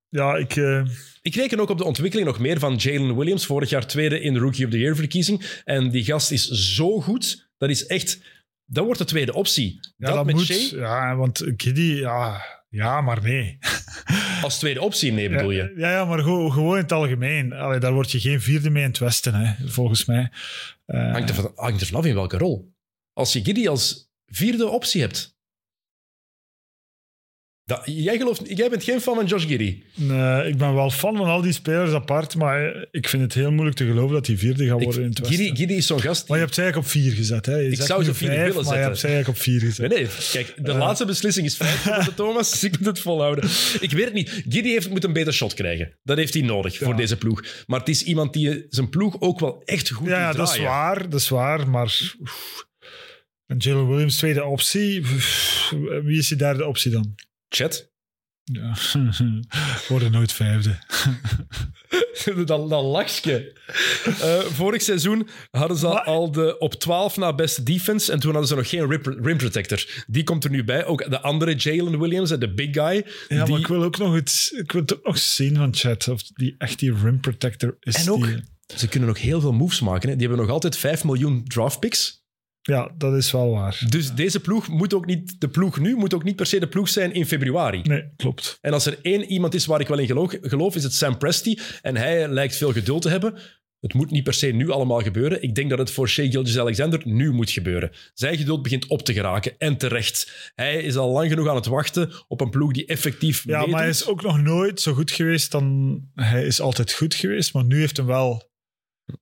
ja, 0.08 0.36
ik... 0.36 0.56
eh, 0.56 0.84
Ik 1.22 1.34
reken 1.34 1.60
ook 1.60 1.68
op 1.70 1.78
de 1.78 1.84
ontwikkeling 1.84 2.28
nog 2.28 2.38
meer 2.38 2.58
van 2.58 2.74
Jalen 2.76 3.16
Williams, 3.16 3.46
vorig 3.46 3.70
jaar 3.70 3.86
tweede 3.86 4.20
in 4.20 4.32
de 4.32 4.38
Rookie 4.38 4.64
of 4.64 4.70
the 4.70 4.78
Year 4.78 4.96
verkiezing. 4.96 5.60
En 5.64 5.90
die 5.90 6.04
gast 6.04 6.30
is 6.30 6.48
zo 6.48 7.00
goed, 7.00 7.50
dat 7.58 7.70
is 7.70 7.86
echt... 7.86 8.20
Dat 8.70 8.84
wordt 8.84 8.98
de 8.98 9.04
tweede 9.06 9.32
optie. 9.34 9.78
ja, 9.96 10.06
dat, 10.06 10.14
dat, 10.14 10.24
met 10.26 10.34
moet. 10.34 10.44
Shea 10.44 10.78
Ja, 10.80 11.16
want 11.16 11.42
Giddy, 11.56 11.80
ja, 11.82 12.40
ja, 12.68 13.00
maar 13.00 13.22
nee. 13.22 13.58
als 14.42 14.58
tweede 14.58 14.80
optie, 14.80 15.12
nee, 15.12 15.28
bedoel 15.28 15.50
je? 15.50 15.72
Ja, 15.76 15.90
ja 15.90 16.04
maar 16.04 16.18
gewoon, 16.18 16.52
gewoon 16.52 16.76
in 16.76 16.82
het 16.82 16.92
algemeen. 16.92 17.52
Allee, 17.52 17.78
daar 17.78 17.92
word 17.92 18.10
je 18.10 18.20
geen 18.20 18.40
vierde 18.40 18.70
mee 18.70 18.82
in 18.82 18.88
het 18.88 18.98
Westen, 18.98 19.34
hè, 19.34 19.68
volgens 19.68 20.04
mij. 20.04 20.30
Hangt 20.86 21.28
er, 21.28 21.34
van, 21.34 21.52
hangt 21.54 21.80
er 21.80 21.86
vanaf 21.86 22.04
in 22.04 22.14
welke 22.14 22.38
rol. 22.38 22.74
Als 23.12 23.32
je 23.32 23.44
Giddy 23.44 23.68
als 23.68 24.10
vierde 24.26 24.68
optie 24.68 25.00
hebt... 25.00 25.37
Dat, 27.68 27.82
jij, 27.84 28.16
gelooft, 28.16 28.42
jij 28.56 28.70
bent 28.70 28.84
geen 28.84 29.00
fan 29.00 29.14
van 29.14 29.26
Josh 29.26 29.46
Giddy. 29.46 29.82
nee, 29.94 30.48
ik 30.48 30.56
ben 30.56 30.74
wel 30.74 30.90
fan 30.90 31.16
van 31.16 31.26
al 31.26 31.40
die 31.40 31.52
spelers 31.52 31.92
apart, 31.92 32.34
maar 32.36 32.72
eh, 32.74 32.82
ik 32.90 33.08
vind 33.08 33.22
het 33.22 33.34
heel 33.34 33.50
moeilijk 33.50 33.76
te 33.76 33.84
geloven 33.86 34.14
dat 34.14 34.26
hij 34.26 34.36
vierde 34.36 34.66
gaat 34.66 34.78
Ik, 34.78 34.84
worden 34.84 35.02
in 35.02 35.08
het 35.08 35.18
Westen. 35.18 35.36
Giddy, 35.36 35.56
Giddy 35.56 35.74
is 35.74 35.86
zo'n 35.86 36.00
gast... 36.00 36.18
die- 36.18 36.24
Maar 36.28 36.36
je 36.38 36.42
hebt 36.42 36.54
ze 36.54 36.62
eigenlijk 36.62 36.92
op 36.92 37.00
vier 37.00 37.12
gezet. 37.12 37.46
Hè. 37.46 37.56
Je 37.56 37.70
Ik 37.70 37.80
zou 37.82 38.04
ze 38.04 38.10
op 38.10 38.16
vier 38.16 38.28
vijf, 38.28 38.38
willen 38.40 38.54
maar 38.54 38.62
je 38.64 38.68
zetten. 38.68 38.84
hebt 38.84 38.98
ze 38.98 39.06
eigenlijk 39.06 39.38
op 39.38 39.42
vier 39.44 39.60
gezet. 39.60 39.88
Nee, 39.88 39.98
nee. 39.98 40.08
Kijk, 40.32 40.54
de 40.64 40.70
Eh. 40.72 40.78
laatste 40.78 41.04
beslissing 41.04 41.46
is 41.46 41.56
geworden, 41.60 42.14
Thomas. 42.24 42.50
Dus 42.50 42.64
ik 42.64 42.78
moet 42.78 42.86
het 42.86 43.00
volhouden. 43.00 43.44
Ik 43.80 43.90
weet 43.92 44.04
het 44.04 44.14
niet. 44.14 44.28
Giddy 44.48 44.68
heeft, 44.68 44.90
moet 44.90 45.04
een 45.04 45.12
beter 45.12 45.32
shot 45.32 45.54
krijgen. 45.54 45.98
Dat 46.02 46.16
heeft 46.16 46.34
hij 46.34 46.42
nodig 46.42 46.76
voor 46.78 46.96
deze 46.96 47.16
ploeg. 47.16 47.44
Maar 47.66 47.78
het 47.78 47.88
is 47.88 48.02
iemand 48.02 48.32
die 48.32 48.66
zijn 48.68 48.88
ploeg 48.88 49.20
ook 49.20 49.40
wel 49.40 49.62
echt 49.64 49.90
goed 49.90 50.08
Ja, 50.08 50.18
ja, 50.18 50.32
dat 50.32 50.48
is 50.54 50.58
waar, 50.58 51.08
dat 51.08 51.20
is 51.20 51.28
waar, 51.28 51.68
maar... 51.68 52.00
oef. 52.20 52.66
En 53.46 53.56
Jalen 53.58 53.88
Williams, 53.88 54.16
tweede 54.16 54.44
optie. 54.44 55.02
Wie 56.04 56.18
is 56.18 56.28
die 56.28 56.36
derde 56.36 56.66
optie 56.66 56.90
dan? 56.90 57.14
Chat. 57.48 57.90
Ja. 58.44 58.74
Worden 59.88 60.12
nooit 60.12 60.32
vijfde. 60.32 60.78
dat, 62.44 62.68
dat 62.70 62.82
lachje. 62.84 63.52
Eh, 64.20 64.38
vorig 64.40 64.82
seizoen 64.82 65.28
hadden 65.50 65.76
ze 65.76 66.02
al 66.04 66.32
de 66.32 66.58
op 66.58 66.74
12 66.74 67.16
na 67.16 67.34
beste 67.34 67.62
defense. 67.62 68.12
En 68.12 68.18
toen 68.20 68.30
hadden 68.30 68.48
ze 68.48 68.54
nog 68.54 68.68
geen 68.68 68.88
rim, 68.90 69.24
rim 69.24 69.36
protector. 69.36 70.04
Die 70.06 70.24
komt 70.24 70.44
er 70.44 70.50
nu 70.50 70.64
bij. 70.64 70.84
Ook 70.84 71.10
de 71.10 71.20
andere 71.20 71.54
Jalen 71.54 71.98
Williams, 72.00 72.30
de 72.30 72.54
big 72.54 72.68
guy. 72.72 73.06
Ja, 73.28 73.44
die, 73.44 73.52
maar 73.52 73.60
ik 73.60 73.66
wil 73.66 73.82
ook 73.82 73.98
nog 73.98 74.16
iets... 74.16 74.50
Ik 74.50 74.72
wil 74.72 74.80
het 74.80 74.96
ook 74.96 75.04
nog 75.06 75.18
zien 75.18 75.56
van 75.56 75.74
Chat, 75.74 76.08
of 76.08 76.22
die 76.22 76.54
echt 76.58 76.78
die 76.78 76.94
rim 76.94 77.20
protector 77.20 77.76
is. 77.80 77.94
En 78.06 78.10
ook- 78.10 78.24
die- 78.26 78.42
Ze 78.76 78.88
kunnen 78.88 79.08
nog 79.08 79.20
heel 79.20 79.40
veel 79.40 79.52
moves 79.52 79.80
maken. 79.80 80.08
Hè. 80.08 80.16
Die 80.16 80.26
hebben 80.26 80.44
nog 80.46 80.54
altijd 80.54 80.76
5 80.76 81.04
miljoen 81.04 81.44
draft 81.44 81.80
picks. 81.80 82.17
Ja, 82.68 82.90
dat 82.98 83.14
is 83.14 83.30
wel 83.30 83.50
waar. 83.50 83.82
Dus 83.88 84.14
deze 84.14 84.40
ploeg 84.40 84.68
moet 84.68 84.94
ook 84.94 85.06
niet, 85.06 85.40
de 85.40 85.48
ploeg 85.48 85.78
nu 85.78 85.94
moet 85.94 86.14
ook 86.14 86.24
niet 86.24 86.36
per 86.36 86.46
se 86.46 86.60
de 86.60 86.68
ploeg 86.68 86.88
zijn 86.88 87.12
in 87.12 87.26
februari. 87.26 87.80
Nee, 87.82 88.12
klopt. 88.16 88.58
En 88.60 88.72
als 88.72 88.86
er 88.86 88.98
één 89.02 89.24
iemand 89.24 89.54
is 89.54 89.66
waar 89.66 89.80
ik 89.80 89.88
wel 89.88 89.98
in 89.98 90.06
geloof, 90.06 90.34
geloof 90.40 90.74
is 90.74 90.82
het 90.82 90.94
Sam 90.94 91.18
Presti. 91.18 91.58
En 91.82 91.96
hij 91.96 92.28
lijkt 92.28 92.56
veel 92.56 92.72
geduld 92.72 93.02
te 93.02 93.08
hebben. 93.08 93.34
Het 93.80 93.94
moet 93.94 94.10
niet 94.10 94.24
per 94.24 94.34
se 94.34 94.46
nu 94.46 94.70
allemaal 94.70 95.00
gebeuren. 95.00 95.42
Ik 95.42 95.54
denk 95.54 95.70
dat 95.70 95.78
het 95.78 95.90
voor 95.90 96.08
Shea 96.08 96.30
Gilgeous-Alexander 96.30 97.00
nu 97.04 97.32
moet 97.32 97.50
gebeuren. 97.50 97.90
Zijn 98.14 98.36
geduld 98.36 98.62
begint 98.62 98.86
op 98.86 99.02
te 99.02 99.12
geraken. 99.12 99.58
En 99.58 99.76
terecht. 99.76 100.52
Hij 100.54 100.82
is 100.82 100.96
al 100.96 101.10
lang 101.12 101.28
genoeg 101.30 101.48
aan 101.48 101.54
het 101.56 101.66
wachten 101.66 102.10
op 102.28 102.40
een 102.40 102.50
ploeg 102.50 102.72
die 102.72 102.86
effectief 102.86 103.44
Ja, 103.44 103.56
meedoet. 103.56 103.70
maar 103.72 103.80
hij 103.80 103.90
is 103.90 104.06
ook 104.06 104.22
nog 104.22 104.40
nooit 104.40 104.80
zo 104.80 104.92
goed 104.92 105.10
geweest 105.10 105.50
dan... 105.50 106.00
Hij 106.14 106.46
is 106.46 106.60
altijd 106.60 106.92
goed 106.92 107.14
geweest, 107.14 107.54
maar 107.54 107.64
nu 107.64 107.78
heeft 107.78 107.96
hij 107.96 108.06
wel 108.06 108.50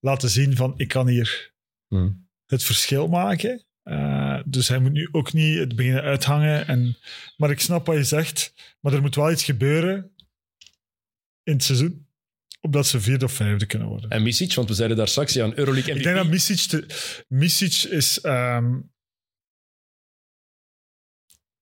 laten 0.01 0.29
zien 0.29 0.57
van 0.57 0.75
ik 0.77 0.89
kan 0.89 1.09
hier 1.09 1.55
Hmm. 1.89 2.26
Het 2.47 2.65
verschil 2.65 3.09
maken. 3.09 3.65
Eh, 3.83 4.41
dus 4.47 4.69
hij 4.69 4.79
moet 4.79 4.93
nu 4.93 5.09
ook 5.13 5.33
niet 5.33 5.59
het 5.59 5.77
beginnen 5.77 6.03
uithangen. 6.03 6.67
En, 6.67 6.97
maar 7.37 7.51
ik 7.51 7.61
snap 7.61 7.87
wat 7.87 7.97
je 7.97 8.05
zegt. 8.05 8.55
Maar 8.81 8.93
er 8.93 9.01
moet 9.01 9.15
wel 9.15 9.31
iets 9.31 9.45
gebeuren 9.45 10.15
in 11.43 11.53
het 11.53 11.63
seizoen. 11.65 12.05
Opdat 12.61 12.87
ze 12.87 13.01
vierde 13.01 13.25
of 13.25 13.33
vijfde 13.33 13.67
kunnen 13.67 13.89
worden. 13.89 14.11
En 14.11 14.23
Misic, 14.23 14.55
want 14.55 14.69
we 14.69 14.75
zeiden 14.75 14.97
daar 14.97 15.09
straks, 15.09 15.33
ja, 15.33 15.45
een 15.45 15.59
Euroleague 15.59 15.93
MVP. 15.93 15.99
Ik 15.99 16.05
denk 16.05 16.17
dat 16.17 16.29
Misic... 16.29 16.59
Te, 16.59 16.87
Misic 17.29 17.73
is, 17.83 18.21
ehm, 18.21 18.81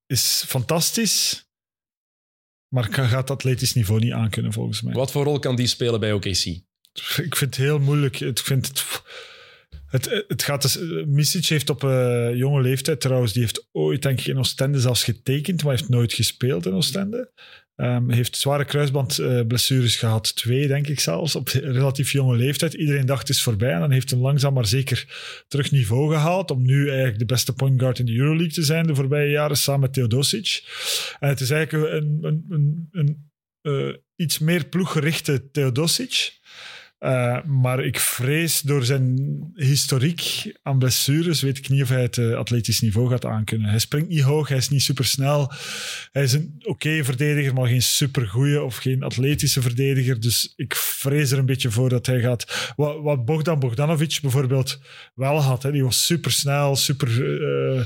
is 0.07 0.45
fantastisch. 0.47 1.49
Maar 2.68 2.89
kan- 2.89 3.09
gaat 3.09 3.20
het 3.20 3.30
atletisch 3.30 3.74
niveau 3.74 4.01
niet 4.01 4.12
aankunnen, 4.12 4.53
volgens 4.53 4.82
mij. 4.82 4.95
Wat 4.95 5.11
voor 5.11 5.24
rol 5.24 5.39
kan 5.39 5.57
die 5.57 5.66
spelen 5.66 6.01
bij 6.01 6.12
OKC? 6.12 6.45
Ik 6.45 7.37
vind 7.37 7.41
het 7.41 7.57
heel 7.57 7.78
moeilijk. 7.78 8.20
Ik 8.20 8.39
vind 8.39 8.68
het... 8.68 9.03
Het, 9.87 10.25
het 10.29 10.43
gaat 10.43 10.62
dus, 10.62 10.79
Misic 11.07 11.47
heeft 11.47 11.70
op 11.70 11.85
eh, 11.85 12.35
jonge 12.35 12.61
leeftijd 12.61 13.01
trouwens, 13.01 13.33
die 13.33 13.43
heeft 13.43 13.68
ooit 13.72 14.03
denk 14.03 14.18
ik 14.20 14.27
in 14.27 14.39
Oostende 14.39 14.81
zelfs 14.81 15.05
getekend, 15.05 15.62
maar 15.62 15.77
heeft 15.77 15.89
nooit 15.89 16.12
gespeeld 16.12 16.66
in 16.66 16.72
Oostende. 16.72 17.31
Ehm, 17.77 18.11
heeft 18.11 18.37
zware 18.37 18.64
kruisbandblessures 18.64 19.97
gehad, 19.97 20.37
twee 20.37 20.66
denk 20.66 20.87
ik 20.87 21.01
zelfs, 21.01 21.37
op 21.37 21.49
relatief 21.49 22.12
jonge 22.12 22.37
leeftijd. 22.37 22.75
Iedereen 22.75 23.07
dacht 23.07 23.20
het 23.20 23.37
is 23.37 23.43
voorbij 23.43 23.72
en 23.72 23.81
dan 23.81 23.91
heeft 23.91 24.11
hem 24.11 24.20
langzaam 24.20 24.55
maar 24.55 24.66
zeker 24.66 25.07
terug 25.49 25.70
niveau 25.70 26.12
gehaald 26.12 26.51
om 26.51 26.62
nu 26.62 26.89
eigenlijk 26.89 27.18
de 27.18 27.25
beste 27.25 27.53
point 27.53 27.81
guard 27.81 27.99
in 27.99 28.07
de 28.07 28.16
Euroleague 28.16 28.53
te 28.53 28.62
zijn 28.62 28.87
de 28.87 28.95
voorbije 28.95 29.31
jaren 29.31 29.57
samen 29.57 29.81
met 29.81 29.93
Theodosic. 29.93 30.62
En 31.20 31.29
het 31.29 31.41
is 31.41 31.51
eigenlijk 31.51 31.93
een, 31.93 32.18
een, 32.22 32.45
een, 32.49 32.89
een 32.93 33.31
eh, 33.64 33.95
iets 34.16 34.39
meer 34.39 34.64
ploeggerichte 34.64 35.51
Theodosic. 35.51 36.43
Uh, 37.05 37.42
maar 37.42 37.84
ik 37.84 37.98
vrees 37.98 38.61
door 38.61 38.84
zijn 38.84 39.16
historiek 39.55 40.52
aan 40.62 40.78
blessures, 40.78 41.40
weet 41.40 41.59
ik 41.59 41.68
niet 41.68 41.82
of 41.82 41.88
hij 41.88 42.02
het 42.02 42.16
uh, 42.16 42.36
atletisch 42.36 42.80
niveau 42.80 43.09
gaat 43.09 43.24
aankunnen. 43.24 43.68
Hij 43.70 43.78
springt 43.78 44.09
niet 44.09 44.20
hoog, 44.20 44.48
hij 44.48 44.57
is 44.57 44.68
niet 44.68 44.82
supersnel. 44.82 45.52
Hij 46.12 46.22
is 46.22 46.32
een 46.32 46.55
oké 46.59 46.68
okay 46.68 47.05
verdediger, 47.05 47.55
maar 47.55 47.68
geen 47.68 47.82
supergoeie 47.82 48.62
of 48.62 48.76
geen 48.76 49.02
atletische 49.02 49.62
verdediger. 49.62 50.20
Dus 50.20 50.52
ik 50.57 50.74
vrees 50.74 51.30
er 51.30 51.38
een 51.38 51.46
beetje 51.46 51.70
voor 51.70 51.88
dat 51.88 52.07
hij 52.07 52.20
gaat... 52.20 52.72
Wat, 52.76 53.02
wat 53.02 53.24
Bogdan 53.24 53.59
Bogdanovic 53.59 54.18
bijvoorbeeld 54.22 54.80
wel 55.14 55.40
had. 55.40 55.62
Hè. 55.62 55.72
Die 55.72 55.84
was 55.84 56.07
supersnel, 56.07 56.76
super... 56.76 57.09
Uh, 57.20 57.84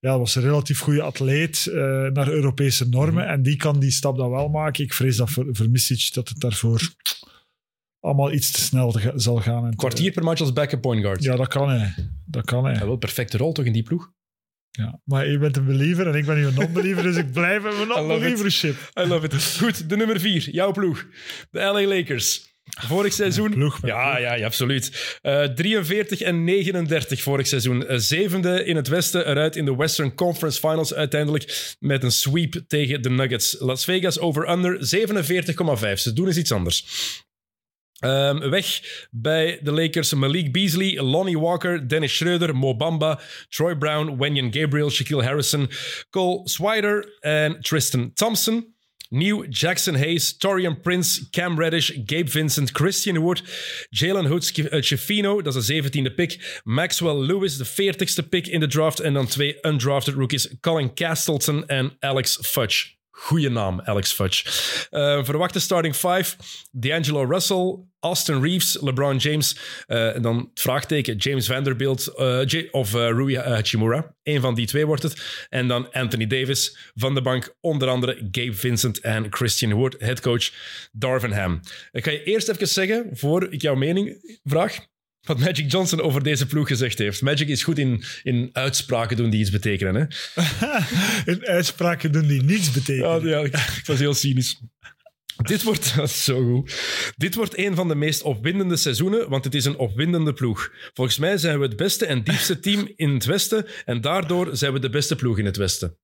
ja, 0.00 0.18
was 0.18 0.34
een 0.34 0.42
relatief 0.42 0.78
goede 0.78 1.02
atleet 1.02 1.68
naar 2.12 2.28
Europese 2.28 2.88
normen. 2.88 3.12
Mm-hmm. 3.12 3.30
En 3.30 3.42
die 3.42 3.56
kan 3.56 3.80
die 3.80 3.90
stap 3.90 4.16
dan 4.16 4.30
wel 4.30 4.48
maken. 4.48 4.84
Ik 4.84 4.94
vrees 4.94 5.16
dat 5.16 5.30
voor, 5.30 5.46
voor 5.50 5.70
Misic 5.70 6.10
dat 6.12 6.28
het 6.28 6.40
daarvoor 6.40 6.90
allemaal 8.02 8.32
iets 8.32 8.50
te 8.50 8.60
snel 8.60 8.92
te, 8.92 9.12
zal 9.14 9.36
gaan. 9.36 9.66
En 9.66 9.76
Kwartier 9.76 10.12
per 10.12 10.24
match 10.24 10.40
als 10.40 10.52
backup 10.52 10.80
point 10.80 11.02
guard. 11.02 11.22
Ja, 11.22 11.36
dat 11.36 11.48
kan 11.48 11.68
hij. 11.68 11.94
Dat 12.26 12.44
kan 12.44 12.64
hij. 12.64 12.74
Ja, 12.74 12.86
wel 12.86 12.96
perfecte 12.96 13.36
rol 13.36 13.52
toch 13.52 13.64
in 13.64 13.72
die 13.72 13.82
ploeg? 13.82 14.10
Ja, 14.70 15.00
maar 15.04 15.28
je 15.28 15.38
bent 15.38 15.56
een 15.56 15.66
believer 15.66 16.06
en 16.06 16.14
ik 16.14 16.24
ben 16.24 16.36
nu 16.36 16.46
een 16.46 16.54
non-believer, 16.54 17.02
dus 17.02 17.16
ik 17.16 17.32
blijf 17.32 17.64
in 17.64 17.76
mijn 17.86 17.88
non-believership. 17.88 18.76
I 19.00 19.06
love 19.06 19.26
it. 19.26 19.56
Goed, 19.58 19.88
de 19.88 19.96
nummer 19.96 20.20
vier, 20.20 20.50
jouw 20.50 20.72
ploeg. 20.72 21.06
De 21.50 21.60
LA 21.60 21.86
Lakers. 21.86 22.50
Vorig 22.64 23.12
seizoen. 23.12 23.50
Ploeg, 23.50 23.74
ja, 23.74 23.80
ploeg. 23.80 24.20
ja, 24.20 24.34
ja, 24.34 24.46
absoluut. 24.46 25.18
Uh, 25.22 25.44
43 25.44 26.20
en 26.20 26.44
39 26.44 27.22
vorig 27.22 27.46
seizoen. 27.46 27.82
Uh, 27.82 27.98
zevende 27.98 28.64
in 28.64 28.76
het 28.76 28.88
Westen, 28.88 29.28
eruit 29.28 29.56
in 29.56 29.64
de 29.64 29.76
Western 29.76 30.14
Conference 30.14 30.58
Finals 30.58 30.94
uiteindelijk. 30.94 31.76
Met 31.78 32.02
een 32.02 32.12
sweep 32.12 32.62
tegen 32.66 33.02
de 33.02 33.10
Nuggets. 33.10 33.56
Las 33.58 33.84
Vegas 33.84 34.18
over-under 34.18 34.74
47,5. 34.76 35.92
Ze 35.92 36.12
doen 36.12 36.26
eens 36.26 36.36
iets 36.36 36.52
anders. 36.52 36.86
Um, 38.04 38.50
weg 38.50 38.80
bij 39.10 39.58
de 39.62 39.72
Lakers 39.72 40.14
Malik 40.14 40.52
Beasley, 40.52 41.00
Lonnie 41.00 41.38
Walker, 41.38 41.88
Dennis 41.88 42.16
Schroeder, 42.16 42.56
Mo 42.56 42.76
Bamba, 42.76 43.20
Troy 43.48 43.76
Brown, 43.76 44.16
Wenyan 44.18 44.52
Gabriel, 44.54 44.90
Shaquille 44.90 45.22
Harrison, 45.22 45.70
Cole 46.10 46.40
Swider 46.44 47.16
en 47.20 47.60
Tristan 47.60 48.12
Thompson. 48.14 48.74
Nieuw 49.12 49.44
Jackson 49.48 49.94
Hayes, 49.94 50.36
Torian 50.38 50.80
Prince, 50.80 51.28
Cam 51.30 51.58
Reddish, 51.58 51.92
Gabe 52.06 52.30
Vincent, 52.30 52.72
Christian 52.72 53.18
Wood, 53.18 53.42
Jalen 53.90 54.26
Hoods-Chefino, 54.26 55.42
dat 55.42 55.56
is 55.56 55.66
de 55.66 55.82
17e 55.82 56.14
pick, 56.14 56.60
Maxwell 56.64 57.18
Lewis, 57.18 57.56
de 57.56 57.66
40ste 57.66 58.28
pick 58.28 58.46
in 58.46 58.60
de 58.60 58.66
draft 58.66 59.00
en 59.00 59.12
dan 59.12 59.26
twee 59.26 59.58
undrafted 59.60 60.14
rookies, 60.14 60.48
Colin 60.60 60.94
Castleton 60.94 61.66
en 61.66 61.96
Alex 61.98 62.38
Fudge. 62.42 63.00
Goeie 63.10 63.50
naam, 63.50 63.80
Alex 63.80 64.12
Fudge. 64.12 64.44
Uh, 64.90 65.24
verwachte 65.24 65.60
starting 65.60 65.94
five. 65.94 66.36
D'Angelo 66.70 67.24
Russell, 67.24 67.86
Austin 68.02 68.42
Reeves, 68.42 68.78
LeBron 68.80 69.16
James. 69.16 69.56
Uh, 69.88 70.14
en 70.14 70.22
dan 70.22 70.50
vraagteken 70.54 71.16
James 71.16 71.46
Vanderbilt 71.46 72.12
uh, 72.16 72.64
of 72.70 72.92
Rui 72.92 73.38
Hachimura. 73.38 74.14
Eén 74.22 74.40
van 74.40 74.54
die 74.54 74.66
twee 74.66 74.86
wordt 74.86 75.02
het. 75.02 75.46
En 75.48 75.68
dan 75.68 75.92
Anthony 75.92 76.26
Davis 76.26 76.76
van 76.94 77.14
de 77.14 77.22
bank. 77.22 77.56
Onder 77.60 77.88
andere 77.88 78.28
Gabe 78.30 78.54
Vincent 78.54 79.00
en 79.00 79.26
Christian 79.30 79.72
Wood, 79.72 79.96
headcoach 79.98 80.50
Darvin 80.92 81.32
Ham. 81.32 81.60
Ik 81.92 82.04
ga 82.04 82.10
je 82.10 82.22
eerst 82.22 82.48
even 82.48 82.68
zeggen, 82.68 83.08
voor 83.12 83.52
ik 83.52 83.62
jouw 83.62 83.74
mening 83.74 84.38
vraag 84.44 84.90
wat 85.22 85.38
Magic 85.38 85.70
Johnson 85.70 86.00
over 86.00 86.22
deze 86.22 86.46
ploeg 86.46 86.68
gezegd 86.68 86.98
heeft. 86.98 87.22
Magic 87.22 87.48
is 87.48 87.62
goed 87.62 87.78
in, 87.78 88.04
in 88.22 88.50
uitspraken 88.52 89.16
doen 89.16 89.30
die 89.30 89.40
iets 89.40 89.50
betekenen. 89.50 89.94
Hè? 89.94 90.42
in 91.32 91.46
uitspraken 91.46 92.12
doen 92.12 92.26
die 92.26 92.42
niets 92.42 92.70
betekenen. 92.70 93.16
Oh, 93.16 93.24
ja, 93.24 93.38
ik, 93.38 93.82
was 93.84 93.98
heel 93.98 94.14
cynisch. 94.14 94.60
Dit 95.52 95.62
wordt 95.62 95.84
zo 96.10 96.44
goed. 96.44 97.12
Dit 97.16 97.34
wordt 97.34 97.58
een 97.58 97.74
van 97.74 97.88
de 97.88 97.94
meest 97.94 98.22
opwindende 98.22 98.76
seizoenen, 98.76 99.28
want 99.28 99.44
het 99.44 99.54
is 99.54 99.64
een 99.64 99.76
opwindende 99.76 100.32
ploeg. 100.32 100.72
Volgens 100.94 101.18
mij 101.18 101.38
zijn 101.38 101.58
we 101.58 101.66
het 101.66 101.76
beste 101.76 102.06
en 102.06 102.24
diepste 102.24 102.58
team 102.58 102.92
in 102.96 103.14
het 103.14 103.24
Westen 103.24 103.66
en 103.84 104.00
daardoor 104.00 104.56
zijn 104.56 104.72
we 104.72 104.78
de 104.78 104.90
beste 104.90 105.16
ploeg 105.16 105.38
in 105.38 105.44
het 105.44 105.56
Westen. 105.56 105.98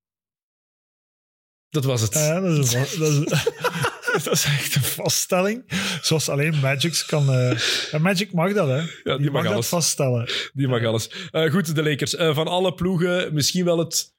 Dat 1.68 1.84
was 1.84 2.00
het. 2.00 2.14
Ja, 2.14 2.40
dat 2.40 2.58
is, 2.58 2.70
dat 2.70 3.12
is, 3.12 3.24
dat 4.24 4.32
is 4.32 4.44
echt 4.44 4.74
een 4.74 4.82
vaststelling. 4.82 5.64
Zoals 6.02 6.28
alleen 6.28 6.60
Magic 6.60 7.04
kan. 7.06 7.34
Uh, 7.34 8.00
Magic 8.00 8.32
mag 8.32 8.52
dat, 8.52 8.68
hè? 8.68 8.76
Ja, 8.76 8.86
die, 9.04 9.18
die 9.18 9.30
mag, 9.30 9.42
mag 9.42 9.52
alles. 9.52 9.68
vaststellen. 9.68 10.28
Die 10.52 10.68
mag 10.68 10.84
alles. 10.84 11.10
Uh, 11.32 11.50
goed, 11.50 11.74
de 11.74 11.82
Lakers. 11.82 12.14
Uh, 12.14 12.34
van 12.34 12.48
alle 12.48 12.74
ploegen 12.74 13.34
misschien 13.34 13.64
wel 13.64 13.78
het 13.78 14.14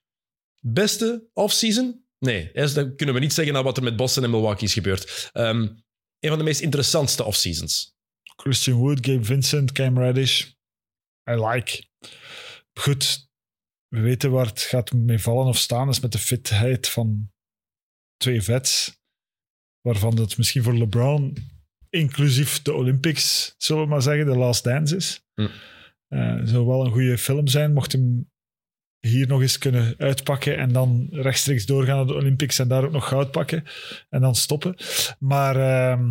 beste 0.59 1.27
offseason. 1.33 2.03
Nee, 2.19 2.51
dat 2.53 2.95
kunnen 2.95 3.15
we 3.15 3.21
niet 3.21 3.33
zeggen 3.33 3.53
na 3.53 3.63
wat 3.63 3.77
er 3.77 3.83
met 3.83 3.95
Boston 3.95 4.23
en 4.23 4.29
Milwaukee 4.29 4.67
is 4.67 4.73
gebeurd. 4.73 5.29
Um, 5.33 5.83
een 6.19 6.29
van 6.29 6.37
de 6.37 6.43
meest 6.43 6.61
interessantste 6.61 7.23
offseasons. 7.23 7.97
Christian 8.35 8.77
Wood, 8.77 9.05
Gabe 9.05 9.23
Vincent, 9.23 9.71
Cam 9.71 9.97
Reddish. 9.97 10.45
I 11.29 11.33
like. 11.33 11.87
Goed, 12.73 13.29
we 13.87 13.99
weten 13.99 14.31
waar 14.31 14.45
het 14.45 14.61
gaat 14.61 14.93
mee 14.93 15.19
vallen 15.19 15.45
of 15.45 15.57
staan, 15.57 15.89
is 15.89 15.99
met 15.99 16.11
de 16.11 16.17
fitheid 16.17 16.89
van 16.89 17.31
twee 18.17 18.41
vets 18.41 18.97
waarvan 19.81 20.19
het 20.19 20.37
misschien 20.37 20.63
voor 20.63 20.77
LeBron, 20.77 21.37
inclusief 21.89 22.61
de 22.61 22.73
Olympics, 22.73 23.53
zullen 23.57 23.83
we 23.83 23.89
maar 23.89 24.01
zeggen, 24.01 24.25
de 24.25 24.37
Last 24.37 24.63
Dance 24.63 24.95
is. 24.95 25.21
Hm. 25.33 25.47
Uh, 26.09 26.39
zou 26.43 26.65
wel 26.65 26.85
een 26.85 26.91
goede 26.91 27.17
film 27.17 27.47
zijn, 27.47 27.73
mocht 27.73 27.91
hem 27.91 28.28
hier 28.99 29.27
nog 29.27 29.41
eens 29.41 29.57
kunnen 29.57 29.95
uitpakken 29.97 30.57
en 30.57 30.71
dan 30.71 31.07
rechtstreeks 31.11 31.65
doorgaan 31.65 31.95
naar 31.95 32.05
de 32.05 32.13
Olympics 32.13 32.59
en 32.59 32.67
daar 32.67 32.83
ook 32.83 32.91
nog 32.91 33.07
goud 33.07 33.31
pakken 33.31 33.63
en 34.09 34.21
dan 34.21 34.35
stoppen. 34.35 34.75
Maar, 35.19 35.55
uh, 35.55 36.05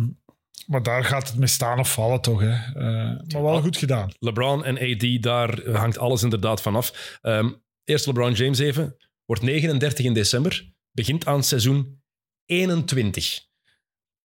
maar 0.67 0.83
daar 0.83 1.03
gaat 1.03 1.27
het 1.27 1.37
mee 1.37 1.47
staan 1.47 1.79
of 1.79 1.93
vallen 1.93 2.21
toch. 2.21 2.39
Hè. 2.39 2.47
Uh, 2.49 3.19
maar 3.33 3.43
wel 3.43 3.61
goed 3.61 3.77
gedaan. 3.77 4.11
LeBron 4.19 4.65
en 4.65 4.77
AD, 4.77 5.23
daar 5.23 5.69
hangt 5.69 5.97
alles 5.97 6.23
inderdaad 6.23 6.61
vanaf. 6.61 7.19
Um, 7.21 7.63
eerst 7.83 8.05
LeBron 8.05 8.33
James 8.33 8.59
even. 8.59 8.95
Wordt 9.25 9.41
39 9.43 10.05
in 10.05 10.13
december. 10.13 10.73
Begint 10.91 11.25
aan 11.25 11.43
seizoen 11.43 12.01
21. 12.45 13.47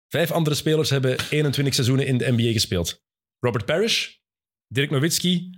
Vijf 0.08 0.30
andere 0.30 0.56
spelers 0.56 0.90
hebben 0.90 1.16
21 1.30 1.74
seizoenen 1.74 2.06
in 2.06 2.18
de 2.18 2.32
NBA 2.32 2.52
gespeeld. 2.52 3.02
Robert 3.38 3.64
Parrish, 3.64 4.08
Dirk 4.66 4.90
Nowitzki, 4.90 5.50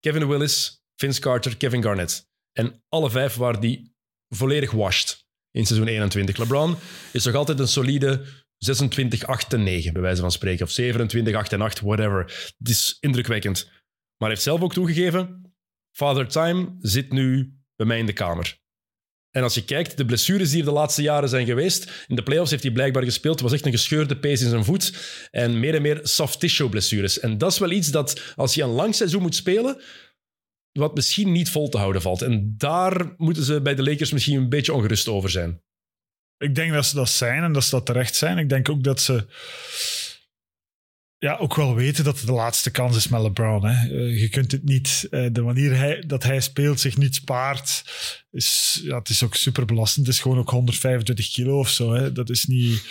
Kevin 0.00 0.28
Willis, 0.28 0.81
Vince 1.02 1.20
Carter, 1.20 1.56
Kevin 1.56 1.82
Garnett. 1.82 2.28
En 2.52 2.82
alle 2.88 3.10
vijf 3.10 3.34
waren 3.34 3.60
die 3.60 3.94
volledig 4.28 4.70
washed 4.70 5.26
in 5.50 5.66
seizoen 5.66 5.88
21. 5.88 6.36
LeBron 6.36 6.76
is 7.12 7.24
nog 7.24 7.34
altijd 7.34 7.58
een 7.58 7.68
solide 7.68 8.24
26, 8.56 9.26
8 9.26 9.52
en 9.52 9.62
9, 9.62 9.92
bij 9.92 10.02
wijze 10.02 10.20
van 10.20 10.32
spreken. 10.32 10.64
Of 10.64 10.70
27, 10.70 11.34
8 11.34 11.52
en 11.52 11.60
8, 11.60 11.80
whatever. 11.80 12.52
Het 12.58 12.68
is 12.68 12.96
indrukwekkend. 13.00 13.64
Maar 13.64 13.74
hij 14.16 14.28
heeft 14.28 14.42
zelf 14.42 14.60
ook 14.60 14.72
toegegeven, 14.72 15.54
Father 15.90 16.28
Time 16.28 16.76
zit 16.78 17.12
nu 17.12 17.56
bij 17.76 17.86
mij 17.86 17.98
in 17.98 18.06
de 18.06 18.12
kamer. 18.12 18.60
En 19.30 19.42
als 19.42 19.54
je 19.54 19.64
kijkt, 19.64 19.96
de 19.96 20.04
blessures 20.04 20.50
die 20.50 20.58
er 20.58 20.64
de 20.64 20.72
laatste 20.72 21.02
jaren 21.02 21.28
zijn 21.28 21.46
geweest, 21.46 22.04
in 22.06 22.16
de 22.16 22.22
playoffs 22.22 22.50
heeft 22.50 22.62
hij 22.62 22.72
blijkbaar 22.72 23.02
gespeeld, 23.02 23.40
was 23.40 23.52
echt 23.52 23.66
een 23.66 23.72
gescheurde 23.72 24.16
pees 24.16 24.40
in 24.40 24.48
zijn 24.48 24.64
voet 24.64 24.92
en 25.30 25.60
meer 25.60 25.74
en 25.74 25.82
meer 25.82 26.00
soft 26.02 26.40
tissue 26.40 26.68
blessures. 26.68 27.20
En 27.20 27.38
dat 27.38 27.52
is 27.52 27.58
wel 27.58 27.70
iets 27.70 27.90
dat, 27.90 28.34
als 28.36 28.54
je 28.54 28.62
een 28.62 28.68
lang 28.68 28.94
seizoen 28.94 29.22
moet 29.22 29.34
spelen, 29.34 29.80
wat 30.72 30.94
misschien 30.94 31.32
niet 31.32 31.50
vol 31.50 31.68
te 31.68 31.78
houden 31.78 32.02
valt. 32.02 32.22
En 32.22 32.54
daar 32.56 33.14
moeten 33.16 33.42
ze 33.42 33.60
bij 33.60 33.74
de 33.74 33.82
Lakers 33.82 34.12
misschien 34.12 34.36
een 34.36 34.48
beetje 34.48 34.72
ongerust 34.72 35.08
over 35.08 35.30
zijn. 35.30 35.62
Ik 36.36 36.54
denk 36.54 36.72
dat 36.72 36.86
ze 36.86 36.94
dat 36.94 37.08
zijn 37.08 37.42
en 37.42 37.52
dat 37.52 37.64
ze 37.64 37.70
dat 37.70 37.86
terecht 37.86 38.14
zijn. 38.14 38.38
Ik 38.38 38.48
denk 38.48 38.68
ook 38.68 38.84
dat 38.84 39.00
ze 39.00 39.26
ja, 41.22 41.36
ook 41.36 41.54
wel 41.54 41.74
weten 41.74 42.04
dat 42.04 42.16
het 42.16 42.26
de 42.26 42.32
laatste 42.32 42.70
kans 42.70 42.96
is 42.96 43.08
met 43.08 43.20
LeBron. 43.20 43.64
Hè. 43.66 43.88
Uh, 43.88 44.20
je 44.20 44.28
kunt 44.28 44.52
het 44.52 44.64
niet, 44.64 45.06
uh, 45.10 45.26
de 45.32 45.42
manier 45.42 45.76
hij, 45.76 46.04
dat 46.06 46.22
hij 46.22 46.40
speelt, 46.40 46.80
zich 46.80 46.96
niet 46.96 47.14
spaart, 47.14 47.84
is, 48.30 48.80
ja, 48.84 48.98
het 48.98 49.08
is 49.08 49.22
ook 49.22 49.34
super 49.34 49.64
belastend. 49.64 50.06
Het 50.06 50.14
is 50.14 50.20
gewoon 50.20 50.38
ook 50.38 50.50
125 50.50 51.30
kilo 51.30 51.58
of 51.58 51.68
zo. 51.68 51.92
Hè. 51.92 52.12
Dat 52.12 52.30
is 52.30 52.44
niet, 52.44 52.82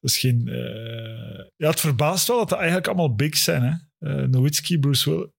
dat 0.00 0.10
is 0.10 0.18
geen, 0.18 0.42
uh, 0.46 1.44
ja, 1.56 1.70
het 1.70 1.80
verbaast 1.80 2.28
wel 2.28 2.38
dat 2.38 2.48
het 2.50 2.58
eigenlijk 2.58 2.88
allemaal 2.88 3.14
bigs 3.14 3.44
zijn. 3.44 3.62
Hè. 3.62 4.26
Nowitzki, 4.26 4.78
Bruce 4.78 5.10
Will, 5.10 5.30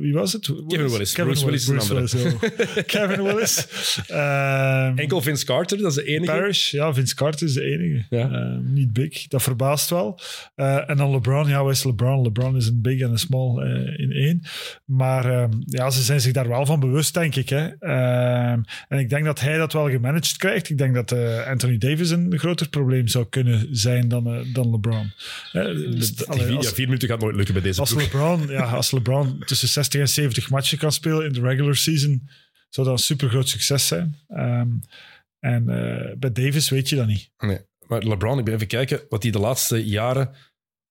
wie 0.00 0.12
was 0.12 0.32
het? 0.32 0.46
Kevin 0.68 0.88
Willis. 0.90 1.12
Kevin 1.12 1.32
Bruce 1.32 1.44
Willis, 1.44 1.66
Willis, 1.66 1.88
Willis 1.88 2.14
is 2.14 2.84
Kevin 2.92 3.22
Willis. 3.22 3.66
Um, 4.10 4.98
Enkel 4.98 5.20
Vince 5.20 5.44
Carter, 5.44 5.78
dat 5.78 5.90
is 5.90 5.94
de 5.94 6.04
enige. 6.04 6.32
Parrish, 6.32 6.70
ja, 6.70 6.94
Vince 6.94 7.14
Carter 7.14 7.46
is 7.46 7.52
de 7.52 7.62
enige. 7.62 8.06
Ja. 8.10 8.30
Um, 8.32 8.72
niet 8.72 8.92
big, 8.92 9.26
dat 9.28 9.42
verbaast 9.42 9.90
wel. 9.90 10.20
Uh, 10.56 10.90
en 10.90 10.96
dan 10.96 11.10
LeBron, 11.10 11.48
ja, 11.48 11.64
wat 11.64 11.72
is 11.72 11.84
LeBron? 11.84 12.22
LeBron 12.22 12.56
is 12.56 12.66
een 12.66 12.80
big 12.80 13.00
en 13.00 13.10
een 13.10 13.18
small 13.18 13.64
uh, 13.64 13.98
in 13.98 14.12
één. 14.12 14.42
Maar 14.84 15.42
um, 15.42 15.62
ja, 15.66 15.90
ze 15.90 16.02
zijn 16.02 16.20
zich 16.20 16.32
daar 16.32 16.48
wel 16.48 16.66
van 16.66 16.80
bewust, 16.80 17.14
denk 17.14 17.36
ik. 17.36 17.48
Hè. 17.48 17.68
en 18.88 18.98
ik 18.98 19.08
denk 19.08 19.24
dat 19.24 19.40
hij 19.40 19.56
dat 19.56 19.72
wel 19.72 19.90
gemanaged 19.90 20.36
krijgt. 20.36 20.70
Ik 20.70 20.78
denk 20.78 20.94
dat 20.94 21.12
uh, 21.12 21.46
Anthony 21.46 21.78
Davis 21.78 22.10
een 22.10 22.38
groter 22.38 22.68
probleem 22.68 23.08
zou 23.08 23.26
kunnen 23.30 23.68
zijn 23.70 24.08
dan, 24.08 24.44
dan 24.52 24.70
LeBron. 24.70 25.12
Dus, 25.52 26.14
die, 26.14 26.26
allee, 26.26 26.56
als, 26.56 26.68
ja, 26.68 26.74
vier 26.74 26.86
minuten 26.86 27.08
gaat 27.08 27.20
nooit 27.20 27.36
lukken 27.36 27.54
bij 27.54 27.62
deze 27.62 27.80
als 27.80 27.90
ploeg. 27.90 28.02
LeBron, 28.02 28.46
ja, 28.48 28.64
als 28.64 28.90
LeBron 28.90 29.42
tussen 29.46 29.68
60 29.68 29.89
en 29.98 30.08
70 30.08 30.50
matchen 30.50 30.78
kan 30.78 30.92
spelen 30.92 31.26
in 31.26 31.32
de 31.32 31.40
regular 31.40 31.76
season, 31.76 32.28
zou 32.68 32.86
dat 32.86 32.98
een 32.98 33.04
super 33.04 33.28
groot 33.28 33.48
succes 33.48 33.86
zijn. 33.86 34.16
Um, 34.28 34.80
en 35.38 35.62
uh, 35.62 36.16
bij 36.18 36.32
Davis 36.32 36.68
weet 36.68 36.88
je 36.88 36.96
dat 36.96 37.06
niet. 37.06 37.30
Nee, 37.38 37.58
maar 37.86 38.02
LeBron, 38.02 38.38
ik 38.38 38.44
ben 38.44 38.54
even 38.54 38.66
kijken 38.66 39.00
wat 39.08 39.22
hij 39.22 39.32
de 39.32 39.38
laatste 39.38 39.84
jaren 39.84 40.34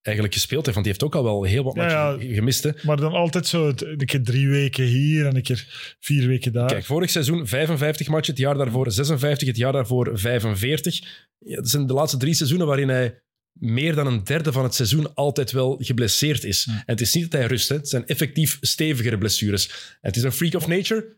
eigenlijk 0.02 0.34
gespeeld 0.34 0.64
heeft. 0.64 0.74
Want 0.74 0.86
die 0.86 0.96
heeft 0.98 1.04
ook 1.04 1.14
al 1.14 1.24
wel 1.24 1.42
heel 1.42 1.64
wat 1.64 1.74
ja, 1.74 2.10
ja, 2.10 2.34
gemist. 2.34 2.62
Hè? 2.62 2.70
Maar 2.82 2.96
dan 2.96 3.12
altijd 3.12 3.46
zo 3.46 3.72
een 3.76 4.04
keer 4.04 4.22
drie 4.22 4.48
weken 4.48 4.84
hier 4.84 5.26
en 5.26 5.36
een 5.36 5.42
keer 5.42 5.96
vier 6.00 6.26
weken 6.28 6.52
daar. 6.52 6.68
Kijk, 6.68 6.84
vorig 6.84 7.10
seizoen 7.10 7.46
55 7.46 8.08
matchen, 8.08 8.34
het 8.34 8.42
jaar 8.42 8.54
daarvoor 8.54 8.92
56, 8.92 9.48
het 9.48 9.56
jaar 9.56 9.72
daarvoor 9.72 10.18
45. 10.18 11.00
Ja, 11.38 11.56
dat 11.56 11.68
zijn 11.68 11.86
de 11.86 11.92
laatste 11.92 12.18
drie 12.18 12.34
seizoenen 12.34 12.66
waarin 12.66 12.88
hij 12.88 13.22
meer 13.52 13.94
dan 13.94 14.06
een 14.06 14.24
derde 14.24 14.52
van 14.52 14.62
het 14.62 14.74
seizoen 14.74 15.14
altijd 15.14 15.52
wel 15.52 15.78
geblesseerd 15.80 16.44
is. 16.44 16.66
En 16.66 16.82
het 16.86 17.00
is 17.00 17.14
niet 17.14 17.30
dat 17.30 17.40
hij 17.40 17.48
rust, 17.48 17.68
hè. 17.68 17.74
het 17.74 17.88
zijn 17.88 18.06
effectief 18.06 18.58
stevigere 18.60 19.18
blessures. 19.18 19.96
Het 20.00 20.16
is 20.16 20.22
een 20.22 20.32
freak 20.32 20.54
of 20.54 20.66
nature, 20.66 21.16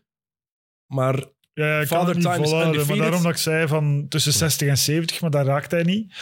maar 0.87 1.23
ja, 1.53 1.85
Father 1.85 2.19
Time 2.19 2.43
is. 2.43 2.51
Maar 2.87 2.97
daarom 2.97 3.23
dat 3.23 3.31
ik 3.31 3.37
zei 3.37 3.67
van 3.67 4.05
tussen 4.09 4.33
60 4.33 4.67
en 4.67 4.77
70, 4.77 5.21
maar 5.21 5.31
daar 5.31 5.45
raakt 5.45 5.71
hij 5.71 5.83
niet. 5.83 6.13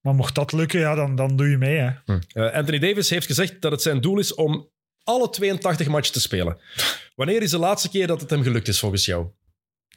Maar 0.00 0.14
mocht 0.14 0.34
dat 0.34 0.52
lukken, 0.52 0.80
ja, 0.80 0.94
dan, 0.94 1.16
dan 1.16 1.36
doe 1.36 1.48
je 1.48 1.58
mee. 1.58 1.76
Hè. 1.76 1.90
Uh, 2.34 2.52
Anthony 2.52 2.78
Davis 2.78 3.10
heeft 3.10 3.26
gezegd 3.26 3.60
dat 3.60 3.72
het 3.72 3.82
zijn 3.82 4.00
doel 4.00 4.18
is 4.18 4.34
om 4.34 4.70
alle 5.02 5.30
82 5.30 5.88
matchen 5.88 6.12
te 6.12 6.20
spelen. 6.20 6.58
Wanneer 7.14 7.42
is 7.42 7.50
de 7.50 7.58
laatste 7.58 7.88
keer 7.90 8.06
dat 8.06 8.20
het 8.20 8.30
hem 8.30 8.42
gelukt 8.42 8.68
is 8.68 8.78
volgens 8.78 9.04
jou? 9.04 9.26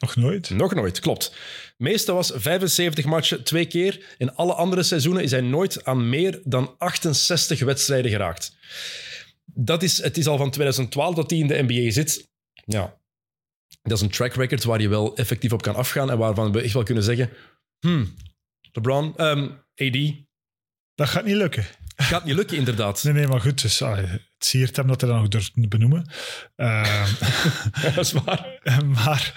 Nog 0.02 0.16
nooit? 0.16 0.50
Nog 0.50 0.74
nooit, 0.74 1.00
klopt. 1.00 1.36
Meeste 1.76 2.12
was 2.12 2.32
75 2.34 3.04
matchen, 3.04 3.44
twee 3.44 3.66
keer. 3.66 4.14
In 4.18 4.34
alle 4.34 4.54
andere 4.54 4.82
seizoenen 4.82 5.22
is 5.22 5.30
hij 5.30 5.40
nooit 5.40 5.84
aan 5.84 6.08
meer 6.08 6.40
dan 6.44 6.74
68 6.78 7.60
wedstrijden 7.60 8.10
geraakt. 8.10 8.56
Dat 9.44 9.82
is, 9.82 10.02
het 10.02 10.16
is 10.16 10.26
al 10.26 10.36
van 10.36 10.50
2012 10.50 11.14
dat 11.14 11.30
hij 11.30 11.38
in 11.38 11.46
de 11.46 11.62
NBA 11.62 11.90
zit. 11.90 12.30
Ja, 12.64 13.00
dat 13.82 13.96
is 13.96 14.00
een 14.00 14.10
track 14.10 14.34
record 14.34 14.64
waar 14.64 14.80
je 14.80 14.88
wel 14.88 15.16
effectief 15.16 15.52
op 15.52 15.62
kan 15.62 15.74
afgaan 15.74 16.10
en 16.10 16.18
waarvan 16.18 16.52
we 16.52 16.60
echt 16.60 16.72
wel 16.72 16.82
kunnen 16.82 17.04
zeggen: 17.04 17.30
hmm, 17.78 18.14
LeBron, 18.72 19.24
um, 19.24 19.50
AD. 19.74 19.96
Dat 20.94 21.08
gaat 21.08 21.24
niet 21.24 21.36
lukken. 21.36 21.64
Gaat 21.96 22.24
niet 22.24 22.34
lukken, 22.34 22.56
inderdaad. 22.56 23.04
Nee, 23.04 23.12
nee, 23.12 23.26
maar 23.26 23.40
goed. 23.40 23.62
Dus, 23.62 23.82
ah, 23.82 23.96
het 23.96 24.20
siert 24.38 24.76
hem 24.76 24.86
dat 24.86 25.00
hij 25.00 25.10
dat 25.10 25.18
nog 25.18 25.28
durft 25.28 25.52
te 25.54 25.68
benoemen. 25.68 26.10
Uh, 26.56 27.06
dat 27.94 27.96
is 27.96 28.12
waar. 28.12 28.60
maar, 29.04 29.32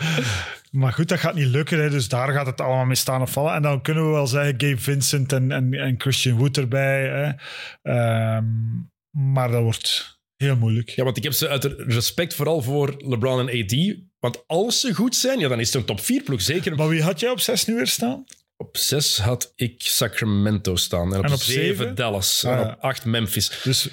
maar 0.71 0.93
goed, 0.93 1.07
dat 1.07 1.19
gaat 1.19 1.35
niet 1.35 1.47
lukken. 1.47 1.81
Hè, 1.81 1.89
dus 1.89 2.07
daar 2.07 2.31
gaat 2.31 2.45
het 2.45 2.61
allemaal 2.61 2.85
mee 2.85 2.95
staan 2.95 3.21
of 3.21 3.31
vallen. 3.31 3.53
En 3.53 3.61
dan 3.61 3.81
kunnen 3.81 4.05
we 4.05 4.11
wel 4.11 4.27
zeggen 4.27 4.53
Gabe 4.57 4.77
Vincent 4.77 5.33
en, 5.33 5.51
en, 5.51 5.73
en 5.73 5.95
Christian 5.97 6.37
Wood 6.37 6.57
erbij. 6.57 7.35
Hè. 7.81 8.35
Um, 8.37 8.91
maar 9.11 9.51
dat 9.51 9.61
wordt 9.61 10.15
Heel 10.35 10.55
moeilijk. 10.55 10.89
Ja, 10.89 11.03
want 11.03 11.17
ik 11.17 11.23
heb 11.23 11.33
ze 11.33 11.47
uit 11.47 11.63
respect 11.77 12.33
vooral 12.33 12.61
voor 12.61 12.95
LeBron 12.97 13.49
en 13.49 13.63
AD. 13.63 13.97
Want 14.19 14.43
als 14.47 14.79
ze 14.79 14.93
goed 14.93 15.15
zijn, 15.15 15.39
ja, 15.39 15.47
dan 15.47 15.59
is 15.59 15.67
het 15.67 15.75
een 15.75 15.85
top 15.85 15.99
4 15.99 16.23
ploeg. 16.23 16.41
Zeker 16.41 16.75
Maar 16.75 16.87
wie 16.87 17.03
had 17.03 17.19
jij 17.19 17.29
op 17.29 17.39
6 17.39 17.65
nu 17.65 17.75
weer 17.75 17.87
staan? 17.87 18.25
Op 18.57 18.77
6 18.77 19.17
had 19.17 19.53
ik 19.55 19.75
Sacramento 19.77 20.75
staan. 20.75 21.13
En 21.13 21.19
op, 21.19 21.25
En 21.25 21.33
op 21.33 21.41
7 21.41 21.63
zeven? 21.63 21.95
Dallas. 21.95 22.45
Ah, 22.45 22.51
en 22.51 22.59
ja. 22.59 22.71
op 22.71 22.81
8 22.81 23.05
Memphis. 23.05 23.51
Dus, 23.63 23.87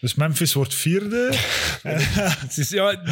dus 0.00 0.14
Memphis 0.14 0.52
wordt 0.52 0.74
vierde. 0.74 1.28
Het 1.82 2.56
is, 2.56 2.70
ja, 2.70 3.02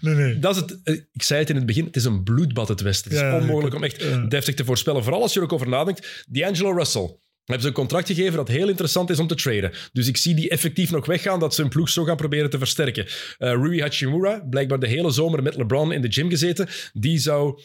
Nee, 0.00 0.14
nee. 0.14 0.38
dat 0.38 0.54
is 0.54 0.60
het, 0.60 0.78
eh, 0.84 0.94
ik 1.12 1.22
zei 1.22 1.40
het 1.40 1.50
in 1.50 1.56
het 1.56 1.66
begin, 1.66 1.84
het 1.84 1.96
is 1.96 2.04
een 2.04 2.22
bloedbad 2.22 2.68
het 2.68 2.80
Westen. 2.80 3.10
Het 3.10 3.20
is 3.20 3.26
Ja, 3.26 3.36
onmogelijk 3.38 3.74
om 3.74 3.84
echt 3.84 4.02
ja. 4.02 4.16
deftig 4.18 4.54
te 4.54 4.64
voorspellen. 4.64 5.02
Vooral 5.02 5.22
als 5.22 5.32
je 5.32 5.38
er 5.38 5.44
ook 5.44 5.52
over 5.52 5.68
nadenkt. 5.68 6.24
D'Angelo 6.28 6.72
Russell. 6.72 7.16
Hebben 7.44 7.64
ze 7.64 7.68
een 7.68 7.74
contract 7.82 8.06
gegeven 8.06 8.36
dat 8.36 8.48
heel 8.48 8.68
interessant 8.68 9.10
is 9.10 9.18
om 9.18 9.26
te 9.26 9.34
traden. 9.34 9.72
Dus 9.92 10.06
ik 10.06 10.16
zie 10.16 10.34
die 10.34 10.48
effectief 10.48 10.90
nog 10.90 11.06
weggaan, 11.06 11.40
dat 11.40 11.54
ze 11.54 11.60
hun 11.60 11.70
ploeg 11.70 11.88
zo 11.88 12.04
gaan 12.04 12.16
proberen 12.16 12.50
te 12.50 12.58
versterken. 12.58 13.06
Eh 13.06 13.12
Rui 13.38 13.80
Hachimura, 13.80 14.46
blijkbaar 14.50 14.78
de 14.78 14.86
hele 14.86 15.10
zomer 15.10 15.42
met 15.42 15.56
LeBron 15.56 15.92
in 15.92 16.02
de 16.02 16.12
gym 16.12 16.30
gezeten. 16.30 16.68
Die 16.92 17.18
zou 17.18 17.60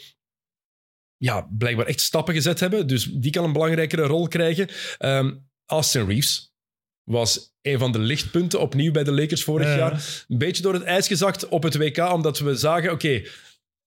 ja, 1.22 1.48
blijkbaar 1.58 1.86
echt 1.86 2.00
stappen 2.02 2.34
gezet 2.34 2.60
hebben. 2.60 2.88
Dus 2.88 3.04
die 3.14 3.32
kan 3.32 3.44
een 3.44 3.54
belangrijkere 3.54 4.02
rol 4.02 4.28
krijgen. 4.28 4.68
Ehm, 4.98 5.32
Austin 5.66 6.08
Reeves 6.08 6.54
was 7.04 7.56
een 7.62 7.80
van 7.80 7.92
de 7.92 8.00
lichtpunten 8.00 8.60
opnieuw 8.60 8.92
bij 8.92 9.04
de 9.04 9.12
Lakers 9.12 9.44
vorig 9.44 9.66
Ja, 9.68 9.72
ja. 9.74 9.78
jaar. 9.78 10.24
Een 10.28 10.38
beetje 10.38 10.64
door 10.64 10.74
het 10.74 10.84
ijs 10.84 11.08
gezakt 11.08 11.48
op 11.48 11.64
het 11.64 11.78
WK, 11.78 11.98
omdat 12.14 12.40
we 12.40 12.56
zagen, 12.56 12.92
oké, 12.92 13.22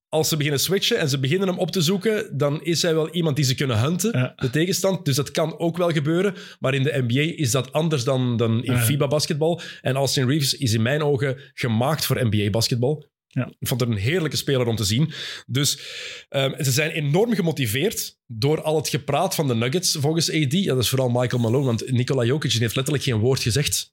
als 0.09 0.29
ze 0.29 0.37
beginnen 0.37 0.61
switchen 0.61 0.99
en 0.99 1.09
ze 1.09 1.19
beginnen 1.19 1.49
hem 1.49 1.59
op 1.59 1.71
te 1.71 1.81
zoeken, 1.81 2.39
dan 2.39 2.63
is 2.63 2.83
hij 2.83 2.95
wel 2.95 3.11
iemand 3.11 3.37
die 3.37 3.45
ze 3.45 3.55
kunnen 3.55 3.79
hunten, 3.81 4.19
Ja. 4.19 4.33
de 4.37 4.51
tegenstand. 4.51 5.05
Dus 5.05 5.17
dat 5.17 5.31
kan 5.31 5.59
ook 5.59 5.77
wel 5.77 5.91
gebeuren. 5.91 6.35
Maar 6.61 6.75
in 6.75 6.83
de 6.83 7.05
NBA 7.09 7.35
is 7.43 7.51
dat 7.51 7.73
anders 7.73 8.05
dan, 8.05 8.37
dan 8.37 8.65
in 8.65 8.73
Ja. 8.73 8.79
FIBA-basketbal. 8.81 9.61
En 9.81 9.95
Austin 9.97 10.29
Reeves 10.29 10.55
is 10.55 10.73
in 10.73 10.83
mijn 10.83 11.03
ogen 11.03 11.41
gemaakt 11.55 12.05
voor 12.07 12.27
NBA-basketbal. 12.27 13.07
Ja. 13.35 13.53
Ik 13.59 13.69
vond 13.69 13.81
het 13.81 13.91
een 13.91 13.97
heerlijke 13.97 14.37
speler 14.37 14.67
om 14.67 14.77
te 14.77 14.85
zien. 14.85 15.13
Dus 15.47 15.79
ehm, 16.29 16.63
ze 16.63 16.71
zijn 16.71 16.91
enorm 16.91 17.35
gemotiveerd 17.35 18.19
door 18.27 18.63
al 18.63 18.77
het 18.77 18.89
gepraat 18.89 19.35
van 19.35 19.49
de 19.49 19.55
Nuggets, 19.55 19.97
volgens 20.01 20.31
AD. 20.31 20.53
Ja, 20.53 20.75
dat 20.75 20.83
is 20.83 20.89
vooral 20.89 21.09
Michael 21.09 21.43
Malone, 21.43 21.65
want 21.65 21.91
Nikola 21.91 22.25
Jokic 22.25 22.53
heeft 22.53 22.75
letterlijk 22.75 23.05
geen 23.05 23.19
woord 23.19 23.43
gezegd. 23.43 23.93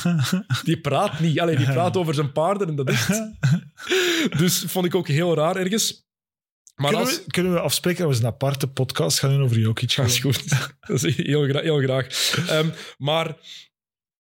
Die 0.64 0.80
praat 0.80 1.20
niet. 1.20 1.40
Alleen 1.40 1.56
die 1.56 1.72
praat 1.72 1.96
over 1.96 2.14
zijn 2.14 2.32
paarden 2.32 2.68
en 2.68 2.76
dat 2.76 2.90
is 2.90 3.06
het. 3.06 3.38
Dus 4.38 4.64
vond 4.66 4.86
ik 4.86 4.94
ook 4.94 5.08
heel 5.08 5.34
raar 5.34 5.56
ergens. 5.56 6.06
Maar 6.74 6.90
kunnen, 6.90 7.08
als... 7.08 7.24
we, 7.24 7.30
kunnen 7.30 7.52
we 7.52 7.60
afspreken 7.60 7.98
dat 7.98 8.08
we 8.08 8.14
eens 8.14 8.24
een 8.24 8.32
aparte 8.32 8.68
podcast 8.68 9.18
gaan 9.18 9.30
doen 9.30 9.42
over 9.42 9.58
Jokic? 9.58 9.96
Dat 9.96 10.06
is 10.06 10.18
goed. 10.18 10.44
Dat 10.88 11.02
is 11.02 11.16
heel, 11.16 11.48
gra- 11.48 11.60
heel 11.60 11.78
graag. 11.78 12.34
Ehm, 12.48 12.68
maar 12.98 13.36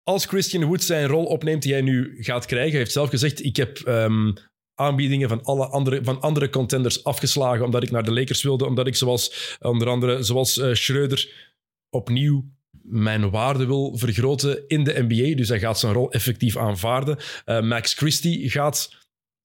als 0.03 0.27
Christian 0.27 0.65
Wood 0.65 0.83
zijn 0.83 1.07
rol 1.07 1.25
opneemt 1.25 1.63
die 1.63 1.73
hij 1.73 1.83
nu 1.83 2.17
gaat 2.23 2.47
krijgen, 2.47 2.71
hij 2.71 2.79
heeft 2.79 2.93
zelf 2.93 3.09
gezegd, 3.11 3.45
ik 3.45 3.57
heb 3.57 3.79
ehm, 3.79 4.33
aanbiedingen 4.79 5.29
van, 5.29 5.43
alle 5.43 5.67
andere, 5.67 6.05
van 6.05 6.21
andere 6.21 6.51
contenders 6.51 7.05
afgeslagen 7.05 7.65
omdat 7.65 7.83
ik 7.83 7.91
naar 7.91 8.05
de 8.05 8.13
Lakers 8.13 8.43
wilde, 8.43 8.67
omdat 8.67 8.87
ik 8.87 8.97
zoals 8.97 9.57
onder 9.61 9.89
andere 9.89 10.23
zoals 10.23 10.59
eh, 10.59 10.75
Schreuder 10.75 11.51
opnieuw 11.91 12.45
mijn 12.83 13.31
waarde 13.31 13.67
wil 13.67 13.97
vergroten 13.97 14.65
in 14.67 14.85
de 14.85 15.05
NBA. 15.07 15.37
Dus 15.37 15.49
hij 15.49 15.59
gaat 15.59 15.79
zijn 15.79 15.93
rol 15.93 16.13
effectief 16.13 16.57
aanvaarden. 16.57 17.19
Eh, 17.45 17.61
Max 17.61 17.95
Christie 17.95 18.51
gaat 18.51 18.97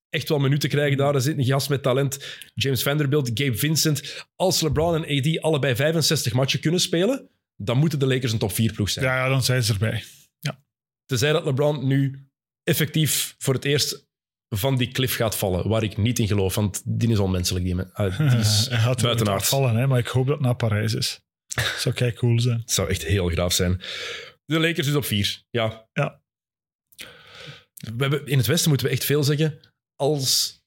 echt 0.10 0.30
wel 0.30 0.40
minuten 0.40 0.70
krijgen 0.70 0.98
daar. 0.98 1.16
Er 1.16 1.22
zit 1.22 1.38
een 1.38 1.46
gast 1.46 1.70
met 1.70 1.84
talent. 1.84 2.40
James 2.54 2.84
Vanderbilt, 2.84 3.32
Gabe 3.34 3.58
Vincent. 3.58 4.26
Als 4.36 4.62
LeBron 4.62 5.04
en 5.04 5.18
AD 5.18 5.42
allebei 5.42 5.76
65 5.76 6.34
matchen 6.34 6.60
kunnen 6.60 6.80
spelen, 6.80 7.30
dan 7.56 7.78
moeten 7.78 8.00
de 8.00 8.08
Lakers 8.08 8.32
een 8.32 8.38
top 8.38 8.52
4 8.52 8.74
ploeg 8.74 8.90
zijn. 8.90 9.06
Ja, 9.06 9.16
ja, 9.16 9.30
dan 9.30 9.44
zijn 9.44 9.64
ze 9.64 9.74
erbij. 9.74 10.04
Tenzij 11.06 11.32
dat 11.32 11.46
LeBron 11.46 11.88
nu 11.88 12.28
effectief 12.64 13.36
voor 13.38 13.54
het 13.54 13.66
eerst 13.66 14.08
van 14.49 14.78
die 14.78 14.91
cliff 14.91 15.15
gaat 15.15 15.36
vallen, 15.38 15.70
waar 15.70 15.84
ik 15.84 15.98
niet 15.98 16.20
in 16.20 16.28
geloof, 16.28 16.56
want 16.56 16.82
die 16.86 17.10
is 17.10 17.20
onmenselijk. 17.20 17.65
Die. 17.65 17.82
Ah, 17.82 18.18
die 18.18 18.40
is 18.40 18.68
Hij 18.70 18.78
gaat 18.80 19.02
buitenaard. 19.02 19.45
vallen, 19.45 19.76
hè, 19.76 19.88
maar 19.88 19.99
ik 19.99 20.07
hoop 20.07 20.26
dat 20.26 20.36
het 20.36 20.45
naar 20.45 20.56
Parijs 20.56 20.94
is. 20.94 21.22
Zou 21.80 21.95
kei 21.95 22.14
cool 22.14 22.40
zijn. 22.40 22.60
Het 22.60 22.72
zou 22.72 22.90
echt 22.90 23.03
heel 23.06 23.30
graaf 23.30 23.53
zijn. 23.53 23.82
De 24.45 24.60
Lakers 24.60 24.88
dus 24.88 24.95
op 24.95 25.06
4. 25.06 25.44
Ja. 25.49 25.88
Ja. 25.94 26.22
We 27.76 27.94
hebben, 27.98 28.26
in 28.28 28.38
het 28.38 28.48
Westen 28.48 28.70
moeten 28.70 28.88
we 28.88 28.94
echt 28.94 29.03
veel 29.06 29.24
zeggen. 29.24 29.60
Als 29.95 30.60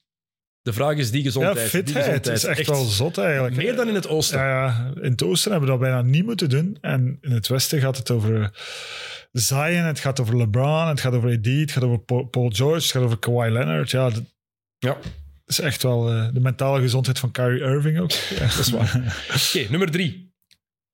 de 0.61 0.73
vraag 0.73 0.97
is 0.97 1.11
die 1.11 1.19
Ja, 1.19 1.25
gezondheid. 1.25 1.55
die 1.57 1.67
fitheid 1.67 2.05
gezondheid. 2.05 2.37
is 2.37 2.43
echt, 2.43 2.67
wel 2.69 2.83
zot 2.85 3.17
eigenlijk. 3.17 3.55
Meer 3.55 3.75
dan 3.75 3.87
in 3.87 3.95
het 3.95 4.07
Oosten. 4.07 4.39
Ja, 4.39 4.65
ja, 4.65 4.91
in 5.01 5.11
het 5.11 5.23
oosten 5.23 5.51
hebben 5.51 5.69
we 5.69 5.75
dat 5.77 5.83
bijna 5.85 6.01
niet 6.01 6.25
moeten 6.25 6.49
doen. 6.49 6.77
En 6.81 7.17
in 7.21 7.31
het 7.31 7.47
westen 7.47 7.79
gaat 7.79 7.97
het 7.97 8.11
over 8.11 8.51
Zion, 9.39 9.83
het 9.85 9.99
gaat 9.99 10.19
over 10.19 10.37
LeBron, 10.37 10.87
het 10.87 10.99
gaat 10.99 11.13
over 11.13 11.29
AD, 11.37 11.45
het 11.45 11.71
gaat 11.71 11.83
over 11.83 11.99
Paul 11.99 12.49
George, 12.53 12.75
het 12.75 12.85
gaat 12.91 13.03
over 13.03 13.17
Kawhi 13.19 13.49
Leonard. 13.51 13.91
Ja, 13.91 14.09
dat 14.09 14.23
Ja, 14.77 14.97
is 15.45 15.59
echt 15.59 15.83
wel 15.83 16.09
eh, 16.11 16.27
de 16.33 16.39
mentale 16.39 16.81
gezondheid 16.81 17.19
van 17.19 17.31
Kyrie 17.31 17.61
Irving 17.61 17.99
ook. 17.99 18.11
Ja, 18.39 18.39
dat 18.39 18.57
is 18.57 18.69
waar. 18.69 19.15
Oké, 19.33 19.69
nummer 19.69 19.91
3. 19.91 20.33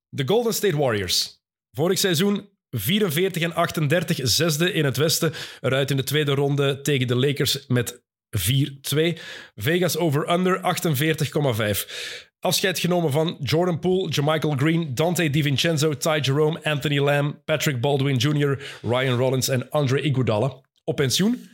De 0.09 0.27
Golden 0.27 0.53
State 0.53 0.77
Warriors. 0.77 1.41
Vorig 1.71 1.99
seizoen 1.99 2.49
44 2.69 3.41
en 3.41 3.53
38, 3.53 4.19
zesde 4.23 4.73
in 4.73 4.85
het 4.85 4.97
Westen. 4.97 5.33
Eruit 5.61 5.91
in 5.91 5.97
de 5.97 6.03
tweede 6.03 6.33
ronde 6.33 6.81
tegen 6.81 7.07
de 7.07 7.15
Lakers 7.15 7.67
met 7.67 8.01
4-2. 8.37 9.19
Vegas 9.55 9.97
over-under 9.97 10.57
48,5. 10.57 12.31
Afscheid 12.43 12.79
genomen 12.79 13.11
van 13.11 13.37
Jordan 13.39 13.79
Poole, 13.79 14.09
Jermichael 14.09 14.55
Green, 14.55 14.95
Dante 14.95 15.29
DiVincenzo, 15.29 15.97
Ty 15.97 16.19
Jerome, 16.21 16.63
Anthony 16.63 16.99
Lamb, 16.99 17.41
Patrick 17.45 17.81
Baldwin 17.81 18.15
Jr., 18.15 18.59
Ryan 18.81 19.17
Rollins 19.17 19.47
en 19.47 19.69
Andre 19.69 20.01
Iguodala. 20.01 20.61
Op 20.83 20.95
pensioen. 20.95 21.49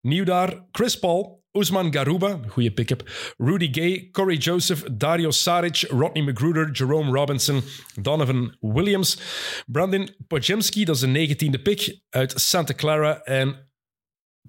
Nieuw 0.00 0.24
daar, 0.24 0.66
Chris 0.72 0.98
Paul, 0.98 1.42
Usman 1.52 1.92
Garuba, 1.92 2.40
goede 2.48 2.72
pick-up, 2.72 3.10
Rudy 3.36 3.68
Gay, 3.72 4.08
Corey 4.12 4.36
Joseph, 4.36 4.82
Dario 4.92 5.30
Saric, 5.30 5.84
Rodney 5.88 6.22
McGruder, 6.22 6.70
Jerome 6.72 7.10
Robinson, 7.10 7.62
Donovan 8.00 8.56
Williams, 8.60 9.18
Brandon 9.66 10.08
Pojemski, 10.26 10.84
dat 10.84 10.94
is 10.94 11.00
de 11.00 11.58
19e 11.58 11.62
pick 11.62 12.00
uit 12.08 12.32
Santa 12.40 12.74
Clara 12.74 13.20
en 13.22 13.68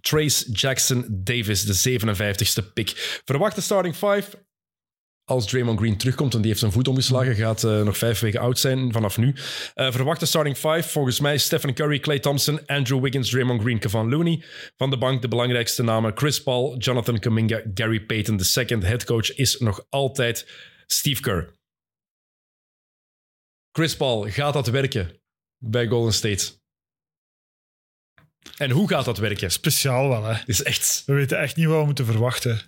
Trace 0.02 0.52
Jackson 0.52 1.06
Davis, 1.10 1.64
de 1.64 2.00
57e 2.00 2.74
pick. 2.74 3.22
Verwachte 3.26 3.62
starting 3.62 3.96
5. 3.96 4.30
Als 5.26 5.48
Draymond 5.48 5.80
Green 5.80 5.98
terugkomt, 5.98 6.34
en 6.34 6.40
die 6.40 6.48
heeft 6.48 6.60
zijn 6.60 6.72
voet 6.72 6.88
omgeslagen, 6.88 7.36
gaat 7.36 7.64
eh, 7.64 7.82
nog 7.82 7.98
vijf 7.98 8.20
weken 8.20 8.40
oud 8.40 8.60
zijn 8.60 8.92
vanaf 8.92 9.18
nu. 9.18 9.36
Eh, 9.74 9.92
verwachte 9.92 10.26
starting 10.26 10.58
5, 10.58 10.92
volgens 10.92 11.20
mij 11.20 11.38
Stephen 11.38 11.74
Curry, 11.74 12.00
Clay 12.00 12.20
Thompson, 12.20 12.66
Andrew 12.66 13.02
Wiggins, 13.02 13.30
Draymond 13.30 13.62
Green, 13.62 13.80
Kevon 13.80 14.10
Looney. 14.10 14.44
Van 14.78 14.90
de 14.90 14.98
bank 14.98 15.22
de 15.22 15.28
belangrijkste 15.28 15.84
namen 15.84 16.18
Chris 16.18 16.44
Paul, 16.44 16.78
Jonathan 16.78 17.20
Kuminga, 17.20 17.62
Gary 17.74 18.06
Payton. 18.06 18.38
De 18.38 18.44
second 18.44 18.84
head 18.84 19.04
coach 19.04 19.36
is 19.36 19.58
nog 19.60 19.86
altijd 19.90 20.50
Steve 20.86 21.22
Kerr. 21.22 21.54
Chris 23.72 23.96
Paul, 23.96 24.30
gaat 24.30 24.54
dat 24.54 24.68
werken 24.68 25.22
bij 25.58 25.88
Golden 25.88 26.14
State? 26.14 26.60
En 28.58 28.70
hoe 28.70 28.88
gaat 28.88 29.06
dat 29.06 29.18
werken? 29.18 29.52
Speciaal 29.52 30.08
wel, 30.08 30.24
hè. 30.24 30.34
Het 30.34 30.50
is 30.50 30.64
echt... 30.64 31.04
We 31.06 31.14
weten 31.14 31.40
echt 31.40 31.56
niet 31.56 31.66
wat 31.66 31.80
we 31.80 31.86
moeten 31.86 32.06
verwachten. 32.06 32.62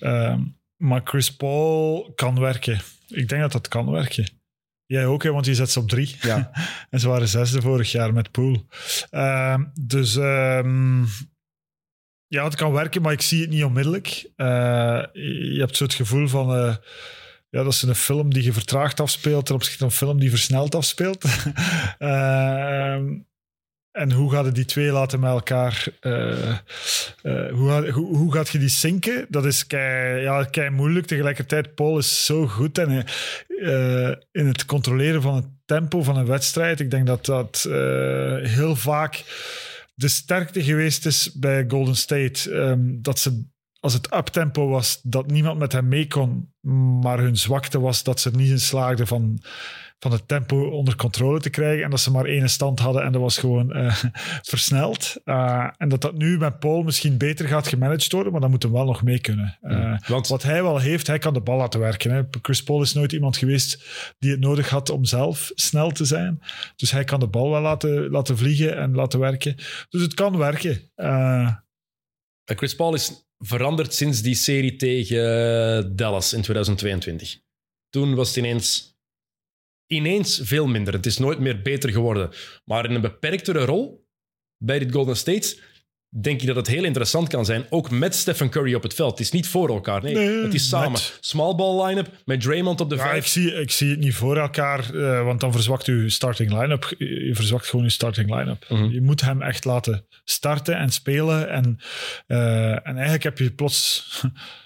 Ehm, 0.00 0.44
maar 0.76 1.00
Chris 1.04 1.36
Paul 1.36 2.12
kan 2.14 2.40
werken. 2.40 2.80
Ik 3.08 3.28
denk 3.28 3.42
dat 3.42 3.52
dat 3.52 3.68
kan 3.68 3.90
werken. 3.90 4.28
Jij 4.86 5.06
ook, 5.06 5.22
hè, 5.22 5.32
want 5.32 5.46
je 5.46 5.54
zet 5.54 5.70
ze 5.70 5.78
op 5.78 5.88
drie. 5.88 6.16
Ja. 6.20 6.50
en 6.90 7.00
ze 7.00 7.08
waren 7.08 7.28
zesde 7.28 7.60
vorig 7.60 7.92
jaar 7.92 8.12
met 8.12 8.30
Pool. 8.30 8.66
Ehm, 9.10 9.64
dus 9.80 10.16
ehm, 10.16 11.02
ja, 12.26 12.44
het 12.44 12.54
kan 12.54 12.72
werken, 12.72 13.02
maar 13.02 13.12
ik 13.12 13.20
zie 13.20 13.40
het 13.40 13.50
niet 13.50 13.64
onmiddellijk. 13.64 14.30
Eh, 14.36 15.04
je 15.52 15.56
hebt 15.58 15.76
zo 15.76 15.84
het 15.84 15.94
gevoel 15.94 16.28
van... 16.28 16.54
eh, 16.54 16.76
ja, 17.48 17.62
dat 17.62 17.72
is 17.72 17.82
een 17.82 17.94
film 17.94 18.34
die 18.34 18.42
je 18.42 18.52
vertraagd 18.52 19.00
afspeelt 19.00 19.46
ten 19.46 19.54
opzichte 19.54 19.78
van 19.78 19.86
een 19.86 19.92
film 19.92 20.20
die 20.20 20.30
versneld 20.30 20.74
afspeelt. 20.74 21.24
En 23.96 24.12
hoe 24.12 24.30
gaat 24.30 24.54
die 24.54 24.64
twee 24.64 24.90
laten 24.90 25.20
met 25.20 25.30
elkaar... 25.30 25.86
eh, 26.00 26.50
eh, 26.50 26.58
hoe, 27.52 27.90
hoe, 27.90 28.16
hoe 28.16 28.32
gaat 28.32 28.48
je 28.48 28.58
die 28.58 28.68
zinken? 28.68 29.26
Dat 29.28 29.44
is 29.44 29.66
kei, 29.66 30.20
ja, 30.20 30.44
kei 30.44 30.70
moeilijk. 30.70 31.06
Tegelijkertijd, 31.06 31.74
Paul 31.74 31.98
is 31.98 32.24
zo 32.24 32.46
goed 32.46 32.78
eh, 32.78 34.12
in 34.32 34.46
het 34.46 34.64
controleren 34.64 35.22
van 35.22 35.34
het 35.34 35.44
tempo 35.64 36.02
van 36.02 36.16
een 36.16 36.26
wedstrijd. 36.26 36.80
Ik 36.80 36.90
denk 36.90 37.06
dat 37.06 37.24
dat 37.24 37.66
heel 38.42 38.76
vaak 38.76 39.24
de 39.94 40.08
sterkte 40.08 40.62
geweest 40.62 41.06
is 41.06 41.32
bij 41.32 41.64
Golden 41.68 41.96
State. 41.96 42.50
Ehm, 42.50 42.80
dat 42.80 43.18
ze, 43.18 43.44
als 43.86 43.94
het 43.94 44.14
uptempo 44.14 44.68
was, 44.68 45.00
dat 45.02 45.26
niemand 45.30 45.58
met 45.58 45.72
hem 45.72 45.88
mee 45.88 46.06
kon. 46.06 46.52
Maar 47.00 47.18
hun 47.18 47.36
zwakte 47.36 47.80
was 47.80 48.02
dat 48.02 48.20
ze 48.20 48.30
er 48.30 48.36
niet 48.36 48.50
in 48.50 48.60
slaagden 48.60 49.06
van 49.06 49.40
van 49.98 50.12
het 50.12 50.28
tempo 50.28 50.68
onder 50.68 50.96
controle 50.96 51.40
te 51.40 51.50
krijgen. 51.50 51.84
En 51.84 51.90
dat 51.90 52.00
ze 52.00 52.10
maar 52.10 52.24
één 52.24 52.48
stand 52.48 52.78
hadden 52.78 53.02
en 53.02 53.12
dat 53.12 53.20
was 53.20 53.38
gewoon 53.38 53.72
eh, 53.72 53.94
versneld. 54.52 55.16
Uh, 55.24 55.68
en 55.76 55.88
dat 55.88 56.00
dat 56.00 56.16
nu 56.18 56.38
met 56.38 56.58
Paul 56.58 56.82
misschien 56.82 57.18
beter 57.18 57.48
gaat 57.48 57.68
gemanaged 57.68 58.12
worden, 58.12 58.32
maar 58.32 58.40
dan 58.40 58.50
moet 58.50 58.62
hem 58.62 58.72
wel 58.72 58.84
nog 58.84 59.02
mee 59.02 59.20
kunnen. 59.20 59.58
Uh, 59.62 59.98
Want- 60.06 60.28
Wat 60.28 60.42
hij 60.42 60.62
wel 60.62 60.78
heeft, 60.78 61.06
hij 61.06 61.18
kan 61.18 61.34
de 61.34 61.40
bal 61.40 61.56
laten 61.56 61.80
werken. 61.80 62.10
Hè. 62.10 62.22
Chris 62.42 62.62
Paul 62.62 62.82
is 62.82 62.92
nooit 62.94 63.12
iemand 63.12 63.36
geweest 63.36 63.84
die 64.18 64.30
het 64.30 64.40
nodig 64.40 64.68
had 64.68 64.90
om 64.90 65.04
zelf 65.04 65.50
snel 65.54 65.90
te 65.90 66.04
zijn. 66.04 66.40
Dus 66.76 66.90
hij 66.90 67.04
kan 67.04 67.20
de 67.20 67.28
bal 67.28 67.50
wel 67.50 67.60
laten, 67.60 68.10
laten 68.10 68.38
vliegen 68.38 68.76
en 68.76 68.94
laten 68.94 69.18
werken. 69.18 69.54
Dus 69.88 70.02
het 70.02 70.14
kan 70.14 70.36
werken. 70.36 70.80
Chris 72.44 72.74
Paul 72.74 72.94
is 72.94 73.25
veranderd 73.38 73.94
sinds 73.94 74.22
die 74.22 74.34
serie 74.34 74.76
tegen 74.76 75.96
Dallas 75.96 76.32
in 76.32 76.42
2022. 76.42 77.38
Toen 77.90 78.14
was 78.14 78.28
het 78.28 78.36
ineens, 78.36 78.96
ineens 79.86 80.40
veel 80.42 80.66
minder. 80.66 80.92
Het 80.92 81.06
is 81.06 81.18
nooit 81.18 81.38
meer 81.38 81.62
beter 81.62 81.90
geworden. 81.90 82.30
Maar 82.64 82.84
in 82.84 82.94
een 82.94 83.00
beperktere 83.00 83.64
rol 83.64 84.06
bij 84.64 84.78
dit 84.78 84.92
Golden 84.92 85.16
State 85.16 85.58
denk 86.08 86.40
ik 86.40 86.46
dat 86.46 86.56
het 86.56 86.66
heel 86.66 86.84
interessant 86.84 87.28
kan 87.28 87.44
zijn. 87.44 87.66
Ook 87.70 87.90
met 87.90 88.14
Stephen 88.14 88.50
Curry 88.50 88.74
op 88.74 88.82
het 88.82 88.94
veld. 88.94 89.10
Het 89.10 89.20
is 89.20 89.30
niet 89.30 89.48
voor 89.48 89.68
elkaar. 89.68 90.02
Nee, 90.02 90.14
Nee, 90.14 90.42
het 90.42 90.54
is 90.54 90.68
samen. 90.68 91.00
Small 91.20 91.54
ball 91.54 91.86
line-up 91.86 92.10
met 92.24 92.40
Draymond 92.40 92.80
op 92.80 92.88
de 92.90 92.96
ja, 92.96 93.02
vijf. 93.02 93.24
ik, 93.24 93.30
zie, 93.30 93.52
ik 93.54 93.70
zie 93.70 93.90
het 93.90 93.98
niet 93.98 94.14
voor 94.14 94.36
elkaar, 94.36 94.94
eh, 94.94 95.24
want 95.24 95.40
dan 95.40 95.52
verzwakt 95.52 95.86
je 95.86 96.08
starting 96.10 96.50
line-up. 96.60 96.94
Je 96.98 97.30
verzwakt 97.34 97.66
gewoon 97.66 97.84
je 97.84 97.90
starting 97.90 98.30
line-up. 98.34 98.66
Mhm. 98.68 98.84
Je 98.84 99.00
moet 99.00 99.20
hem 99.20 99.42
echt 99.42 99.64
laten 99.64 100.06
starten 100.24 100.76
en 100.78 100.90
spelen. 100.90 101.48
En, 101.50 101.78
eh, 102.26 102.70
en 102.72 102.94
eigenlijk 102.94 103.22
heb 103.22 103.38
je 103.38 103.52
plots 103.52 104.04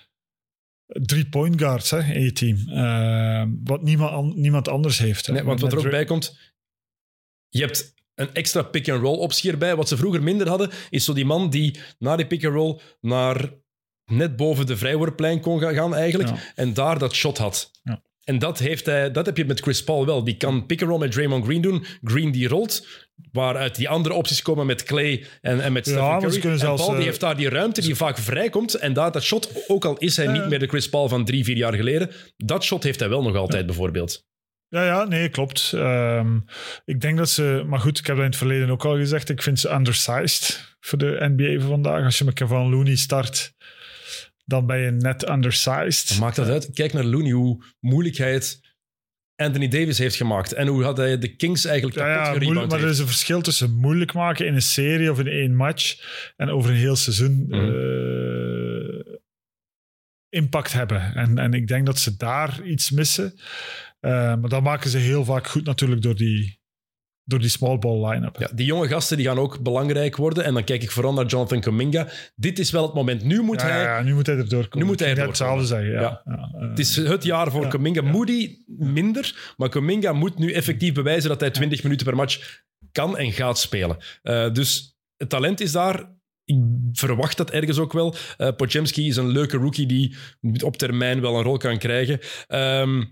drie 0.87 1.29
point 1.29 1.61
guards 1.61 1.91
hè, 1.91 2.13
in 2.13 2.23
je 2.23 2.33
team. 2.33 2.69
Eh, 2.69 3.45
wat 3.65 3.83
niemand, 3.83 4.11
an- 4.11 4.33
niemand 4.41 4.69
anders 4.69 4.99
heeft. 4.99 5.27
hè. 5.27 5.33
Nee, 5.33 5.43
want 5.43 5.61
wat 5.61 5.73
er 5.73 5.79
ook 5.79 5.91
bij 5.91 6.05
komt, 6.05 6.39
je 7.49 7.61
hebt 7.61 7.95
een 8.21 8.35
extra 8.35 8.63
pick-and-roll 8.63 9.19
optie 9.19 9.51
erbij. 9.51 9.77
Wat 9.77 9.89
ze 9.89 9.97
vroeger 9.97 10.23
minder 10.23 10.49
hadden, 10.49 10.71
is 10.91 11.05
zo 11.05 11.13
die 11.13 11.25
man 11.25 11.51
die 11.51 11.79
na 11.99 12.17
die 12.17 12.27
pick-and-roll 12.27 12.81
naar 13.01 13.51
net 14.05 14.37
boven 14.37 14.67
de 14.67 14.77
vrijworplijn 14.77 15.41
kon 15.41 15.61
ga- 15.61 15.73
gaan 15.73 15.95
eigenlijk. 15.95 16.29
Ja. 16.31 16.37
En 16.55 16.75
daar 16.75 16.99
dat 16.99 17.15
shot 17.15 17.39
had. 17.39 17.71
Ja. 17.83 18.03
En 18.25 18.39
dat, 18.39 18.59
heeft 18.59 18.87
hij, 18.87 19.11
dat 19.11 19.27
heb 19.27 19.37
je 19.37 19.45
met 19.45 19.61
Chris 19.61 19.85
Paul 19.85 20.07
wel. 20.07 20.25
Die 20.25 20.37
kan 20.37 20.67
pick-and-roll 20.67 21.01
met 21.01 21.13
Draymond 21.13 21.45
Green 21.45 21.61
doen. 21.61 21.85
Green 22.03 22.31
die 22.33 22.49
rolt. 22.49 22.87
Waaruit 23.33 23.75
die 23.77 23.89
andere 23.89 24.15
opties 24.15 24.43
komen 24.43 24.67
met 24.67 24.83
Clay 24.83 25.25
en, 25.41 25.61
en 25.61 25.73
met 25.73 25.87
Ja, 25.87 25.93
Stephen 25.93 26.21
ze 26.21 26.27
Curry. 26.27 26.41
kunnen 26.41 26.59
en 26.59 26.65
zelfs, 26.65 26.81
Paul 26.83 26.91
die 26.93 26.99
eh, 27.01 27.07
heeft 27.07 27.21
daar 27.21 27.37
die 27.37 27.49
ruimte 27.49 27.81
die 27.81 27.95
vaak 27.95 28.19
vrijkomt. 28.19 28.75
En 28.75 28.93
daar 28.93 29.13
dat 29.13 29.23
shot, 29.23 29.53
ook 29.69 29.85
al 29.85 29.97
is 29.99 30.17
hij 30.17 30.25
Ja, 30.25 30.33
niet 30.33 30.43
ja. 30.43 30.49
meer 30.49 30.59
de 30.59 30.67
Chris 30.67 30.89
Paul 30.89 31.09
van 31.09 31.25
drie, 31.25 31.45
vier 31.45 31.57
jaar 31.57 31.75
geleden, 31.75 32.11
dat 32.37 32.65
shot 32.65 32.83
heeft 32.83 33.01
hij 33.01 33.09
wel 33.09 33.23
nog 33.23 33.37
altijd 33.37 33.67
bijvoorbeeld. 33.67 34.27
Ja, 34.71 34.85
ja, 34.85 35.05
nee, 35.05 35.29
klopt. 35.29 35.73
Ehm, 35.75 36.39
ik 36.85 37.01
denk 37.01 37.19
dat 37.19 37.31
ze... 37.31 37.63
Maar 37.67 37.81
goed, 37.81 37.99
ik 37.99 38.07
heb 38.07 38.17
dat 38.17 38.25
in 38.25 38.31
het 38.31 38.39
verleden 38.41 38.71
ook 38.71 38.85
al 38.85 38.97
gezegd. 38.97 39.29
Ik 39.29 39.43
vind 39.43 39.59
ze 39.61 39.71
undersized 39.73 40.75
voor 40.81 40.99
de 40.99 41.17
NBA 41.37 41.61
van 41.61 41.69
vandaag. 41.69 42.05
Als 42.05 42.19
je 42.19 42.25
met 42.25 42.35
Kevin 42.35 42.71
Looney 42.71 42.97
start, 42.97 43.55
dan 44.45 44.67
ben 44.67 44.79
je 44.79 44.91
net 44.91 45.29
undersized. 45.29 46.19
Maakt 46.19 46.37
dat 46.37 46.49
uit? 46.49 46.71
Kijk 46.73 46.93
naar 46.93 47.05
Looney, 47.05 47.31
hoe 47.31 47.65
moeilijk 47.81 48.17
hij 48.17 48.33
het 48.33 48.61
Anthony 49.37 49.69
Davis 49.69 49.99
heeft 49.99 50.17
gemaakt. 50.17 50.53
En 50.53 50.67
hoe 50.67 50.83
had 50.85 50.97
hij 50.97 51.19
de 51.19 51.37
Kings 51.37 51.65
eigenlijk 51.65 51.97
Ja, 51.99 52.03
kapot 52.03 52.17
ja 52.19 52.25
gerebound 52.25 52.45
moeilijk, 52.53 52.73
maar 52.73 52.83
er 52.83 52.91
is 52.95 52.99
een 52.99 53.07
verschil 53.07 53.41
tussen 53.41 53.75
moeilijk 53.77 54.13
maken 54.13 54.47
in 54.47 54.55
een 54.55 54.63
serie 54.63 55.11
of 55.11 55.19
in 55.19 55.27
één 55.29 55.55
match 55.57 56.05
en 56.37 56.51
over 56.51 56.71
een 56.71 56.77
heel 56.77 56.97
seizoen 56.97 57.45
Mhm. 57.49 57.55
eh, 57.55 59.15
impact 60.29 60.73
hebben. 60.73 61.15
En, 61.15 61.39
en 61.39 61.53
ik 61.53 61.67
denk 61.67 61.87
dat 61.87 61.99
ze 61.99 62.17
daar 62.17 62.63
iets 62.63 62.91
missen. 62.91 63.35
Eh, 64.01 64.11
maar 64.11 64.49
dat 64.49 64.63
maken 64.63 64.91
ze 64.91 64.99
heel 64.99 65.25
vaak 65.25 65.47
goed 65.47 65.65
natuurlijk 65.65 66.03
door 66.03 66.15
die, 66.15 66.61
door 67.25 67.39
die 67.39 67.49
small 67.49 67.79
ball 67.79 68.11
line-up. 68.11 68.37
Ja, 68.39 68.51
die 68.55 68.67
jonge 68.67 68.89
gasten 68.89 69.17
die 69.17 69.27
gaan 69.27 69.39
ook 69.39 69.63
belangrijk 69.63 70.17
worden. 70.17 70.45
En 70.45 70.55
dan 70.55 70.65
kijk 70.65 70.83
ik 70.83 70.91
vooral 70.91 71.13
naar 71.13 71.27
Jonathan 71.27 71.61
Kuminga. 71.61 72.09
Dit 72.35 72.59
is 72.59 72.71
wel 72.71 72.83
het 72.83 72.95
moment. 72.95 73.25
Nu 73.25 73.43
moet 73.43 73.61
Ja, 73.61 73.67
hij... 73.67 73.83
ja, 73.83 74.03
nu 74.03 74.15
moet 74.15 74.27
hij 74.27 74.37
erdoor 74.37 74.69
komen. 74.69 74.79
Nu 74.79 74.85
moet 74.85 75.01
hij 75.01 75.09
erdoor 75.09 75.27
hetzelfde 75.27 75.67
zeggen. 75.67 75.91
Ja. 75.91 76.01
Ja, 76.01 76.23
eh, 76.25 76.69
Het 76.69 76.79
is 76.79 76.97
het 76.97 77.25
jaar 77.25 77.51
voor 77.51 77.79
ja. 77.95 78.03
Moody 78.03 78.57
minder, 78.67 79.55
maar 79.57 79.69
Kuminga 79.69 80.13
moet 80.13 80.39
nu 80.39 80.53
effectief 80.53 80.95
bewijzen 80.95 81.29
dat 81.29 81.41
hij 81.41 81.51
20 81.51 81.83
minuten 81.83 82.07
per 82.07 82.17
match 82.17 82.63
kan 82.93 83.19
en 83.19 83.33
gaat 83.33 83.59
spelen. 83.59 83.97
Eh, 84.23 84.53
dus 84.53 84.99
het 85.17 85.29
talent 85.29 85.61
is 85.61 85.73
daar. 85.73 86.19
Ik 86.45 86.57
verwacht 86.93 87.37
dat 87.37 87.51
ergens 87.51 87.79
ook 87.79 87.93
wel. 87.93 88.15
Eh 88.37 88.49
Pochemski 88.57 89.09
is 89.09 89.17
een 89.17 89.29
leuke 89.29 89.57
rookie 89.57 89.87
die 89.87 90.17
op 90.65 90.77
termijn 90.77 91.21
wel 91.21 91.37
een 91.37 91.43
rol 91.43 91.57
kan 91.57 91.79
krijgen. 91.79 92.19
Ehm, 92.47 93.05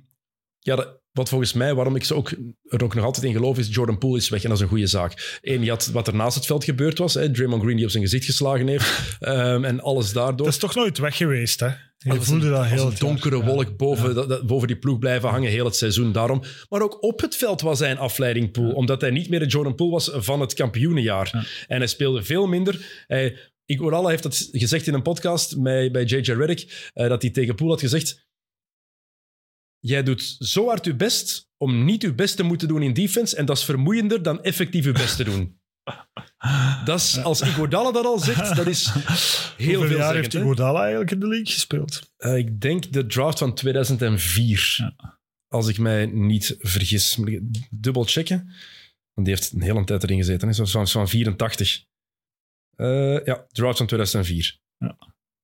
ja, 0.69 0.77
dat- 0.77 0.97
wat 1.13 1.29
volgens 1.29 1.53
mij, 1.53 1.75
waarom 1.75 1.97
ik 1.97 2.05
ze 2.05 2.15
ook, 2.15 2.31
er 2.63 2.85
ook 2.85 2.95
nog 2.95 3.05
altijd 3.05 3.27
in 3.27 3.33
geloof, 3.33 3.59
is 3.59 3.69
Jordan 3.71 3.99
Poole 3.99 4.17
is 4.19 4.29
weg 4.29 4.43
en 4.43 4.49
dat 4.49 4.57
is 4.59 4.63
een 4.63 4.69
goede 4.71 4.87
zaak. 4.87 5.39
Eén, 5.43 5.65
je 5.65 5.71
had 5.71 5.87
wat 5.87 6.07
er 6.07 6.15
naast 6.15 6.35
het 6.37 6.47
veld 6.47 6.65
gebeurd 6.65 6.99
was. 6.99 7.15
Hè, 7.15 7.31
Draymond 7.31 7.63
Green 7.63 7.77
die 7.77 7.85
op 7.85 7.91
zijn 7.91 8.03
gezicht 8.03 8.25
geslagen 8.25 8.67
heeft. 8.67 8.91
Ehm, 9.21 9.65
en 9.65 9.81
alles 9.81 10.13
daardoor. 10.13 10.37
dat 10.37 10.47
is 10.55 10.57
toch 10.61 10.75
nooit 10.75 10.99
weg 10.99 11.17
geweest, 11.17 11.61
hè? 11.61 11.67
Je 11.99 12.21
voelde 12.21 12.47
een, 12.47 12.53
dat 12.53 12.65
heel 12.65 12.83
een 12.85 12.91
jaar. 12.91 12.99
donkere 12.99 13.45
wolk 13.45 13.77
boven, 13.77 14.15
dat- 14.15 14.29
dat- 14.29 14.47
boven 14.47 14.67
die 14.69 14.77
ploeg 14.79 14.99
blijven 14.99 15.29
hangen 15.29 15.51
heel 15.51 15.65
het 15.65 15.77
seizoen. 15.77 16.13
Daarom. 16.13 16.43
Maar 16.69 16.83
ook 16.83 17.03
op 17.03 17.21
het 17.21 17.37
veld 17.37 17.61
was 17.61 17.79
hij 17.79 17.91
een 17.91 17.99
afleiding 17.99 18.51
Poole, 18.51 18.75
omdat 18.75 19.01
hij 19.01 19.11
niet 19.11 19.29
meer 19.29 19.39
de 19.41 19.47
Jordan 19.47 19.75
Poole 19.75 19.93
was 19.93 20.11
van 20.15 20.41
het 20.41 20.55
kampioenenjaar. 20.55 21.29
Ja. 21.33 21.45
En 21.67 21.79
hij 21.79 21.87
speelde 21.87 22.23
veel 22.23 22.47
minder. 22.47 23.05
Hij, 23.07 23.37
Iguodala 23.67 24.09
heeft 24.09 24.23
dat 24.23 24.49
gezegd 24.53 24.87
in 24.87 24.95
een 24.95 25.03
podcast 25.03 25.63
bij, 25.63 25.91
bij 25.91 26.05
JJ 26.05 26.33
Redick, 26.33 26.91
eh, 26.95 27.09
dat 27.09 27.23
hij 27.23 27.31
tegen 27.31 27.55
Poole 27.55 27.73
had 27.73 27.81
gezegd 27.81 28.27
Jij 29.81 30.03
doet 30.03 30.37
zo 30.39 30.67
hard 30.67 30.85
je 30.85 30.95
best 30.95 31.49
om 31.57 31.85
niet 31.85 32.03
je 32.03 32.15
best 32.15 32.37
te 32.37 32.43
moeten 32.43 32.69
doen 32.69 32.83
in 32.83 32.93
defense 32.93 33.37
en 33.37 33.45
dat 33.45 33.57
is 33.57 33.65
vermoeiender 33.65 34.23
dan 34.23 34.43
effectief 34.43 34.85
je 34.85 34.93
best 34.93 35.17
te 35.17 35.25
doen. 35.25 35.57
Dat 36.85 36.99
is, 36.99 37.23
als 37.23 37.41
Iguodala 37.41 37.93
dat 37.93 38.05
al 38.05 38.19
zegt, 38.19 38.57
dat 38.57 38.67
is 38.67 38.87
heel 38.87 38.99
Hoeveel 39.57 39.87
veel 39.89 39.97
jaar 39.99 40.15
heeft 40.15 40.35
Iguodala 40.35 40.81
eigenlijk 40.81 41.11
in 41.11 41.21
de 41.21 41.29
league 41.29 41.47
gespeeld? 41.53 42.13
Eh, 42.17 42.37
ik 42.37 42.61
denk 42.61 42.93
de 42.93 43.07
draft 43.07 43.39
van 43.39 43.55
2004. 43.55 44.95
Als 45.49 45.69
ik 45.69 45.79
mij 45.79 46.07
niet 46.07 46.57
vergis. 46.59 47.19
Dubbel 47.71 48.05
checken. 48.05 48.37
Want 49.13 49.27
die 49.27 49.37
heeft 49.37 49.53
een 49.53 49.63
hele 49.63 49.85
tijd 49.85 50.03
erin 50.03 50.17
gezeten. 50.17 50.49
hè. 50.49 50.67
Van, 50.67 50.89
van 50.89 51.09
84. 51.09 51.85
Eh, 52.77 53.25
ja, 53.25 53.47
draft 53.49 53.79
van 53.79 53.87
2004. 53.87 54.59
Ja. 54.79 54.99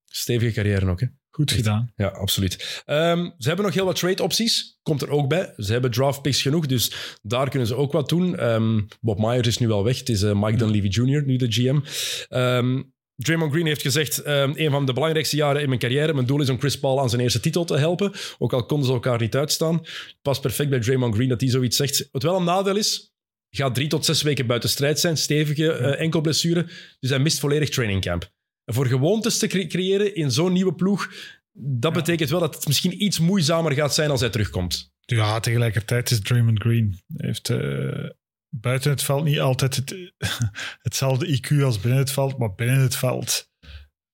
Stevige 0.05 0.53
carrière 0.53 0.91
ook, 0.91 1.01
hè? 1.01 1.07
Goed 1.35 1.53
gedaan. 1.53 1.93
Ja, 1.97 2.07
absoluut. 2.07 2.83
Ehm, 2.85 3.31
ze 3.39 3.47
hebben 3.49 3.65
nog 3.65 3.75
heel 3.75 3.85
wat 3.85 3.99
trade-opties. 3.99 4.79
Komt 4.83 5.03
er 5.03 5.11
ook 5.11 5.29
bij. 5.29 5.55
Ze 5.57 5.73
hebben 5.73 5.91
draft 5.91 6.23
picks 6.23 6.43
genoeg, 6.43 6.67
dus 6.67 7.17
daar 7.23 7.49
kunnen 7.49 7.69
ze 7.69 7.75
ook 7.75 7.93
wat 7.93 8.09
doen. 8.09 8.37
Ehm, 8.37 8.81
Bob 9.01 9.19
Myers 9.19 9.47
is 9.47 9.59
nu 9.59 9.67
wel 9.67 9.85
weg. 9.85 9.99
Het 9.99 10.09
is 10.09 10.23
eh, 10.23 10.43
Mike 10.43 10.57
Dunleavy 10.57 10.87
Jr., 10.87 11.25
nu 11.25 11.37
de 11.37 11.53
GM. 11.53 11.81
Ehm, 12.29 12.83
Draymond 13.17 13.53
Green 13.53 13.67
heeft 13.67 13.83
gezegd, 13.83 14.21
een 14.25 14.71
van 14.71 14.87
de 14.87 14.93
belangrijkste 14.93 15.37
jaren 15.37 15.63
in 15.63 15.69
mijn 15.69 15.81
carrière. 15.81 16.15
Mijn 16.15 16.27
doel 16.27 16.41
is 16.41 16.49
om 16.49 16.59
Chris 16.59 16.79
Paul 16.79 17.01
aan 17.01 17.11
zijn 17.11 17.23
eerste 17.23 17.41
titel 17.41 17.65
te 17.65 17.77
helpen. 17.77 18.13
Ook 18.39 18.53
al 18.53 18.67
konden 18.67 18.87
ze 18.87 18.93
elkaar 18.93 19.21
niet 19.21 19.37
uitstaan. 19.37 19.81
Past 20.23 20.41
perfect 20.41 20.71
bij 20.71 20.81
Draymond 20.81 21.15
Green 21.15 21.29
dat 21.29 21.41
hij 21.41 21.51
zoiets 21.51 21.77
zegt. 21.77 22.09
Wat 22.13 22.23
wel 22.23 22.37
een 22.37 22.45
nadeel 22.45 22.77
is, 22.77 23.15
gaat 23.51 23.75
drie 23.75 23.89
tot 23.89 24.05
zes 24.05 24.23
weken 24.23 24.47
buiten 24.47 24.69
strijd 24.69 25.01
zijn. 25.01 25.17
Stevige 25.17 25.73
eh, 25.73 26.01
enkelblessure. 26.01 26.67
Dus 27.01 27.11
hij 27.11 27.19
mist 27.19 27.39
volledig 27.39 27.69
training 27.69 28.01
camp. 28.03 28.23
En 28.23 28.33
voor 28.65 28.87
gewoontes 28.87 29.39
te 29.39 29.47
cre- 29.47 29.67
creëren 29.67 30.15
in 30.15 30.31
zo'n 30.31 30.53
nieuwe 30.53 30.75
ploeg, 30.75 31.13
dat 31.53 31.93
betekent 31.93 32.31
wel 32.31 32.41
dat 32.41 32.55
het 32.55 32.67
misschien 32.67 33.03
iets 33.03 33.19
moeizamer 33.19 33.73
gaat 33.73 33.95
zijn 33.95 34.11
als 34.11 34.21
hij 34.21 34.31
terugkomt. 34.31 34.93
Ja, 35.01 35.41
tegelijkertijd 35.41 36.11
is 36.11 36.21
Draymond 36.21 36.61
Green. 36.61 37.01
Hij 37.17 37.27
heeft 37.27 37.51
eh, 37.51 38.09
buiten 38.49 38.91
het 38.91 39.03
veld 39.03 39.25
niet 39.25 39.41
altijd 39.41 39.77
het, 39.77 40.13
hetzelfde 40.87 41.39
IQ 41.39 41.63
als 41.63 41.81
binnen 41.81 41.99
het 42.01 42.11
veld, 42.11 42.39
maar 42.39 42.55
binnen 42.55 42.81
het 42.81 42.97
veld 42.97 43.53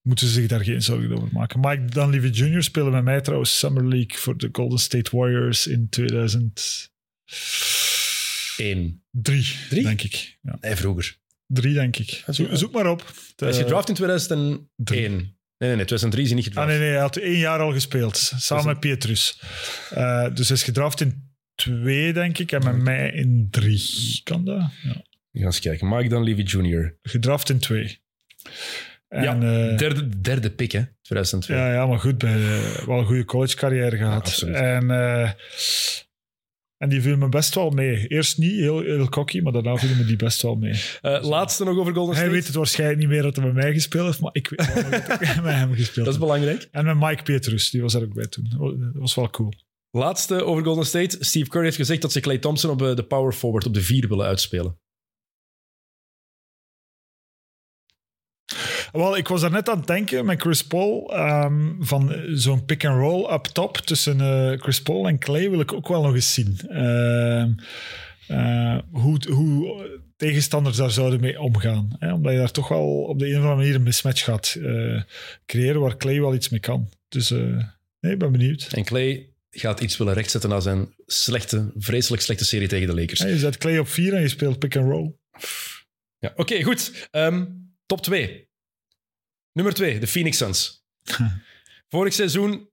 moeten 0.02 0.26
ze 0.26 0.32
zich 0.32 0.46
daar 0.48 0.64
geen 0.64 0.82
zorgen 0.82 1.12
over 1.12 1.28
maken. 1.32 1.60
Mike 1.60 1.84
Dunleavy 1.84 2.26
Jr. 2.26 2.62
speelde 2.62 2.90
met 2.90 3.04
mij 3.04 3.20
trouwens 3.20 3.58
Summer 3.58 3.88
League 3.88 4.18
voor 4.18 4.36
de 4.36 4.48
Golden 4.52 4.78
State 4.78 5.16
Warriors 5.16 5.66
in 5.66 5.88
2003, 5.88 6.88
Eén. 8.56 9.02
Drie? 9.10 9.56
Drie? 9.68 9.82
denk 9.82 10.02
ik. 10.02 10.38
Ja, 10.42 10.56
Nee, 10.60 10.76
vroeger. 10.76 11.18
Drie, 11.52 11.74
denk 11.74 11.96
ik. 11.96 12.24
Zo- 12.32 12.46
zoek 12.52 12.72
maar 12.72 12.86
op. 12.90 13.12
Hij 13.36 13.48
is 13.48 13.56
Eh, 13.56 13.62
gedraft 13.62 13.88
in 13.88 13.94
2001. 13.94 14.70
drie. 14.76 15.00
Nee, 15.08 15.08
nee, 15.68 15.76
nee, 15.76 15.84
2003 15.86 16.22
is 16.22 16.28
hij 16.28 16.36
niet 16.38 16.46
Ah, 16.48 16.52
gedraft. 16.52 16.68
nee, 16.70 16.78
nee, 16.78 16.90
hij 16.90 17.00
had 17.00 17.16
één 17.16 17.38
jaar 17.38 17.60
al 17.60 17.72
gespeeld, 17.72 18.16
samen 18.36 18.66
met 18.66 18.80
Pietrus. 18.80 19.40
Eh, 19.90 20.34
dus 20.34 20.48
hij 20.48 20.56
is 20.56 20.62
gedraft 20.62 21.00
in 21.00 21.28
twee, 21.54 22.12
denk 22.12 22.38
ik, 22.38 22.52
en 22.52 22.64
met 22.64 22.76
mij 22.76 23.10
in 23.10 23.48
drie. 23.50 24.20
Kan 24.24 24.44
dat? 24.44 24.56
Ja. 24.82 25.02
We 25.30 25.38
gaan 25.38 25.46
eens 25.46 25.60
kijken. 25.60 25.88
Mike 25.88 26.08
Dunleavy 26.08 26.42
Jr. 26.42 26.98
Gedraft 27.02 27.50
in 27.50 27.58
twee. 27.58 27.98
En, 29.08 29.22
Ja, 29.22 29.34
eh, 29.34 29.76
Derde, 29.78 30.20
derde 30.20 30.50
pick, 30.50 30.72
hè? 30.72 30.82
2002. 31.02 31.56
ja, 31.56 31.72
ja, 31.72 31.86
maar 31.86 31.98
goed, 31.98 32.18
bij, 32.18 32.38
wel 32.86 32.98
een 32.98 33.04
goede 33.06 33.24
college 33.24 33.56
carrière 33.56 33.96
gehad. 33.96 34.40
en, 34.42 34.86
en 36.82 36.88
die 36.88 37.02
viel 37.02 37.16
me 37.16 37.28
best 37.28 37.54
wel 37.54 37.70
mee. 37.70 38.06
Eerst 38.06 38.38
niet 38.38 38.52
heel, 38.52 38.80
heel 38.80 39.08
cocky, 39.08 39.40
maar 39.40 39.52
daarna 39.52 39.76
viel 39.76 39.96
me 39.96 40.04
die 40.04 40.16
best 40.16 40.42
wel 40.42 40.54
mee. 40.54 40.82
Eh, 41.00 41.22
laatste 41.22 41.64
nog 41.64 41.78
over 41.78 41.94
Golden 41.94 42.14
Hij 42.14 42.22
State. 42.24 42.36
weet 42.36 42.46
het 42.46 42.56
waarschijnlijk 42.56 42.98
niet 42.98 43.08
meer 43.08 43.22
dat 43.22 43.36
hij 43.36 43.44
met 43.44 43.54
mij 43.54 43.72
gespeeld 43.72 44.06
heeft, 44.06 44.20
maar 44.20 44.30
ik 44.34 44.48
weet 44.48 44.74
wel 44.74 44.90
dat 44.90 45.20
ik 45.20 45.20
met 45.42 45.54
hem 45.54 45.74
gespeeld 45.74 46.04
Dat 46.04 46.14
is 46.14 46.20
belangrijk. 46.20 46.68
En 46.70 46.84
met 46.84 46.96
Mike 46.98 47.22
Petrus, 47.22 47.70
die 47.70 47.82
was 47.82 47.94
er 47.94 48.02
ook 48.02 48.14
bij 48.14 48.26
toen. 48.26 48.46
Dat 48.92 49.00
was 49.00 49.14
wel 49.14 49.30
cool. 49.30 49.52
Laatste 49.90 50.44
over 50.44 50.64
Golden 50.64 50.86
State. 50.86 51.16
Steve 51.20 51.50
Kerr 51.50 51.64
heeft 51.64 51.76
gezegd 51.76 52.02
dat 52.02 52.12
ze 52.12 52.20
Clay 52.20 52.38
Thompson 52.38 52.70
op 52.70 52.82
eh, 52.82 52.96
de 52.96 53.04
power 53.04 53.32
forward 53.32 53.66
op 53.66 53.74
de 53.74 53.82
vier 53.82 54.08
willen 54.08 54.26
uitspelen. 54.26 54.79
Wel, 58.92 59.16
ik 59.16 59.28
was 59.28 59.40
daar 59.40 59.50
net 59.50 59.68
aan 59.68 59.78
het 59.78 59.86
denken 59.86 60.24
met 60.24 60.40
Chris 60.40 60.64
Paul. 60.64 61.12
ehm, 61.14 61.72
van 61.78 62.14
zo'n 62.28 62.64
pick-and-roll 62.64 63.32
up 63.32 63.44
top 63.44 63.76
tussen 63.76 64.20
eh, 64.20 64.60
Chris 64.60 64.82
Paul 64.82 65.08
en 65.08 65.18
Clay 65.18 65.50
wil 65.50 65.60
ik 65.60 65.72
ook 65.72 65.88
wel 65.88 66.02
nog 66.02 66.14
eens 66.14 66.34
zien. 66.34 66.58
Ehm, 66.68 67.52
eh, 68.26 68.78
hoe, 68.90 69.18
hoe 69.32 69.86
tegenstanders 70.16 70.76
daar 70.76 70.90
zouden 70.90 71.20
mee 71.20 71.40
omgaan. 71.40 71.96
Hè? 71.98 72.12
Omdat 72.12 72.32
je 72.32 72.38
daar 72.38 72.50
toch 72.50 72.68
wel 72.68 73.02
op 73.02 73.18
de 73.18 73.26
een 73.26 73.32
of 73.32 73.38
andere 73.38 73.56
manier 73.56 73.74
een 73.74 73.82
mismatch 73.82 74.24
gaat 74.24 74.56
eh, 74.62 75.02
creëren 75.46 75.80
waar 75.80 75.96
Clay 75.96 76.20
wel 76.20 76.34
iets 76.34 76.48
mee 76.48 76.60
kan. 76.60 76.88
Dus 77.08 77.30
nee, 78.00 78.12
ik 78.12 78.18
ben 78.18 78.32
benieuwd. 78.32 78.68
En 78.72 78.84
Clay 78.84 79.28
gaat 79.50 79.80
iets 79.80 79.96
willen 79.96 80.14
rechtzetten 80.14 80.50
na 80.50 80.60
zijn 80.60 80.94
slechte, 81.06 81.72
vreselijk 81.76 82.22
slechte 82.22 82.44
serie 82.44 82.68
tegen 82.68 82.86
de 82.86 82.94
Lakers. 82.94 83.20
Ja, 83.20 83.26
je 83.26 83.38
zet 83.38 83.58
Clay 83.58 83.78
op 83.78 83.88
vier 83.88 84.14
en 84.14 84.20
je 84.20 84.28
speelt 84.28 84.58
pick-and-roll. 84.58 85.12
Ja, 86.18 86.32
Oké, 86.36 86.62
goed. 86.62 87.08
Ehm, 87.10 87.44
top 87.86 88.02
2. 88.02 88.49
Nummer 89.52 89.74
2, 89.74 89.98
de 89.98 90.06
Phoenix 90.06 90.36
Suns. 90.36 90.84
Vorig 91.90 92.12
seizoen 92.12 92.68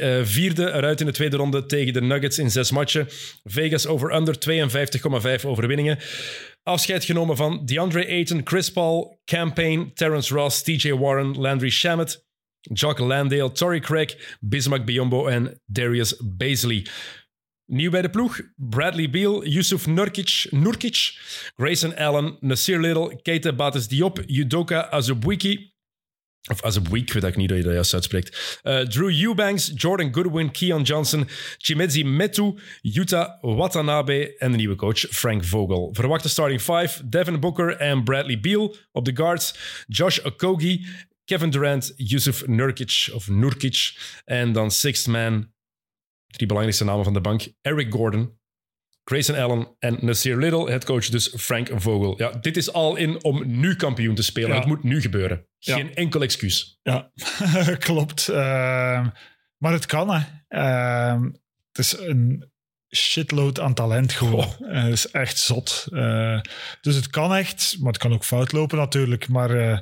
eh, 0.00 0.18
vierde 0.22 0.72
eruit 0.72 1.00
in 1.00 1.06
de 1.06 1.12
tweede 1.12 1.36
ronde 1.36 1.66
tegen 1.66 1.92
de 1.92 2.00
Nuggets 2.00 2.38
in 2.38 2.50
zes 2.50 2.70
matchen. 2.70 3.08
Vegas 3.42 3.86
over-under 3.86 4.34
52,5 5.40 5.44
overwinningen. 5.44 5.98
Afscheid 6.62 7.04
genomen 7.04 7.36
van 7.36 7.62
DeAndre 7.64 8.06
Ayton, 8.06 8.40
Chris 8.44 8.72
Paul, 8.72 9.20
Campaign, 9.24 9.90
Terrence 9.94 10.34
Ross, 10.34 10.62
TJ 10.62 10.92
Warren, 10.92 11.38
Landry 11.38 11.70
Shamet, 11.70 12.24
Jock 12.60 12.98
Landale, 12.98 13.52
Torrey 13.52 13.80
Craig, 13.80 14.36
Bismack 14.40 14.84
Biombo 14.84 15.26
en 15.26 15.60
Darius 15.66 16.16
Baisley. 16.24 16.86
Nieuw 17.70 17.90
bij 17.90 18.02
de 18.02 18.10
ploeg, 18.10 18.40
Bradley 18.56 19.10
Beal, 19.10 19.46
Yusuf 19.46 19.86
Nurkic, 19.86 20.46
Nurkic 20.50 21.18
Grayson 21.56 21.96
Allen, 21.96 22.36
Nasir 22.40 22.80
Little, 22.80 23.20
Keita 23.22 23.52
Bates 23.52 23.88
Diop, 23.88 24.22
Yudoka 24.26 24.90
Azubwiki, 24.90 25.72
of 26.50 26.62
Azubwik, 26.62 27.02
ik 27.02 27.12
weet 27.12 27.22
eigenlijk 27.22 27.36
niet 27.36 27.48
hoe 27.48 27.58
je 27.58 27.64
dat 27.64 27.72
juist 27.72 27.94
uitspreekt. 27.94 28.60
Eh, 28.62 28.80
Drew 28.80 29.22
Eubanks, 29.22 29.72
Jordan 29.74 30.14
Goodwin, 30.14 30.50
Keon 30.50 30.82
Johnson, 30.82 31.28
Chimezi 31.58 32.04
Metu, 32.04 32.54
Yuta 32.80 33.38
Watanabe 33.40 34.36
en 34.36 34.50
de 34.50 34.56
nieuwe 34.56 34.74
coach 34.74 34.98
Frank 34.98 35.44
Vogel. 35.44 35.90
Verwachte 35.92 36.28
starting 36.28 36.60
five, 36.60 37.08
Devin 37.08 37.40
Booker 37.40 37.76
en 37.76 38.04
Bradley 38.04 38.40
Beal 38.40 38.76
op 38.92 39.04
de 39.04 39.16
guards, 39.16 39.54
Josh 39.86 40.18
Okogie, 40.18 40.86
Kevin 41.24 41.50
Durant, 41.50 41.92
Yusuf 41.96 42.46
Nurkic 42.46 43.08
of 43.14 43.28
Nurkic 43.28 43.96
en 44.24 44.52
dan 44.52 44.70
sixth 44.70 45.06
man, 45.06 45.52
drie 46.28 46.46
belangrijkste 46.46 46.84
namen 46.84 47.04
van 47.04 47.12
de 47.12 47.20
bank, 47.20 47.48
Eric 47.60 47.92
Gordon, 47.92 48.38
Grayson 49.04 49.36
Allen 49.36 49.76
en 49.78 49.98
Nasir 50.00 50.36
Little, 50.38 50.68
headcoach 50.70 51.08
dus 51.08 51.34
Frank 51.36 51.70
Vogel. 51.74 52.14
Ja, 52.18 52.30
dit 52.30 52.56
is 52.56 52.72
al 52.72 52.96
in 52.96 53.24
om 53.24 53.42
nu 53.46 53.76
kampioen 53.76 54.14
te 54.14 54.22
spelen. 54.22 54.50
Ja. 54.50 54.56
Het 54.56 54.66
moet 54.66 54.82
nu 54.82 55.00
gebeuren. 55.00 55.46
Ja. 55.58 55.74
Geen 55.74 55.94
enkel 55.94 56.22
excuus. 56.22 56.78
Ja, 56.82 57.10
klopt. 57.78 58.28
Ehm, 58.28 59.08
maar 59.56 59.72
het 59.72 59.86
kan, 59.86 60.10
hè. 60.10 60.20
Ehm, 60.48 61.22
het 61.68 61.78
is 61.78 61.98
een 61.98 62.50
shitload 62.96 63.60
aan 63.60 63.74
talent 63.74 64.12
gewoon. 64.12 64.42
Goh. 64.42 64.70
Eh, 64.76 64.82
Het 64.82 64.92
is 64.92 65.10
echt 65.10 65.38
zot. 65.38 65.86
Eh, 65.92 66.40
dus 66.80 66.94
het 66.94 67.08
kan 67.10 67.34
echt, 67.34 67.76
maar 67.78 67.92
het 67.92 68.00
kan 68.02 68.12
ook 68.12 68.24
fout 68.24 68.52
lopen 68.52 68.78
natuurlijk. 68.78 69.28
Maar, 69.28 69.50
eh, 69.50 69.78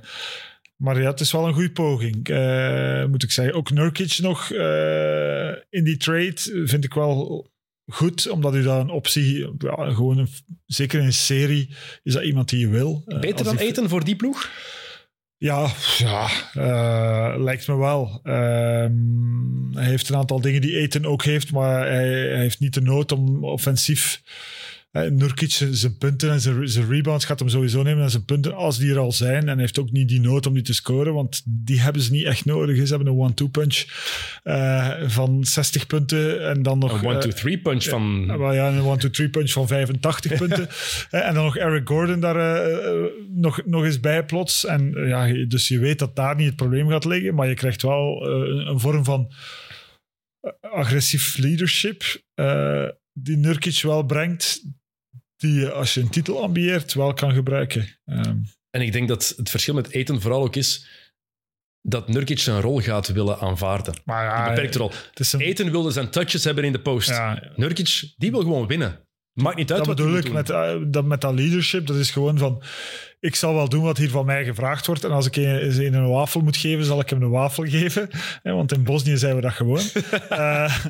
maar 0.77 1.01
ja, 1.01 1.11
het 1.11 1.21
is 1.21 1.33
wel 1.33 1.47
een 1.47 1.55
goede 1.55 1.71
poging, 1.71 2.29
eh, 2.29 3.05
moet 3.05 3.23
ik 3.23 3.31
zeggen. 3.31 3.55
Ook 3.55 3.71
Nurkic 3.71 4.19
nog 4.19 4.51
eh, 4.51 5.51
in 5.71 5.85
die 5.85 5.97
trade 5.97 6.65
vind 6.65 6.85
ik 6.85 6.95
wel 6.95 7.47
goed, 7.93 8.29
omdat 8.29 8.55
u 8.55 8.63
daar 8.63 8.81
een 8.81 8.91
optie, 8.91 9.39
ja, 9.59 9.91
gewoon 9.93 10.19
een, 10.19 10.29
zeker 10.67 11.01
in 11.01 11.07
een 11.07 11.13
serie, 11.13 11.69
is 12.03 12.13
dat 12.13 12.23
iemand 12.25 12.49
die 12.49 12.59
je 12.61 12.69
wil. 12.69 13.03
Eh, 13.07 13.19
Beter 13.21 13.45
dan 13.45 13.57
die- 13.57 13.67
eten 13.67 13.89
voor 13.89 14.05
die 14.05 14.17
ploeg? 14.17 14.51
ja, 15.39 15.71
ja 16.53 17.37
lijkt 17.39 17.67
me 17.69 17.77
wel. 17.77 18.21
Ehm, 18.23 18.93
hij 19.73 19.85
heeft 19.85 20.09
een 20.09 20.17
aantal 20.17 20.41
dingen 20.41 20.61
die 20.61 20.77
Eten 20.77 21.05
ook 21.07 21.25
heeft, 21.25 21.53
maar 21.53 21.87
hij, 21.87 22.09
hij 22.09 22.39
heeft 22.41 22.61
niet 22.61 22.75
de 22.75 22.81
nood 22.81 23.13
om 23.13 23.45
offensief. 23.45 24.23
Uh, 24.97 25.11
Nurkic, 25.11 25.51
zijn, 25.51 25.75
zijn 25.75 25.99
punten 25.99 26.31
en 26.31 26.41
zijn, 26.41 26.69
zijn 26.69 26.89
rebounds 26.89 27.25
gaat 27.25 27.39
hem 27.39 27.49
sowieso 27.49 27.83
nemen 27.83 28.03
en 28.03 28.11
zijn 28.11 28.25
punten 28.25 28.55
als 28.55 28.79
die 28.79 28.91
er 28.91 28.99
al 28.99 29.13
zijn. 29.13 29.41
En 29.41 29.49
hij 29.49 29.57
heeft 29.57 29.79
ook 29.79 29.91
niet 29.91 30.09
die 30.09 30.21
nood 30.21 30.47
om 30.47 30.55
die 30.55 30.63
te 30.63 30.75
scoren, 30.75 31.15
want 31.15 31.43
die 31.45 31.81
hebben 31.81 32.03
ze 32.03 32.13
niet 32.13 32.25
echt 32.25 32.45
nodig. 32.45 32.87
Ze 32.87 32.95
hebben 32.95 33.13
een 33.13 33.19
one-two 33.19 33.49
punch 33.49 33.85
eh, 34.43 34.91
van 35.07 35.45
60 35.45 35.87
punten 35.87 36.49
en 36.49 36.63
dan 36.63 36.79
nog... 36.79 36.93
Een 36.93 36.99
eh, 36.99 37.11
one-two-three 37.11 37.59
punch 37.59 37.85
van... 37.85 38.25
ja, 38.39 38.69
een 38.69 38.81
one-two-three 38.81 39.29
punch 39.29 39.51
van 39.51 39.67
85 39.67 40.35
punten. 40.47 40.69
Eh, 41.11 41.29
en 41.29 41.35
dan 41.35 41.45
nog 41.45 41.57
Eric 41.57 41.89
Gordon 41.89 42.21
daar 42.21 42.37
eh, 42.37 42.89
eh, 42.89 43.05
nog, 43.29 43.61
nog 43.65 43.85
eens 43.85 44.01
bij 44.01 44.25
plots. 44.25 44.65
En 44.67 44.95
eh, 44.95 45.09
ja, 45.09 45.47
dus 45.47 45.69
je 45.69 45.79
weet 45.79 45.99
dat 45.99 46.17
daar 46.17 46.37
niet 46.37 46.47
het 46.47 46.57
probleem 46.57 46.89
gaat 46.89 47.05
liggen. 47.05 47.35
Maar 47.35 47.49
je 47.49 47.55
krijgt 47.55 47.83
wel 47.83 48.27
eh, 48.27 48.31
een, 48.33 48.67
een 48.67 48.81
vorm 48.81 49.05
van 49.05 49.33
eh, 50.41 50.71
agressief 50.71 51.37
leadership 51.37 52.03
eh, 52.35 52.89
die 53.13 53.37
Nurkic 53.37 53.81
wel 53.83 54.03
brengt. 54.03 54.63
Die 55.47 55.61
je 55.61 55.73
als 55.73 55.95
je 55.95 56.01
een 56.01 56.09
titel 56.09 56.43
ambieert 56.43 56.95
wel 56.95 57.15
kan 57.15 57.33
gebruiken. 57.33 57.89
Ehm, 58.05 58.37
En 58.71 58.81
ik 58.83 58.93
denk 58.93 59.09
dat 59.09 59.35
het 59.37 59.51
verschil 59.51 59.75
met 59.75 59.91
eten 59.91 60.21
vooral 60.21 60.43
ook 60.43 60.57
is 60.57 60.87
dat 61.81 62.09
Nurkic 62.09 62.39
zijn 62.39 62.61
rol 62.61 62.81
gaat 62.81 63.09
willen 63.09 63.39
aanvaarden. 63.39 63.95
maar 64.05 64.39
Een 64.49 64.55
beperkte 64.55 64.79
rol. 64.79 64.93
een, 65.15 65.41
Eten 65.41 65.71
wilde 65.71 65.91
zijn 65.91 66.11
touches 66.11 66.45
hebben 66.45 66.65
in 66.65 66.73
de 66.73 66.81
post. 66.81 67.09
ja, 67.09 67.43
Nurkic, 67.57 68.13
die 68.17 68.31
wil 68.31 68.41
gewoon 68.41 68.67
winnen. 68.67 69.01
Maakt 69.33 69.57
niet 69.57 69.71
uit 69.71 69.79
dat 69.79 69.87
wat 69.87 69.97
bedoel 69.97 70.13
hij 70.13 70.23
ik 70.23 70.33
met, 70.33 70.51
eh, 70.51 70.77
dat, 70.87 71.05
met 71.05 71.21
dat 71.21 71.35
leadership. 71.35 71.87
Dat 71.87 71.97
is 71.97 72.11
gewoon 72.11 72.39
van, 72.39 72.63
ik 73.21 73.35
zal 73.35 73.55
wel 73.55 73.69
doen 73.69 73.83
wat 73.83 73.97
hier 73.97 74.11
van 74.11 74.27
mij 74.27 74.45
gevraagd 74.45 74.87
wordt. 74.87 75.05
En 75.05 75.11
als 75.11 75.27
ik 75.27 75.37
een, 75.37 75.73
ze 75.73 75.87
een 75.87 76.09
wafel 76.09 76.41
moet 76.41 76.57
geven, 76.57 76.85
zal 76.85 77.01
ik 77.01 77.11
hem 77.11 77.23
een 77.23 77.31
wafel 77.31 77.65
geven. 77.65 78.09
Hè, 78.43 78.53
want 78.53 78.73
in 78.73 78.85
Bosnië 78.85 79.17
zijn 79.17 79.35
we 79.35 79.41
dat 79.41 79.53
gewoon. 79.53 79.81
Eh, 80.29 80.87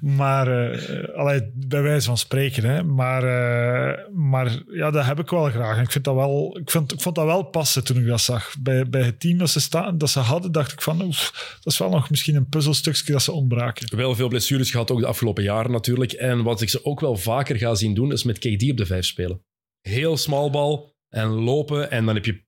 maar, 0.00 0.70
eh 0.70 1.18
allee, 1.18 1.50
bij 1.54 1.82
wijze 1.82 2.06
van 2.06 2.18
spreken. 2.18 2.64
Hè. 2.64 2.82
Maar, 2.82 3.22
eh, 3.22 4.08
maar 4.14 4.62
ja, 4.70 4.90
dat 4.90 5.04
heb 5.04 5.18
ik 5.18 5.30
wel 5.30 5.50
graag. 5.50 5.76
En 5.76 5.82
ik, 5.82 5.90
vind 5.90 6.04
dat 6.04 6.14
wel, 6.14 6.58
ik, 6.58 6.70
vind, 6.70 6.92
ik 6.92 7.00
vond 7.00 7.14
dat 7.14 7.24
wel 7.24 7.42
passen 7.42 7.84
toen 7.84 7.96
ik 7.96 8.06
dat 8.06 8.20
zag. 8.20 8.54
Bij, 8.60 8.88
bij 8.88 9.02
het 9.02 9.20
team 9.20 9.38
dat 9.38 9.50
ze, 9.50 9.60
staan, 9.60 9.98
dat 9.98 10.10
ze 10.10 10.18
hadden, 10.18 10.52
dacht 10.52 10.72
ik 10.72 10.82
van, 10.82 11.02
oef, 11.02 11.56
dat 11.62 11.72
is 11.72 11.78
wel 11.78 11.90
nog 11.90 12.10
misschien 12.10 12.34
een 12.34 12.48
puzzelstukje 12.48 13.12
dat 13.12 13.22
ze 13.22 13.32
ontbraken. 13.32 13.96
Wel 13.96 14.14
veel 14.14 14.28
blessures 14.28 14.70
gehad, 14.70 14.90
ook 14.90 15.00
de 15.00 15.06
afgelopen 15.06 15.42
jaren 15.42 15.70
natuurlijk. 15.70 16.12
En 16.12 16.42
wat 16.42 16.60
ik 16.60 16.68
ze 16.68 16.84
ook 16.84 17.00
wel 17.00 17.16
vaker 17.16 17.56
ga 17.56 17.74
zien 17.74 17.94
doen, 17.94 18.12
is 18.12 18.24
met 18.24 18.38
KD 18.38 18.70
op 18.70 18.76
de 18.76 18.86
vijf 18.86 19.04
spelen. 19.04 19.40
Heel 19.80 20.16
small 20.16 20.50
bal 20.50 20.95
en 21.16 21.28
lopen. 21.28 21.90
En 21.90 22.06
dan 22.06 22.14
heb 22.14 22.24
je 22.24 22.44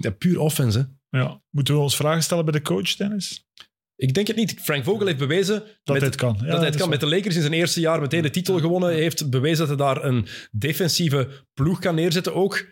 ja, 0.00 0.10
puur 0.10 0.38
offense. 0.38 0.78
hè. 0.78 1.18
Ja. 1.18 1.42
Moeten 1.50 1.74
we 1.74 1.80
ons 1.80 1.96
vragen 1.96 2.22
stellen 2.22 2.44
bij 2.44 2.52
de 2.52 2.62
coach, 2.62 2.96
Dennis? 2.96 3.48
Ik 3.96 4.14
denk 4.14 4.26
het 4.26 4.36
niet. 4.36 4.60
Frank 4.60 4.84
Vogel 4.84 5.06
heeft 5.06 5.18
bewezen 5.18 5.58
Dat 5.58 5.68
met, 5.84 5.96
hij 5.96 6.06
het 6.06 6.14
kan. 6.14 6.36
Ja, 6.40 6.46
dat 6.46 6.56
hij 6.58 6.66
het 6.66 6.76
kan. 6.76 6.88
Met 6.88 7.00
de 7.00 7.06
Lakers 7.06 7.34
in 7.34 7.40
zijn 7.40 7.52
eerste 7.52 7.80
jaar 7.80 8.00
meteen 8.00 8.22
de 8.22 8.30
titel 8.30 8.58
gewonnen. 8.58 8.88
Hij 8.88 9.00
heeft 9.00 9.30
bewezen 9.30 9.58
dat 9.58 9.78
hij 9.78 9.86
daar 9.86 10.04
een 10.04 10.26
defensieve 10.50 11.46
ploeg 11.54 11.78
kan 11.78 11.94
neerzetten 11.94 12.34
ook. 12.34 12.66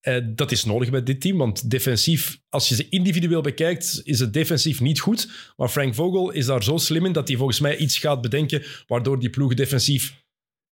Eh, 0.00 0.24
dat 0.26 0.50
is 0.50 0.64
nodig 0.64 0.90
bij 0.90 1.02
dit 1.02 1.20
team, 1.20 1.38
want 1.38 1.70
defensief, 1.70 2.40
als 2.48 2.68
je 2.68 2.74
ze 2.74 2.88
individueel 2.88 3.40
bekijkt, 3.40 4.00
is 4.04 4.20
het 4.20 4.32
defensief 4.32 4.80
niet 4.80 5.00
goed. 5.00 5.52
Maar 5.56 5.68
Frank 5.68 5.94
Vogel 5.94 6.30
is 6.30 6.46
daar 6.46 6.62
zo 6.62 6.76
slim 6.76 7.06
in 7.06 7.12
dat 7.12 7.28
hij 7.28 7.36
volgens 7.36 7.60
mij 7.60 7.76
iets 7.76 7.98
gaat 7.98 8.20
bedenken 8.20 8.62
waardoor 8.86 9.20
die 9.20 9.30
ploeg 9.30 9.54
defensief 9.54 10.24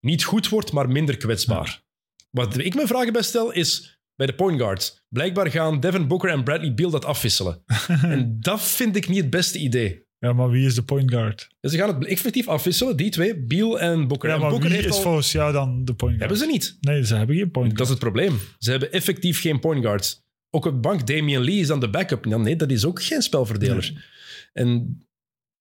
niet 0.00 0.24
goed 0.24 0.48
wordt, 0.48 0.72
maar 0.72 0.88
minder 0.88 1.16
kwetsbaar. 1.16 1.82
Wat 2.30 2.58
ik 2.58 2.74
me 2.74 2.86
vragen 2.86 3.12
bij 3.12 3.22
stel 3.22 3.52
is 3.52 4.01
bij 4.16 4.26
de 4.26 4.34
point 4.34 4.60
guards. 4.60 5.04
Blijkbaar 5.08 5.50
gaan 5.50 5.80
Devin 5.80 6.06
Booker 6.08 6.30
en 6.30 6.44
Bradley 6.44 6.74
Beal 6.74 6.90
dat 6.90 7.04
afwisselen. 7.04 7.62
en 8.02 8.36
dat 8.40 8.62
vind 8.62 8.96
ik 8.96 9.08
niet 9.08 9.20
het 9.20 9.30
beste 9.30 9.58
idee. 9.58 10.06
Ja, 10.18 10.32
maar 10.32 10.50
wie 10.50 10.66
is 10.66 10.74
de 10.74 10.82
point 10.82 11.10
guard? 11.10 11.48
Ze 11.60 11.76
gaan 11.76 11.94
het 11.94 12.06
effectief 12.06 12.48
afwisselen, 12.48 12.96
die 12.96 13.10
twee, 13.10 13.36
Beal 13.44 13.80
en 13.80 14.08
Booker. 14.08 14.28
Ja, 14.30 14.36
maar 14.38 14.50
Booker 14.50 14.66
wie 14.68 14.76
heeft 14.76 14.88
is 14.88 14.94
al- 14.96 15.02
volgens 15.02 15.32
jou 15.32 15.52
dan 15.52 15.84
de 15.84 15.94
point 15.94 16.16
guard? 16.16 16.18
Hebben 16.20 16.38
ze 16.38 16.46
niet. 16.46 16.76
Nee, 16.80 17.06
ze 17.06 17.14
hebben 17.16 17.36
geen 17.36 17.50
point 17.50 17.70
Dat 17.70 17.80
is 17.80 17.86
guard. 17.86 18.02
het 18.02 18.12
probleem. 18.12 18.40
Ze 18.58 18.70
hebben 18.70 18.92
effectief 18.92 19.40
geen 19.40 19.60
point 19.60 19.84
guards. 19.84 20.20
Ook 20.50 20.64
op 20.64 20.72
de 20.72 20.78
bank, 20.78 21.06
Damian 21.06 21.44
Lee 21.44 21.58
is 21.58 21.66
dan 21.66 21.80
de 21.80 21.90
backup. 21.90 22.24
Ja, 22.24 22.36
nee, 22.36 22.56
dat 22.56 22.70
is 22.70 22.84
ook 22.84 23.02
geen 23.02 23.22
spelverdeler. 23.22 24.08
En 24.52 24.98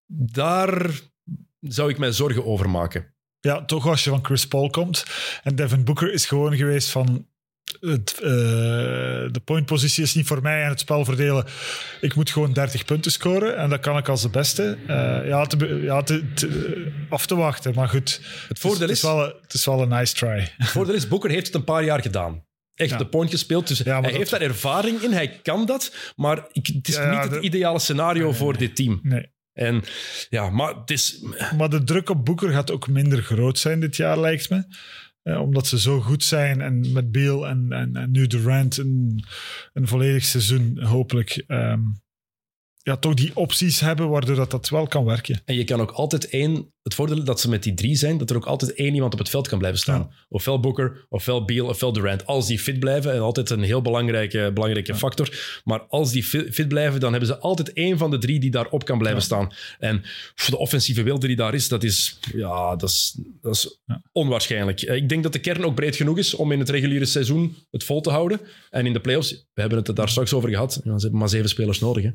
daar 0.08 0.92
zou 1.60 1.90
ik 1.90 1.98
mij 1.98 2.12
zorgen 2.12 2.46
over 2.46 2.70
maken. 2.70 3.14
Ja, 3.40 3.66
toch 3.66 3.88
als 3.88 4.04
je 4.04 4.10
van 4.10 4.26
Chris 4.26 4.48
Paul 4.48 4.70
komt. 4.70 5.06
En 5.44 5.56
Devin 5.56 5.84
Booker 5.84 6.14
is 6.14 6.26
gewoon 6.26 6.56
geweest 6.58 6.90
van... 6.90 7.28
Het, 7.82 8.14
eh, 8.16 8.30
de 9.32 9.42
pointpositie 9.46 10.04
is 10.04 10.14
niet 10.14 10.28
voor 10.28 10.42
mij 10.42 10.64
en 10.64 10.70
het 10.70 10.80
spel 10.80 11.06
verdelen. 11.06 11.46
Ik 12.02 12.16
moet 12.16 12.30
gewoon 12.30 12.54
30 12.54 12.86
punten 12.86 13.12
scoren 13.12 13.58
en 13.58 13.70
dat 13.70 13.80
kan 13.80 13.98
ik 13.98 14.08
als 14.08 14.22
de 14.22 14.30
beste. 14.30 14.78
Eh, 14.88 15.28
ja, 15.28 15.46
te, 15.46 15.66
ja 15.84 16.02
te, 16.02 16.34
te- 16.34 16.92
af 17.10 17.26
te 17.26 17.36
wachten, 17.36 17.74
maar 17.76 17.90
goed. 17.90 18.22
Het 18.48 18.60
voordeel 18.60 18.82
het 18.82 18.90
is, 18.90 18.98
is, 18.98 19.04
wel, 19.04 19.24
een- 19.26 19.34
het 19.42 19.54
is 19.54 19.66
wel 19.66 19.82
een 19.82 19.90
nice 19.90 20.14
try. 20.14 20.48
het 20.58 20.68
voordeel 20.68 20.96
is 20.96 21.08
Booker 21.08 21.30
heeft 21.30 21.46
het 21.46 21.56
een 21.56 21.64
paar 21.64 21.84
jaar 21.84 22.02
gedaan. 22.02 22.44
Echt 22.76 22.90
Ja. 22.90 22.98
de 22.98 23.08
point 23.08 23.30
gespeeld. 23.30 23.68
Dus 23.68 23.78
Ja, 23.78 23.94
hij 23.94 24.02
dat- 24.02 24.12
heeft 24.12 24.32
daar 24.32 24.42
ervaring 24.42 25.00
in, 25.02 25.12
hij 25.12 25.40
kan 25.44 25.66
dat. 25.66 25.96
Maar 26.16 26.46
ik, 26.52 26.68
het 26.68 26.88
is 26.88 26.96
Ja, 26.96 27.12
niet 27.12 27.24
het 27.24 27.32
de- 27.32 27.40
ideale 27.48 27.80
scenario 27.80 28.32
voor 28.32 28.58
dit 28.58 28.76
team. 28.76 29.00
Nee. 29.04 29.30
En 29.54 29.84
ja, 30.30 30.50
maar 30.50 30.76
het 30.76 30.90
is... 30.92 31.24
Maar 31.58 31.70
de 31.70 31.84
druk 31.84 32.10
op 32.10 32.26
Boeker 32.26 32.50
gaat 32.52 32.72
ook 32.72 32.88
minder 32.88 33.22
groot 33.24 33.60
zijn 33.60 33.80
dit 33.80 33.96
jaar, 33.96 34.20
lijkt 34.20 34.50
me. 34.50 34.64
Eh, 35.24 35.42
omdat 35.42 35.68
ze 35.68 35.80
zo 35.80 36.00
goed 36.00 36.24
zijn 36.24 36.62
en 36.62 36.92
met 36.94 37.12
Beal 37.12 37.48
en, 37.48 37.72
en, 37.72 37.96
en 37.96 38.12
nu 38.12 38.28
Durant 38.28 38.78
een, 38.78 39.24
een 39.74 39.88
volledig 39.88 40.24
seizoen 40.24 40.84
hopelijk 40.84 41.44
ehm, 41.48 41.82
ja, 42.84 42.98
toch 42.98 43.14
die 43.14 43.32
opties 43.36 43.80
hebben 43.80 44.10
waardoor 44.10 44.36
dat, 44.36 44.52
dat 44.52 44.70
wel 44.70 44.88
kan 44.88 45.06
werken. 45.06 45.42
En 45.46 45.56
je 45.56 45.64
kan 45.64 45.82
ook 45.82 45.92
altijd 45.92 46.30
één... 46.30 46.74
Het 46.82 46.94
voordeel 46.96 47.24
dat 47.24 47.40
ze 47.40 47.50
met 47.50 47.64
die 47.64 47.74
drie 47.74 47.96
zijn, 47.96 48.18
dat 48.18 48.30
er 48.30 48.36
ook 48.36 48.46
altijd 48.46 48.74
één 48.74 48.94
iemand 48.94 49.14
op 49.14 49.20
het 49.20 49.30
veld 49.30 49.48
kan 49.48 49.58
blijven 49.58 49.80
staan. 49.80 50.14
Ofwel 50.30 50.60
Booker, 50.60 51.06
ofwel 51.10 51.46
Beal, 51.46 51.68
ofwel 51.68 51.94
Durant. 51.94 52.26
Als 52.26 52.48
die 52.48 52.60
fit 52.60 52.80
blijven, 52.80 53.14
en 53.14 53.20
altijd 53.20 53.50
een 53.50 53.62
heel 53.64 53.82
belangrijke, 53.82 54.52
belangrijke 54.54 54.96
factor. 54.96 55.62
Maar 55.64 55.82
als 55.82 56.12
die 56.12 56.24
fi- 56.24 56.52
fit 56.52 56.68
blijven, 56.68 57.00
dan 57.00 57.12
hebben 57.12 57.30
ze 57.30 57.38
altijd 57.38 57.74
één 57.74 57.98
van 57.98 58.12
de 58.12 58.18
drie 58.18 58.40
die 58.40 58.52
daarop 58.52 58.86
kan 58.86 58.98
blijven 58.98 59.22
staan. 59.22 59.50
En 59.80 60.02
pff, 60.36 60.50
de 60.50 60.58
offensieve 60.58 61.04
wilde 61.04 61.28
die 61.28 61.36
daar 61.36 61.54
is, 61.54 61.68
dat 61.68 61.84
is, 61.84 62.20
ja, 62.36 62.76
dat 62.76 62.90
is, 62.90 63.18
dat 63.42 63.56
is 63.56 63.80
Ja. 63.86 64.02
onwaarschijnlijk. 64.12 64.82
Eh, 64.82 64.96
Ik 64.96 65.10
denk 65.10 65.24
dat 65.24 65.34
de 65.34 65.40
kern 65.40 65.66
ook 65.66 65.76
breed 65.76 65.96
genoeg 65.96 66.18
is 66.18 66.34
om 66.34 66.52
in 66.52 66.60
het 66.60 66.70
reguliere 66.70 67.06
seizoen 67.06 67.56
het 67.72 67.84
vol 67.84 68.02
te 68.02 68.10
houden. 68.10 68.40
En 68.70 68.86
in 68.86 68.94
de 68.94 69.00
playoffs, 69.02 69.32
we 69.54 69.62
hebben 69.62 69.78
het 69.80 69.88
er 69.88 69.96
daar 69.96 70.10
straks 70.10 70.34
over 70.34 70.50
gehad, 70.50 70.74
ja, 70.84 70.96
ze 70.98 71.02
hebben 71.02 71.20
maar 71.20 71.30
zeven 71.30 71.50
spelers 71.50 71.80
nodig. 71.80 72.04
Hè. 72.04 72.10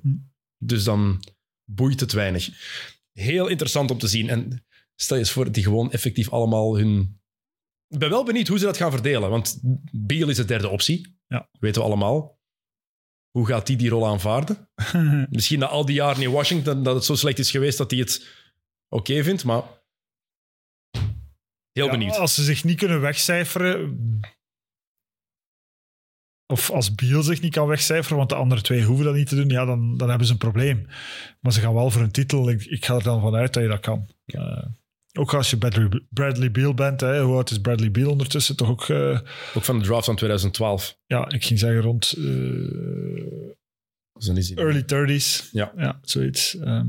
Dus 0.59 0.85
dan 0.85 1.23
boeit 1.65 2.01
het 2.01 2.13
weinig. 2.13 2.49
Heel 3.13 3.47
interessant 3.47 3.91
om 3.91 3.99
te 3.99 4.09
zien. 4.09 4.29
En 4.29 4.67
stel 4.95 5.17
je 5.17 5.23
eens 5.23 5.33
voor 5.33 5.45
dat 5.45 5.55
die 5.55 5.63
gewoon 5.63 5.93
effectief 5.93 6.31
allemaal 6.31 6.77
hun... 6.77 7.21
Ik 7.89 7.99
ben 7.99 8.11
wel 8.11 8.25
benieuwd 8.25 8.49
hoe 8.49 8.59
ze 8.59 8.65
dat 8.65 8.77
gaan 8.77 8.91
verdelen. 8.91 9.31
Want 9.31 9.59
Beal 9.93 10.29
is 10.29 10.37
de 10.37 10.45
derde 10.45 10.69
optie. 10.69 11.19
Ja. 11.27 11.49
Weten 11.61 11.81
we 11.81 11.87
allemaal. 11.87 12.41
Hoe 13.31 13.47
gaat 13.47 13.67
die 13.67 13.77
die 13.77 13.89
rol 13.89 14.07
aanvaarden? 14.07 14.71
Misschien 15.31 15.59
na 15.59 15.67
al 15.67 15.85
die 15.85 15.95
jaren 15.95 16.23
in 16.23 16.31
Washington 16.31 16.83
dat 16.83 16.95
het 16.95 17.05
zo 17.05 17.15
slecht 17.15 17.39
is 17.39 17.51
geweest 17.51 17.79
dat 17.79 17.91
hij 17.91 18.01
het 18.01 18.27
oké 18.89 19.23
vindt, 19.25 19.45
maar... 19.45 19.63
Heel 21.73 21.85
Ja, 21.85 21.91
benieuwd. 21.91 22.17
Als 22.17 22.35
ze 22.35 22.43
zich 22.45 22.65
niet 22.65 22.79
kunnen 22.79 23.01
wegcijferen. 23.01 23.99
Of 26.47 26.71
als 26.71 26.95
Biel 26.95 27.23
zich 27.23 27.41
niet 27.41 27.53
kan 27.53 27.67
wegcijferen, 27.67 28.17
want 28.17 28.29
de 28.29 28.35
andere 28.35 28.61
twee 28.61 28.83
hoeven 28.83 29.05
dat 29.05 29.15
niet 29.15 29.29
te 29.29 29.35
doen, 29.37 29.49
ja, 29.49 29.65
dan, 29.65 29.97
dan 29.97 30.09
hebben 30.09 30.27
ze 30.27 30.33
een 30.33 30.39
probleem. 30.39 30.87
Maar 31.41 31.53
ze 31.53 31.61
gaan 31.61 31.75
wel 31.75 31.91
voor 31.91 32.03
een 32.03 32.11
titel. 32.11 32.51
Ik, 32.51 32.65
ik 32.65 32.85
ga 32.85 32.95
er 32.95 33.03
dan 33.03 33.21
vanuit 33.21 33.53
dat 33.55 33.63
je 33.63 33.69
dat 33.69 33.81
kan. 33.81 34.09
Eh, 34.27 34.65
ook 35.13 35.35
als 35.35 35.51
je 35.51 35.57
Bradley, 35.59 36.03
Bradley 36.11 36.51
Beal 36.51 36.75
bent, 36.75 37.01
hè, 37.01 37.23
hoe 37.23 37.35
oud 37.35 37.51
is 37.51 37.59
Bradley 37.61 37.91
Beal 37.91 38.11
ondertussen? 38.11 38.57
Toch 38.57 38.69
ook, 38.69 38.89
eh, 38.89 39.21
Ook 39.55 39.65
van 39.65 39.79
de 39.79 39.85
draft 39.85 40.05
van 40.05 40.17
2012. 40.17 40.99
ja, 41.07 41.29
ik 41.31 41.45
ging 41.45 41.59
zeggen 41.59 41.81
rond 41.81 42.11
hij- 44.19 44.53
early 44.55 44.83
30s. 44.85 45.49
Ja. 45.53 45.73
ja 45.77 45.99
zoiets. 46.03 46.57
Ehm, 46.59 46.89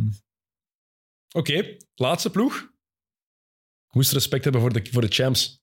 Oké, 1.32 1.76
laatste 1.96 2.30
ploeg. 2.30 2.56
Ik 3.88 3.94
moest 3.94 4.12
respect 4.12 4.44
hebben 4.44 4.62
voor 4.62 4.74
de, 4.74 4.86
voor 4.92 5.02
de 5.02 5.08
champs. 5.08 5.62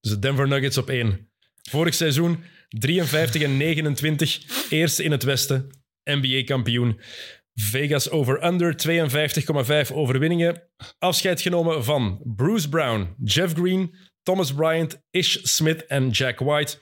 Dus 0.00 0.10
de 0.10 0.18
Denver 0.18 0.48
Nuggets 0.48 0.78
op 0.78 0.88
één. 0.88 1.28
Vorig 1.62 1.94
seizoen 1.94 2.44
53 2.68 3.42
en 3.42 3.56
29, 3.56 4.70
eerste 4.70 5.02
in 5.02 5.10
het 5.10 5.22
Westen, 5.22 5.70
NBA-kampioen. 6.04 7.00
Vegas 7.54 8.10
over-under, 8.10 8.74
52,5 9.88 9.94
overwinningen. 9.94 10.62
Afscheid 10.98 11.40
genomen 11.40 11.84
van 11.84 12.20
Bruce 12.36 12.68
Brown, 12.68 13.14
Jeff 13.24 13.54
Green, 13.54 13.94
Thomas 14.22 14.52
Bryant, 14.54 15.02
Ish 15.10 15.36
Smith 15.42 15.86
en 15.86 16.10
Jack 16.10 16.38
White. 16.38 16.78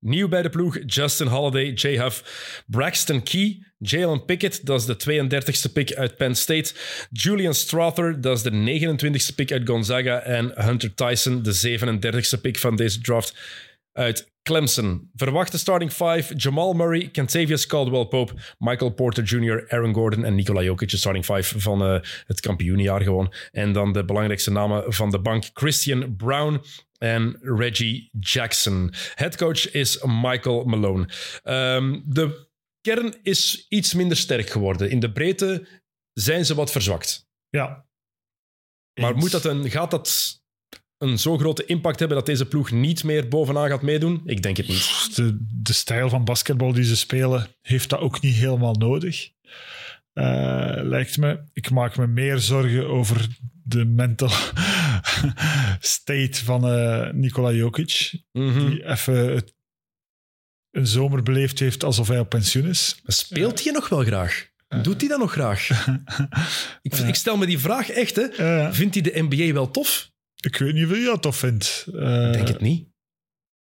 Nieuw 0.00 0.28
bij 0.28 0.42
de 0.42 0.48
ploeg, 0.48 0.78
Justin 0.86 1.26
Holiday, 1.26 1.72
Jay 1.72 1.98
Huff, 1.98 2.62
Braxton 2.66 3.22
Key, 3.22 3.58
Jalen 3.78 4.24
Pickett, 4.24 4.66
dat 4.66 4.80
is 4.80 4.86
de 4.86 5.24
32e 5.24 5.72
pick 5.72 5.94
uit 5.94 6.16
Penn 6.16 6.34
State, 6.34 6.74
Julian 7.10 7.54
Strother, 7.54 8.20
dat 8.20 8.36
is 8.36 8.42
de 8.42 8.50
29e 8.50 9.34
pick 9.34 9.52
uit 9.52 9.68
Gonzaga 9.68 10.20
en 10.20 10.52
Hunter 10.54 10.94
Tyson, 10.94 11.42
de 11.42 11.78
37e 11.78 12.40
pick 12.40 12.58
van 12.58 12.76
deze 12.76 13.00
draft 13.00 13.34
uit 13.96 14.32
Clemson. 14.42 15.10
Verwachte 15.14 15.58
starting 15.58 15.92
five, 15.92 16.34
Jamal 16.34 16.72
Murray, 16.72 17.08
Kentavious 17.08 17.66
Caldwell-Pope, 17.66 18.32
Michael 18.58 18.90
Porter 18.90 19.24
Jr., 19.24 19.64
Aaron 19.68 19.94
Gordon 19.94 20.24
en 20.24 20.34
Nikola 20.34 20.62
Jokic, 20.62 20.88
de 20.88 20.96
starting 20.96 21.24
five 21.24 21.60
van 21.60 21.82
eh, 21.82 22.00
het 22.26 22.40
kampioenjaar 22.40 23.02
gewoon. 23.02 23.32
En 23.52 23.72
dan 23.72 23.92
de 23.92 24.04
belangrijkste 24.04 24.50
namen 24.50 24.92
van 24.92 25.10
de 25.10 25.20
bank, 25.20 25.50
Christian 25.52 26.16
Brown, 26.16 26.60
en 26.98 27.38
Reggie 27.40 28.08
Jackson. 28.20 28.92
Headcoach 29.14 29.70
is 29.70 30.02
Michael 30.02 30.64
Malone. 30.64 31.08
Ehm, 31.42 32.00
de 32.04 32.48
kern 32.80 33.14
is 33.22 33.66
iets 33.68 33.94
minder 33.94 34.16
sterk 34.16 34.50
geworden. 34.50 34.90
In 34.90 35.00
de 35.00 35.12
breedte 35.12 35.66
zijn 36.12 36.44
ze 36.44 36.54
wat 36.54 36.70
verzwakt. 36.72 37.28
ja. 37.50 37.84
Maar 39.00 39.16
moet 39.16 39.30
dat 39.30 39.44
een, 39.44 39.70
gaat 39.70 39.90
dat 39.90 40.40
een 40.98 41.18
zo 41.18 41.38
grote 41.38 41.64
impact 41.64 41.98
hebben 41.98 42.16
dat 42.16 42.26
deze 42.26 42.46
ploeg 42.46 42.70
niet 42.70 43.04
meer 43.04 43.28
bovenaan 43.28 43.68
gaat 43.68 43.82
meedoen? 43.82 44.20
Ik 44.24 44.42
denk 44.42 44.56
het 44.56 44.68
niet. 44.68 45.16
de, 45.16 45.36
de 45.62 45.72
stijl 45.72 46.08
van 46.08 46.24
basketbal 46.24 46.72
die 46.72 46.84
ze 46.84 46.96
spelen, 46.96 47.46
heeft 47.60 47.88
dat 47.90 48.00
ook 48.00 48.20
niet 48.20 48.34
helemaal 48.34 48.74
nodig. 48.74 49.28
Eh, 50.12 50.74
lijkt 50.82 51.16
me. 51.16 51.40
Ik 51.52 51.70
maak 51.70 51.96
me 51.96 52.06
meer 52.06 52.38
zorgen 52.38 52.88
over 52.88 53.26
de 53.64 53.84
mental 53.84 54.30
state 55.80 56.44
van 56.44 56.66
eh 56.68 57.10
Nikola 57.12 57.50
Jokic. 57.52 58.12
Mhm. 58.32 58.68
Die 58.68 58.86
even 58.88 59.34
het- 59.34 59.54
een 60.70 60.86
zomer 60.86 61.22
beleefd 61.22 61.58
heeft 61.58 61.84
alsof 61.84 62.08
hij 62.08 62.18
op 62.18 62.28
pensioen 62.28 62.66
is. 62.66 63.00
Speelt 63.04 63.64
hij 63.64 63.72
nog 63.72 63.88
wel 63.88 64.04
graag? 64.04 64.48
Doet 64.82 65.00
hij 65.00 65.08
dat 65.10 65.18
nog 65.18 65.32
graag? 65.32 65.86
ik, 66.82 66.94
ik 66.94 67.14
stel 67.14 67.36
me 67.36 67.46
die 67.46 67.58
vraag 67.58 67.90
echt. 67.90 68.16
Hè. 68.16 68.22
Eh, 68.22 68.72
Vindt 68.72 68.94
hij 68.94 69.02
de 69.02 69.26
NBA 69.28 69.52
wel 69.52 69.70
tof? 69.70 70.10
Ik 70.46 70.56
weet 70.56 70.74
niet 70.74 70.86
of 70.86 70.96
je 70.96 71.04
dat 71.04 71.22
tof 71.22 71.36
vindt. 71.36 71.86
Eh, 71.94 72.26
Ik 72.26 72.32
denk 72.32 72.48
het 72.48 72.60
niet. 72.60 72.86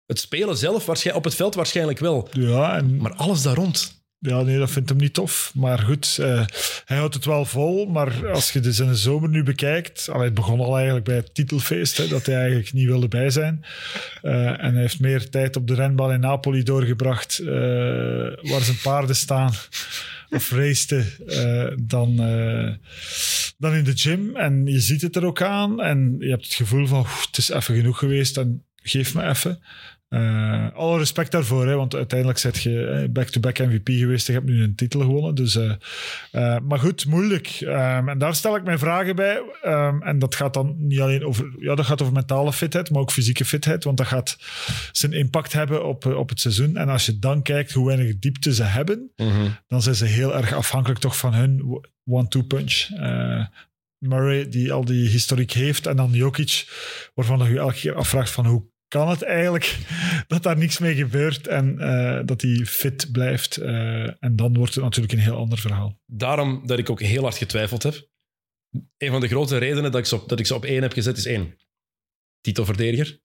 Het 0.07 0.19
spelen 0.19 0.57
zelf, 0.57 0.89
op 1.15 1.25
het 1.25 1.35
veld 1.35 1.55
waarschijnlijk 1.55 1.99
wel. 1.99 2.29
Ja, 2.33 2.77
en 2.77 2.97
Maar 2.97 3.15
alles 3.15 3.43
daar 3.43 3.55
rond. 3.55 4.03
Ja, 4.19 4.43
nee, 4.43 4.59
dat 4.59 4.71
vindt 4.71 4.89
hem 4.89 4.99
niet 4.99 5.15
tof. 5.15 5.53
Maar 5.55 5.79
goed, 5.79 6.17
eh, 6.21 6.45
hij 6.85 6.97
houdt 6.97 7.15
het 7.15 7.25
wel 7.25 7.45
vol. 7.45 7.87
Maar 7.87 8.29
als 8.31 8.53
je 8.53 8.61
dus 8.61 8.79
in 8.79 8.89
de 8.89 8.95
zomer 8.95 9.29
nu 9.29 9.43
bekijkt... 9.43 10.09
allee, 10.09 10.25
het 10.25 10.35
begon 10.35 10.61
al 10.61 10.75
eigenlijk 10.77 11.05
bij 11.05 11.17
het 11.17 11.35
titelfeest, 11.35 11.97
hè, 11.97 12.09
dat 12.09 12.27
hij 12.27 12.37
eigenlijk 12.37 12.73
niet 12.73 12.87
wilde 12.87 13.09
bij 13.09 13.31
zijn. 13.31 13.65
Eh, 14.23 14.47
en 14.65 14.73
hij 14.73 14.81
heeft 14.81 15.01
meer 15.01 15.31
tijd 15.31 15.57
op 15.57 15.67
de 15.67 15.75
renbaan 15.75 16.13
in 16.13 16.21
Napoli 16.21 16.63
doorgebracht... 16.63 17.39
eh, 17.39 17.47
waar 18.51 18.61
zijn 18.63 18.79
paarden 18.83 19.17
staan 19.17 19.53
of 20.31 20.51
raceten, 20.51 21.07
eh, 21.27 21.73
dan, 21.83 22.21
eh, 22.21 22.73
dan 23.65 23.75
in 23.75 23.85
de 23.85 23.97
gym. 23.97 24.37
En 24.37 24.67
je 24.67 24.81
ziet 24.81 25.03
het 25.03 25.17
er 25.17 25.25
ook 25.25 25.43
aan. 25.43 25.81
En 25.81 26.17
je 26.19 26.31
hebt 26.31 26.45
het 26.45 26.55
gevoel 26.55 26.87
van, 26.87 26.99
"Oeh, 26.99 27.25
het 27.27 27.39
is 27.39 27.49
even 27.49 27.75
genoeg 27.75 27.99
geweest 27.99 28.37
en 28.37 28.65
geef 28.83 29.15
me 29.15 29.23
even. 29.23 29.63
Eh, 30.15 30.67
alle 30.75 30.99
respect 30.99 31.33
daarvoor, 31.33 31.67
hè, 31.67 31.75
want 31.75 31.95
uiteindelijk 31.95 32.39
zet 32.39 32.63
je 32.63 32.87
eh, 32.87 33.09
back-to-back 33.09 33.59
MVP 33.59 33.89
geweest. 33.89 34.27
Je 34.27 34.33
hebt 34.33 34.47
nu 34.47 34.63
een 34.63 34.75
titel 34.75 35.01
gewonnen. 35.01 35.35
Dus, 35.35 35.57
eh, 35.57 36.59
maar 36.59 36.79
goed, 36.79 37.07
moeilijk. 37.07 37.49
Ehm, 37.49 38.09
en 38.09 38.19
daar 38.19 38.35
stel 38.35 38.57
ik 38.57 38.65
mijn 38.65 38.79
vragen 38.79 39.17
bij. 39.17 39.43
Ehm, 39.63 40.03
en 40.03 40.19
dat 40.19 40.35
gaat 40.35 40.55
dan 40.55 40.75
niet 40.79 41.01
alleen 41.01 41.25
over, 41.25 41.53
ja, 41.59 41.75
dat 41.75 41.87
gaat 41.87 42.03
over 42.03 42.15
mentale 42.15 42.53
fitheid, 42.53 42.91
maar 42.91 43.01
ook 43.01 43.13
fysieke 43.13 43.45
fitheid. 43.45 43.85
Want 43.85 43.97
dat 43.97 44.07
gaat 44.07 44.39
zijn 44.93 45.13
impact 45.13 45.53
hebben 45.53 45.87
op, 45.87 46.07
op 46.07 46.29
het 46.29 46.41
seizoen. 46.41 46.77
En 46.77 46.89
als 46.89 47.07
je 47.07 47.19
dan 47.19 47.43
kijkt 47.43 47.73
hoe 47.73 47.87
weinig 47.87 48.19
diepte 48.19 48.55
ze 48.55 48.63
hebben, 48.63 49.11
dan 49.67 49.83
zijn 49.83 49.95
ze 49.95 50.05
heel 50.05 50.37
erg 50.37 50.53
afhankelijk 50.53 51.01
toch 51.01 51.17
van 51.17 51.35
hun 51.35 51.83
one-two 52.05 52.43
punch. 52.43 52.89
Murray, 53.99 54.49
die 54.49 54.73
al 54.73 54.85
die 54.85 55.09
historiek 55.09 55.53
heeft, 55.53 55.87
en 55.87 55.97
dan 55.97 56.11
Jokic, 56.11 56.67
waarvan 57.15 57.51
je 57.53 57.59
elke 57.59 57.75
keer 57.75 57.95
afvraagt 57.95 58.31
van 58.31 58.47
hoe 58.47 58.73
kan 58.89 59.09
het 59.09 59.23
eigenlijk 59.23 59.79
dat 60.27 60.43
daar 60.43 60.57
niks 60.57 60.79
mee 60.79 60.95
gebeurt 60.95 61.47
en 61.47 61.79
eh, 61.79 62.21
dat 62.25 62.43
hij 62.43 62.55
fit 62.67 63.09
blijft. 63.13 63.57
Eh, 63.57 64.25
en 64.25 64.37
dan 64.37 64.55
wordt 64.55 64.75
het 64.75 64.85
natuurlijk 64.85 65.13
een 65.13 65.19
heel 65.19 65.37
ander 65.37 65.59
verhaal. 65.59 66.01
Daarom 66.07 66.67
dat 66.67 66.79
ik 66.79 66.91
ook 66.91 67.01
heel 67.01 67.23
hard 67.23 67.37
getwijfeld 67.37 67.83
heb. 67.83 68.09
Een 68.97 69.11
van 69.11 69.21
de 69.21 69.29
grote 69.29 69.59
redenen 69.59 69.93
dat 69.93 70.01
ik 70.01 70.07
ze 70.07 70.15
op, 70.15 70.29
dat 70.29 70.39
ik 70.39 70.47
ze 70.47 70.55
op 70.55 70.65
één 70.65 70.83
heb 70.83 70.93
gezet 70.93 71.17
is 71.17 71.27
één. 71.27 71.57
Titelverdediger. 72.41 73.23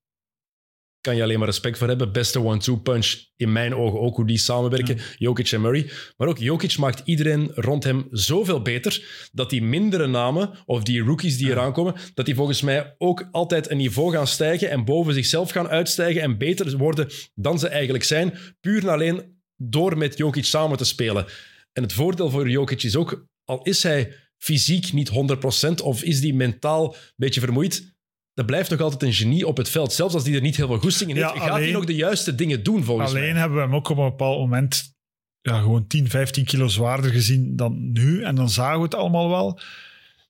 Kan 1.00 1.16
je 1.16 1.22
alleen 1.22 1.38
maar 1.38 1.48
respect 1.48 1.78
voor 1.78 1.88
hebben. 1.88 2.12
Beste 2.12 2.40
one-two 2.40 2.76
punch 2.76 3.14
in 3.36 3.52
mijn 3.52 3.74
ogen 3.74 4.00
ook, 4.00 4.16
hoe 4.16 4.26
die 4.26 4.38
samenwerken. 4.38 4.98
Jokic 5.16 5.50
en 5.50 5.60
Murray. 5.60 5.90
Maar 6.16 6.28
ook 6.28 6.38
Jokic 6.38 6.78
maakt 6.78 7.02
iedereen 7.04 7.50
rond 7.54 7.84
hem 7.84 8.06
zoveel 8.10 8.62
beter 8.62 9.28
dat 9.32 9.50
die 9.50 9.62
mindere 9.62 10.06
namen, 10.06 10.50
of 10.64 10.82
die 10.82 11.02
rookies 11.02 11.38
die 11.38 11.50
eraan 11.50 11.72
komen, 11.72 11.94
dat 12.14 12.26
die 12.26 12.34
volgens 12.34 12.62
mij 12.62 12.94
ook 12.98 13.28
altijd 13.30 13.70
een 13.70 13.76
niveau 13.76 14.12
gaan 14.12 14.26
stijgen 14.26 14.70
en 14.70 14.84
boven 14.84 15.14
zichzelf 15.14 15.50
gaan 15.50 15.68
uitstijgen 15.68 16.22
en 16.22 16.38
beter 16.38 16.76
worden 16.76 17.08
dan 17.34 17.58
ze 17.58 17.68
eigenlijk 17.68 18.04
zijn. 18.04 18.38
Puur 18.60 18.82
en 18.82 18.88
alleen 18.88 19.38
door 19.56 19.98
met 19.98 20.16
Jokic 20.16 20.44
samen 20.44 20.76
te 20.76 20.84
spelen. 20.84 21.26
En 21.72 21.82
het 21.82 21.92
voordeel 21.92 22.30
voor 22.30 22.50
Jokic 22.50 22.82
is 22.82 22.96
ook, 22.96 23.26
al 23.44 23.62
is 23.62 23.82
hij 23.82 24.14
fysiek 24.38 24.92
niet 24.92 25.10
100% 25.10 25.82
of 25.82 26.02
is 26.02 26.20
die 26.20 26.34
mentaal 26.34 26.94
een 26.94 27.00
beetje 27.16 27.40
vermoeid, 27.40 27.89
dat 28.34 28.46
blijft 28.46 28.70
nog 28.70 28.80
altijd 28.80 29.02
een 29.02 29.12
genie 29.12 29.46
op 29.46 29.56
het 29.56 29.68
veld. 29.68 29.92
Zelfs 29.92 30.14
als 30.14 30.24
die 30.24 30.34
er 30.34 30.40
niet 30.40 30.56
heel 30.56 30.66
veel 30.66 30.78
goesting 30.78 31.10
in 31.10 31.16
Ja, 31.16 31.22
heeft, 31.26 31.38
gaat 31.38 31.48
hij 31.48 31.58
alleen- 31.60 31.72
nog 31.72 31.84
de 31.84 31.94
juiste 31.94 32.34
dingen 32.34 32.62
doen 32.62 32.84
volgens 32.84 33.10
Alleen 33.10 33.30
mij. 33.32 33.40
hebben 33.40 33.58
we 33.58 33.64
hem 33.64 33.74
ook 33.74 33.88
op 33.88 33.98
een 33.98 34.04
bepaald 34.08 34.38
moment 34.38 34.94
ja, 35.40 35.60
gewoon 35.60 35.86
10, 35.86 36.08
15 36.08 36.44
kilo 36.44 36.66
zwaarder 36.68 37.10
gezien 37.10 37.56
dan 37.56 37.92
nu. 37.92 38.22
En 38.22 38.34
dan 38.34 38.50
zagen 38.50 38.76
we 38.78 38.84
het 38.84 38.94
allemaal 38.94 39.28
wel. 39.28 39.60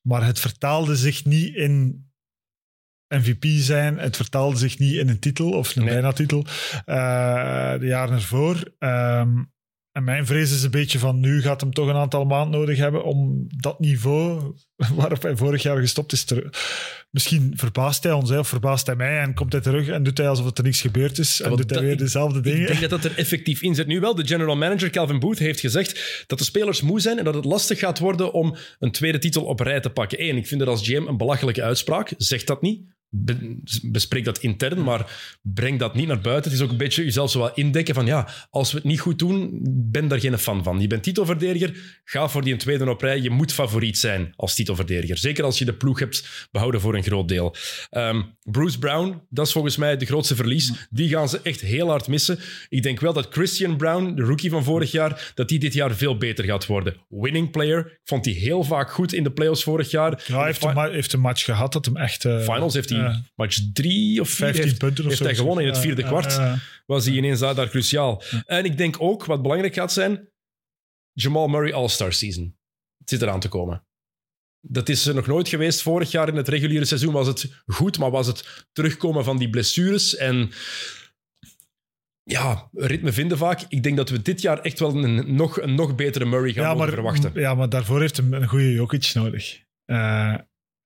Maar 0.02 0.24
het 0.27 0.39
vertaalde 0.40 0.97
zich 0.97 1.24
niet 1.24 1.55
in 1.55 2.05
MVP 3.09 3.44
zijn. 3.48 3.98
Het 3.98 4.16
vertaalde 4.16 4.56
zich 4.56 4.78
niet 4.78 4.94
in 4.94 5.09
een 5.09 5.18
titel 5.18 5.51
of 5.51 5.77
een 5.77 5.85
Nee. 5.85 5.93
bijna 5.93 6.12
titel 6.12 6.44
eh, 6.85 7.78
de 7.78 7.86
jaren 7.86 8.14
ervoor. 8.14 8.72
Ehm, 8.78 9.43
en 9.92 10.04
mijn 10.04 10.26
vrees 10.26 10.50
is 10.50 10.62
een 10.62 10.70
beetje 10.70 10.98
van 10.98 11.20
nu 11.20 11.42
gaat 11.42 11.60
hem 11.60 11.72
toch 11.72 11.88
een 11.88 11.94
aantal 11.94 12.24
maanden 12.24 12.60
nodig 12.60 12.78
hebben 12.78 13.04
om 13.04 13.46
dat 13.48 13.80
niveau 13.80 14.54
waarop 14.96 15.22
hij 15.22 15.36
vorig 15.36 15.62
jaar 15.62 15.78
gestopt 15.78 16.12
is. 16.12 16.24
Te, 16.24 16.50
misschien 17.10 17.52
verbaast 17.56 18.02
hij 18.02 18.12
ons 18.12 18.30
hè, 18.30 18.38
of 18.38 18.48
verbaast 18.48 18.86
hij 18.86 18.96
mij 18.96 19.20
en 19.20 19.34
komt 19.34 19.52
hij 19.52 19.60
terug 19.60 19.88
en 19.88 20.02
doet 20.02 20.18
hij 20.18 20.28
alsof 20.28 20.58
er 20.58 20.64
niks 20.64 20.80
gebeurd 20.80 21.18
is 21.18 21.40
en 21.40 21.56
doet 21.56 21.70
hij 21.70 21.80
weer 21.80 21.96
dezelfde 21.96 22.38
Ik 22.38 22.44
dingen. 22.44 22.66
denk 22.66 22.80
dat 22.80 22.90
dat 22.90 23.04
er 23.04 23.18
effectief 23.18 23.62
in 23.62 23.74
zit. 23.74 23.86
Nu 23.86 24.00
wel, 24.00 24.14
de 24.14 24.26
general 24.26 24.56
manager 24.56 24.90
Calvin 24.90 25.18
Booth 25.18 25.38
heeft 25.38 25.60
gezegd 25.60 26.24
dat 26.26 26.38
de 26.38 26.44
spelers 26.44 26.80
moe 26.80 27.00
zijn 27.00 27.18
en 27.18 27.24
dat 27.24 27.34
het 27.34 27.44
lastig 27.44 27.78
gaat 27.78 27.98
worden 27.98 28.32
om 28.32 28.56
een 28.78 28.92
tweede 28.92 29.18
titel 29.18 29.44
op 29.44 29.60
rij 29.60 29.80
te 29.80 29.90
pakken. 29.90 30.22
Eén, 30.22 30.36
ik 30.36 30.46
vind 30.46 30.60
dat 30.60 30.68
als 30.68 30.88
GM 30.88 31.06
een 31.06 31.16
belachelijke 31.16 31.62
uitspraak. 31.62 32.12
Zeg 32.16 32.44
dat 32.44 32.62
niet. 32.62 32.82
Be- 33.12 33.56
bespreek 33.82 34.24
dat 34.24 34.38
intern, 34.38 34.82
maar 34.82 35.36
breng 35.42 35.78
dat 35.78 35.94
niet 35.94 36.06
naar 36.06 36.20
buiten. 36.20 36.50
Het 36.50 36.60
is 36.60 36.64
ook 36.66 36.70
een 36.72 36.76
beetje 36.76 37.04
jezelf 37.04 37.30
zo 37.30 37.38
wat 37.38 37.56
indekken 37.56 37.94
van 37.94 38.06
ja, 38.06 38.28
als 38.50 38.70
we 38.72 38.76
het 38.76 38.86
niet 38.86 39.00
goed 39.00 39.18
doen, 39.18 39.60
ben 39.90 40.08
daar 40.08 40.20
geen 40.20 40.38
fan 40.38 40.62
van. 40.62 40.80
Je 40.80 40.86
bent 40.86 41.02
titelverdediger, 41.02 42.00
ga 42.04 42.28
voor 42.28 42.42
die 42.44 42.56
tweede 42.56 42.90
op 42.90 43.00
rij. 43.00 43.20
Je 43.20 43.30
moet 43.30 43.52
favoriet 43.52 43.98
zijn 43.98 44.32
als 44.36 44.54
titelverdediger. 44.54 45.18
Zeker 45.18 45.44
als 45.44 45.58
je 45.58 45.64
de 45.64 45.74
ploeg 45.74 45.98
hebt 45.98 46.48
behouden 46.50 46.80
voor 46.80 46.94
een 46.94 47.02
groot 47.02 47.28
deel. 47.28 47.54
Ehm, 47.90 48.22
Bruce 48.42 48.78
Brown, 48.78 49.20
dat 49.28 49.46
is 49.46 49.52
volgens 49.52 49.76
mij 49.76 49.96
de 49.96 50.06
grootste 50.06 50.34
verlies. 50.36 50.72
Die 50.90 51.08
gaan 51.08 51.28
ze 51.28 51.40
echt 51.42 51.60
heel 51.60 51.88
hard 51.88 52.08
missen. 52.08 52.38
Ik 52.68 52.82
denk 52.82 53.00
wel 53.00 53.12
dat 53.12 53.26
Christian 53.30 53.76
Brown, 53.76 54.14
de 54.14 54.22
rookie 54.22 54.50
van 54.50 54.64
vorig 54.64 54.90
jaar, 54.90 55.32
dat 55.34 55.48
die 55.48 55.58
dit 55.58 55.72
jaar 55.72 55.94
veel 55.94 56.16
beter 56.16 56.44
gaat 56.44 56.66
worden. 56.66 56.96
Winning 57.08 57.50
player. 57.50 57.78
Ik 57.86 58.00
vond 58.04 58.24
die 58.24 58.34
heel 58.34 58.62
vaak 58.64 58.90
goed 58.92 59.12
in 59.12 59.22
de 59.22 59.30
playoffs 59.32 59.62
vorig 59.62 59.90
jaar. 59.90 60.24
Ja, 60.26 60.36
hij 60.36 60.46
heeft 60.46 60.64
een, 60.64 60.74
ma- 60.74 60.90
heeft 60.90 61.12
een 61.12 61.20
match 61.20 61.44
gehad 61.44 61.72
dat 61.72 61.84
hem 61.84 61.96
echt... 61.96 62.24
eh, 62.24 62.38
Finals 62.40 62.74
heeft 62.74 62.88
hij 62.90 62.98
ja, 63.01 63.22
match 63.35 63.59
drie 63.72 64.20
of 64.20 64.28
vier 64.28 64.36
15 64.36 64.64
heeft, 64.64 64.78
punten 64.78 65.05
of 65.05 65.09
heeft 65.10 65.22
zo. 65.22 65.27
hij 65.27 65.35
gewonnen 65.35 65.64
in 65.64 65.68
het 65.70 65.78
Ja, 65.78 65.82
vierde 65.82 66.02
ja, 66.02 66.09
kwart. 66.09 66.32
ja, 66.32 66.44
ja. 66.47 66.59
Was 66.86 67.05
hij 67.05 67.14
ineens 67.14 67.40
daar, 67.40 67.55
daar 67.55 67.68
cruciaal. 67.68 68.22
En 68.47 68.64
ik 68.64 68.77
denk 68.77 68.97
ook, 68.98 69.24
wat 69.24 69.43
belangrijk 69.43 69.74
gaat 69.74 69.93
zijn, 69.93 70.28
Jamal 71.12 71.48
Murray 71.48 71.72
All-Star 71.72 72.12
Season. 72.12 72.56
Het 72.98 73.09
zit 73.09 73.22
eraan 73.22 73.40
te 73.40 73.48
komen. 73.48 73.85
Dat 74.60 74.89
is 74.89 75.06
er 75.06 75.14
nog 75.14 75.27
nooit 75.27 75.48
geweest. 75.48 75.82
Vorig 75.82 76.10
jaar 76.10 76.28
in 76.28 76.36
het 76.36 76.48
reguliere 76.48 76.85
seizoen 76.85 77.12
was 77.12 77.27
het 77.27 77.62
goed, 77.66 77.98
maar 77.98 78.10
was 78.10 78.27
het 78.27 78.66
terugkomen 78.72 79.24
van 79.24 79.39
die 79.39 79.51
blessures 79.51 80.16
en 80.16 80.51
ja, 82.22 82.68
ritme 82.72 83.12
vinden 83.12 83.39
vaak. 83.39 83.64
Ik 83.68 83.82
denk 83.82 83.97
dat 83.97 84.09
we 84.09 84.22
dit 84.22 84.40
jaar 84.40 84.60
echt 84.60 84.78
wel 84.78 85.05
een 85.05 85.35
nog, 85.35 85.60
een 85.60 85.74
nog 85.74 85.94
betere 85.94 86.24
Murray 86.24 86.52
gaan 86.52 86.62
ja, 86.64 86.74
maar, 86.74 86.89
verwachten. 86.89 87.32
Ja, 87.35 87.55
maar 87.55 87.68
daarvoor 87.68 88.01
heeft 88.01 88.18
een 88.18 88.48
goede 88.48 88.72
Jokic 88.72 89.10
nodig. 89.14 89.62
Eh, 89.85 90.35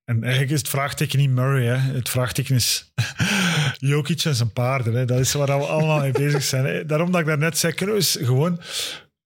en 0.05 0.23
eigenlijk 0.23 0.53
is 0.53 0.59
het 0.59 0.69
vraagteken 0.69 1.19
niet 1.19 1.31
Murray. 1.31 1.65
Hè. 1.65 1.77
Het 1.77 2.09
vraagteken 2.09 2.55
is 2.55 2.93
Jokic 3.79 4.25
en 4.25 4.35
zijn 4.35 4.53
paarden. 4.53 4.95
Hè. 4.95 5.05
Dat 5.05 5.19
is 5.19 5.33
waar 5.33 5.47
we 5.47 5.67
allemaal 5.67 6.01
mee 6.01 6.13
bezig 6.13 6.43
zijn. 6.43 6.87
Daarom 6.87 7.11
dat 7.11 7.21
ik 7.21 7.27
daarnet 7.27 7.59
zei, 7.59 7.75
eens 7.75 8.19
gewoon... 8.21 8.61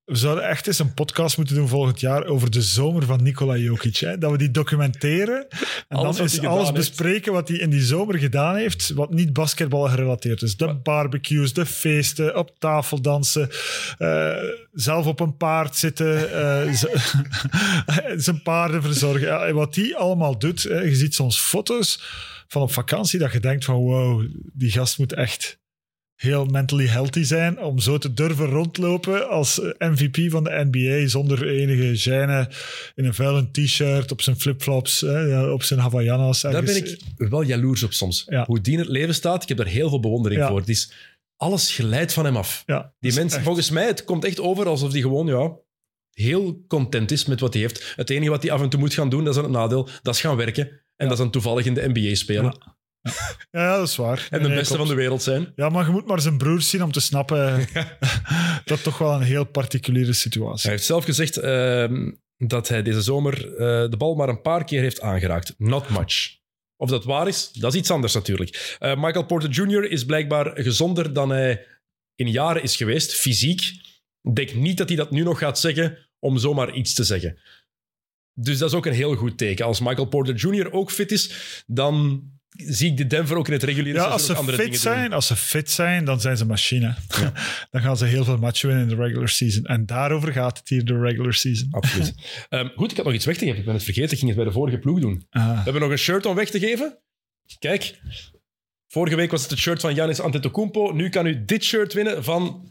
We 0.09 0.17
zouden 0.17 0.49
echt 0.49 0.67
eens 0.67 0.79
een 0.79 0.95
podcast 0.95 1.37
moeten 1.37 1.55
doen 1.55 1.69
volgend 1.69 2.01
jaar 2.01 2.25
over 2.25 2.51
de 2.51 2.63
zomer 2.63 3.05
van 3.05 3.23
Nikola 3.23 3.57
Jokic. 3.57 3.97
Hè. 3.97 4.19
Dat 4.19 4.31
we 4.31 4.39
die 4.39 4.51
documenteren 4.51 5.47
en 5.89 5.97
Alles 5.97 6.17
dan 6.17 6.25
eens 6.25 6.37
hij 6.37 6.49
alles 6.49 6.63
heeft. 6.63 6.79
bespreken 6.79 7.33
wat 7.33 7.49
hij 7.49 7.57
in 7.57 7.71
die 7.71 7.81
zomer 7.81 8.19
gedaan 8.19 8.57
heeft, 8.57 8.89
wat 8.89 9.11
niet 9.11 9.33
basketbal 9.33 9.89
gerelateerd 9.89 10.43
is. 10.43 10.57
De 10.57 10.75
barbecues, 10.75 11.53
de 11.53 11.67
feesten, 11.67 12.37
op 12.37 12.51
tafel 12.59 13.01
dansen, 13.01 13.51
eh, 13.99 14.33
zelf 14.73 15.07
op 15.07 15.21
een 15.21 15.37
paard 15.37 15.77
zitten, 15.77 16.33
eh, 16.33 16.75
zijn 18.27 18.43
paarden 18.43 18.83
verzorgen. 18.83 19.27
Ja, 19.27 19.53
wat 19.53 19.75
die 19.75 19.97
allemaal 19.97 20.39
doet, 20.39 20.63
hè. 20.63 20.81
je 20.81 20.95
ziet 20.95 21.15
soms 21.15 21.39
foto's 21.41 22.03
van 22.47 22.63
op 22.63 22.73
vakantie 22.73 23.19
dat 23.19 23.33
je 23.33 23.41
denkt 23.41 23.65
van 23.65 23.75
wow, 23.75 24.27
die 24.53 24.71
gast 24.71 24.99
moet 24.99 25.13
echt 25.13 25.59
heel 26.19 26.45
mentally 26.45 26.87
healthy 26.87 27.23
zijn 27.23 27.59
om 27.61 27.79
zo 27.79 27.99
te 27.99 28.15
durven 28.15 28.47
rondlopen 28.47 29.29
als 29.29 29.61
eh, 29.61 29.89
MVP 29.91 30.31
van 30.31 30.45
de 30.45 30.69
NBA 30.71 31.09
zonder 31.09 31.49
enige 31.49 32.11
gêne 32.11 32.55
in 32.95 33.05
een 33.05 33.15
vuile 33.15 33.51
t-shirt, 33.53 34.13
op 34.13 34.21
zijn 34.23 34.41
flipflops, 34.41 35.03
op 35.53 35.63
zijn 35.63 35.81
Havaianas. 35.81 36.41
Daar 36.41 36.63
ben 36.65 36.77
ik 36.77 37.01
wel 37.17 37.43
jaloers 37.43 37.83
op 37.83 37.93
soms. 37.93 38.25
Ja. 38.29 38.45
Hoe 38.47 38.61
die 38.61 38.73
in 38.73 38.79
het 38.79 38.89
leven 38.89 39.15
staat, 39.15 39.43
ik 39.43 39.49
heb 39.49 39.57
daar 39.59 39.67
heel 39.67 39.89
veel 39.89 40.01
bewondering 40.01 40.41
Ja. 40.41 40.49
voor. 40.49 40.59
Het 40.59 40.69
is, 40.69 40.93
alles 41.37 41.75
glijdt 41.75 42.13
van 42.13 42.25
hem 42.25 42.37
af. 42.37 42.63
Ja, 42.67 42.93
Die 43.01 43.15
mensen, 43.15 43.43
volgens 43.43 43.71
mij, 43.71 43.87
het 43.87 44.05
komt 44.05 44.25
echt 44.25 44.41
over 44.41 44.67
alsof 44.67 44.93
hij 44.93 45.01
gewoon 45.01 45.27
ja, 45.27 45.53
heel 46.13 46.65
content 46.69 47.11
is 47.11 47.25
met 47.25 47.41
wat 47.41 47.53
hij 47.53 47.63
heeft. 47.63 47.93
Het 47.97 48.11
enige 48.11 48.31
wat 48.31 48.43
hij 48.43 48.53
af 48.53 48.61
en 48.63 48.69
toe 48.69 48.81
moet 48.81 48.95
gaan 48.95 49.09
doen, 49.09 49.25
dat 49.25 49.37
is 49.37 49.43
een 49.45 49.51
nadeel, 49.51 49.89
dat 50.03 50.15
is 50.15 50.21
gaan 50.21 50.37
werken. 50.37 50.67
En 50.97 51.09
dat 51.09 51.13
is 51.13 51.19
dan 51.19 51.31
toevallig 51.31 51.65
in 51.67 51.75
de 51.75 51.89
NBA 51.95 52.15
spelen. 52.15 52.59
Ja. 53.51 53.77
Dat 53.77 53.89
is 53.89 53.97
waar. 53.97 54.27
En 54.31 54.43
de 54.43 54.49
Nee, 54.49 54.57
beste 54.57 54.75
klopt. 54.75 54.89
van 54.89 54.97
de 54.97 55.03
wereld 55.03 55.23
zijn. 55.23 55.53
Ja, 55.57 55.69
maar 55.69 55.85
je 55.87 55.91
moet 55.93 56.07
maar 56.07 56.21
zijn 56.21 56.39
broers 56.39 56.71
zien 56.71 56.83
om 56.83 56.93
te 56.93 57.01
snappen 57.01 57.67
dat 58.65 58.83
toch 58.83 58.99
wel 58.99 59.13
een 59.15 59.23
heel 59.23 59.45
particuliere 59.45 60.13
situatie 60.13 60.63
Hij 60.63 60.71
heeft 60.73 60.85
zelf 60.85 61.05
gezegd 61.05 61.37
ehm, 61.37 62.11
dat 62.37 62.69
hij 62.69 62.83
deze 62.83 63.03
zomer 63.03 63.53
eh, 63.57 63.91
de 63.91 63.97
bal 63.99 64.15
maar 64.15 64.29
een 64.29 64.43
paar 64.43 64.65
keer 64.65 64.81
heeft 64.81 65.01
aangeraakt. 65.01 65.55
Not 65.59 65.89
much. 65.89 66.37
Of 66.77 66.91
dat 66.91 67.05
waar 67.05 67.29
is, 67.29 67.51
dat 67.53 67.73
is 67.73 67.79
iets 67.79 67.91
anders 67.91 68.15
natuurlijk. 68.15 68.77
Eh, 68.79 68.95
Michael 69.03 69.25
Porter 69.27 69.51
Jr. 69.51 69.91
is 69.91 70.05
blijkbaar 70.05 70.63
gezonder 70.63 71.13
dan 71.13 71.31
hij 71.31 71.67
in 72.15 72.31
jaren 72.31 72.63
is 72.63 72.77
geweest, 72.77 73.15
fysiek. 73.15 73.61
Ik 74.23 74.35
denk 74.37 74.55
niet 74.55 74.79
dat 74.79 74.89
hij 74.89 74.97
dat 74.97 75.11
nu 75.11 75.23
nog 75.23 75.39
gaat 75.39 75.59
zeggen 75.59 75.99
om 76.19 76.39
zomaar 76.39 76.75
iets 76.75 76.95
te 76.95 77.05
zeggen. 77.05 77.39
Dus 78.41 78.59
dat 78.59 78.69
is 78.71 78.77
ook 78.77 78.87
een 78.87 78.93
heel 78.93 79.15
goed 79.15 79.39
teken. 79.39 79.65
Als 79.65 79.81
Michael 79.81 80.07
Porter 80.07 80.35
Jr. 80.35 80.73
ook 80.73 80.91
fit 80.91 81.13
is, 81.13 81.63
dan 81.67 82.23
zie 82.67 82.91
ik 82.91 82.97
de 82.97 83.07
Denver 83.07 83.37
ook 83.37 83.47
in 83.47 83.53
het 83.53 83.63
reguliere 83.63 83.99
Ja, 83.99 84.05
seizoen 84.05 84.19
als 84.19 84.27
ze 84.27 84.35
andere 84.35 84.57
fit 84.57 84.65
dingen 84.65 84.81
zijn, 84.81 85.03
doen. 85.03 85.13
als 85.13 85.27
ze 85.27 85.37
fit 85.37 85.71
zijn, 85.71 86.05
dan 86.05 86.21
zijn 86.21 86.37
ze 86.37 86.47
machine. 86.47 86.95
dan 87.71 87.83
gaan 87.83 87.97
ze 87.97 88.05
heel 88.05 88.25
veel 88.25 88.39
matchen 88.39 88.69
winnen 88.69 88.89
in 88.89 88.97
de 88.97 89.03
regular 89.03 89.29
season. 89.29 89.65
En 89.65 89.87
daarover 89.87 90.33
gaat 90.33 90.59
het 90.59 90.69
hier, 90.69 90.85
de 90.85 91.01
regular 91.01 91.35
season. 91.35 91.69
Absoluut. 91.71 92.15
Ehm, 92.49 92.69
goed, 92.77 92.91
ik 92.91 92.97
had 92.97 93.07
nog 93.07 93.15
iets 93.15 93.25
weg 93.25 93.37
te 93.37 93.45
geven. 93.45 93.59
Ik 93.59 93.65
ben 93.65 93.75
het 93.75 93.83
vergeten. 93.83 94.11
Ik 94.11 94.19
ging 94.19 94.27
het 94.27 94.37
bij 94.37 94.45
de 94.47 94.53
vorige 94.53 94.79
ploeg 94.79 95.01
doen. 95.01 95.27
Ah. 95.31 95.49
We 95.49 95.63
hebben 95.63 95.83
nog 95.83 95.91
een 95.91 95.99
shirt 95.99 96.27
om 96.27 96.35
weg 96.35 96.51
te 96.51 96.59
geven. 96.59 96.99
Kijk, 97.59 98.01
vorige 98.89 99.17
week 99.17 99.31
was 99.31 99.43
het 99.43 99.51
het 99.51 99.59
shirt 99.59 99.81
van 99.81 99.95
Giannis 99.95 100.21
Antetokounmpo. 100.21 100.93
Nu 100.93 101.09
kan 101.09 101.27
u 101.27 101.45
dit 101.45 101.65
shirt 101.65 101.93
winnen 101.93 102.25
van 102.25 102.68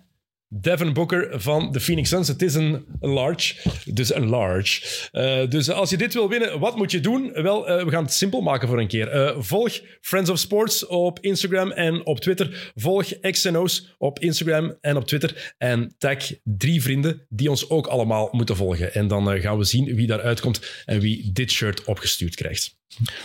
Devin 0.49 0.93
Booker 0.93 1.41
van 1.41 1.71
de 1.71 1.79
Phoenix 1.79 2.09
Suns. 2.09 2.27
Het 2.27 2.41
is 2.41 2.53
een 2.53 2.85
large, 2.99 3.55
dus 3.85 4.15
een 4.15 4.29
large. 4.29 5.07
Eh, 5.11 5.49
dus 5.49 5.69
als 5.69 5.89
je 5.89 5.97
dit 5.97 6.13
wil 6.13 6.29
winnen, 6.29 6.59
wat 6.59 6.75
moet 6.75 6.91
je 6.91 6.99
doen? 6.99 7.31
Wel, 7.33 7.67
eh, 7.67 7.83
we 7.83 7.91
gaan 7.91 8.03
het 8.03 8.13
simpel 8.13 8.41
maken 8.41 8.67
voor 8.67 8.79
een 8.79 8.87
keer. 8.87 9.07
Eh, 9.07 9.35
volg 9.39 9.79
Friends 10.01 10.29
of 10.29 10.39
Sports 10.39 10.85
op 10.85 11.19
Instagram 11.19 11.71
en 11.71 12.05
op 12.05 12.19
Twitter. 12.19 12.71
Volg 12.75 13.19
XNO's 13.19 13.95
op 13.97 14.19
Instagram 14.19 14.77
en 14.81 14.95
op 14.95 15.05
Twitter. 15.05 15.53
En 15.57 15.95
tag 15.97 16.17
drie 16.43 16.81
vrienden 16.81 17.25
die 17.29 17.49
ons 17.49 17.69
ook 17.69 17.87
allemaal 17.87 18.29
moeten 18.31 18.55
volgen. 18.55 18.93
En 18.93 19.07
dan 19.07 19.39
gaan 19.39 19.57
we 19.57 19.63
zien 19.63 19.95
wie 19.95 20.07
daaruit 20.07 20.39
komt 20.39 20.83
en 20.85 20.99
wie 20.99 21.31
dit 21.31 21.51
shirt 21.51 21.83
opgestuurd 21.83 22.35
krijgt. 22.35 22.75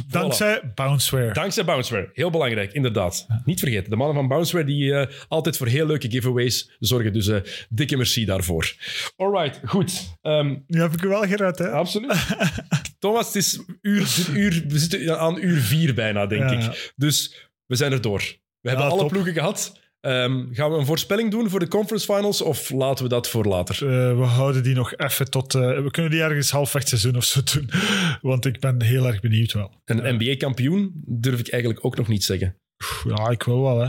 Dankzij 0.09 0.73
Bounceware. 0.75 1.33
Dankzij 1.33 1.65
Bounceware. 1.65 2.11
Heel 2.13 2.31
belangrijk, 2.31 2.73
inderdaad. 2.73 3.27
Niet 3.45 3.61
vergeten. 3.61 3.91
De 3.91 3.97
mannen 3.97 4.17
van 4.17 4.29
Bounceware 4.29 4.67
die 4.67 4.95
eh, 4.95 5.07
altijd 5.29 5.57
voor 5.57 5.67
heel 5.67 5.87
leuke 5.87 6.11
giveaways 6.11 6.71
zorgen. 6.79 7.13
Dus 7.13 7.27
eh, 7.29 7.41
dikke 7.69 7.97
merci 7.97 8.25
daarvoor. 8.25 8.75
Alright, 9.17 9.61
goed. 9.65 10.17
Ehm, 10.21 10.57
Nu 10.67 10.81
heb 10.81 10.93
ik 10.93 11.03
u 11.03 11.09
wel 11.09 11.23
gered, 11.23 11.59
hè? 11.59 11.71
absoluut. 11.71 12.27
Thomas, 12.99 13.27
het 13.27 13.35
is 13.37 13.61
uur, 13.81 14.27
uur, 14.35 14.65
we 14.69 14.79
zitten 14.79 15.19
aan 15.19 15.39
uur 15.43 15.61
vier 15.61 15.95
bijna, 15.95 16.27
denk 16.27 16.43
Ja, 16.43 16.53
ja. 16.53 16.71
ik. 16.71 16.93
Dus 16.97 17.49
we 17.67 17.77
zijn 17.77 17.93
er 17.93 18.01
door. 18.01 18.23
We 18.61 18.69
hebben 18.69 18.87
alle 18.87 19.01
top. 19.01 19.09
ploegen 19.09 19.33
gehad. 19.33 19.81
Ehm, 20.03 20.53
gaan 20.53 20.71
we 20.71 20.79
een 20.79 20.87
voorspelling 20.87 21.31
doen 21.31 21.51
voor 21.51 21.61
de 21.61 21.69
conference 21.69 22.15
finals 22.15 22.41
of 22.41 22.71
laten 22.71 23.05
we 23.05 23.11
dat 23.11 23.29
voor 23.29 23.45
later? 23.45 23.75
Eh, 23.75 24.19
we 24.19 24.25
houden 24.25 24.63
die 24.63 24.75
nog 24.75 24.97
even 24.97 25.31
tot... 25.31 25.55
eh, 25.55 25.61
we 25.61 25.91
kunnen 25.91 26.11
die 26.11 26.23
ergens 26.23 26.51
halfweg 26.51 26.89
seizoen 26.89 27.17
of 27.17 27.25
zo 27.25 27.41
doen. 27.55 27.71
Want 28.31 28.45
ik 28.45 28.61
ben 28.61 28.83
heel 28.83 29.07
erg 29.07 29.21
benieuwd 29.21 29.53
wel. 29.53 29.81
Een 29.85 30.17
NBA-kampioen 30.17 31.03
durf 31.07 31.41
ik 31.41 31.49
eigenlijk 31.49 31.85
ook 31.85 31.97
nog 31.97 32.09
niet 32.09 32.25
zeggen. 32.25 32.57
Ja, 33.05 33.29
ik 33.29 33.43
wil 33.43 33.63
wel, 33.63 33.79
hè. 33.79 33.89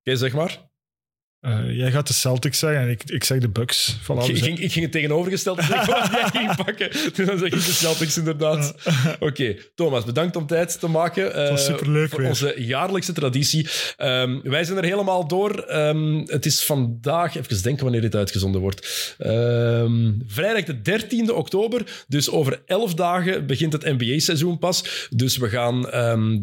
Oké, 0.00 0.16
zeg 0.16 0.32
maar. 0.32 0.69
Eh, 1.40 1.76
jij 1.76 1.90
gaat 1.90 2.06
de 2.06 2.12
Celtics 2.12 2.58
zeggen 2.58 2.80
en 2.82 2.88
ik, 2.90 3.02
ik 3.06 3.24
zeg 3.24 3.38
de 3.38 3.48
Bucks. 3.48 3.96
Voilà, 4.02 4.06
Ik, 4.06 4.22
zijn- 4.24 4.36
ging, 4.36 4.58
ik 4.58 4.72
ging 4.72 4.84
het 4.84 4.92
tegenovergestelde 4.92 5.62
zeggen 5.62 5.86
wat 6.00 6.10
jij 6.12 6.28
ging 6.32 6.56
pakken. 6.64 6.90
Dus 6.90 7.26
dan 7.26 7.38
zeg 7.38 7.46
ik 7.52 7.64
de 7.64 7.72
Celtics 7.72 8.16
inderdaad. 8.18 8.74
Oké, 9.20 9.56
Thomas, 9.74 10.04
bedankt 10.04 10.36
om 10.36 10.46
tijd 10.46 10.80
te 10.80 10.88
maken. 10.88 11.34
eh, 11.34 11.48
was 11.50 11.64
superleuk 11.64 12.08
Voor 12.10 12.18
weer. 12.18 12.28
onze 12.28 12.54
jaarlijkse 12.58 13.12
traditie. 13.12 13.68
Ehm, 13.96 14.40
wij 14.42 14.64
zijn 14.64 14.78
er 14.78 14.84
helemaal 14.84 15.28
door. 15.28 15.58
Ehm, 15.58 16.18
het 16.26 16.46
is 16.46 16.64
vandaag, 16.64 17.36
even 17.36 17.62
denken 17.62 17.82
wanneer 17.82 18.00
dit 18.00 18.14
uitgezonden 18.16 18.60
wordt. 18.60 19.14
Ehm, 19.18 20.12
vrijdag 20.26 20.64
de 20.64 20.82
13e 20.82 21.34
oktober. 21.34 22.04
Dus 22.08 22.30
over 22.30 22.62
11 22.66 22.94
dagen 22.94 23.46
begint 23.46 23.72
het 23.72 23.84
NBA-seizoen 23.84 24.58
pas. 24.58 25.08
Dus 25.10 25.36
we 25.36 25.48
gaan 25.48 25.80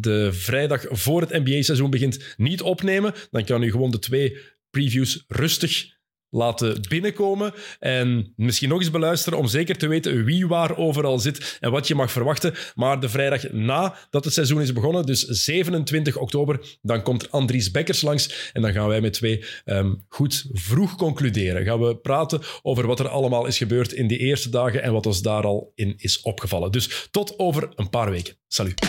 de 0.00 0.28
vrijdag 0.32 0.84
voor 0.88 1.20
het 1.20 1.30
NBA-seizoen 1.44 1.90
begint 1.90 2.18
niet 2.36 2.62
opnemen. 2.62 3.14
Dan 3.30 3.44
kan 3.44 3.62
u 3.62 3.70
gewoon 3.70 3.90
de 3.90 3.98
twee 3.98 4.36
previews 4.78 5.24
rustig 5.28 5.96
laten 6.30 6.80
binnenkomen 6.88 7.54
en 7.78 8.32
misschien 8.36 8.68
nog 8.68 8.80
eens 8.80 8.90
beluisteren 8.90 9.38
om 9.38 9.46
zeker 9.46 9.76
te 9.76 9.88
weten 9.88 10.24
wie 10.24 10.46
waar 10.46 10.76
overal 10.76 11.18
zit 11.18 11.58
en 11.60 11.70
wat 11.70 11.88
je 11.88 11.94
mag 11.94 12.12
verwachten. 12.12 12.54
Maar 12.74 13.00
de 13.00 13.08
vrijdag 13.08 13.52
na 13.52 13.94
dat 14.10 14.24
het 14.24 14.34
seizoen 14.34 14.60
is 14.60 14.72
begonnen, 14.72 15.06
dus 15.06 15.22
27 15.22 16.16
oktober, 16.16 16.78
dan 16.82 17.02
komt 17.02 17.30
Andries 17.30 17.70
Bekkers 17.70 18.02
langs 18.02 18.50
en 18.52 18.62
dan 18.62 18.72
gaan 18.72 18.88
wij 18.88 19.00
met 19.00 19.12
twee 19.12 19.44
ehm, 19.64 19.94
goed 20.08 20.46
vroeg 20.52 20.96
concluderen. 20.96 21.64
Gaan 21.64 21.80
we 21.80 21.96
praten 21.96 22.40
over 22.62 22.86
wat 22.86 23.00
er 23.00 23.08
allemaal 23.08 23.46
is 23.46 23.58
gebeurd 23.58 23.92
in 23.92 24.06
die 24.06 24.18
eerste 24.18 24.50
dagen 24.50 24.82
en 24.82 24.92
wat 24.92 25.06
ons 25.06 25.22
daar 25.22 25.44
al 25.44 25.72
in 25.74 25.94
is 25.96 26.20
opgevallen. 26.20 26.72
Dus 26.72 27.08
tot 27.10 27.38
over 27.38 27.68
een 27.74 27.90
paar 27.90 28.10
weken. 28.10 28.34
Salut. 28.46 28.80